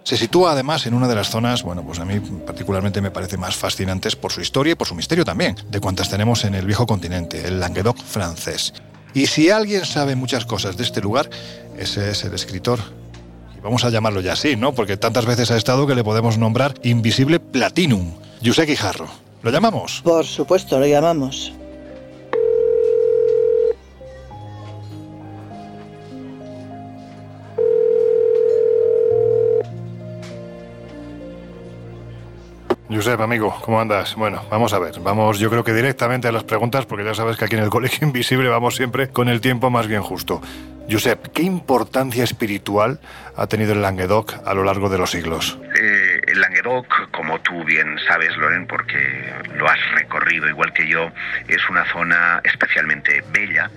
Se 0.03 0.17
sitúa 0.17 0.51
además 0.51 0.85
en 0.85 0.93
una 0.93 1.07
de 1.07 1.15
las 1.15 1.29
zonas, 1.29 1.63
bueno, 1.63 1.83
pues 1.85 1.99
a 1.99 2.05
mí 2.05 2.19
particularmente 2.19 3.01
me 3.01 3.11
parece 3.11 3.37
más 3.37 3.55
fascinantes 3.55 4.17
por 4.17 4.31
su 4.33 4.41
historia 4.41 4.73
y 4.73 4.75
por 4.75 4.87
su 4.87 4.95
misterio 4.95 5.23
también, 5.23 5.55
de 5.69 5.79
cuantas 5.79 6.09
tenemos 6.09 6.43
en 6.43 6.55
el 6.55 6.65
viejo 6.65 6.85
continente, 6.85 7.47
el 7.47 7.59
Languedoc 7.59 7.97
francés. 7.97 8.73
Y 9.17 9.25
si 9.25 9.49
alguien 9.49 9.83
sabe 9.83 10.15
muchas 10.15 10.45
cosas 10.45 10.77
de 10.77 10.83
este 10.83 11.01
lugar, 11.01 11.27
ese 11.75 12.11
es 12.11 12.23
el 12.23 12.35
escritor 12.35 12.77
y 13.57 13.59
vamos 13.61 13.83
a 13.83 13.89
llamarlo 13.89 14.21
ya 14.21 14.33
así, 14.33 14.55
¿no? 14.55 14.75
Porque 14.75 14.95
tantas 14.95 15.25
veces 15.25 15.49
ha 15.49 15.57
estado 15.57 15.87
que 15.87 15.95
le 15.95 16.03
podemos 16.03 16.37
nombrar 16.37 16.75
Invisible 16.83 17.39
Platinum. 17.39 18.11
José 18.45 18.67
Guijarro. 18.67 19.07
¿Lo 19.41 19.49
llamamos? 19.49 20.01
Por 20.03 20.23
supuesto, 20.23 20.79
lo 20.79 20.85
llamamos. 20.85 21.51
Josep, 32.89 33.19
amigo, 33.19 33.53
¿cómo 33.61 33.81
andas? 33.81 34.15
Bueno, 34.15 34.45
vamos 34.49 34.71
a 34.71 34.79
ver. 34.79 34.99
Vamos, 35.01 35.39
yo 35.39 35.49
creo 35.49 35.63
que 35.63 35.73
directamente 35.73 36.29
a 36.29 36.31
las 36.31 36.45
preguntas, 36.45 36.85
porque 36.85 37.03
ya 37.03 37.13
sabes 37.13 37.35
que 37.35 37.43
aquí 37.43 37.55
en 37.55 37.63
el 37.63 37.69
Colegio 37.69 38.07
Invisible 38.07 38.47
vamos 38.47 38.75
siempre 38.77 39.09
con 39.09 39.27
el 39.27 39.41
tiempo 39.41 39.69
más 39.69 39.87
bien 39.87 40.01
justo. 40.01 40.41
Josep, 40.89 41.27
¿qué 41.33 41.41
importancia 41.41 42.23
espiritual 42.23 43.01
ha 43.35 43.47
tenido 43.47 43.73
el 43.73 43.81
Languedoc 43.81 44.35
a 44.45 44.53
lo 44.53 44.63
largo 44.63 44.87
de 44.87 44.97
los 44.97 45.11
siglos? 45.11 45.59
Eh, 45.75 46.21
el 46.27 46.39
Languedoc, 46.39 47.11
como 47.11 47.41
tú 47.41 47.61
bien 47.65 47.97
sabes, 48.07 48.35
Loren, 48.37 48.65
porque 48.67 49.33
lo 49.57 49.67
has 49.67 49.79
recorrido 49.95 50.47
igual 50.47 50.71
que 50.71 50.87
yo, 50.87 51.11
es 51.49 51.69
una 51.69 51.83
zona 51.91 52.39
especialmente 52.45 53.21
bella, 53.33 53.69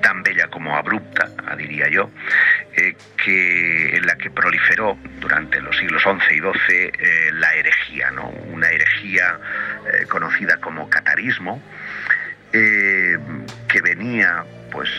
tan 0.00 0.22
bella 0.22 0.48
como 0.48 0.76
abrupta, 0.76 1.28
diría 1.56 1.88
yo, 1.88 2.10
eh, 2.76 2.96
que, 3.22 3.96
en 3.96 4.06
la 4.06 4.16
que 4.16 4.30
proliferó 4.30 4.98
durante 5.20 5.60
los 5.60 5.76
siglos 5.76 6.02
XI 6.02 6.34
y 6.34 6.38
XII 6.38 6.52
eh, 6.68 7.30
la 7.32 7.54
herejía, 7.54 8.10
¿no? 8.10 8.28
una 8.28 8.68
herejía 8.70 9.38
eh, 9.92 10.06
conocida 10.06 10.58
como 10.58 10.88
catarismo, 10.88 11.62
que 12.52 13.80
venía 13.80 14.44
pues 14.72 14.90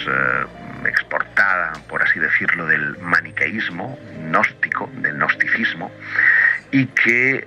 exportada, 0.86 1.73
por 1.90 2.02
así 2.02 2.18
decirlo, 2.18 2.65
del 2.65 2.98
maniqueísmo 2.99 3.99
gnóstico, 4.19 4.90
del 4.94 5.15
gnosticismo, 5.15 5.91
y 6.72 6.86
que 6.86 7.44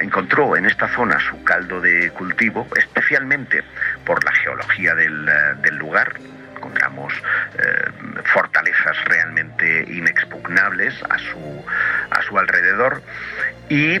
encontró 0.00 0.56
en 0.56 0.66
esta 0.66 0.86
zona 0.94 1.18
su 1.18 1.42
caldo 1.42 1.80
de 1.80 2.10
cultivo, 2.10 2.68
especialmente 2.76 3.64
por 4.06 4.22
la 4.22 4.30
geología 4.30 4.94
del, 4.94 5.28
del 5.62 5.74
lugar, 5.78 6.14
encontramos 6.64 7.12
eh, 7.58 8.22
fortalezas 8.32 8.96
realmente 9.04 9.84
inexpugnables 9.88 10.94
a 11.10 11.18
su, 11.18 11.64
a 12.10 12.22
su 12.22 12.38
alrededor. 12.38 13.02
Y 13.68 14.00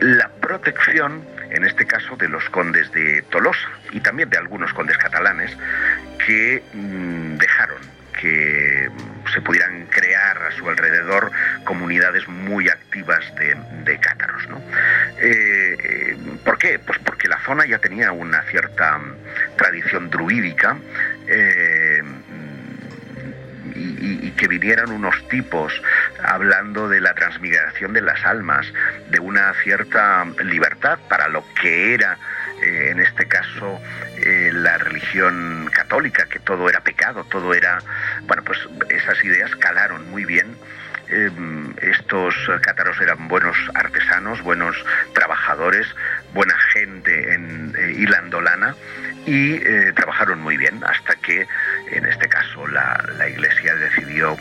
la 0.00 0.28
protección, 0.40 1.24
en 1.50 1.64
este 1.64 1.84
caso, 1.86 2.16
de 2.16 2.28
los 2.28 2.48
condes 2.50 2.90
de 2.92 3.22
Tolosa 3.30 3.68
y 3.90 4.00
también 4.00 4.30
de 4.30 4.38
algunos 4.38 4.72
condes 4.72 4.96
catalanes 4.98 5.56
que 6.24 6.62
mm, 6.72 7.36
dejaron 7.36 8.02
que 8.20 8.88
se 9.32 9.40
pudieran 9.40 9.86
crear 9.86 10.31
su 10.56 10.68
alrededor 10.68 11.30
comunidades 11.64 12.26
muy 12.28 12.68
activas 12.68 13.24
de, 13.36 13.98
cátaros. 14.00 14.48
¿no? 14.48 14.60
Eh, 15.18 16.16
¿Por 16.44 16.58
qué? 16.58 16.78
Pues 16.78 16.98
porque 17.00 17.28
la 17.28 17.38
zona 17.40 17.66
ya 17.66 17.78
tenía 17.78 18.12
una 18.12 18.42
cierta 18.44 19.00
tradición 19.56 20.10
druídica 20.10 20.76
eh, 21.26 22.02
y, 23.74 24.26
y, 24.26 24.30
que 24.32 24.48
vinieran 24.48 24.90
unos 24.90 25.16
tipos 25.28 25.72
hablando 26.22 26.88
de 26.88 27.00
la 27.00 27.14
transmigración 27.14 27.92
de 27.92 28.02
las 28.02 28.24
almas, 28.24 28.66
de 29.10 29.18
una 29.18 29.54
cierta 29.62 30.24
libertad 30.44 30.98
para 31.08 31.28
lo 31.28 31.44
que 31.54 31.94
era 31.94 32.18
eh, 32.62 32.90
en 32.90 33.00
este 33.00 33.26
caso 33.26 33.80
eh, 34.16 34.50
la 34.52 34.78
religión 34.78 35.68
católica, 35.72 36.26
que 36.26 36.38
todo 36.38 36.68
era 36.68 36.80
pecado, 36.80 37.24
todo 37.24 37.54
era, 37.54 37.78
bueno, 38.22 38.42
pues 38.44 38.58
esas 38.88 39.22
ideas 39.24 39.54
calaron 39.56 40.10
muy 40.10 40.24
bien. 40.24 40.56
Em, 41.08 41.74
estos 41.82 42.34
cátaros 42.62 42.98
eran 43.00 43.28
buenos 43.28 43.56
artesanos, 43.74 44.40
buenos 44.40 44.74
trabajadores, 45.12 45.86
buena 46.32 46.56
gente 46.72 47.34
en 47.34 47.74
eh, 47.76 47.92
Ilandolana 47.98 48.74
y 49.26 49.54
eh, 49.54 49.92
trabajaron 49.94 50.40
muy 50.40 50.56
bien 50.56 50.82
hasta 50.82 51.14
que 51.16 51.46
en 51.90 52.06
este 52.06 52.28
caso 52.28 52.66
la, 52.66 53.28
iglesia 53.28 53.74
decidió 53.76 54.36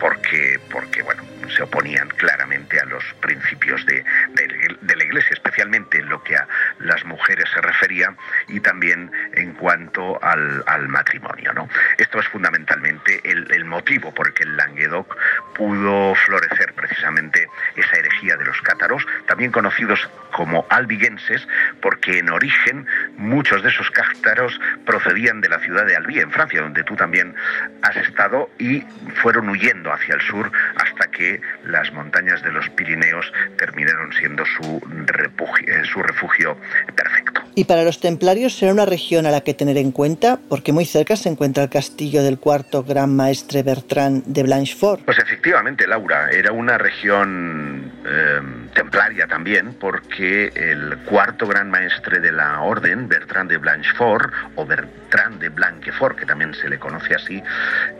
porque, 0.00 0.58
porque 0.70 1.02
bueno, 1.02 1.22
se 1.54 1.62
oponían 1.62 2.08
claramente 2.08 2.80
a 2.80 2.84
los 2.86 3.04
principios 3.20 3.84
de, 3.86 4.04
de, 4.34 4.96
la 4.96 5.04
iglesia, 5.04 5.30
especialmente 5.32 5.98
en 5.98 6.08
lo 6.08 6.22
que 6.22 6.36
a 6.36 6.46
las 6.78 7.04
mujeres 7.04 7.44
se 7.52 7.60
refería 7.60 8.14
y 8.48 8.60
también 8.60 9.10
en 9.34 9.52
cuanto 9.54 10.22
al, 10.22 10.64
matrimonio. 10.88 11.52
¿no? 11.52 11.68
Esto 11.98 12.20
es 12.20 12.28
fundamentalmente 12.28 13.20
el, 13.24 13.50
el 13.50 13.64
motivo 13.64 14.12
por 14.12 14.28
el 14.28 14.34
que 14.34 14.42
el 14.44 14.56
Languedoc 14.56 15.16
pudo 15.54 16.14
florecer 16.14 16.72
precisamente 16.74 17.48
esa 17.76 17.96
herejía 17.96 18.36
de 18.36 18.44
los 18.44 18.60
cátaros, 18.62 19.06
también 19.26 19.50
conocidos 19.50 20.08
como 20.32 20.66
albigenses, 20.68 21.46
porque 21.80 22.18
en 22.18 22.30
origen 22.30 22.86
muchos 23.16 23.62
de 23.62 23.70
esos 23.70 23.90
cátaros 23.90 24.60
procedían 24.84 25.40
de 25.40 25.48
la 25.48 25.58
ciudad 25.60 25.86
de 25.86 25.96
Albi, 25.96 26.20
en 26.20 26.30
Francia, 26.30 26.60
donde 26.60 26.82
tú 26.84 26.96
también 26.96 27.34
has 27.82 27.96
estado, 27.96 28.50
y 28.58 28.80
fueron 29.22 29.48
huyendo 29.48 29.83
hacia 29.92 30.14
el 30.14 30.20
sur 30.20 30.50
hasta 30.76 31.10
que 31.10 31.40
las 31.64 31.92
montañas 31.92 32.42
de 32.42 32.52
los 32.52 32.68
Pirineos 32.70 33.32
terminaron 33.58 34.12
siendo 34.12 34.44
su 34.46 34.80
refugio, 35.06 35.74
eh, 35.74 35.84
su 35.84 36.02
refugio 36.02 36.56
perfecto. 36.94 37.42
Y 37.56 37.64
para 37.64 37.84
los 37.84 38.00
templarios 38.00 38.56
será 38.56 38.72
una 38.72 38.84
región 38.84 39.26
a 39.26 39.30
la 39.30 39.42
que 39.42 39.54
tener 39.54 39.76
en 39.76 39.92
cuenta, 39.92 40.38
porque 40.48 40.72
muy 40.72 40.84
cerca 40.84 41.14
se 41.16 41.28
encuentra 41.28 41.62
el 41.62 41.70
castillo 41.70 42.22
del 42.22 42.38
cuarto 42.38 42.82
gran 42.82 43.14
maestre 43.14 43.62
Bertrand 43.62 44.24
de 44.26 44.42
Blanchefort. 44.42 45.04
Pues 45.04 45.18
efectivamente, 45.18 45.86
Laura, 45.86 46.30
era 46.30 46.52
una 46.52 46.78
región 46.78 47.92
eh, 48.04 48.40
templaria 48.74 49.26
también, 49.26 49.74
porque 49.78 50.52
el 50.54 50.98
cuarto 51.04 51.46
gran 51.46 51.70
maestre 51.70 52.18
de 52.20 52.32
la 52.32 52.60
orden, 52.60 53.08
Bertrand 53.08 53.50
de 53.50 53.58
Blanchefort, 53.58 54.32
o 54.56 54.66
Bertrand 54.66 55.40
de 55.40 55.48
Blanquefort, 55.48 56.18
que 56.18 56.26
también 56.26 56.54
se 56.54 56.68
le 56.68 56.78
conoce 56.78 57.14
así, 57.14 57.42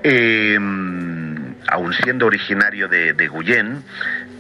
eh, 0.02 0.58
aun 1.68 1.92
siendo 1.92 2.26
originario 2.26 2.88
de, 2.88 3.12
de 3.12 3.28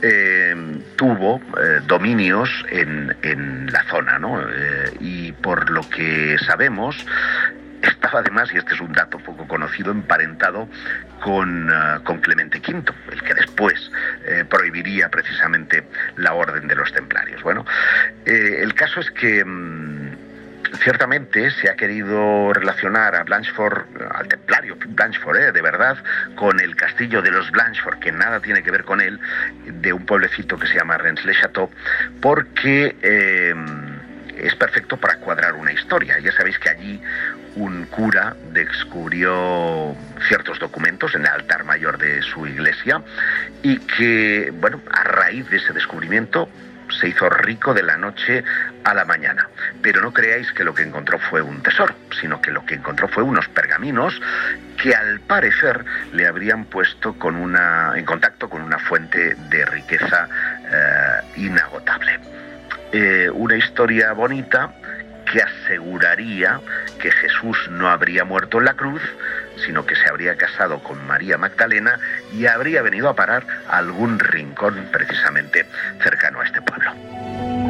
eh, 0.02 0.54
tuvo 0.96 1.40
eh, 1.58 1.80
dominios 1.86 2.50
en, 2.68 3.16
en, 3.22 3.72
la 3.72 3.84
zona, 3.84 4.18
¿no? 4.18 4.40
Eh, 4.40 4.92
y 5.00 5.32
por 5.32 5.70
lo 5.70 5.88
que 5.88 6.36
sabemos, 6.46 6.96
estaba 7.82 8.20
además, 8.20 8.50
y 8.52 8.58
este 8.58 8.74
es 8.74 8.80
un 8.80 8.92
dato 8.92 9.18
poco 9.18 9.46
conocido, 9.46 9.90
emparentado 9.90 10.68
con, 11.22 11.70
con 12.04 12.20
Clemente 12.20 12.58
V, 12.58 12.82
el 13.12 13.22
que 13.22 13.34
después 13.34 13.90
prohibiría 14.48 15.10
precisamente 15.10 15.86
la 16.16 16.32
orden 16.32 16.66
de 16.66 16.74
los 16.76 16.90
templarios. 16.92 17.42
Bueno, 17.42 17.64
el 18.24 18.72
caso 18.74 19.00
es 19.00 19.10
que... 19.10 19.44
Mmm, 19.44 20.33
ciertamente 20.82 21.50
se 21.50 21.68
ha 21.70 21.76
querido 21.76 22.52
relacionar 22.52 23.14
a 23.14 23.24
Blanchefort, 23.24 23.86
al 24.12 24.28
templario 24.28 24.76
Blanchefort, 24.86 25.38
¿eh? 25.38 25.52
de 25.52 25.62
verdad, 25.62 25.96
con 26.34 26.60
el 26.60 26.76
castillo 26.76 27.22
de 27.22 27.30
los 27.30 27.50
Blanchefort, 27.50 27.98
que 27.98 28.12
nada 28.12 28.40
tiene 28.40 28.62
que 28.62 28.70
ver 28.70 28.84
con 28.84 29.00
él, 29.00 29.18
de 29.66 29.92
un 29.92 30.04
pueblecito 30.06 30.58
que 30.58 30.66
se 30.66 30.74
llama 30.74 30.98
Rennes-le-Château, 30.98 31.70
porque 32.20 32.96
eh, 33.02 33.54
es 34.38 34.54
perfecto 34.56 34.96
para 34.96 35.16
cuadrar 35.16 35.54
una 35.54 35.72
historia. 35.72 36.18
Ya 36.18 36.32
sabéis 36.32 36.58
que 36.58 36.68
allí 36.68 37.00
un 37.56 37.86
cura 37.86 38.36
descubrió 38.52 39.94
ciertos 40.28 40.58
documentos 40.58 41.14
en 41.14 41.22
el 41.22 41.28
altar 41.28 41.64
mayor 41.64 41.98
de 41.98 42.22
su 42.22 42.46
iglesia 42.46 43.02
y 43.62 43.78
que, 43.78 44.52
bueno, 44.54 44.80
a 44.90 45.04
raíz 45.04 45.48
de 45.50 45.58
ese 45.58 45.72
descubrimiento 45.72 46.48
se 46.90 47.08
hizo 47.08 47.28
rico 47.28 47.74
de 47.74 47.82
la 47.82 47.96
noche 47.96 48.44
a 48.84 48.94
la 48.94 49.04
mañana. 49.04 49.48
Pero 49.82 50.00
no 50.00 50.12
creáis 50.12 50.52
que 50.52 50.64
lo 50.64 50.74
que 50.74 50.82
encontró 50.82 51.18
fue 51.18 51.42
un 51.42 51.62
tesoro, 51.62 51.94
sino 52.20 52.40
que 52.40 52.50
lo 52.50 52.64
que 52.64 52.74
encontró 52.74 53.08
fue 53.08 53.22
unos 53.22 53.48
pergaminos 53.48 54.20
que 54.82 54.94
al 54.94 55.20
parecer 55.20 55.84
le 56.12 56.26
habrían 56.26 56.64
puesto 56.66 57.14
con 57.14 57.36
una, 57.36 57.92
en 57.96 58.04
contacto 58.04 58.48
con 58.48 58.62
una 58.62 58.78
fuente 58.78 59.34
de 59.34 59.64
riqueza 59.66 60.28
eh, 60.70 61.20
inagotable. 61.36 62.18
Eh, 62.92 63.28
una 63.32 63.56
historia 63.56 64.12
bonita 64.12 64.72
que 65.34 65.42
aseguraría 65.42 66.60
que 67.00 67.10
Jesús 67.10 67.58
no 67.68 67.88
habría 67.88 68.24
muerto 68.24 68.58
en 68.58 68.66
la 68.66 68.74
cruz, 68.74 69.02
sino 69.66 69.84
que 69.84 69.96
se 69.96 70.08
habría 70.08 70.36
casado 70.36 70.78
con 70.78 71.04
María 71.08 71.36
Magdalena 71.38 71.98
y 72.32 72.46
habría 72.46 72.82
venido 72.82 73.08
a 73.08 73.16
parar 73.16 73.44
a 73.68 73.78
algún 73.78 74.20
rincón 74.20 74.88
precisamente 74.92 75.66
cercano 76.00 76.40
a 76.40 76.44
este 76.44 76.62
pueblo. 76.62 77.63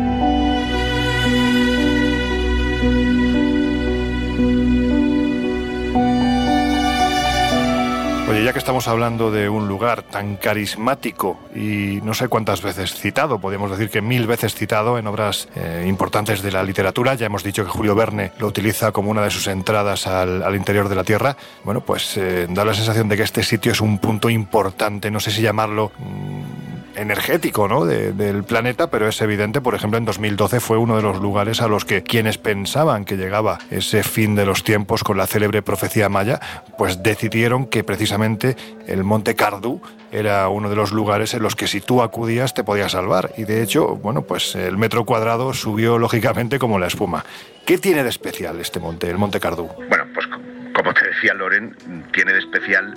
Oye, 8.27 8.43
ya 8.43 8.55
que 8.55 8.59
estamos 8.59 8.89
hablando 8.89 9.31
de 9.31 9.51
un 9.51 9.69
lugar 9.69 10.03
tan 10.03 10.37
carismático 10.37 11.39
y 11.55 12.01
no 12.03 12.15
sé 12.15 12.29
cuántas 12.29 12.63
veces 12.63 12.95
citado, 12.95 13.39
podríamos 13.39 13.71
decir 13.71 13.91
que 13.91 14.01
mil 14.01 14.27
veces 14.27 14.55
citado 14.55 14.99
en 14.99 15.07
obras 15.07 15.47
eh, 15.55 15.85
importantes 15.87 16.41
de 16.41 16.51
la 16.51 16.63
literatura, 16.63 17.15
ya 17.17 17.27
hemos 17.27 17.45
dicho 17.45 17.65
que 17.65 17.71
Julio 17.71 17.95
Verne 17.95 18.33
lo 18.39 18.47
utiliza 18.47 18.93
como 18.93 19.11
una 19.11 19.23
de 19.23 19.31
sus 19.31 19.47
entradas 19.47 20.07
al, 20.07 20.43
al 20.43 20.57
interior 20.57 20.89
de 20.89 20.95
la 20.95 21.05
Tierra, 21.05 21.37
bueno, 21.65 21.83
pues 21.83 22.17
eh, 22.17 22.47
da 22.49 22.65
la 22.65 22.73
sensación 22.73 23.11
de 23.11 23.19
que 23.19 23.25
este 23.25 23.43
sitio 23.43 23.73
es 23.73 23.83
un 23.83 23.99
punto 23.99 24.31
importante, 24.31 25.11
no 25.11 25.21
sé 25.21 25.31
si 25.31 25.43
llamarlo... 25.43 25.93
Mmm, 25.99 26.64
energético 26.97 27.69
¿no? 27.69 27.85
De, 27.85 28.13
del 28.13 28.45
planeta, 28.45 28.91
pero 28.91 29.09
es 29.09 29.21
evidente, 29.21 29.61
por 29.61 29.75
ejemplo, 29.75 29.99
en 29.99 30.05
2012 30.05 30.61
fue 30.61 30.77
uno 30.77 30.97
de 30.97 31.03
los 31.03 31.21
lugares 31.21 31.61
a 31.61 31.69
los 31.69 31.85
que 31.85 32.03
quienes 32.03 32.39
pensaban 32.39 33.05
que 33.05 33.17
llegaba 33.17 33.59
ese 33.71 34.03
fin 34.03 34.35
de 34.35 34.47
los 34.47 34.65
tiempos 34.65 35.05
con 35.05 35.17
la 35.17 35.27
célebre 35.27 35.63
profecía 35.63 36.09
maya, 36.09 36.41
pues 36.79 37.03
decidieron 37.03 37.67
que 37.67 37.85
precisamente 37.85 38.57
el 38.87 39.05
Monte 39.05 39.35
Cardu 39.35 39.81
era 40.13 40.49
uno 40.49 40.71
de 40.71 40.77
los 40.77 40.93
lugares 40.93 41.35
en 41.35 41.43
los 41.43 41.57
que 41.57 41.67
si 41.67 41.81
tú 41.81 42.03
acudías 42.03 42.55
te 42.55 42.63
podías 42.65 42.93
salvar. 42.93 43.33
Y 43.37 43.45
de 43.45 43.63
hecho, 43.63 43.97
bueno, 43.97 44.23
pues 44.23 44.55
el 44.55 44.77
metro 44.77 45.05
cuadrado 45.05 45.53
subió 45.55 45.99
lógicamente 45.99 46.59
como 46.59 46.79
la 46.79 46.87
espuma. 46.87 47.25
¿Qué 47.67 47.79
tiene 47.79 48.03
de 48.03 48.11
especial 48.11 48.61
este 48.61 48.79
monte, 48.79 49.11
el 49.11 49.19
Monte 49.19 49.41
Cardu? 49.41 49.69
Bueno, 49.89 50.05
pues 50.15 50.27
como 50.75 50.93
te 50.93 51.07
decía 51.07 51.33
Loren, 51.35 51.75
tiene 52.13 52.33
de 52.33 52.41
especial 52.41 52.95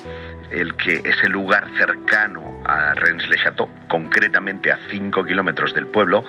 el 0.51 0.75
que 0.75 1.01
ese 1.05 1.29
lugar 1.29 1.67
cercano 1.77 2.61
a 2.65 2.93
Rennes-le-Château, 2.95 3.69
concretamente 3.87 4.71
a 4.71 4.79
5 4.89 5.23
kilómetros 5.23 5.73
del 5.73 5.87
pueblo, 5.87 6.25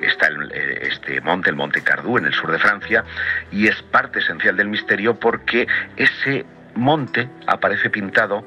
está 0.00 0.28
eh, 0.52 0.78
este 0.82 1.20
monte, 1.20 1.50
el 1.50 1.56
monte 1.56 1.82
Cardú, 1.82 2.16
en 2.18 2.26
el 2.26 2.32
sur 2.32 2.50
de 2.52 2.58
Francia, 2.58 3.04
y 3.50 3.66
es 3.66 3.82
parte 3.82 4.20
esencial 4.20 4.56
del 4.56 4.68
misterio 4.68 5.18
porque 5.18 5.66
ese 5.96 6.46
monte 6.76 7.28
aparece 7.46 7.90
pintado 7.90 8.44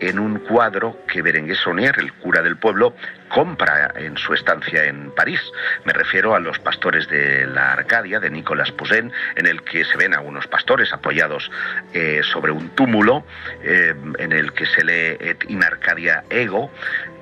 en 0.00 0.18
un 0.18 0.38
cuadro 0.38 0.98
que 1.06 1.22
Berenguer 1.22 1.56
Saunier, 1.56 1.94
el 1.98 2.12
cura 2.14 2.42
del 2.42 2.56
pueblo, 2.56 2.94
compra 3.28 3.92
en 3.96 4.16
su 4.16 4.34
estancia 4.34 4.84
en 4.84 5.10
París. 5.12 5.40
Me 5.84 5.92
refiero 5.92 6.34
a 6.34 6.40
los 6.40 6.58
pastores 6.58 7.08
de 7.08 7.46
la 7.46 7.72
Arcadia, 7.72 8.20
de 8.20 8.30
Nicolas 8.30 8.70
Poussin, 8.72 9.12
en 9.36 9.46
el 9.46 9.62
que 9.62 9.84
se 9.84 9.96
ven 9.96 10.14
a 10.14 10.20
unos 10.20 10.46
pastores 10.46 10.92
apoyados 10.92 11.50
eh, 11.92 12.20
sobre 12.22 12.52
un 12.52 12.70
túmulo, 12.70 13.24
eh, 13.62 13.94
en 14.18 14.32
el 14.32 14.52
que 14.52 14.66
se 14.66 14.84
lee 14.84 15.16
Et 15.20 15.44
in 15.48 15.62
Arcadia 15.62 16.24
ego. 16.30 16.70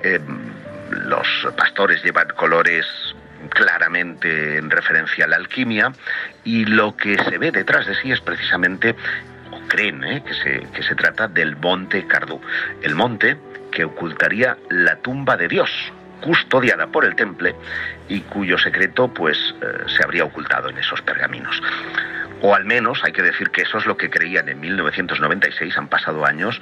Eh, 0.03 0.19
los 0.91 1.27
pastores 1.57 2.03
llevan 2.03 2.29
colores 2.29 2.85
claramente 3.49 4.57
en 4.57 4.69
referencia 4.69 5.25
a 5.25 5.27
la 5.27 5.35
alquimia 5.35 5.91
y 6.43 6.65
lo 6.65 6.95
que 6.95 7.17
se 7.23 7.37
ve 7.37 7.51
detrás 7.51 7.85
de 7.85 7.95
sí 7.95 8.11
es 8.11 8.21
precisamente 8.21 8.95
creen 9.67 10.03
¿eh? 10.03 10.23
que, 10.25 10.33
se, 10.33 10.67
que 10.73 10.83
se 10.83 10.95
trata 10.95 11.27
del 11.27 11.55
monte 11.57 12.05
Cardú, 12.07 12.41
el 12.81 12.95
monte 12.95 13.37
que 13.71 13.85
ocultaría 13.85 14.57
la 14.69 14.95
tumba 14.97 15.37
de 15.37 15.47
Dios, 15.47 15.69
custodiada 16.21 16.87
por 16.87 17.05
el 17.05 17.15
temple 17.15 17.55
y 18.09 18.21
cuyo 18.21 18.57
secreto 18.57 19.07
pues 19.07 19.37
eh, 19.61 19.83
se 19.87 20.03
habría 20.03 20.23
ocultado 20.23 20.69
en 20.69 20.77
esos 20.77 21.01
pergaminos. 21.01 21.61
O 22.41 22.53
al 22.53 22.65
menos 22.65 23.03
hay 23.03 23.13
que 23.13 23.23
decir 23.23 23.49
que 23.49 23.63
eso 23.63 23.79
es 23.79 23.87
lo 23.87 23.97
que 23.97 24.11
creían 24.11 24.47
en 24.47 24.59
1996, 24.59 25.75
han 25.75 25.87
pasado 25.87 26.23
años, 26.23 26.61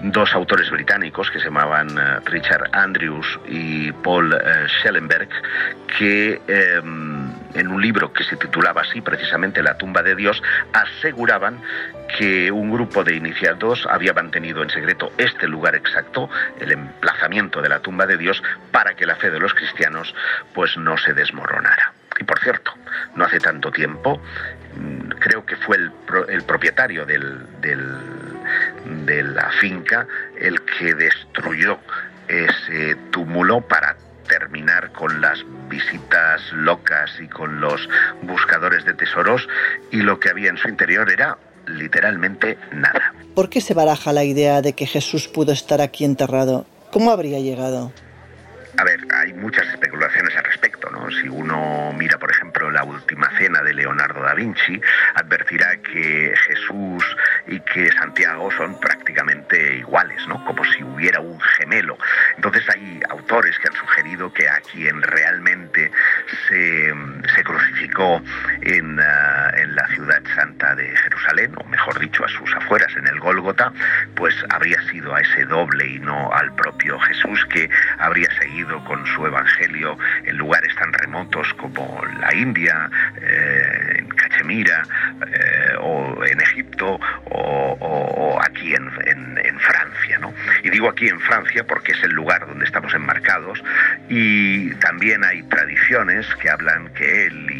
dos 0.00 0.32
autores 0.34 0.70
británicos 0.70 1.32
que 1.32 1.40
se 1.40 1.46
llamaban 1.46 1.88
eh, 1.90 2.20
Richard 2.26 2.70
Andrews 2.72 3.26
y 3.48 3.90
Paul 3.90 4.36
Schellenberg, 4.68 5.28
que 5.98 6.40
eh, 6.46 6.80
en 7.56 7.68
un 7.68 7.82
libro 7.82 8.12
que 8.12 8.22
se 8.22 8.36
titulaba 8.36 8.82
así 8.82 9.00
precisamente 9.00 9.62
La 9.62 9.76
tumba 9.76 10.02
de 10.02 10.14
Dios, 10.14 10.40
aseguraban 10.72 11.60
que 12.18 12.50
un 12.50 12.70
grupo 12.72 13.04
de 13.04 13.14
iniciados 13.16 13.86
había 13.90 14.12
mantenido 14.12 14.62
en 14.62 14.70
secreto 14.70 15.12
este 15.18 15.46
lugar 15.48 15.74
exacto, 15.74 16.30
el 16.60 16.72
emplazamiento 16.72 17.60
de 17.60 17.68
la 17.68 17.80
tumba 17.80 18.06
de 18.06 18.16
Dios, 18.16 18.42
para 18.70 18.94
que 18.94 19.06
la 19.06 19.16
fe 19.16 19.30
de 19.30 19.38
los 19.40 19.54
cristianos 19.54 20.14
pues 20.54 20.76
no 20.76 20.96
se 20.98 21.12
desmoronara. 21.14 21.92
Y 22.18 22.24
por 22.24 22.38
cierto, 22.40 22.72
no 23.14 23.24
hace 23.24 23.38
tanto 23.40 23.70
tiempo, 23.70 24.22
mm, 24.74 25.08
creo 25.18 25.44
que 25.44 25.56
fue 25.56 25.76
el, 25.76 25.92
el 26.28 26.42
propietario 26.44 27.04
del- 27.04 27.60
del- 27.60 29.04
de 29.06 29.22
la 29.22 29.50
finca 29.60 30.06
el 30.38 30.62
que 30.62 30.94
destruyó 30.94 31.78
ese 32.28 32.96
túmulo 33.10 33.60
para 33.60 33.96
terminar 34.28 34.92
con 34.92 35.20
las 35.20 35.44
visitas 35.68 36.52
locas 36.52 37.10
y 37.20 37.28
con 37.28 37.60
los 37.60 37.88
buscadores 38.22 38.84
de 38.84 38.94
tesoros 38.94 39.46
y 39.90 40.00
lo 40.02 40.18
que 40.18 40.30
había 40.30 40.50
en 40.50 40.56
su 40.56 40.68
interior 40.68 41.10
era 41.12 41.36
literalmente 41.66 42.58
nada. 42.72 43.14
¿Por 43.34 43.50
qué 43.50 43.60
se 43.60 43.74
baraja 43.74 44.12
la 44.12 44.24
idea 44.24 44.62
de 44.62 44.72
que 44.72 44.86
Jesús 44.86 45.28
pudo 45.28 45.52
estar 45.52 45.80
aquí 45.80 46.04
enterrado? 46.04 46.66
¿Cómo 46.90 47.10
habría 47.10 47.38
llegado? 47.40 47.92
A 48.78 48.84
ver, 48.84 49.00
hay 49.10 49.32
muchas 49.32 49.66
especulaciones 49.68 50.36
al 50.36 50.44
respecto, 50.44 50.90
¿no? 50.90 51.10
Si 51.10 51.28
uno 51.28 51.94
mira, 51.96 52.18
por 52.18 52.30
ejemplo, 52.30 52.70
la 52.70 52.84
última 52.84 53.30
cena 53.38 53.62
de 53.62 53.72
Leonardo 53.72 54.20
da 54.20 54.34
Vinci, 54.34 54.78
advertirá 55.14 55.78
que 55.78 56.34
Jesús 56.46 57.16
y 57.46 57.60
que 57.60 57.90
Santiago 57.92 58.50
son 58.50 58.78
prácticamente 58.78 59.76
iguales, 59.78 60.20
¿no? 60.28 60.44
Como 60.44 60.62
si 60.64 60.82
hubiera 60.84 61.20
un 61.20 61.40
gemelo. 61.40 61.96
Autores 63.36 63.58
que 63.58 63.68
han 63.68 63.74
sugerido 63.74 64.32
que 64.32 64.48
a 64.48 64.60
quien 64.62 65.02
realmente 65.02 65.90
se, 66.48 66.94
se 67.34 67.44
crucificó 67.44 68.22
en, 68.62 68.98
ah, 68.98 69.50
en 69.58 69.76
la 69.76 69.86
ciudad 69.88 70.22
santa 70.34 70.74
de 70.74 70.96
Jerusalén, 70.96 71.52
o 71.58 71.64
mejor 71.68 71.98
dicho, 71.98 72.24
a 72.24 72.28
sus 72.28 72.50
afueras, 72.54 72.88
en 72.96 73.06
el 73.06 73.20
Gólgota, 73.20 73.74
pues 74.14 74.34
habría 74.48 74.80
sido 74.88 75.14
a 75.14 75.20
ese 75.20 75.44
doble 75.44 75.86
y 75.86 75.98
no 75.98 76.32
al 76.32 76.54
propio 76.54 76.98
Jesús 77.00 77.44
que 77.50 77.68
habría 77.98 78.30
seguido 78.40 78.82
con 78.84 79.04
su 79.08 79.26
evangelio 79.26 79.98
en 80.24 80.38
lugares 80.38 80.74
tan 80.76 80.94
remotos 80.94 81.52
como 81.58 82.02
la 82.18 82.34
India, 82.34 82.88
eh, 83.20 83.96
en 83.98 84.08
Cachemira, 84.08 84.82
eh, 85.30 85.74
o 85.78 86.24
en 86.24 86.40
Egipto, 86.40 86.98
o, 87.26 88.40
aquí 88.42 88.74
en- 88.74 89.38
en 89.44 89.60
Francia. 89.60 90.15
Y 90.62 90.70
digo 90.70 90.88
aquí 90.88 91.08
en 91.08 91.20
Francia 91.20 91.64
porque 91.64 91.92
es 91.92 92.02
el 92.02 92.12
lugar 92.12 92.46
donde 92.46 92.64
estamos 92.64 92.92
enmarcados 92.94 93.62
y 94.08 94.74
también 94.76 95.24
hay 95.24 95.42
tradiciones 95.44 96.26
que 96.36 96.50
hablan 96.50 96.88
que 96.94 97.26
él 97.26 97.50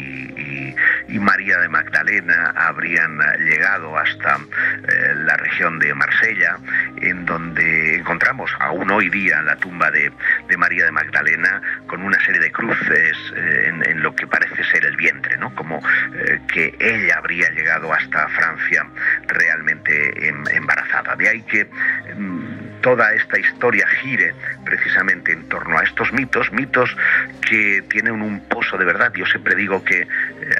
y, 1.07 1.19
María 1.19 1.57
de 1.59 1.67
Magdalena 1.67 2.53
habrían 2.55 3.19
llegado 3.39 3.97
hasta 3.97 4.35
eh, 4.37 5.13
la 5.25 5.35
región 5.35 5.79
de 5.79 5.93
Marsella, 5.93 6.57
en 7.01 7.25
donde 7.25 7.95
encontramos 7.95 8.49
aún 8.59 8.89
hoy 8.91 9.09
día 9.09 9.41
la 9.41 9.55
tumba 9.57 9.91
de, 9.91 10.11
María 10.57 10.85
de 10.85 10.91
Magdalena 10.91 11.61
con 11.87 12.01
una 12.01 12.23
serie 12.23 12.39
de 12.39 12.51
cruces 12.51 13.17
eh, 13.35 13.65
en, 13.67 13.83
en 13.89 14.03
lo 14.03 14.15
que 14.15 14.27
parece 14.27 14.63
ser 14.65 14.85
el 14.85 14.95
vientre, 14.95 15.37
¿no? 15.37 15.53
Como 15.55 15.81
eh, 16.13 16.39
que 16.53 16.75
ella 16.79 17.17
habría 17.17 17.49
llegado 17.49 17.91
hasta 17.91 18.27
Francia 18.29 18.85
realmente 19.27 20.27
em- 20.27 20.47
embarazada. 20.51 21.15
De 21.15 21.29
ahí 21.29 21.41
que 21.43 21.65
mm, 21.65 22.66
toda 22.81 23.13
esta 23.13 23.39
historia 23.39 23.87
gire 24.01 24.33
precisamente 24.65 25.31
en 25.31 25.47
torno 25.49 25.77
a 25.77 25.83
estos 25.83 26.11
mitos, 26.13 26.51
mitos 26.51 26.95
que 27.41 27.83
tienen 27.89 28.21
un 28.21 28.39
pozo 28.41 28.77
de 28.77 28.85
verdad. 28.85 29.13
Yo 29.13 29.25
siempre 29.25 29.55
digo 29.55 29.83
que 29.83 30.01
eh, 30.01 30.07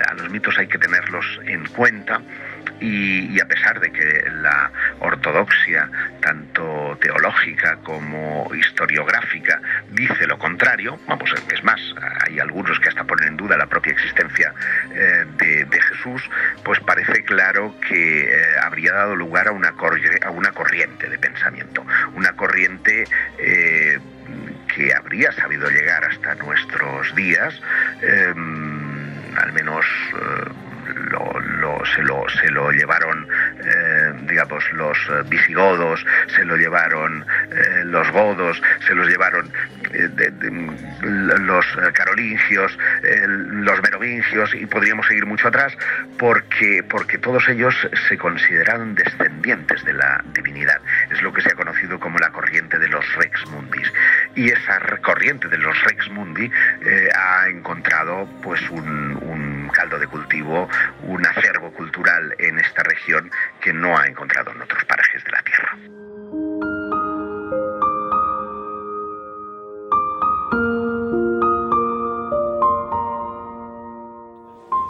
a 0.09 0.13
los 0.15 0.29
mitos 0.29 0.57
hay 0.57 0.67
que 0.67 0.77
tenerlos 0.77 1.25
en 1.45 1.65
cuenta 1.67 2.21
y, 2.79 3.39
a 3.39 3.45
pesar 3.45 3.79
de 3.79 3.91
que 3.91 4.29
la 4.41 4.71
ortodoxia, 4.99 5.89
tanto 6.21 6.97
teológica 7.01 7.77
como 7.83 8.49
historiográfica, 8.55 9.61
dice 9.91 10.27
lo 10.27 10.37
contrario, 10.37 10.99
vamos, 11.07 11.33
es 11.51 11.63
más, 11.63 11.79
hay 12.25 12.39
algunos 12.39 12.79
que 12.79 12.89
hasta 12.89 13.03
ponen 13.03 13.29
en 13.29 13.37
duda 13.37 13.57
la 13.57 13.67
propia 13.67 13.93
existencia 13.93 14.53
eh, 14.93 15.25
de, 15.37 15.77
Jesús, 15.77 16.21
pues 16.63 16.79
parece 16.81 17.23
claro 17.23 17.73
que 17.87 18.23
eh, 18.23 18.43
habría 18.61 18.91
dado 18.93 19.15
lugar 19.15 19.47
a 19.47 19.51
una, 19.51 19.69
a 19.69 20.29
una 20.31 20.51
corriente 20.51 21.07
de 21.07 21.17
pensamiento, 21.17 21.85
una 22.15 22.33
corriente 22.33 23.05
eh, 23.37 23.99
que 24.75 24.93
habría 24.93 25.31
sabido 25.31 25.69
llegar 25.69 26.03
hasta 26.03 26.35
nuestros 26.35 27.15
días, 27.15 27.53
eh, 28.01 28.33
al 29.37 29.53
menos 29.53 29.85
lo, 31.07 31.39
lo- 31.39 31.83
se, 31.95 32.01
lo, 32.03 32.23
se 32.29 32.49
lo 32.51 32.71
llevaron, 32.71 33.27
eh, 33.59 34.13
digamos, 34.27 34.63
los 34.73 34.97
eh, 35.09 35.23
visigodos, 35.27 36.05
se 36.35 36.43
lo 36.45 36.55
llevaron 36.57 37.25
eh, 37.51 37.83
los 37.85 38.09
godos, 38.11 38.61
se 38.87 38.93
los 38.95 39.07
llevaron 39.07 39.51
de- 39.91 40.77
los 41.39 41.65
carolingios, 41.93 42.77
los 43.03 43.81
merovingios 43.81 44.53
y 44.55 44.65
podríamos 44.65 45.07
seguir 45.07 45.25
mucho 45.25 45.47
atrás 45.47 45.73
porque, 46.17 46.83
porque 46.87 47.17
todos 47.17 47.47
ellos 47.47 47.73
se 48.07 48.17
consideran 48.17 48.95
descendientes 48.95 49.83
de 49.85 49.93
la 49.93 50.23
divinidad. 50.33 50.81
Es 51.11 51.21
lo 51.21 51.31
que 51.33 51.41
se 51.41 51.49
ha 51.51 51.55
conocido 51.55 51.99
como 51.99 52.19
la 52.19 52.29
corriente 52.31 52.77
de 52.79 52.87
los 52.89 53.05
Rex 53.15 53.45
Mundis. 53.49 53.91
Y 54.35 54.49
esa 54.49 54.79
corriente 55.01 55.47
de 55.47 55.57
los 55.57 55.81
Rex 55.83 56.09
Mundi 56.09 56.51
ha 57.15 57.47
encontrado 57.49 58.27
pues 58.43 58.61
un, 58.69 59.17
un 59.21 59.69
caldo 59.73 59.99
de 59.99 60.07
cultivo, 60.07 60.69
un 61.03 61.25
acervo 61.25 61.71
cultural 61.73 62.33
en 62.39 62.59
esta 62.59 62.83
región 62.83 63.31
que 63.61 63.73
no 63.73 63.97
ha 63.97 64.05
encontrado 64.07 64.51
en 64.51 64.61
otros 64.61 64.83
parajes 64.85 65.23
de 65.23 65.31
la 65.31 65.41
Tierra. 65.43 65.77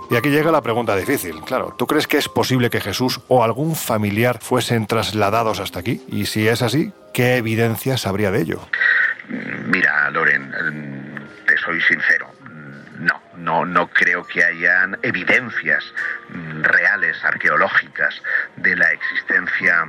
Y 0.10 0.16
aquí 0.16 0.30
llega 0.30 0.52
la 0.52 0.62
pregunta 0.62 0.96
difícil. 0.96 1.42
Claro, 1.42 1.76
¿tú 1.78 1.86
crees 1.86 2.08
que 2.08 2.18
es 2.18 2.30
posible 2.30 2.70
que 2.70 2.80
Jesús 2.80 3.20
o 3.28 3.44
algún 3.44 3.76
familiar 3.76 4.40
fuesen 4.42 4.88
trasladados 4.88 5.60
hasta 5.60 5.80
aquí? 5.80 6.02
Y 6.08 6.28
si 6.28 6.48
es 6.48 6.62
así, 6.62 6.94
¿qué 7.14 7.36
evidencias 7.36 8.08
habría 8.08 8.32
de 8.32 8.42
ello? 8.42 8.62
Mira, 9.66 10.10
Loren, 10.12 10.50
te 11.46 11.58
soy 11.58 11.82
sincero. 11.82 12.27
No, 13.48 13.66
no, 13.66 13.88
creo 13.88 14.28
que 14.28 14.44
hayan 14.44 15.00
evidencias 15.04 15.94
reales, 16.64 17.16
arqueológicas, 17.24 18.22
de 18.58 18.76
la 18.76 18.92
existencia 18.92 19.86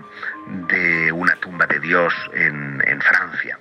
de 0.68 1.10
una 1.10 1.34
tumba 1.40 1.66
de 1.66 1.80
Dios 1.80 2.14
en, 2.34 2.80
en 2.86 3.00
Francia. 3.00 3.58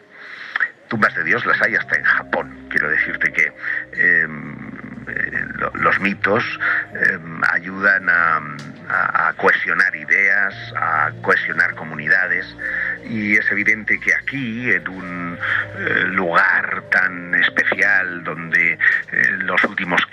Tumbas 0.88 1.16
de 1.16 1.24
Dios 1.24 1.44
las 1.48 1.60
hay 1.64 1.74
hasta 1.74 1.96
en 1.96 2.04
Japón. 2.04 2.68
Quiero 2.70 2.92
decirte 2.92 3.34
que 3.34 3.52
em, 3.94 4.67
los 5.74 6.00
mitos 6.00 6.44
em, 6.94 7.42
ayudan 7.52 8.10
a, 8.10 8.38
a- 8.90 9.34
cohesionar 9.34 9.96
ideas, 9.96 10.54
a 10.76 11.12
cohesionar 11.22 11.76
comunidades 11.76 12.46
y 13.06 13.38
es 13.38 13.50
evidente 13.52 14.00
que 14.00 14.14
aquí, 14.14 14.72
en 14.72 14.88
un 14.88 15.40
eh, 15.78 16.04
lugar 16.08 16.84
tan 16.92 17.34
especial 17.36 18.24
donde 18.24 18.74
eh, 18.74 18.78
los 19.40 19.64
últimos 19.64 20.06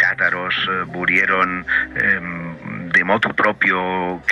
eh, 0.68 0.84
murieron 0.86 1.66
em, 1.96 2.88
de 2.90 3.02
motu 3.02 3.34
propio, 3.34 4.22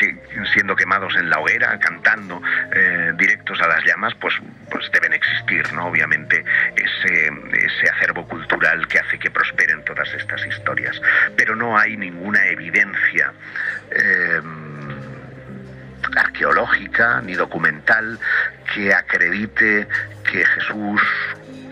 siendo 0.55 0.77
quemados 0.77 1.17
en 1.17 1.29
la 1.29 1.39
hoguera, 1.41 1.77
cantando 1.81 2.41
eh, 2.73 3.13
directos 3.17 3.61
a 3.61 3.67
las 3.67 3.85
llamas, 3.85 4.15
pues, 4.21 4.35
pues 4.71 4.89
deben 4.93 5.13
existir, 5.13 5.73
¿no? 5.73 5.87
Obviamente, 5.87 6.45
ese, 6.77 7.31
ese 7.65 7.89
acervo 7.89 8.27
cultural 8.27 8.87
que 8.89 8.99
hace 8.99 9.19
que 9.19 9.31
prosperen 9.31 9.85
todas 9.85 10.13
estas 10.15 10.45
historias. 10.47 11.01
Pero 11.37 11.57
no 11.57 11.77
hay 11.77 11.97
ninguna 11.97 12.47
evidencia. 12.47 13.33
em, 13.91 14.83
arqueológica 16.17 17.21
ni 17.23 17.35
documental 17.35 18.19
que 18.75 18.93
acredite 18.93 19.87
que 20.31 20.45
Jesús, 20.45 21.03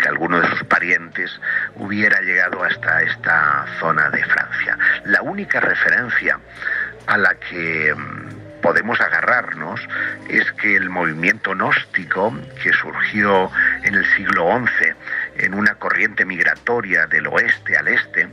que 0.00 0.08
alguno 0.08 0.40
de 0.40 0.48
sus 0.50 0.64
parientes 0.64 1.40
hubiera 1.76 2.20
llegado 2.20 2.62
hasta 2.62 3.02
esta 3.02 3.66
zona 3.78 4.10
de 4.10 4.24
Francia. 4.24 4.78
La 5.04 5.22
única 5.22 5.60
referencia 5.60 6.38
a 7.06 7.18
la 7.18 7.34
que 7.34 7.94
mm, 7.94 8.60
podemos 8.60 9.00
agarrarnos 9.00 9.80
es 10.28 10.50
que 10.52 10.76
el 10.76 10.90
movimiento 10.90 11.52
gnóstico 11.52 12.34
que 12.62 12.72
surgió 12.72 13.50
en 13.84 13.94
el 13.94 14.04
siglo 14.16 14.58
XI 14.58 14.92
en 15.44 15.54
una 15.54 15.74
corriente 15.76 16.24
migratoria 16.24 17.06
del 17.06 17.26
oeste 17.26 17.76
al 17.76 17.88
este 17.88 18.28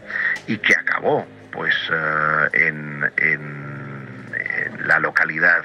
y 0.47 0.57
que 0.57 0.73
acabó 0.75 1.27
pues 1.51 1.73
eh, 1.91 2.49
en, 2.67 3.11
en- 3.17 3.77
en 4.33 4.87
la 4.87 4.99
localidad 4.99 5.63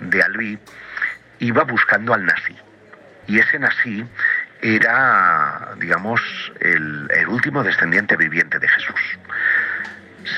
de 0.00 0.22
Albi 0.22 0.58
iba 1.38 1.64
buscando 1.64 2.12
al 2.14 2.24
nazi. 2.26 2.56
Y 3.26 3.38
ese 3.38 3.58
nazi 3.58 4.04
era 4.62 5.70
digamos 5.78 6.20
el, 6.60 7.08
último 7.28 7.62
descendiente 7.62 8.16
viviente 8.16 8.58
de 8.58 8.68
Jesús. 8.68 9.00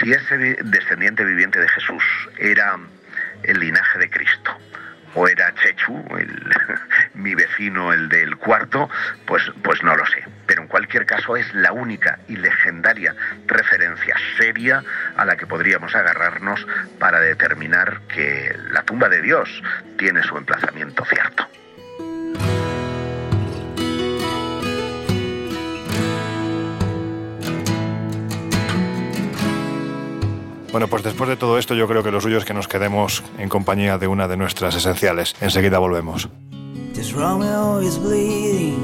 Si 0.00 0.12
ese 0.12 0.36
descendiente 0.62 1.24
viviente 1.24 1.58
de 1.60 1.68
Jesús 1.68 2.04
era 2.38 2.78
el 3.42 3.58
linaje 3.58 3.98
de 3.98 4.10
Cristo 4.10 4.56
o 5.14 5.28
era 5.28 5.54
Chechu, 5.54 6.04
el- 6.18 6.50
mi 7.14 7.34
vecino, 7.34 7.92
el 7.92 8.08
del 8.08 8.36
cuarto, 8.36 8.88
pues, 9.26 9.42
pues 9.62 9.82
no 9.82 9.94
lo 9.96 10.06
sé. 10.06 10.24
Pero 10.46 10.62
en 10.62 10.68
cualquier 10.68 11.06
caso 11.06 11.36
es 11.36 11.52
la 11.54 11.72
única 11.72 12.18
y 12.28 12.36
legendaria 12.36 13.14
referencia 13.46 14.14
seria 14.38 14.82
a 15.16 15.24
la 15.24 15.36
que 15.36 15.46
podríamos 15.46 15.94
agarrarnos 15.94 16.66
para 16.98 17.20
determinar 17.20 18.00
que 18.08 18.54
la 18.70 18.82
tumba 18.82 19.08
de 19.08 19.22
Dios 19.22 19.48
tiene 19.98 20.22
su 20.22 20.36
emplazamiento 20.36 21.04
cierto. 21.04 21.46
Bueno, 30.72 30.88
pues 30.88 31.02
después 31.02 31.28
de 31.28 31.36
todo 31.36 31.58
esto 31.58 31.74
yo 31.74 31.86
creo 31.86 32.02
que 32.02 32.10
lo 32.10 32.20
suyo 32.20 32.38
es 32.38 32.46
que 32.46 32.54
nos 32.54 32.66
quedemos 32.66 33.22
en 33.38 33.50
compañía 33.50 33.98
de 33.98 34.06
una 34.06 34.26
de 34.26 34.38
nuestras 34.38 34.74
esenciales. 34.74 35.36
Enseguida 35.42 35.78
volvemos. 35.78 36.28
This 36.94 37.12
Romeo 37.12 37.80
is 37.80 37.98
bleeding, 37.98 38.78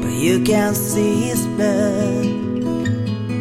but 0.00 0.12
you 0.12 0.42
can't 0.44 0.76
see 0.76 1.30
his 1.30 1.46
blood. 1.56 2.24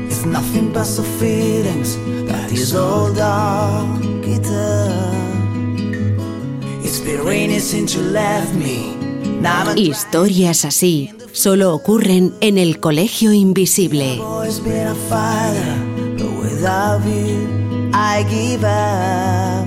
It's 0.08 0.26
nothing 0.26 0.72
but 0.74 0.88
the 0.96 1.04
feelings 1.20 1.96
that 2.28 2.52
is 2.52 2.74
all 2.74 3.14
dark 3.14 4.00
It's 6.84 7.00
been 7.00 7.24
raining 7.24 7.60
since 7.60 7.96
you 7.96 8.02
left 8.02 8.56
me. 8.56 8.96
Now 9.42 9.70
I'm 9.70 9.78
Historias 9.78 10.66
así 10.66 11.12
solo 11.34 11.74
ocurren 11.74 12.34
en 12.42 12.58
el 12.58 12.80
Colegio 12.80 13.32
Invisible. 13.32 14.20
Without 16.60 17.06
you, 17.06 17.90
I 17.94 18.24
give 18.24 18.66
up. 18.66 19.66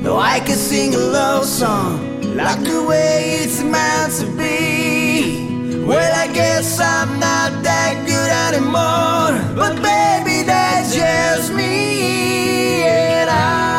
No, 0.00 0.16
I 0.16 0.38
can 0.38 0.54
sing 0.54 0.94
a 0.94 0.98
love 0.98 1.44
song 1.44 2.22
like 2.36 2.62
the 2.62 2.84
way 2.84 3.40
it's 3.42 3.60
meant 3.64 4.12
to 4.20 4.26
be. 4.38 5.84
Well, 5.84 6.12
I 6.14 6.32
guess 6.32 6.78
I'm 6.78 7.18
not 7.18 7.64
that 7.64 7.94
good 8.06 8.30
anymore, 8.46 9.34
but 9.56 9.74
baby, 9.82 10.46
that's 10.46 10.94
just 10.94 11.52
me, 11.52 12.84
and 12.84 13.28
I 13.28 13.75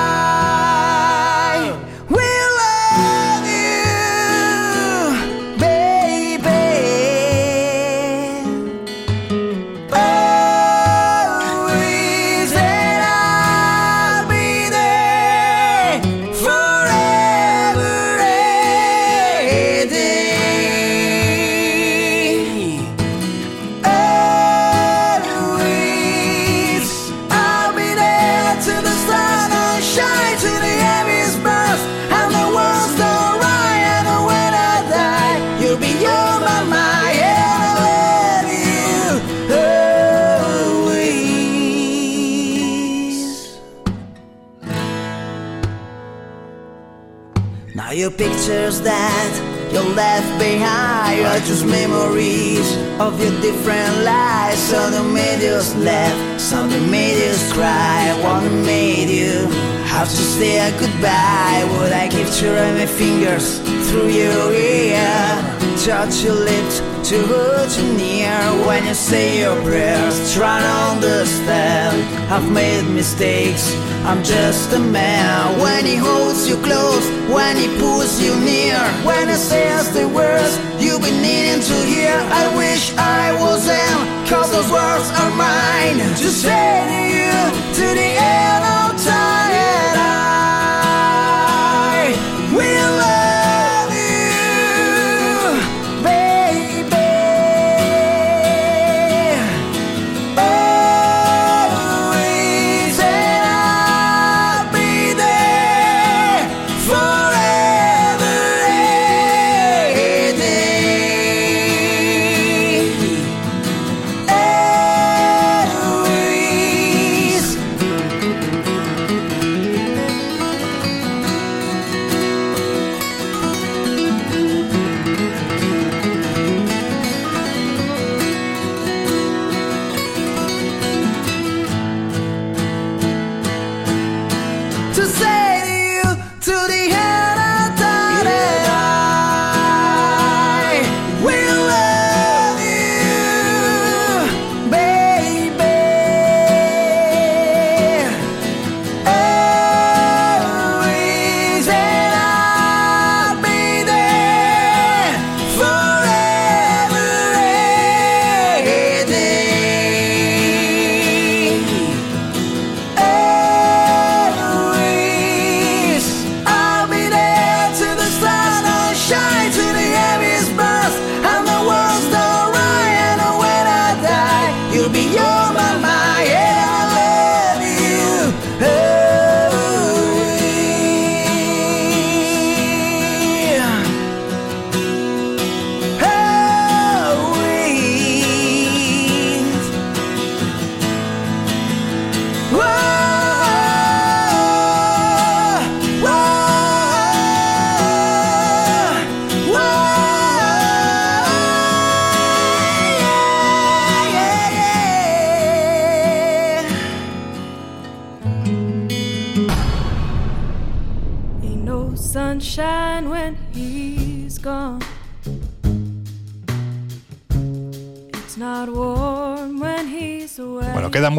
Pictures 48.16 48.80
that 48.82 49.70
you 49.72 49.82
left 49.94 50.40
behind 50.40 51.28
are 51.28 51.40
just 51.40 51.66
memories 51.66 52.66
of 53.02 53.20
your 53.20 53.36
different 53.42 54.06
lives. 54.06 54.58
Some 54.60 54.92
that 54.94 55.14
made 55.14 55.46
us 55.46 55.76
laugh, 55.76 56.40
some 56.40 56.70
that 56.70 56.90
made 56.90 57.22
us 57.30 57.52
cry, 57.52 58.18
one 58.24 58.66
made 58.66 59.10
you 59.10 59.46
have 59.86 60.08
to 60.08 60.24
say 60.38 60.58
a 60.58 60.72
goodbye. 60.80 61.68
Would 61.74 61.92
I 61.92 62.08
to 62.40 62.52
run 62.54 62.76
my 62.76 62.86
fingers 62.86 63.60
through 63.90 64.08
your 64.08 64.54
ear, 64.54 65.57
touch 65.86 66.24
your 66.24 66.34
lips 66.34 66.80
to 67.10 67.18
hold 67.28 67.72
you 67.78 67.94
near 67.98 68.38
when 68.66 68.86
you 68.86 68.94
say 68.94 69.42
your 69.42 69.56
prayers? 69.62 70.34
Try 70.34 70.60
to 70.60 70.74
understand. 70.94 71.96
I've 72.32 72.52
made 72.52 72.84
mistakes. 72.94 73.76
I'm 74.04 74.24
just 74.24 74.74
a 74.74 74.80
man 74.80 75.60
when 75.60 75.86
he 75.86 75.96
holds 75.96 76.50
you 76.50 76.56
close, 76.58 77.06
when 77.30 77.58
he 77.58 77.68
pulls 77.78 78.20
you 78.22 78.34
near, 78.40 78.80
when 79.06 79.30
he 79.30 79.36
says 79.36 79.94
the 79.94 80.08
words 80.08 80.58
you've 80.82 81.02
been 81.02 81.22
needing 81.22 81.62
to 81.62 81.78
hear. 81.86 82.16
I 82.42 82.56
wish 82.58 82.96
I 82.98 83.34
was 83.34 83.68
him, 83.68 83.98
cause 84.28 84.50
those 84.52 84.72
words 84.72 85.08
are 85.22 85.32
mine 85.36 86.00
to 86.00 86.30
say 86.30 86.74
to 86.92 87.00
you 87.16 87.38
to 87.78 87.86
the 87.94 88.17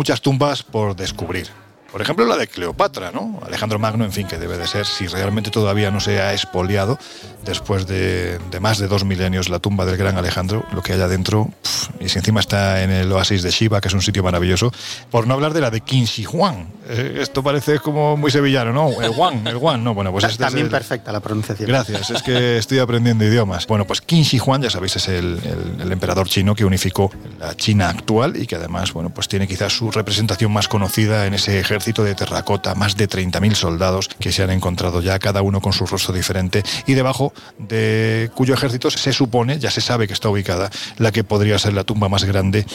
muchas 0.08 0.22
tumbas 0.22 0.62
por 0.62 0.96
descubrir. 0.96 1.48
Por 1.92 2.00
ejemplo, 2.00 2.24
la 2.24 2.38
de 2.38 2.46
Cleopatra, 2.46 3.10
¿no? 3.12 3.40
Alejandro 3.44 3.78
Magno, 3.78 4.06
en 4.06 4.12
fin, 4.12 4.26
que 4.26 4.38
debe 4.38 4.56
de 4.56 4.66
ser, 4.66 4.86
si 4.86 5.06
realmente 5.06 5.50
todavía 5.50 5.90
no 5.90 6.00
se 6.00 6.22
ha 6.22 6.32
expoliado, 6.32 6.98
después 7.44 7.86
de, 7.86 8.38
de 8.50 8.60
más 8.60 8.78
de 8.78 8.88
dos 8.88 9.04
milenios, 9.04 9.50
la 9.50 9.58
tumba 9.58 9.84
del 9.84 9.98
gran 9.98 10.16
Alejandro, 10.16 10.64
lo 10.72 10.80
que 10.80 10.94
hay 10.94 11.00
adentro, 11.02 11.50
y 12.08 12.10
si 12.10 12.18
encima 12.18 12.40
está 12.40 12.82
en 12.82 12.90
el 12.90 13.12
oasis 13.12 13.42
de 13.42 13.50
Shiva, 13.50 13.82
que 13.82 13.88
es 13.88 13.94
un 13.94 14.00
sitio 14.00 14.22
maravilloso, 14.22 14.72
por 15.10 15.26
no 15.26 15.34
hablar 15.34 15.52
de 15.52 15.60
la 15.60 15.70
de 15.70 15.82
Qin 15.82 16.06
Shi 16.06 16.24
Huang. 16.24 16.66
Eh, 16.88 17.18
esto 17.20 17.42
parece 17.42 17.78
como 17.80 18.16
muy 18.16 18.30
sevillano, 18.30 18.72
¿no? 18.72 19.02
El 19.02 19.10
Huang, 19.10 19.46
el 19.46 19.56
Huang, 19.56 19.82
no, 19.84 19.92
bueno, 19.92 20.10
pues 20.10 20.24
este 20.24 20.34
es 20.34 20.38
También 20.38 20.66
el- 20.66 20.70
perfecta 20.72 21.12
la 21.12 21.20
pronunciación. 21.20 21.68
Gracias, 21.68 22.08
es 22.10 22.22
que 22.22 22.56
estoy 22.56 22.78
aprendiendo 22.78 23.24
idiomas. 23.26 23.66
Bueno, 23.66 23.86
pues 23.86 24.00
Qin 24.00 24.24
Huang, 24.40 24.62
ya 24.62 24.70
sabéis, 24.70 24.96
es 24.96 25.08
el, 25.08 25.38
el- 25.44 25.80
el 25.82 25.92
emperador 25.92 26.26
chino 26.28 26.54
que 26.54 26.64
unificó 26.64 27.10
la 27.38 27.54
China 27.54 27.90
actual 27.90 28.36
y 28.40 28.46
que 28.46 28.54
además, 28.56 28.92
bueno, 28.94 29.10
pues 29.10 29.28
tiene 29.28 29.46
quizás 29.46 29.72
su 29.76 29.90
representación 29.90 30.50
más 30.50 30.66
conocida 30.66 31.26
en 31.26 31.34
ese 31.34 31.60
ejército 31.60 32.04
de 32.04 32.14
terracota, 32.14 32.74
más 32.74 32.96
de 32.96 33.06
30.000 33.08 33.54
soldados 33.54 34.08
que 34.18 34.32
se 34.32 34.42
han 34.42 34.50
encontrado 34.50 35.02
ya, 35.02 35.18
cada 35.18 35.42
uno 35.42 35.60
con 35.60 35.74
su 35.74 35.84
rostro 35.84 36.14
diferente, 36.14 36.62
y 36.86 36.94
debajo 36.94 37.34
de 37.58 38.30
cuyo 38.34 38.54
ejército 38.54 38.90
se 38.90 39.12
supone, 39.12 39.58
ya 39.58 39.70
se 39.70 39.80
sabe 39.80 40.06
que 40.06 40.14
está 40.14 40.28
ubicada, 40.30 40.70
la 40.96 41.12
que 41.12 41.24
podría 41.24 41.58
ser 41.58 41.72
la 41.74 41.84
tumba 41.84 41.97
más 42.06 42.22
grande 42.24 42.66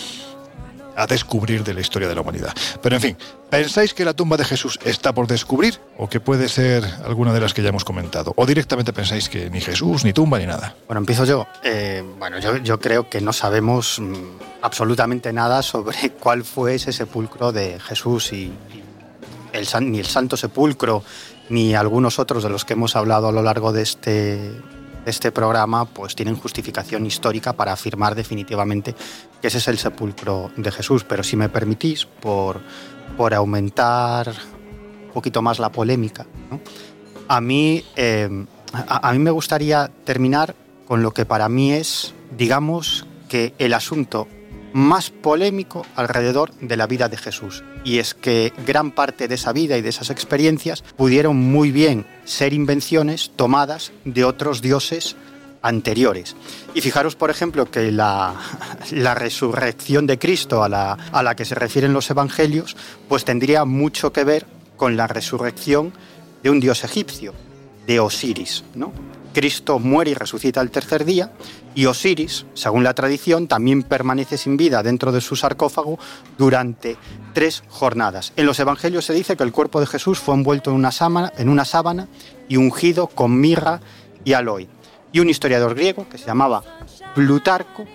a 0.96 1.08
descubrir 1.08 1.64
de 1.64 1.74
la 1.74 1.82
historia 1.82 2.08
de 2.08 2.16
la 2.16 2.22
humanidad. 2.22 2.54
Pero 2.82 2.96
en 2.96 3.02
fin, 3.02 3.18
¿pensáis 3.50 3.94
que 3.94 4.06
la 4.06 4.14
tumba 4.14 4.38
de 4.38 4.46
Jesús 4.46 4.80
está 4.84 5.14
por 5.14 5.28
descubrir 5.28 5.80
o 5.98 6.10
que 6.10 6.20
puede 6.20 6.50
ser 6.50 6.84
alguna 7.06 7.34
de 7.34 7.40
las 7.40 7.54
que 7.54 7.62
ya 7.62 7.70
hemos 7.70 7.86
comentado? 7.86 8.34
¿O 8.36 8.46
directamente 8.46 8.94
pensáis 8.94 9.30
que 9.30 9.50
ni 9.50 9.62
Jesús, 9.62 10.04
ni 10.04 10.14
tumba, 10.14 10.40
ni 10.40 10.46
nada? 10.46 10.76
Bueno, 10.88 11.00
empiezo 11.00 11.26
yo. 11.26 11.48
Eh, 11.64 12.04
bueno, 12.20 12.38
yo, 12.40 12.80
creo 12.80 13.10
que 13.10 13.22
no 13.22 13.34
sabemos 13.34 14.00
mm, 14.00 14.14
absolutamente 14.62 15.32
nada 15.34 15.62
sobre 15.62 16.10
cuál 16.20 16.44
fue 16.44 16.76
ese 16.76 16.92
sepulcro 16.92 17.52
de 17.52 17.80
Jesús 17.80 18.34
y, 18.34 18.52
ni 19.82 20.00
el 20.00 20.06
Santo 20.06 20.36
Sepulcro 20.36 21.04
ni 21.50 21.76
algunos 21.76 22.20
otros 22.20 22.44
de 22.44 22.50
los 22.50 22.66
que 22.66 22.74
hemos 22.74 22.96
hablado 22.96 23.28
a 23.28 23.32
lo 23.32 23.44
largo 23.44 23.72
de 23.72 23.84
este, 23.84 24.52
este 25.06 25.32
programa, 25.32 25.86
pues 25.86 26.16
tienen 26.16 26.36
justificación 26.36 27.06
histórica 27.06 27.54
para 27.54 27.74
afirmar 27.74 28.16
definitivamente 28.16 28.96
que 29.42 29.48
ese 29.48 29.58
es 29.58 29.68
el 29.68 29.78
sepulcro 29.78 30.52
de 30.56 30.72
Jesús. 30.72 31.04
Pero 31.04 31.24
si 31.24 31.36
me 31.36 31.50
permitís, 31.50 32.06
por, 32.06 32.62
por 33.18 33.34
aumentar 33.34 34.30
un 34.30 35.14
poquito 35.14 35.42
más 35.42 35.60
la 35.60 35.72
polémica, 35.72 36.26
a 37.28 37.42
mí, 37.42 37.84
a, 38.76 39.10
a 39.10 39.14
mí 39.14 39.20
me 39.20 39.32
gustaría 39.32 39.92
terminar 40.04 40.56
con 40.88 41.02
lo 41.02 41.12
que 41.12 41.26
para 41.26 41.50
mí 41.50 41.74
es, 41.74 42.14
digamos, 42.38 43.06
que 43.30 43.54
el 43.58 43.74
asunto 43.74 44.28
más 44.74 45.12
polémico 45.12 45.86
alrededor 45.96 46.52
de 46.60 46.76
la 46.76 46.88
vida 46.88 47.08
de 47.08 47.18
Jesús. 47.18 47.64
Y 47.84 48.00
es 48.00 48.14
que 48.14 48.52
gran 48.66 48.92
parte 48.92 49.28
de 49.28 49.36
esa 49.36 49.54
vida 49.54 49.78
y 49.78 49.82
de 49.82 49.90
esas 49.90 50.10
experiencias 50.10 50.84
pudieron 50.98 51.38
muy 51.38 51.72
bien 51.72 52.06
ser 52.26 52.54
invenciones 52.54 53.32
tomadas 53.36 53.92
de 54.04 54.26
otros 54.26 54.62
dioses 54.62 55.16
anteriores. 55.62 56.36
Y 56.74 56.82
fijaros, 56.82 57.16
por 57.16 57.30
ejemplo, 57.30 57.72
que 57.72 57.92
la, 57.92 58.36
resurrección 59.16 60.06
de 60.06 60.20
Cristo 60.20 60.64
a 60.64 60.70
la, 60.70 60.94
a 61.12 61.24
la 61.24 61.36
que 61.36 61.46
se 61.46 61.56
refieren 61.56 61.94
los 61.94 62.10
evangelios, 62.10 62.76
pues 63.08 63.24
tendría 63.24 63.64
mucho 63.64 64.12
que 64.12 64.26
ver 64.26 64.46
con 64.76 64.98
la 64.98 65.08
resurrección 65.08 65.94
de 66.44 66.50
un 66.50 66.60
dios 66.60 66.84
egipcio, 66.84 67.34
de 67.88 68.00
Osiris. 68.00 68.66
¿no? 68.76 68.92
Cristo 69.34 69.80
muere 69.80 70.12
y 70.12 70.14
resucita 70.14 70.62
el 70.62 70.72
tercer 70.72 71.06
día 71.06 71.32
y 71.76 71.86
Osiris, 71.86 72.46
según 72.54 72.84
la 72.84 72.94
tradición, 72.94 73.48
también 73.48 73.84
permanece 73.84 74.38
sin 74.38 74.58
vida 74.58 74.84
dentro 74.84 75.12
de 75.12 75.22
su 75.22 75.36
sarcófago 75.36 75.98
durante 76.38 76.98
tres 77.34 77.64
jornadas. 77.70 78.34
En 78.36 78.46
los 78.46 78.60
evangelios 78.60 79.06
se 79.06 79.14
dice 79.14 79.36
que 79.36 79.44
el 79.44 79.52
cuerpo 79.52 79.80
de 79.80 79.88
Jesús 79.88 80.20
fue 80.20 80.36
envuelto 80.36 80.70
en 80.70 80.76
una 80.76 80.92
sábana, 80.92 81.32
en 81.38 81.50
una 81.50 81.66
sábana 81.66 82.08
y 82.48 82.58
ungido 82.58 83.08
con 83.08 83.40
mirra 83.40 83.82
y 84.24 84.34
aloe. 84.34 84.68
Y 85.12 85.20
un 85.20 85.30
historiador 85.30 85.76
griego 85.76 86.08
que 86.10 86.18
se 86.18 86.26
llamaba 86.26 86.64
Plutarco 87.14 87.86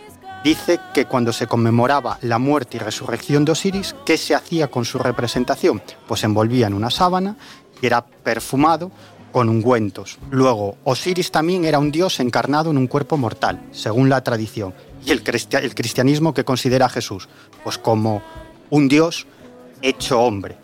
dice 0.44 0.78
que 0.94 1.06
cuando 1.06 1.32
se 1.32 1.46
conmemoraba 1.46 2.18
la 2.22 2.38
muerte 2.38 2.76
y 2.76 2.80
resurrección 2.80 3.44
de 3.44 3.52
Osiris, 3.52 3.94
¿qué 4.06 4.16
se 4.16 4.34
hacía 4.34 4.68
con 4.68 4.84
su 4.84 4.98
representación? 4.98 5.82
Pues 6.06 6.24
envolvía 6.24 6.66
en 6.66 6.74
una 6.74 6.90
sábana 6.90 7.36
y 7.80 7.86
era 7.86 8.04
perfumado 8.04 8.90
con 9.38 9.48
ungüentos. 9.48 10.18
Luego, 10.32 10.78
Osiris 10.82 11.30
también 11.30 11.64
era 11.64 11.78
un 11.78 11.92
dios 11.92 12.18
encarnado 12.18 12.72
en 12.72 12.76
un 12.76 12.88
cuerpo 12.88 13.16
mortal, 13.16 13.62
según 13.70 14.08
la 14.08 14.24
tradición. 14.24 14.74
Y 15.06 15.12
el, 15.12 15.22
cristia- 15.22 15.60
el 15.62 15.76
cristianismo 15.76 16.34
que 16.34 16.42
considera 16.42 16.86
a 16.86 16.88
Jesús, 16.88 17.28
pues 17.62 17.78
como 17.78 18.20
un 18.70 18.88
dios 18.88 19.28
hecho 19.80 20.18
hombre. 20.20 20.56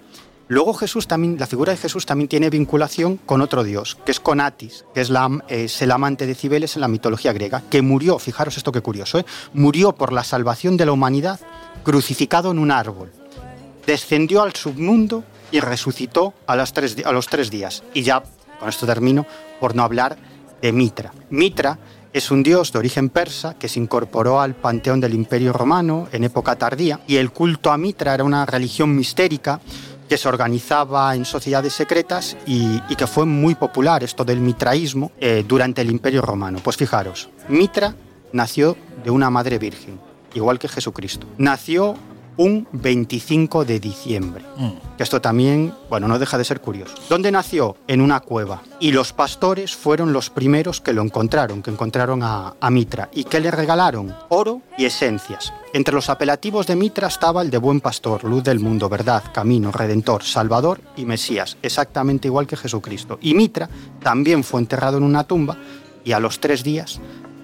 Luego 0.48 0.74
Jesús 0.74 1.06
también, 1.06 1.36
la 1.38 1.46
figura 1.46 1.70
de 1.70 1.78
Jesús 1.78 2.04
también 2.04 2.26
tiene 2.26 2.50
vinculación 2.50 3.16
con 3.18 3.42
otro 3.42 3.62
dios, 3.62 3.96
que 4.04 4.10
es 4.10 4.18
con 4.18 4.40
Atis, 4.40 4.84
que 4.92 5.02
es, 5.02 5.08
la, 5.08 5.30
es 5.46 5.80
el 5.80 5.92
amante 5.92 6.26
de 6.26 6.34
Cibeles 6.34 6.74
en 6.74 6.80
la 6.80 6.88
mitología 6.88 7.32
griega, 7.32 7.62
que 7.70 7.80
murió, 7.80 8.18
fijaros 8.18 8.56
esto 8.56 8.72
que 8.72 8.80
curioso, 8.80 9.20
¿eh? 9.20 9.24
murió 9.52 9.92
por 9.92 10.12
la 10.12 10.24
salvación 10.24 10.76
de 10.76 10.86
la 10.86 10.90
humanidad 10.90 11.38
crucificado 11.84 12.50
en 12.50 12.58
un 12.58 12.72
árbol. 12.72 13.12
Descendió 13.86 14.42
al 14.42 14.56
submundo 14.56 15.22
y 15.52 15.60
resucitó 15.60 16.34
a, 16.48 16.54
a 16.54 17.12
los 17.12 17.28
tres 17.28 17.50
días. 17.50 17.84
Y 17.94 18.02
ya, 18.02 18.24
con 18.58 18.68
esto 18.68 18.86
termino, 18.86 19.26
por 19.60 19.74
no 19.74 19.82
hablar 19.82 20.16
de 20.60 20.72
Mitra. 20.72 21.12
Mitra 21.30 21.78
es 22.12 22.30
un 22.30 22.42
dios 22.42 22.70
de 22.70 22.78
origen 22.78 23.08
persa 23.08 23.54
que 23.58 23.68
se 23.68 23.80
incorporó 23.80 24.40
al 24.40 24.54
panteón 24.54 25.00
del 25.00 25.14
Imperio 25.14 25.52
Romano 25.52 26.08
en 26.12 26.24
época 26.24 26.56
tardía 26.56 27.00
y 27.08 27.16
el 27.16 27.32
culto 27.32 27.72
a 27.72 27.76
Mitra 27.76 28.14
era 28.14 28.22
una 28.22 28.46
religión 28.46 28.94
mistérica 28.94 29.60
que 30.08 30.16
se 30.16 30.28
organizaba 30.28 31.14
en 31.16 31.24
sociedades 31.24 31.72
secretas 31.72 32.36
y, 32.46 32.78
que 32.96 33.06
fue 33.06 33.26
muy 33.26 33.54
popular 33.54 34.04
esto 34.04 34.24
del 34.24 34.40
mitraísmo 34.40 35.12
eh, 35.18 35.44
durante 35.46 35.82
el 35.82 35.90
Imperio 35.90 36.22
Romano. 36.22 36.60
Pues 36.62 36.76
fijaros, 36.76 37.30
Mitra 37.48 37.94
nació 38.32 38.76
de 39.02 39.10
una 39.10 39.30
madre 39.30 39.58
virgen, 39.58 39.98
igual 40.34 40.58
que 40.58 40.68
Jesucristo. 40.68 41.26
Nació 41.38 41.96
un 42.36 42.66
25 42.72 43.64
de 43.64 43.80
diciembre. 43.80 44.44
Que 44.96 45.02
esto 45.02 45.20
también, 45.20 45.72
bueno, 45.88 46.08
no 46.08 46.18
deja 46.18 46.38
de 46.38 46.44
ser 46.44 46.60
curioso. 46.60 46.94
¿Dónde 47.08 47.30
nació? 47.30 47.76
En 47.86 48.00
una 48.00 48.20
cueva. 48.20 48.62
Y 48.80 48.92
los 48.92 49.12
pastores 49.12 49.74
fueron 49.74 50.12
los 50.12 50.30
primeros 50.30 50.80
que 50.80 50.92
lo 50.92 51.02
encontraron, 51.02 51.62
que 51.62 51.70
encontraron 51.70 52.22
a, 52.22 52.54
a 52.60 52.70
Mitra. 52.70 53.08
¿Y 53.12 53.24
qué 53.24 53.40
le 53.40 53.50
regalaron? 53.50 54.14
Oro 54.28 54.62
y 54.76 54.84
esencias. 54.84 55.52
Entre 55.72 55.94
los 55.94 56.08
apelativos 56.08 56.66
de 56.66 56.76
Mitra 56.76 57.08
estaba 57.08 57.42
el 57.42 57.50
de 57.50 57.58
buen 57.58 57.80
pastor, 57.80 58.24
luz 58.24 58.44
del 58.44 58.60
mundo, 58.60 58.88
verdad, 58.88 59.24
camino, 59.32 59.72
redentor, 59.72 60.22
salvador 60.22 60.80
y 60.96 61.04
Mesías, 61.04 61.56
exactamente 61.62 62.28
igual 62.28 62.46
que 62.46 62.56
Jesucristo. 62.56 63.18
Y 63.20 63.34
Mitra 63.34 63.68
también 64.02 64.44
fue 64.44 64.60
enterrado 64.60 64.98
en 64.98 65.02
una 65.02 65.24
tumba 65.24 65.56
y 66.04 66.12
a 66.12 66.20
los 66.20 66.38
tres 66.38 66.62
días 66.62 67.00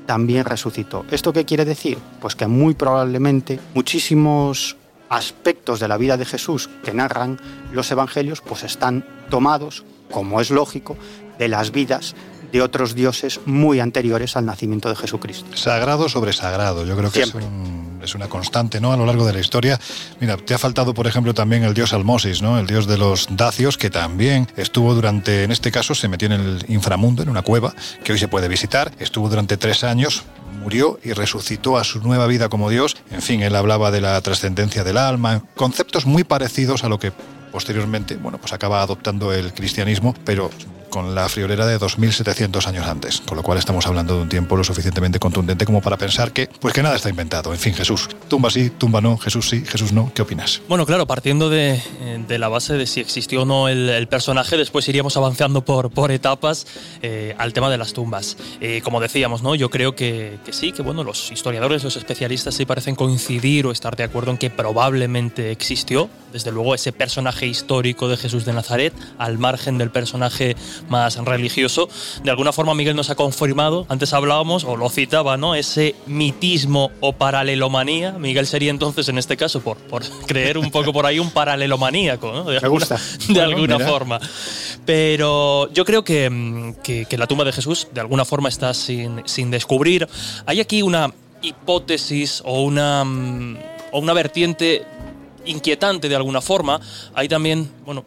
también 0.07 0.45
resucitó. 0.45 1.05
¿Esto 1.11 1.33
qué 1.33 1.45
quiere 1.45 1.65
decir? 1.65 1.99
Pues 2.21 2.35
que 2.35 2.47
muy 2.47 2.75
probablemente 2.75 3.61
muchísimos 3.75 4.77
aspectos 5.11 5.81
de 5.81 5.89
la 5.89 5.99
vida 5.99 6.17
de 6.17 6.25
Jesús 6.25 6.71
que 6.83 6.95
narran 6.95 7.39
los 7.73 7.91
evangelios 7.91 8.41
pues 8.41 8.63
están 8.63 9.05
tomados, 9.29 9.85
como 10.11 10.41
es 10.41 10.51
lógico, 10.51 10.97
de 11.39 11.49
las 11.49 11.73
vidas 11.73 12.15
de 12.53 12.63
otros 12.63 12.95
dioses 12.95 13.41
muy 13.47 13.81
anteriores 13.81 14.37
al 14.37 14.47
nacimiento 14.47 14.89
de 14.89 14.97
Jesucristo. 14.97 15.57
Sagrado 15.57 16.09
sobre 16.09 16.33
sagrado, 16.33 16.85
yo 16.85 16.97
creo 16.97 17.11
que 17.11 17.21
es, 17.23 17.29
Siempre. 17.31 17.47
un- 17.47 18.01
es 18.03 18.15
una 18.15 18.29
constante 18.29 18.81
¿no? 18.81 18.93
a 18.93 18.97
lo 18.97 19.05
largo 19.05 19.27
de 19.27 19.33
la 19.35 19.41
historia. 19.41 19.79
Mira, 20.21 20.37
te 20.39 20.55
ha 20.55 20.59
faltado, 20.59 20.95
por 20.95 21.07
ejemplo, 21.07 21.35
también 21.35 21.65
el 21.65 21.75
dios 21.75 21.93
Almosis, 21.93 22.41
¿no? 22.41 22.59
el 22.59 22.67
dios 22.67 22.87
de 22.87 22.97
los 22.97 23.29
dacios, 23.31 23.77
que 23.77 23.91
también 23.91 24.49
estuvo 24.57 24.95
durante, 24.95 25.45
en 25.45 25.53
este 25.53 25.71
caso, 25.71 25.95
se 25.95 26.09
metió 26.09 26.27
en 26.27 26.33
el 26.33 26.65
inframundo, 26.69 27.23
en 27.23 27.29
una 27.29 27.43
cueva, 27.43 27.75
que 28.03 28.13
hoy 28.13 28.19
se 28.19 28.27
puede 28.29 28.49
visitar. 28.49 28.91
Estuvo 28.99 29.29
durante 29.29 29.57
tres 29.59 29.85
años, 29.85 30.23
murió 30.63 30.99
y 31.05 31.13
resucitó 31.13 31.77
a 31.77 31.85
su 31.85 32.01
nueva 32.01 32.27
vida 32.27 32.49
como 32.49 32.71
dios. 32.71 32.97
En 33.11 33.21
fin, 33.23 33.43
él 33.43 33.55
hablaba 33.55 33.91
de 33.91 34.01
la 34.01 34.19
trascendencia 34.23 34.83
del 34.83 34.97
alma, 34.97 35.43
conceptos 35.55 36.07
muy 36.07 36.25
parecidos 36.25 36.85
a 36.85 36.89
lo 36.89 36.99
que 36.99 37.13
posteriormente, 37.53 38.17
bueno, 38.17 38.39
pues 38.39 38.53
acaba 38.53 38.81
adoptando 38.81 39.33
el 39.33 39.53
cristianismo, 39.53 40.15
pero 40.25 40.51
con 40.91 41.15
la 41.15 41.29
friolera 41.29 41.67
de 41.67 41.79
2700 41.79 42.67
años 42.67 42.87
antes, 42.87 43.23
con 43.23 43.37
lo 43.37 43.43
cual 43.43 43.59
estamos 43.59 43.87
hablando 43.87 44.17
de 44.17 44.23
un 44.23 44.29
tiempo 44.29 44.57
lo 44.57 44.65
suficientemente 44.65 45.19
contundente 45.19 45.65
como 45.65 45.81
para 45.81 45.97
pensar 45.97 46.33
que 46.33 46.49
pues 46.61 46.75
que 46.75 46.83
nada 46.83 46.97
está 46.97 47.09
inventado. 47.09 47.53
En 47.53 47.59
fin, 47.59 47.73
Jesús, 47.73 48.09
tumba 48.29 48.51
sí, 48.51 48.71
tumba 48.71 49.01
no, 49.01 49.17
Jesús 49.17 49.49
sí, 49.49 49.65
Jesús 49.65 49.93
no, 49.93 50.13
¿qué 50.15 50.23
opinas? 50.23 50.61
Bueno, 50.69 50.85
claro, 50.85 51.07
partiendo 51.07 51.49
de, 51.49 51.81
de 52.29 52.39
la 52.39 52.49
base 52.49 52.75
de 52.75 52.87
si 52.87 53.01
existió 53.01 53.43
o 53.43 53.45
no 53.45 53.69
el, 53.69 54.09
personaje, 54.09 54.57
después 54.57 54.89
iríamos 54.89 55.17
avanzando 55.17 55.65
por, 55.65 55.91
por 55.91 56.11
etapas 56.11 56.67
eh, 57.01 57.35
al 57.39 57.53
tema 57.53 57.71
de 57.71 57.79
las 57.79 57.93
tumbas. 57.93 58.37
Eh, 58.61 58.81
como 58.83 59.01
decíamos, 59.01 59.43
¿no? 59.43 59.55
yo 59.55 59.71
creo 59.71 59.95
que, 59.95 60.39
que 60.45 60.53
sí, 60.53 60.73
que 60.73 60.83
bueno, 60.83 61.05
los 61.05 61.31
historiadores, 61.31 61.85
los 61.85 61.97
especialistas 61.97 62.55
sí 62.55 62.67
parecen 62.67 62.97
coincidir 62.97 63.67
o 63.67 63.71
estar 63.71 63.95
de 63.95 64.03
acuerdo 64.03 64.33
en 64.33 64.39
que 64.39 64.51
probablemente 64.51 65.53
existió, 65.53 66.11
desde 66.33 66.51
luego, 66.51 66.75
ese 66.75 66.93
personaje 66.93 67.47
histórico 67.47 68.09
de 68.09 68.17
Jesús 68.17 68.45
de 68.45 68.53
Nazaret, 68.53 68.93
al 69.19 69.39
margen 69.39 69.79
del 69.79 69.91
personaje 69.91 70.57
más 70.89 71.17
religioso. 71.17 71.89
De 72.25 72.31
alguna 72.31 72.53
forma 72.53 72.75
Miguel 72.75 72.97
nos 72.97 73.11
ha 73.11 73.15
confirmado, 73.15 73.87
antes 73.89 74.13
hablábamos, 74.13 74.65
o 74.65 74.77
lo 74.77 74.89
citaba, 74.91 75.37
¿no? 75.37 75.55
Ese 75.55 75.95
mitismo 76.07 76.91
o 77.01 77.13
paralelomanía. 77.13 78.13
Miguel 78.13 78.47
sería 78.47 78.71
entonces, 78.71 79.09
en 79.09 79.19
este 79.19 79.37
caso, 79.37 79.61
por, 79.61 79.77
por 79.77 80.03
creer 80.27 80.59
un 80.59 80.71
poco 80.71 80.93
por 80.93 81.07
ahí, 81.07 81.19
un 81.19 81.31
paralelomaníaco, 81.31 82.33
¿no? 82.33 82.45
De 82.45 82.61
Me 82.61 82.69
gusta. 82.69 82.97
de 83.29 83.35
Bueno, 83.35 83.43
alguna 83.43 83.77
mira. 83.79 83.89
forma. 83.89 84.21
Pero 84.87 85.71
yo 85.73 85.85
creo 85.85 86.05
que, 86.05 86.29
mm, 86.31 86.75
que- 86.83 87.07
que 87.07 87.19
la 87.19 87.27
tumba 87.27 87.45
de 87.45 87.53
Jesús 87.53 87.89
de 87.93 88.01
alguna 88.01 88.25
forma 88.25 88.49
está 88.49 88.73
sin, 88.75 89.23
sin 89.27 89.51
descubrir. 89.51 90.09
Hay 90.47 90.61
aquí 90.61 90.83
una 90.83 91.13
hipótesis 91.43 92.43
o 92.45 92.63
una, 92.63 93.05
mm, 93.05 93.57
o 93.93 93.99
una 94.01 94.13
vertiente 94.13 94.85
inquietante 95.45 96.09
de 96.09 96.17
alguna 96.17 96.41
forma. 96.41 96.81
Hay 97.15 97.29
también, 97.29 97.71
bueno, 97.85 98.05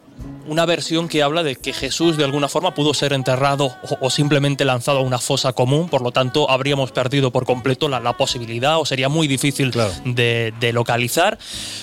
una 0.48 0.66
versión 0.66 1.08
que 1.08 1.24
habla 1.24 1.44
de 1.44 1.56
que 1.56 1.74
Jesús 1.74 2.18
de 2.18 2.24
alguna 2.24 2.48
forma 2.48 2.74
pudo 2.74 2.94
ser 2.94 3.14
enterrado 3.14 3.66
o, 3.66 3.98
o 4.02 4.10
simplemente 4.10 4.66
lanzado 4.66 5.00
a 5.00 5.02
una 5.02 5.20
fosa 5.20 5.54
común, 5.54 5.90
por 5.90 6.02
lo 6.02 6.12
tanto 6.12 6.50
habríamos 6.50 6.92
perdido 6.92 7.32
por 7.32 7.46
completo 7.46 7.90
la, 7.90 8.00
la 8.00 8.18
posibilidad 8.18 8.80
o 8.80 8.86
sería 8.86 9.10
muy 9.10 9.28
difícil 9.28 9.72
de, 10.06 10.54
de 10.60 10.74
localizar. 10.74 11.38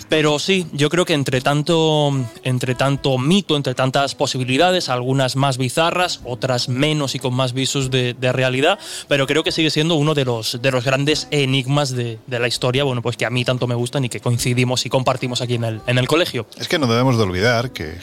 Pero 0.09 0.39
sí, 0.39 0.67
yo 0.73 0.89
creo 0.91 1.05
que 1.05 1.15
entre 1.15 1.41
tanto, 1.41 2.13
entre 2.43 2.75
tanto 2.75 3.19
mito, 3.19 3.57
entre 3.57 3.75
tantas 3.75 4.15
posibilidades, 4.15 4.89
algunas 4.89 5.37
más 5.37 5.59
bizarras, 5.59 6.21
otras 6.25 6.69
menos 6.69 7.15
y 7.15 7.19
con 7.19 7.35
más 7.35 7.53
visos 7.53 7.91
de, 7.91 8.15
de 8.15 8.33
realidad, 8.33 8.79
pero 9.09 9.27
creo 9.27 9.43
que 9.43 9.53
sigue 9.53 9.71
siendo 9.71 9.95
uno 9.95 10.15
de 10.15 10.25
los, 10.25 10.61
de 10.61 10.71
los 10.71 10.85
grandes 10.85 11.29
enigmas 11.31 11.91
de, 11.91 12.19
de 12.27 12.39
la 12.39 12.49
historia, 12.49 12.85
bueno, 12.85 13.03
pues 13.03 13.17
que 13.17 13.27
a 13.27 13.31
mí 13.31 13.45
tanto 13.45 13.67
me 13.67 13.75
gustan 13.75 14.05
y 14.05 14.09
que 14.09 14.21
coincidimos 14.21 14.87
y 14.87 14.89
compartimos 14.91 15.41
aquí 15.41 15.55
en 15.55 15.65
el, 15.65 15.81
en 15.87 15.99
el 15.99 16.07
colegio. 16.09 16.47
Es 16.59 16.69
que 16.69 16.79
no 16.79 16.87
debemos 16.87 17.17
de 17.17 17.23
olvidar 17.23 17.73
que 17.73 17.99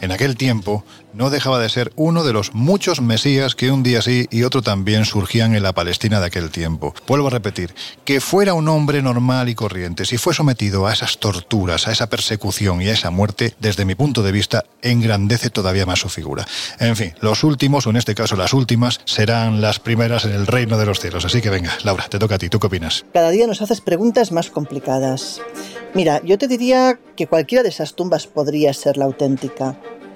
En 0.00 0.12
aquel 0.12 0.36
tiempo, 0.36 0.84
no 1.16 1.30
dejaba 1.30 1.58
de 1.58 1.70
ser 1.70 1.92
uno 1.96 2.24
de 2.24 2.34
los 2.34 2.52
muchos 2.54 3.00
mesías 3.00 3.54
que 3.54 3.70
un 3.70 3.82
día 3.82 4.02
sí 4.02 4.26
y 4.30 4.42
otro 4.42 4.60
también 4.60 5.06
surgían 5.06 5.54
en 5.54 5.62
la 5.62 5.72
Palestina 5.72 6.20
de 6.20 6.26
aquel 6.26 6.50
tiempo. 6.50 6.94
Vuelvo 7.06 7.28
a 7.28 7.30
repetir, 7.30 7.74
que 8.04 8.20
fuera 8.20 8.52
un 8.52 8.68
hombre 8.68 9.00
normal 9.00 9.48
y 9.48 9.54
corriente, 9.54 10.04
si 10.04 10.18
fue 10.18 10.34
sometido 10.34 10.86
a 10.86 10.92
esas 10.92 11.18
torturas, 11.18 11.88
a 11.88 11.92
esa 11.92 12.08
persecución 12.08 12.82
y 12.82 12.88
a 12.88 12.92
esa 12.92 13.10
muerte, 13.10 13.54
desde 13.58 13.86
mi 13.86 13.94
punto 13.94 14.22
de 14.22 14.32
vista, 14.32 14.64
engrandece 14.82 15.48
todavía 15.48 15.86
más 15.86 16.00
su 16.00 16.10
figura. 16.10 16.46
En 16.78 16.96
fin, 16.96 17.14
los 17.20 17.44
últimos, 17.44 17.86
o 17.86 17.90
en 17.90 17.96
este 17.96 18.14
caso 18.14 18.36
las 18.36 18.52
últimas, 18.52 19.00
serán 19.06 19.62
las 19.62 19.78
primeras 19.78 20.26
en 20.26 20.32
el 20.32 20.46
reino 20.46 20.76
de 20.76 20.86
los 20.86 21.00
cielos. 21.00 21.24
Así 21.24 21.40
que 21.40 21.50
venga, 21.50 21.72
Laura, 21.82 22.06
te 22.08 22.18
toca 22.18 22.34
a 22.34 22.38
ti. 22.38 22.50
¿Tú 22.50 22.60
qué 22.60 22.66
opinas? 22.66 23.06
Cada 23.14 23.30
día 23.30 23.46
nos 23.46 23.62
haces 23.62 23.80
preguntas 23.80 24.32
más 24.32 24.50
complicadas. 24.50 25.40
Mira, 25.94 26.20
yo 26.22 26.36
te 26.36 26.46
diría 26.46 26.98
que 27.16 27.26
cualquiera 27.26 27.62
de 27.62 27.70
esas 27.70 27.94
tumbas 27.94 28.26
podría 28.26 28.74
ser 28.74 28.98
la 28.98 29.06
auténtica, 29.06 29.45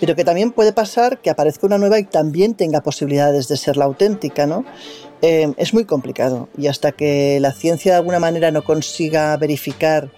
pero 0.01 0.17
que 0.17 0.25
también 0.25 0.51
puede 0.51 0.73
pasar 0.73 1.21
que 1.21 1.31
aparezca 1.31 1.67
una 1.67 1.79
nueva 1.79 1.99
y 1.99 2.05
también 2.05 2.55
tenga 2.55 2.81
posibilidades 2.81 3.49
de 3.49 3.57
ser 3.57 3.77
la 3.77 3.85
auténtica, 3.85 4.47
¿no? 4.47 4.65
Eh, 5.23 5.53
es 5.59 5.75
muy 5.75 5.85
complicado 5.85 6.49
y 6.57 6.69
hasta 6.69 6.93
que 6.93 7.39
la 7.41 7.53
ciencia 7.53 7.93
de 7.93 7.99
alguna 7.99 8.19
manera 8.19 8.51
no 8.51 8.65
consiga 8.65 9.37
verificar 9.37 10.11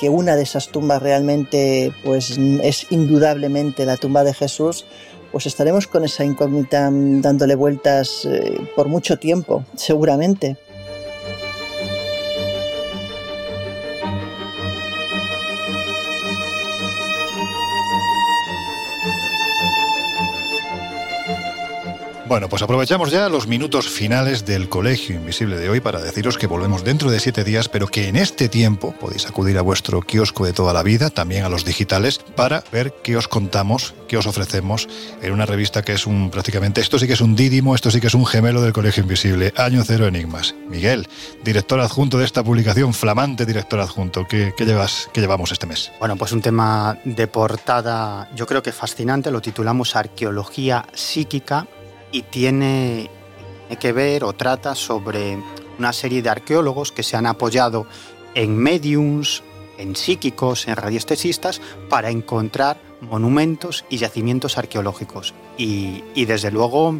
que 0.00 0.08
una 0.08 0.34
de 0.36 0.42
esas 0.42 0.68
tumbas 0.68 1.02
realmente 1.02 1.92
pues 2.04 2.38
es 2.62 2.86
indudablemente 2.90 3.84
la 3.84 3.96
tumba 3.98 4.24
de 4.24 4.32
Jesús, 4.32 4.86
pues 5.32 5.46
estaremos 5.46 5.86
con 5.86 6.04
esa 6.04 6.24
incógnita 6.24 6.88
dándole 6.90 7.54
vueltas 7.54 8.24
eh, 8.24 8.58
por 8.74 8.88
mucho 8.88 9.18
tiempo, 9.18 9.64
seguramente. 9.74 10.56
Bueno, 22.28 22.48
pues 22.48 22.60
aprovechamos 22.60 23.12
ya 23.12 23.28
los 23.28 23.46
minutos 23.46 23.88
finales 23.88 24.44
del 24.44 24.68
Colegio 24.68 25.14
Invisible 25.14 25.58
de 25.58 25.70
hoy 25.70 25.78
para 25.78 26.00
deciros 26.00 26.36
que 26.36 26.48
volvemos 26.48 26.82
dentro 26.82 27.08
de 27.08 27.20
siete 27.20 27.44
días, 27.44 27.68
pero 27.68 27.86
que 27.86 28.08
en 28.08 28.16
este 28.16 28.48
tiempo 28.48 28.92
podéis 28.98 29.26
acudir 29.26 29.56
a 29.58 29.62
vuestro 29.62 30.00
kiosco 30.02 30.44
de 30.44 30.52
toda 30.52 30.72
la 30.72 30.82
vida, 30.82 31.10
también 31.10 31.44
a 31.44 31.48
los 31.48 31.64
digitales, 31.64 32.18
para 32.34 32.64
ver 32.72 32.92
qué 33.04 33.16
os 33.16 33.28
contamos, 33.28 33.94
qué 34.08 34.16
os 34.16 34.26
ofrecemos 34.26 34.88
en 35.22 35.32
una 35.32 35.46
revista 35.46 35.82
que 35.82 35.92
es 35.92 36.04
un 36.04 36.30
prácticamente, 36.30 36.80
esto 36.80 36.98
sí 36.98 37.06
que 37.06 37.12
es 37.12 37.20
un 37.20 37.36
dídimo, 37.36 37.76
esto 37.76 37.92
sí 37.92 38.00
que 38.00 38.08
es 38.08 38.14
un 38.14 38.26
gemelo 38.26 38.60
del 38.60 38.72
Colegio 38.72 39.04
Invisible, 39.04 39.52
Año 39.56 39.84
Cero 39.84 40.08
Enigmas. 40.08 40.56
Miguel, 40.68 41.06
director 41.44 41.78
adjunto 41.78 42.18
de 42.18 42.24
esta 42.24 42.42
publicación, 42.42 42.92
flamante 42.92 43.46
director 43.46 43.78
adjunto, 43.78 44.26
¿qué, 44.28 44.52
llevas, 44.58 45.08
qué 45.12 45.20
llevamos 45.20 45.52
este 45.52 45.66
mes? 45.66 45.92
Bueno, 46.00 46.16
pues 46.16 46.32
un 46.32 46.42
tema 46.42 46.98
de 47.04 47.28
portada 47.28 48.28
yo 48.34 48.48
creo 48.48 48.64
que 48.64 48.72
fascinante, 48.72 49.30
lo 49.30 49.40
titulamos 49.40 49.94
Arqueología 49.94 50.86
psíquica 50.92 51.68
y 52.12 52.22
tiene, 52.22 53.10
que 53.80 53.92
ver 53.92 54.24
o 54.24 54.32
trata 54.32 54.74
sobre 54.74 55.38
una 55.78 55.92
serie 55.92 56.22
de 56.22 56.30
arqueólogos 56.30 56.92
que 56.92 57.02
se 57.02 57.16
han 57.16 57.26
apoyado 57.26 57.86
en 58.34 58.56
mediums, 58.56 59.42
en 59.78 59.96
psíquicos, 59.96 60.68
en 60.68 60.76
radiestesistas 60.76 61.60
para 61.88 62.10
encontrar 62.10 62.78
monumentos 63.00 63.84
y 63.90 63.98
yacimientos 63.98 64.56
arqueológicos. 64.58 65.34
Y, 65.58 66.02
y 66.14 66.24
desde 66.24 66.50
luego 66.50 66.94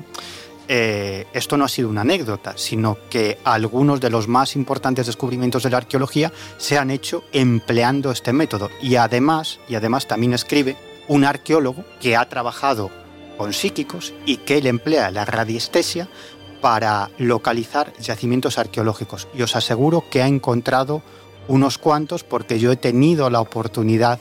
eh, 0.68 1.26
esto 1.32 1.56
no 1.56 1.64
ha 1.64 1.68
sido 1.68 1.88
una 1.88 2.00
anécdota, 2.00 2.54
sino 2.56 2.98
que 3.08 3.38
algunos 3.44 4.00
de 4.00 4.10
los 4.10 4.26
más 4.26 4.56
importantes 4.56 5.06
descubrimientos 5.06 5.62
de 5.62 5.70
la 5.70 5.76
arqueología 5.78 6.32
se 6.58 6.78
han 6.78 6.90
hecho 6.90 7.24
empleando 7.32 8.10
este 8.10 8.32
método. 8.32 8.70
Y 8.82 8.96
además, 8.96 9.60
y 9.68 9.76
además 9.76 10.06
también 10.06 10.34
escribe 10.34 10.76
un 11.08 11.24
arqueólogo 11.24 11.84
que 12.00 12.16
ha 12.16 12.28
trabajado 12.28 12.90
con 13.36 13.52
psíquicos 13.52 14.14
y 14.24 14.38
que 14.38 14.58
él 14.58 14.66
emplea 14.66 15.10
la 15.10 15.24
radiestesia 15.24 16.08
para 16.60 17.10
localizar 17.18 17.92
yacimientos 17.98 18.58
arqueológicos. 18.58 19.28
Y 19.34 19.42
os 19.42 19.56
aseguro 19.56 20.04
que 20.10 20.22
ha 20.22 20.26
encontrado 20.26 21.02
unos 21.48 21.78
cuantos 21.78 22.24
porque 22.24 22.58
yo 22.58 22.72
he 22.72 22.76
tenido 22.76 23.30
la 23.30 23.40
oportunidad 23.40 24.18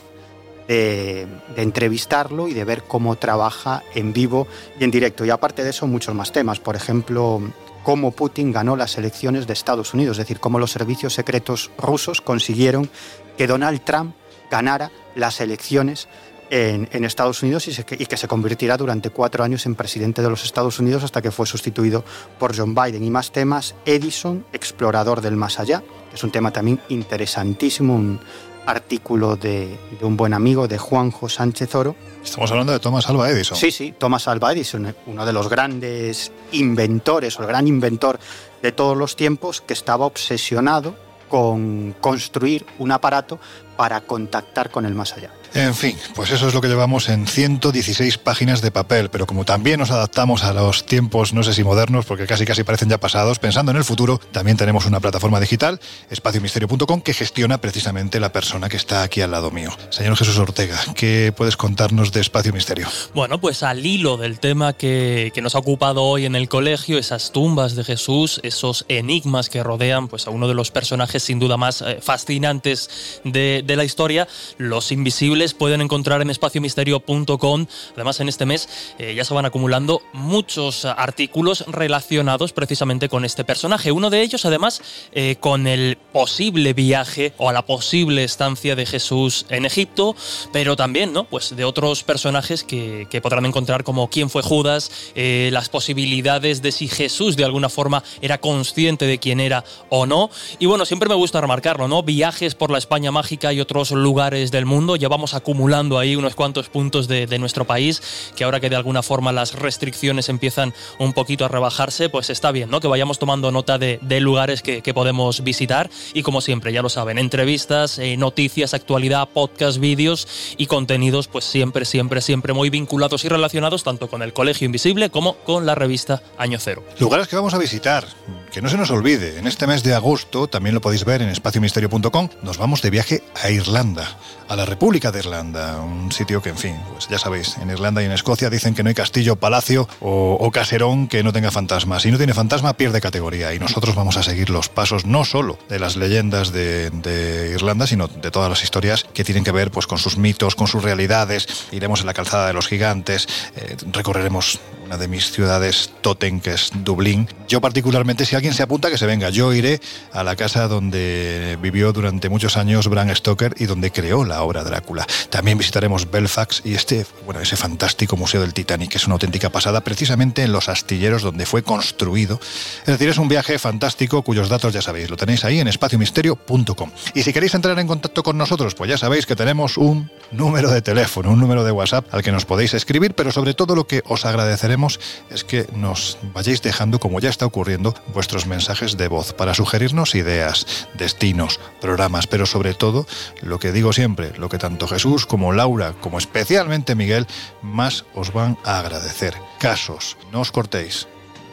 de, 0.68 1.26
entrevistarlo 1.56 2.48
y 2.48 2.54
de 2.54 2.64
ver 2.64 2.84
cómo 2.84 3.16
trabaja 3.16 3.82
en 3.94 4.12
vivo 4.12 4.46
y 4.78 4.84
en 4.84 4.90
directo. 4.90 5.24
Y 5.24 5.30
aparte 5.30 5.64
de 5.64 5.70
eso, 5.70 5.86
muchos 5.86 6.14
más 6.14 6.32
temas. 6.32 6.60
Por 6.60 6.76
ejemplo, 6.76 7.40
cómo 7.82 8.12
Putin 8.12 8.52
ganó 8.52 8.76
las 8.76 8.98
elecciones 8.98 9.46
de 9.46 9.52
Estados 9.52 9.94
Unidos, 9.94 10.18
es 10.18 10.24
decir, 10.24 10.40
cómo 10.40 10.58
los 10.58 10.72
servicios 10.72 11.14
secretos 11.14 11.70
rusos 11.78 12.20
consiguieron 12.20 12.90
que 13.36 13.46
Donald 13.46 13.80
Trump 13.84 14.14
ganara 14.50 14.90
las 15.14 15.40
elecciones 15.40 16.08
en, 16.50 16.88
en 16.92 17.04
Estados 17.04 17.42
Unidos 17.42 17.68
y, 17.68 17.72
se, 17.72 17.84
y, 17.98 18.06
que 18.06 18.16
se 18.16 18.28
convirtiera 18.28 18.76
durante 18.76 19.10
cuatro 19.10 19.44
años 19.44 19.66
en 19.66 19.74
presidente 19.74 20.22
de 20.22 20.30
los 20.30 20.44
Estados 20.44 20.78
Unidos 20.78 21.04
hasta 21.04 21.22
que 21.22 21.30
fue 21.30 21.46
sustituido 21.46 22.04
por 22.38 22.56
John 22.56 22.74
Biden. 22.74 23.02
Y 23.02 23.10
más 23.10 23.32
temas, 23.32 23.74
Edison, 23.84 24.44
explorador 24.52 25.20
del 25.20 25.36
más 25.36 25.58
allá, 25.58 25.82
que 26.10 26.16
es 26.16 26.24
un 26.24 26.30
tema 26.30 26.52
también 26.52 26.80
interesantísimo, 26.88 27.94
un 27.94 28.20
artículo 28.66 29.36
de, 29.36 29.78
de 29.98 30.04
un 30.04 30.16
buen 30.16 30.34
amigo 30.34 30.66
de 30.66 30.76
Juanjo 30.76 31.28
Sánchez 31.28 31.74
Oro. 31.74 31.94
Estamos 32.22 32.50
hablando 32.50 32.72
de 32.72 32.80
Thomas 32.80 33.08
Alva 33.08 33.30
Edison. 33.30 33.56
Sí, 33.56 33.70
sí, 33.70 33.94
Thomas 33.96 34.26
Alva 34.26 34.52
Edison, 34.52 34.94
uno 35.06 35.24
de 35.24 35.32
los 35.32 35.48
grandes 35.48 36.32
inventores 36.52 37.38
o 37.38 37.42
el 37.42 37.48
gran 37.48 37.68
inventor 37.68 38.18
de 38.62 38.72
todos 38.72 38.96
los 38.96 39.14
tiempos 39.14 39.60
que 39.60 39.72
estaba 39.72 40.06
obsesionado 40.06 40.96
con 41.28 41.94
construir 42.00 42.66
un 42.78 42.92
aparato 42.92 43.38
para 43.76 44.00
contactar 44.00 44.70
con 44.70 44.86
el 44.86 44.94
más 44.94 45.12
allá. 45.12 45.30
En 45.54 45.74
fin, 45.74 45.96
pues 46.14 46.30
eso 46.30 46.48
es 46.48 46.54
lo 46.54 46.60
que 46.60 46.68
llevamos 46.68 47.08
en 47.08 47.26
116 47.26 48.18
páginas 48.18 48.60
de 48.60 48.70
papel, 48.70 49.10
pero 49.10 49.26
como 49.26 49.44
también 49.44 49.80
nos 49.80 49.90
adaptamos 49.90 50.44
a 50.44 50.52
los 50.52 50.86
tiempos, 50.86 51.32
no 51.32 51.42
sé 51.42 51.54
si 51.54 51.64
modernos, 51.64 52.04
porque 52.04 52.26
casi 52.26 52.44
casi 52.44 52.64
parecen 52.64 52.88
ya 52.88 52.98
pasados, 52.98 53.38
pensando 53.38 53.70
en 53.70 53.78
el 53.78 53.84
futuro, 53.84 54.18
también 54.32 54.56
tenemos 54.56 54.86
una 54.86 55.00
plataforma 55.00 55.40
digital, 55.40 55.80
espaciomisterio.com, 56.10 57.00
que 57.00 57.14
gestiona 57.14 57.58
precisamente 57.58 58.20
la 58.20 58.32
persona 58.32 58.68
que 58.68 58.76
está 58.76 59.02
aquí 59.02 59.20
al 59.20 59.30
lado 59.30 59.50
mío. 59.50 59.70
Señor 59.90 60.16
Jesús 60.16 60.38
Ortega, 60.38 60.78
¿qué 60.94 61.32
puedes 61.36 61.56
contarnos 61.56 62.12
de 62.12 62.20
Espacio 62.20 62.52
Misterio? 62.52 62.88
Bueno, 63.14 63.40
pues 63.40 63.62
al 63.62 63.84
hilo 63.84 64.16
del 64.16 64.38
tema 64.38 64.72
que, 64.72 65.32
nos 65.42 65.54
ha 65.54 65.58
ocupado 65.58 66.02
hoy 66.02 66.24
en 66.24 66.34
el 66.34 66.48
colegio, 66.48 66.98
esas 66.98 67.30
tumbas 67.30 67.76
de 67.76 67.84
Jesús, 67.84 68.40
esos 68.42 68.84
enigmas 68.88 69.48
que 69.48 69.62
rodean 69.62 70.08
pues, 70.08 70.26
a 70.26 70.30
uno 70.30 70.48
de 70.48 70.54
los 70.54 70.70
personajes 70.70 71.22
sin 71.22 71.38
duda 71.38 71.56
más 71.56 71.82
eh, 71.82 71.98
fascinantes 72.00 73.20
de, 73.22 73.62
de 73.64 73.76
la 73.76 73.84
historia, 73.84 74.26
los 74.58 74.90
invisibles 74.90 75.35
pueden 75.54 75.80
encontrar 75.80 76.22
en 76.22 76.30
espaciomisterio.com. 76.30 77.66
Además, 77.94 78.20
en 78.20 78.28
este 78.28 78.46
mes 78.46 78.68
eh, 78.98 79.14
ya 79.14 79.24
se 79.24 79.34
van 79.34 79.44
acumulando 79.44 80.02
muchos 80.12 80.84
artículos 80.84 81.64
relacionados 81.68 82.52
precisamente 82.52 83.08
con 83.08 83.24
este 83.24 83.44
personaje. 83.44 83.92
Uno 83.92 84.10
de 84.10 84.22
ellos, 84.22 84.44
además, 84.46 84.82
eh, 85.12 85.36
con 85.40 85.66
el 85.66 85.98
posible 86.12 86.72
viaje 86.72 87.34
o 87.36 87.48
a 87.48 87.52
la 87.52 87.66
posible 87.66 88.24
estancia 88.24 88.74
de 88.74 88.86
Jesús 88.86 89.46
en 89.50 89.66
Egipto, 89.66 90.16
pero 90.52 90.76
también, 90.76 91.12
¿no? 91.12 91.24
Pues 91.24 91.54
de 91.54 91.64
otros 91.64 92.02
personajes 92.02 92.64
que, 92.64 93.06
podrán 93.22 93.46
encontrar 93.46 93.82
como 93.82 94.08
quién 94.08 94.30
fue 94.30 94.42
Judas, 94.42 94.90
eh, 95.14 95.48
las 95.52 95.68
posibilidades 95.68 96.62
de 96.62 96.70
si 96.70 96.86
Jesús 96.86 97.36
de 97.36 97.44
alguna 97.44 97.68
forma 97.68 98.04
era 98.20 98.38
consciente 98.38 99.06
de 99.06 99.18
quién 99.18 99.40
era 99.40 99.64
o 99.88 100.06
no. 100.06 100.30
Y 100.58 100.66
bueno, 100.66 100.84
siempre 100.84 101.08
me 101.08 101.14
gusta 101.14 101.40
remarcarlo, 101.40 101.88
¿no? 101.88 102.02
Viajes 102.02 102.54
por 102.54 102.70
la 102.70 102.78
España 102.78 103.10
mágica 103.10 103.48
hay 103.48 103.60
otros 103.60 103.90
lugares 103.90 104.50
del 104.50 104.66
mundo. 104.66 104.96
Ya 104.96 105.08
vamos 105.08 105.25
acumulando 105.34 105.98
ahí 105.98 106.16
unos 106.16 106.34
cuantos 106.34 106.68
puntos 106.68 107.08
de, 107.08 107.36
nuestro 107.38 107.66
país, 107.66 108.30
que 108.34 108.44
ahora 108.44 108.60
que 108.60 108.70
de 108.70 108.76
alguna 108.76 109.02
forma 109.02 109.32
las 109.32 109.54
restricciones 109.54 110.28
empiezan 110.28 110.72
un 110.98 111.12
poquito 111.12 111.44
a 111.44 111.48
rebajarse, 111.48 112.08
pues 112.08 112.30
está 112.30 112.50
bien, 112.50 112.70
¿no? 112.70 112.80
Que 112.80 112.88
vayamos 112.88 113.18
tomando 113.18 113.50
nota 113.52 113.78
de, 113.78 113.98
lugares 114.20 114.62
que, 114.62 114.80
que 114.82 114.94
podemos 114.94 115.42
visitar. 115.44 115.90
Y 116.14 116.22
como 116.22 116.40
siempre, 116.40 116.72
ya 116.72 116.82
lo 116.82 116.88
saben, 116.88 117.18
entrevistas, 117.18 117.98
eh, 117.98 118.16
noticias, 118.16 118.72
actualidad, 118.74 119.28
podcast, 119.28 119.78
vídeos 119.78 120.26
y 120.56 120.66
contenidos, 120.66 121.28
pues 121.28 121.44
siempre, 121.44 121.84
siempre, 121.84 122.20
siempre 122.20 122.52
muy 122.52 122.70
vinculados 122.70 123.24
y 123.24 123.28
relacionados 123.28 123.84
tanto 123.84 124.08
con 124.08 124.22
el 124.22 124.32
Colegio 124.32 124.66
Invisible 124.66 125.10
como 125.10 125.36
con 125.38 125.66
la 125.66 125.74
revista 125.74 126.22
Año 126.38 126.58
Cero. 126.60 126.84
Lugares 126.98 127.28
que 127.28 127.36
vamos 127.36 127.54
a 127.54 127.58
visitar, 127.58 128.06
que 128.52 128.62
no 128.62 128.68
se 128.68 128.76
nos 128.76 128.90
olvide, 128.90 129.38
en 129.38 129.46
este 129.46 129.66
mes 129.66 129.82
de 129.82 129.94
agosto, 129.94 130.46
también 130.48 130.74
lo 130.74 130.80
podéis 130.80 131.04
ver 131.04 131.22
en 131.22 131.28
espaciomisterio.com, 131.28 132.28
nos 132.42 132.58
vamos 132.58 132.82
de 132.82 132.90
viaje 132.90 133.22
a 133.42 133.50
Irlanda, 133.50 134.18
a 134.48 134.56
la 134.56 134.64
República 134.64 135.12
de 135.12 135.15
Irlanda, 135.18 135.80
un 135.80 136.12
sitio 136.12 136.42
que, 136.42 136.50
en 136.50 136.58
fin, 136.58 136.76
pues 136.92 137.08
ya 137.08 137.18
sabéis, 137.18 137.56
en 137.58 137.70
Irlanda 137.70 138.02
y 138.02 138.06
en 138.06 138.12
Escocia 138.12 138.50
dicen 138.50 138.74
que 138.74 138.82
no 138.82 138.88
hay 138.88 138.94
castillo, 138.94 139.36
palacio 139.36 139.88
o, 140.00 140.50
caserón 140.50 141.08
que 141.08 141.22
no 141.22 141.32
tenga 141.32 141.50
fantasma. 141.50 142.00
Si 142.00 142.10
no 142.10 142.16
tiene 142.16 142.32
fantasma, 142.32 142.74
pierde 142.74 143.00
categoría 143.00 143.52
y 143.52 143.58
nosotros 143.58 143.94
vamos 143.94 144.16
a 144.16 144.22
seguir 144.22 144.50
los 144.50 144.68
pasos 144.68 145.04
no 145.04 145.24
solo 145.24 145.58
de 145.68 145.78
las 145.78 145.96
leyendas 145.96 146.52
de, 146.52 146.90
de 146.90 147.52
Irlanda, 147.54 147.86
sino 147.86 148.08
de 148.08 148.30
todas 148.30 148.48
las 148.48 148.62
historias 148.62 149.04
que 149.12 149.24
tienen 149.24 149.44
que 149.44 149.52
ver 149.52 149.70
pues, 149.70 149.86
con 149.86 149.98
sus 149.98 150.16
mitos, 150.16 150.54
con 150.54 150.66
sus 150.66 150.82
realidades. 150.82 151.46
Iremos 151.72 152.00
en 152.00 152.06
la 152.06 152.14
calzada 152.14 152.46
de 152.46 152.52
los 152.52 152.68
gigantes, 152.68 153.28
eh, 153.56 153.76
recorreremos 153.92 154.60
una 154.86 154.96
de 154.96 155.08
mis 155.08 155.32
ciudades 155.32 155.90
totem, 156.00 156.40
que 156.40 156.54
es 156.54 156.70
Dublín. 156.84 157.28
Yo 157.48 157.60
particularmente, 157.60 158.24
si 158.24 158.36
alguien 158.36 158.54
se 158.54 158.62
apunta, 158.62 158.88
que 158.88 158.98
se 158.98 159.06
venga. 159.06 159.30
Yo 159.30 159.52
iré 159.52 159.80
a 160.12 160.22
la 160.22 160.36
casa 160.36 160.68
donde 160.68 161.58
vivió 161.60 161.92
durante 161.92 162.28
muchos 162.28 162.56
años 162.56 162.88
Bram 162.88 163.14
Stoker 163.14 163.54
y 163.58 163.66
donde 163.66 163.90
creó 163.90 164.24
la 164.24 164.42
obra 164.42 164.62
Drácula. 164.64 165.05
También 165.30 165.58
visitaremos 165.58 166.10
Belfast 166.10 166.64
y 166.64 166.74
este, 166.74 167.06
bueno, 167.24 167.40
ese 167.40 167.56
fantástico 167.56 168.16
museo 168.16 168.40
del 168.40 168.54
Titanic, 168.54 168.90
que 168.90 168.98
es 168.98 169.06
una 169.06 169.14
auténtica 169.14 169.50
pasada, 169.50 169.82
precisamente 169.82 170.42
en 170.42 170.52
los 170.52 170.68
astilleros 170.68 171.22
donde 171.22 171.46
fue 171.46 171.62
construido. 171.62 172.40
Es 172.80 172.86
decir, 172.86 173.08
es 173.08 173.18
un 173.18 173.28
viaje 173.28 173.58
fantástico 173.58 174.22
cuyos 174.22 174.48
datos 174.48 174.72
ya 174.72 174.82
sabéis, 174.82 175.10
lo 175.10 175.16
tenéis 175.16 175.44
ahí 175.44 175.60
en 175.60 175.68
espaciomisterio.com. 175.68 176.90
Y 177.14 177.22
si 177.22 177.32
queréis 177.32 177.54
entrar 177.54 177.78
en 177.78 177.86
contacto 177.86 178.22
con 178.22 178.38
nosotros, 178.38 178.74
pues 178.74 178.90
ya 178.90 178.98
sabéis 178.98 179.26
que 179.26 179.36
tenemos 179.36 179.76
un 179.76 180.10
número 180.32 180.70
de 180.70 180.82
teléfono, 180.82 181.30
un 181.30 181.40
número 181.40 181.64
de 181.64 181.72
WhatsApp 181.72 182.06
al 182.12 182.22
que 182.22 182.32
nos 182.32 182.44
podéis 182.44 182.74
escribir, 182.74 183.14
pero 183.14 183.32
sobre 183.32 183.54
todo 183.54 183.74
lo 183.74 183.86
que 183.86 184.02
os 184.06 184.24
agradeceremos 184.24 185.00
es 185.30 185.44
que 185.44 185.66
nos 185.74 186.18
vayáis 186.34 186.62
dejando, 186.62 186.98
como 186.98 187.20
ya 187.20 187.30
está 187.30 187.46
ocurriendo, 187.46 187.94
vuestros 188.12 188.46
mensajes 188.46 188.96
de 188.96 189.08
voz 189.08 189.32
para 189.32 189.54
sugerirnos 189.54 190.14
ideas, 190.14 190.66
destinos, 190.94 191.60
programas, 191.80 192.26
pero 192.26 192.46
sobre 192.46 192.74
todo, 192.74 193.06
lo 193.42 193.58
que 193.58 193.72
digo 193.72 193.92
siempre, 193.92 194.32
lo 194.36 194.48
que 194.48 194.58
tanto 194.58 194.88
como 195.26 195.52
Laura, 195.52 195.94
como 196.00 196.18
especialmente 196.18 196.94
Miguel, 196.94 197.26
más 197.60 198.06
os 198.14 198.32
van 198.32 198.56
a 198.64 198.78
agradecer. 198.78 199.34
Casos, 199.58 200.16
no 200.32 200.40
os 200.40 200.50
cortéis. 200.50 201.06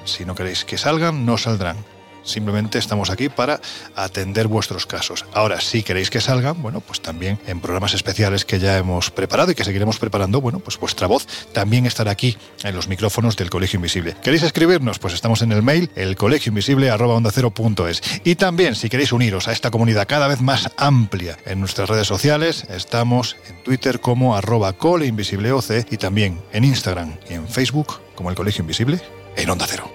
Si 0.06 0.24
no 0.24 0.34
queréis 0.34 0.64
que 0.64 0.78
salgan, 0.78 1.26
no 1.26 1.38
saldrán. 1.38 1.78
Simplemente 2.24 2.80
estamos 2.80 3.10
aquí 3.10 3.30
para 3.30 3.60
atender 3.96 4.48
vuestros 4.48 4.86
casos. 4.86 5.26
Ahora, 5.34 5.62
si 5.62 5.84
queréis 5.84 6.10
que 6.10 6.22
salgan, 6.22 6.62
bueno, 6.62 6.82
pues 6.82 7.02
también 7.02 7.40
en 7.48 7.60
programas 7.60 7.94
especiales 7.94 8.46
que 8.46 8.60
ya 8.60 8.78
hemos 8.78 9.12
preparado 9.12 9.52
y 9.52 9.56
que 9.56 9.64
seguiremos 9.64 10.00
preparando, 10.00 10.42
bueno, 10.42 10.60
pues 10.60 10.80
vuestra 10.80 11.08
voz 11.08 11.28
también 11.54 11.86
estará 11.86 12.12
aquí 12.12 12.38
en 12.64 12.76
los 12.76 12.88
micrófonos 12.88 13.36
del 13.36 13.50
Colegio 13.50 13.78
Invisible. 13.78 14.16
¿Queréis 14.22 14.44
escribirnos? 14.44 15.00
Pues 15.00 15.14
estamos 15.14 15.42
en 15.42 15.52
el 15.52 15.62
mail 15.62 15.92
elcolegioinvisible@onda0.es. 15.96 18.02
Y 18.24 18.36
también, 18.36 18.76
si 18.76 18.90
queréis 18.90 19.12
uniros 19.12 19.48
a 19.48 19.52
esta 19.52 19.72
comunidad 19.72 20.08
cada 20.08 20.28
vez 20.28 20.42
más 20.42 20.72
amplia 20.78 21.38
en 21.46 21.60
nuestras 21.60 21.90
redes 21.90 22.08
sociales, 22.08 22.66
estamos 22.70 23.36
en 23.48 23.64
Twitter 23.64 24.00
como 24.00 24.36
arroba 24.36 24.74
coleinvisibleoc 24.74 25.54
y 25.92 25.98
también 25.98 26.42
en 26.52 26.64
Instagram 26.64 27.18
y 27.30 27.34
en 27.34 27.48
Facebook 27.48 28.02
como 28.16 28.30
el 28.30 28.36
Colegio 28.36 28.62
Invisible 28.62 29.00
en 29.36 29.50
Onda 29.50 29.66
Cero. 29.70 29.92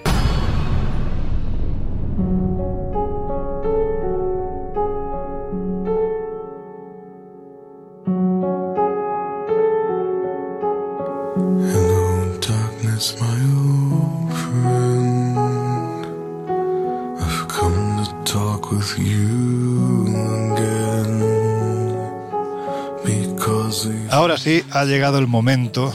Ahora 24.09 24.37
sí, 24.37 24.63
ha 24.71 24.83
llegado 24.85 25.17
el 25.19 25.27
momento 25.27 25.93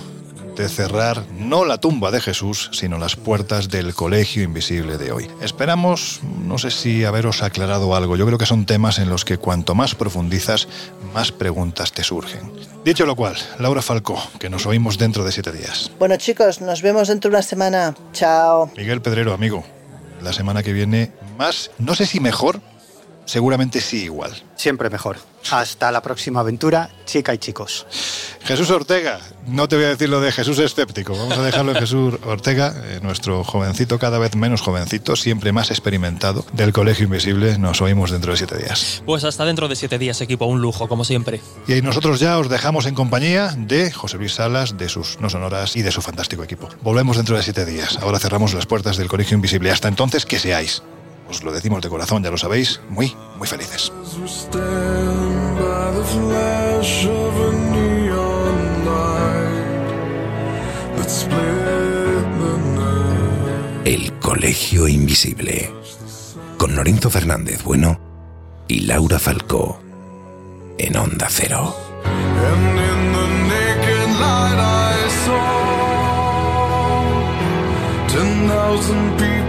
de 0.56 0.68
cerrar 0.68 1.24
no 1.39 1.64
la 1.64 1.78
tumba 1.78 2.10
de 2.10 2.20
Jesús, 2.20 2.70
sino 2.72 2.98
las 2.98 3.16
puertas 3.16 3.68
del 3.68 3.94
colegio 3.94 4.43
invisible 4.43 4.98
de 4.98 5.12
hoy. 5.12 5.31
Esperamos, 5.40 6.20
no 6.22 6.59
sé 6.59 6.70
si 6.70 7.05
haberos 7.05 7.43
aclarado 7.43 7.94
algo, 7.94 8.16
yo 8.16 8.26
creo 8.26 8.39
que 8.39 8.47
son 8.47 8.66
temas 8.66 8.98
en 8.98 9.09
los 9.09 9.24
que 9.24 9.39
cuanto 9.39 9.74
más 9.74 9.94
profundizas, 9.94 10.68
más 11.12 11.32
preguntas 11.32 11.93
te 11.93 12.05
surgen. 12.05 12.52
Dicho 12.85 13.06
lo 13.06 13.16
cual, 13.16 13.36
Laura 13.59 13.82
Falcó, 13.82 14.22
que 14.39 14.51
nos 14.51 14.66
oímos 14.66 14.98
dentro 14.98 15.24
de 15.24 15.32
siete 15.32 15.52
días. 15.52 15.90
Bueno 15.98 16.16
chicos, 16.16 16.60
nos 16.60 16.82
vemos 16.82 17.09
dentro 17.09 17.31
de 17.31 17.36
una 17.36 17.43
semana. 17.43 17.94
Chao. 18.12 18.70
Miguel 18.76 19.01
Pedrero, 19.01 19.32
amigo, 19.32 19.64
la 20.22 20.32
semana 20.32 20.62
que 20.62 20.72
viene 20.72 21.12
más, 21.39 21.70
no 21.78 21.94
sé 21.94 22.06
si 22.06 22.20
mejor, 22.20 22.60
seguramente 23.24 23.80
sí 23.80 24.05
igual. 24.05 24.32
Siempre 24.56 24.90
mejor. 24.90 25.16
Hasta 25.51 25.92
la 25.92 26.01
próxima 26.01 26.40
aventura, 26.40 26.88
chica 27.05 27.34
y 27.34 27.38
chicos. 27.38 27.86
Jesús 28.44 28.70
Ortega, 28.70 29.20
no 29.46 29.68
te 29.68 29.76
voy 29.76 29.84
a 29.84 29.88
decir 29.88 30.09
lo 30.09 30.20
de 30.20 30.32
Jesús 30.32 30.59
escéptico, 30.59 31.16
vamos 31.16 31.36
a 31.36 31.42
dejarlo 31.42 31.72
en 31.72 31.78
Jesús 31.78 32.14
Ortega, 32.24 32.74
eh, 32.84 33.01
nuestro 33.02 33.44
jovencito, 33.44 33.98
cada 33.98 34.18
vez 34.18 34.36
menos 34.36 34.62
jovencito, 34.62 35.16
siempre 35.16 35.52
más 35.52 35.70
experimentado 35.70 36.46
del 36.52 36.72
Colegio 36.72 37.05
Invisible. 37.05 37.59
Nos 37.59 37.82
oímos 37.82 38.10
dentro 38.10 38.32
de 38.32 38.38
siete 38.38 38.56
días. 38.56 39.02
Pues 39.05 39.24
hasta 39.24 39.44
dentro 39.44 39.68
de 39.68 39.76
siete 39.76 39.98
días, 39.98 40.20
equipo, 40.20 40.46
un 40.46 40.60
lujo, 40.60 40.88
como 40.88 41.05
siempre. 41.05 41.40
Y 41.68 41.82
nosotros 41.82 42.20
ya 42.20 42.38
os 42.38 42.48
dejamos 42.48 42.86
en 42.86 42.94
compañía 42.94 43.55
de 43.56 43.90
José 43.90 44.16
Luis 44.16 44.34
Salas, 44.34 44.78
de 44.78 44.88
sus 44.88 45.20
no 45.20 45.28
sonoras 45.28 45.76
y 45.76 45.82
de 45.82 45.92
su 45.92 46.01
fantástico 46.01 46.42
equipo. 46.42 46.68
Volvemos 46.82 47.16
dentro 47.16 47.36
de 47.36 47.42
siete 47.42 47.66
días. 47.66 47.98
Ahora 48.01 48.18
cerramos 48.18 48.55
las 48.55 48.66
puertas 48.66 48.96
del 48.96 49.09
Colegio 49.09 49.34
Invisible. 49.34 49.70
Hasta 49.70 49.88
entonces, 49.88 50.26
que 50.26 50.38
seáis, 50.38 50.82
os 51.28 51.42
lo 51.42 51.52
decimos 51.52 51.82
de 51.82 51.88
corazón, 51.88 52.22
ya 52.22 52.30
lo 52.30 52.38
sabéis, 52.38 52.80
muy, 52.88 53.14
muy 53.36 53.46
felices. 53.46 53.92
El 63.84 64.12
Colegio 64.18 64.88
Invisible. 64.88 65.70
Con 66.59 66.74
Lorenzo 66.74 67.10
Fernández 67.10 67.62
Bueno 67.62 68.01
y 68.68 68.80
Laura 68.80 69.18
Falcó. 69.18 69.80
En 70.78 70.96
Onda 70.96 71.28
Cero. 71.30 71.74
Thousand 78.74 79.18
people 79.18 79.43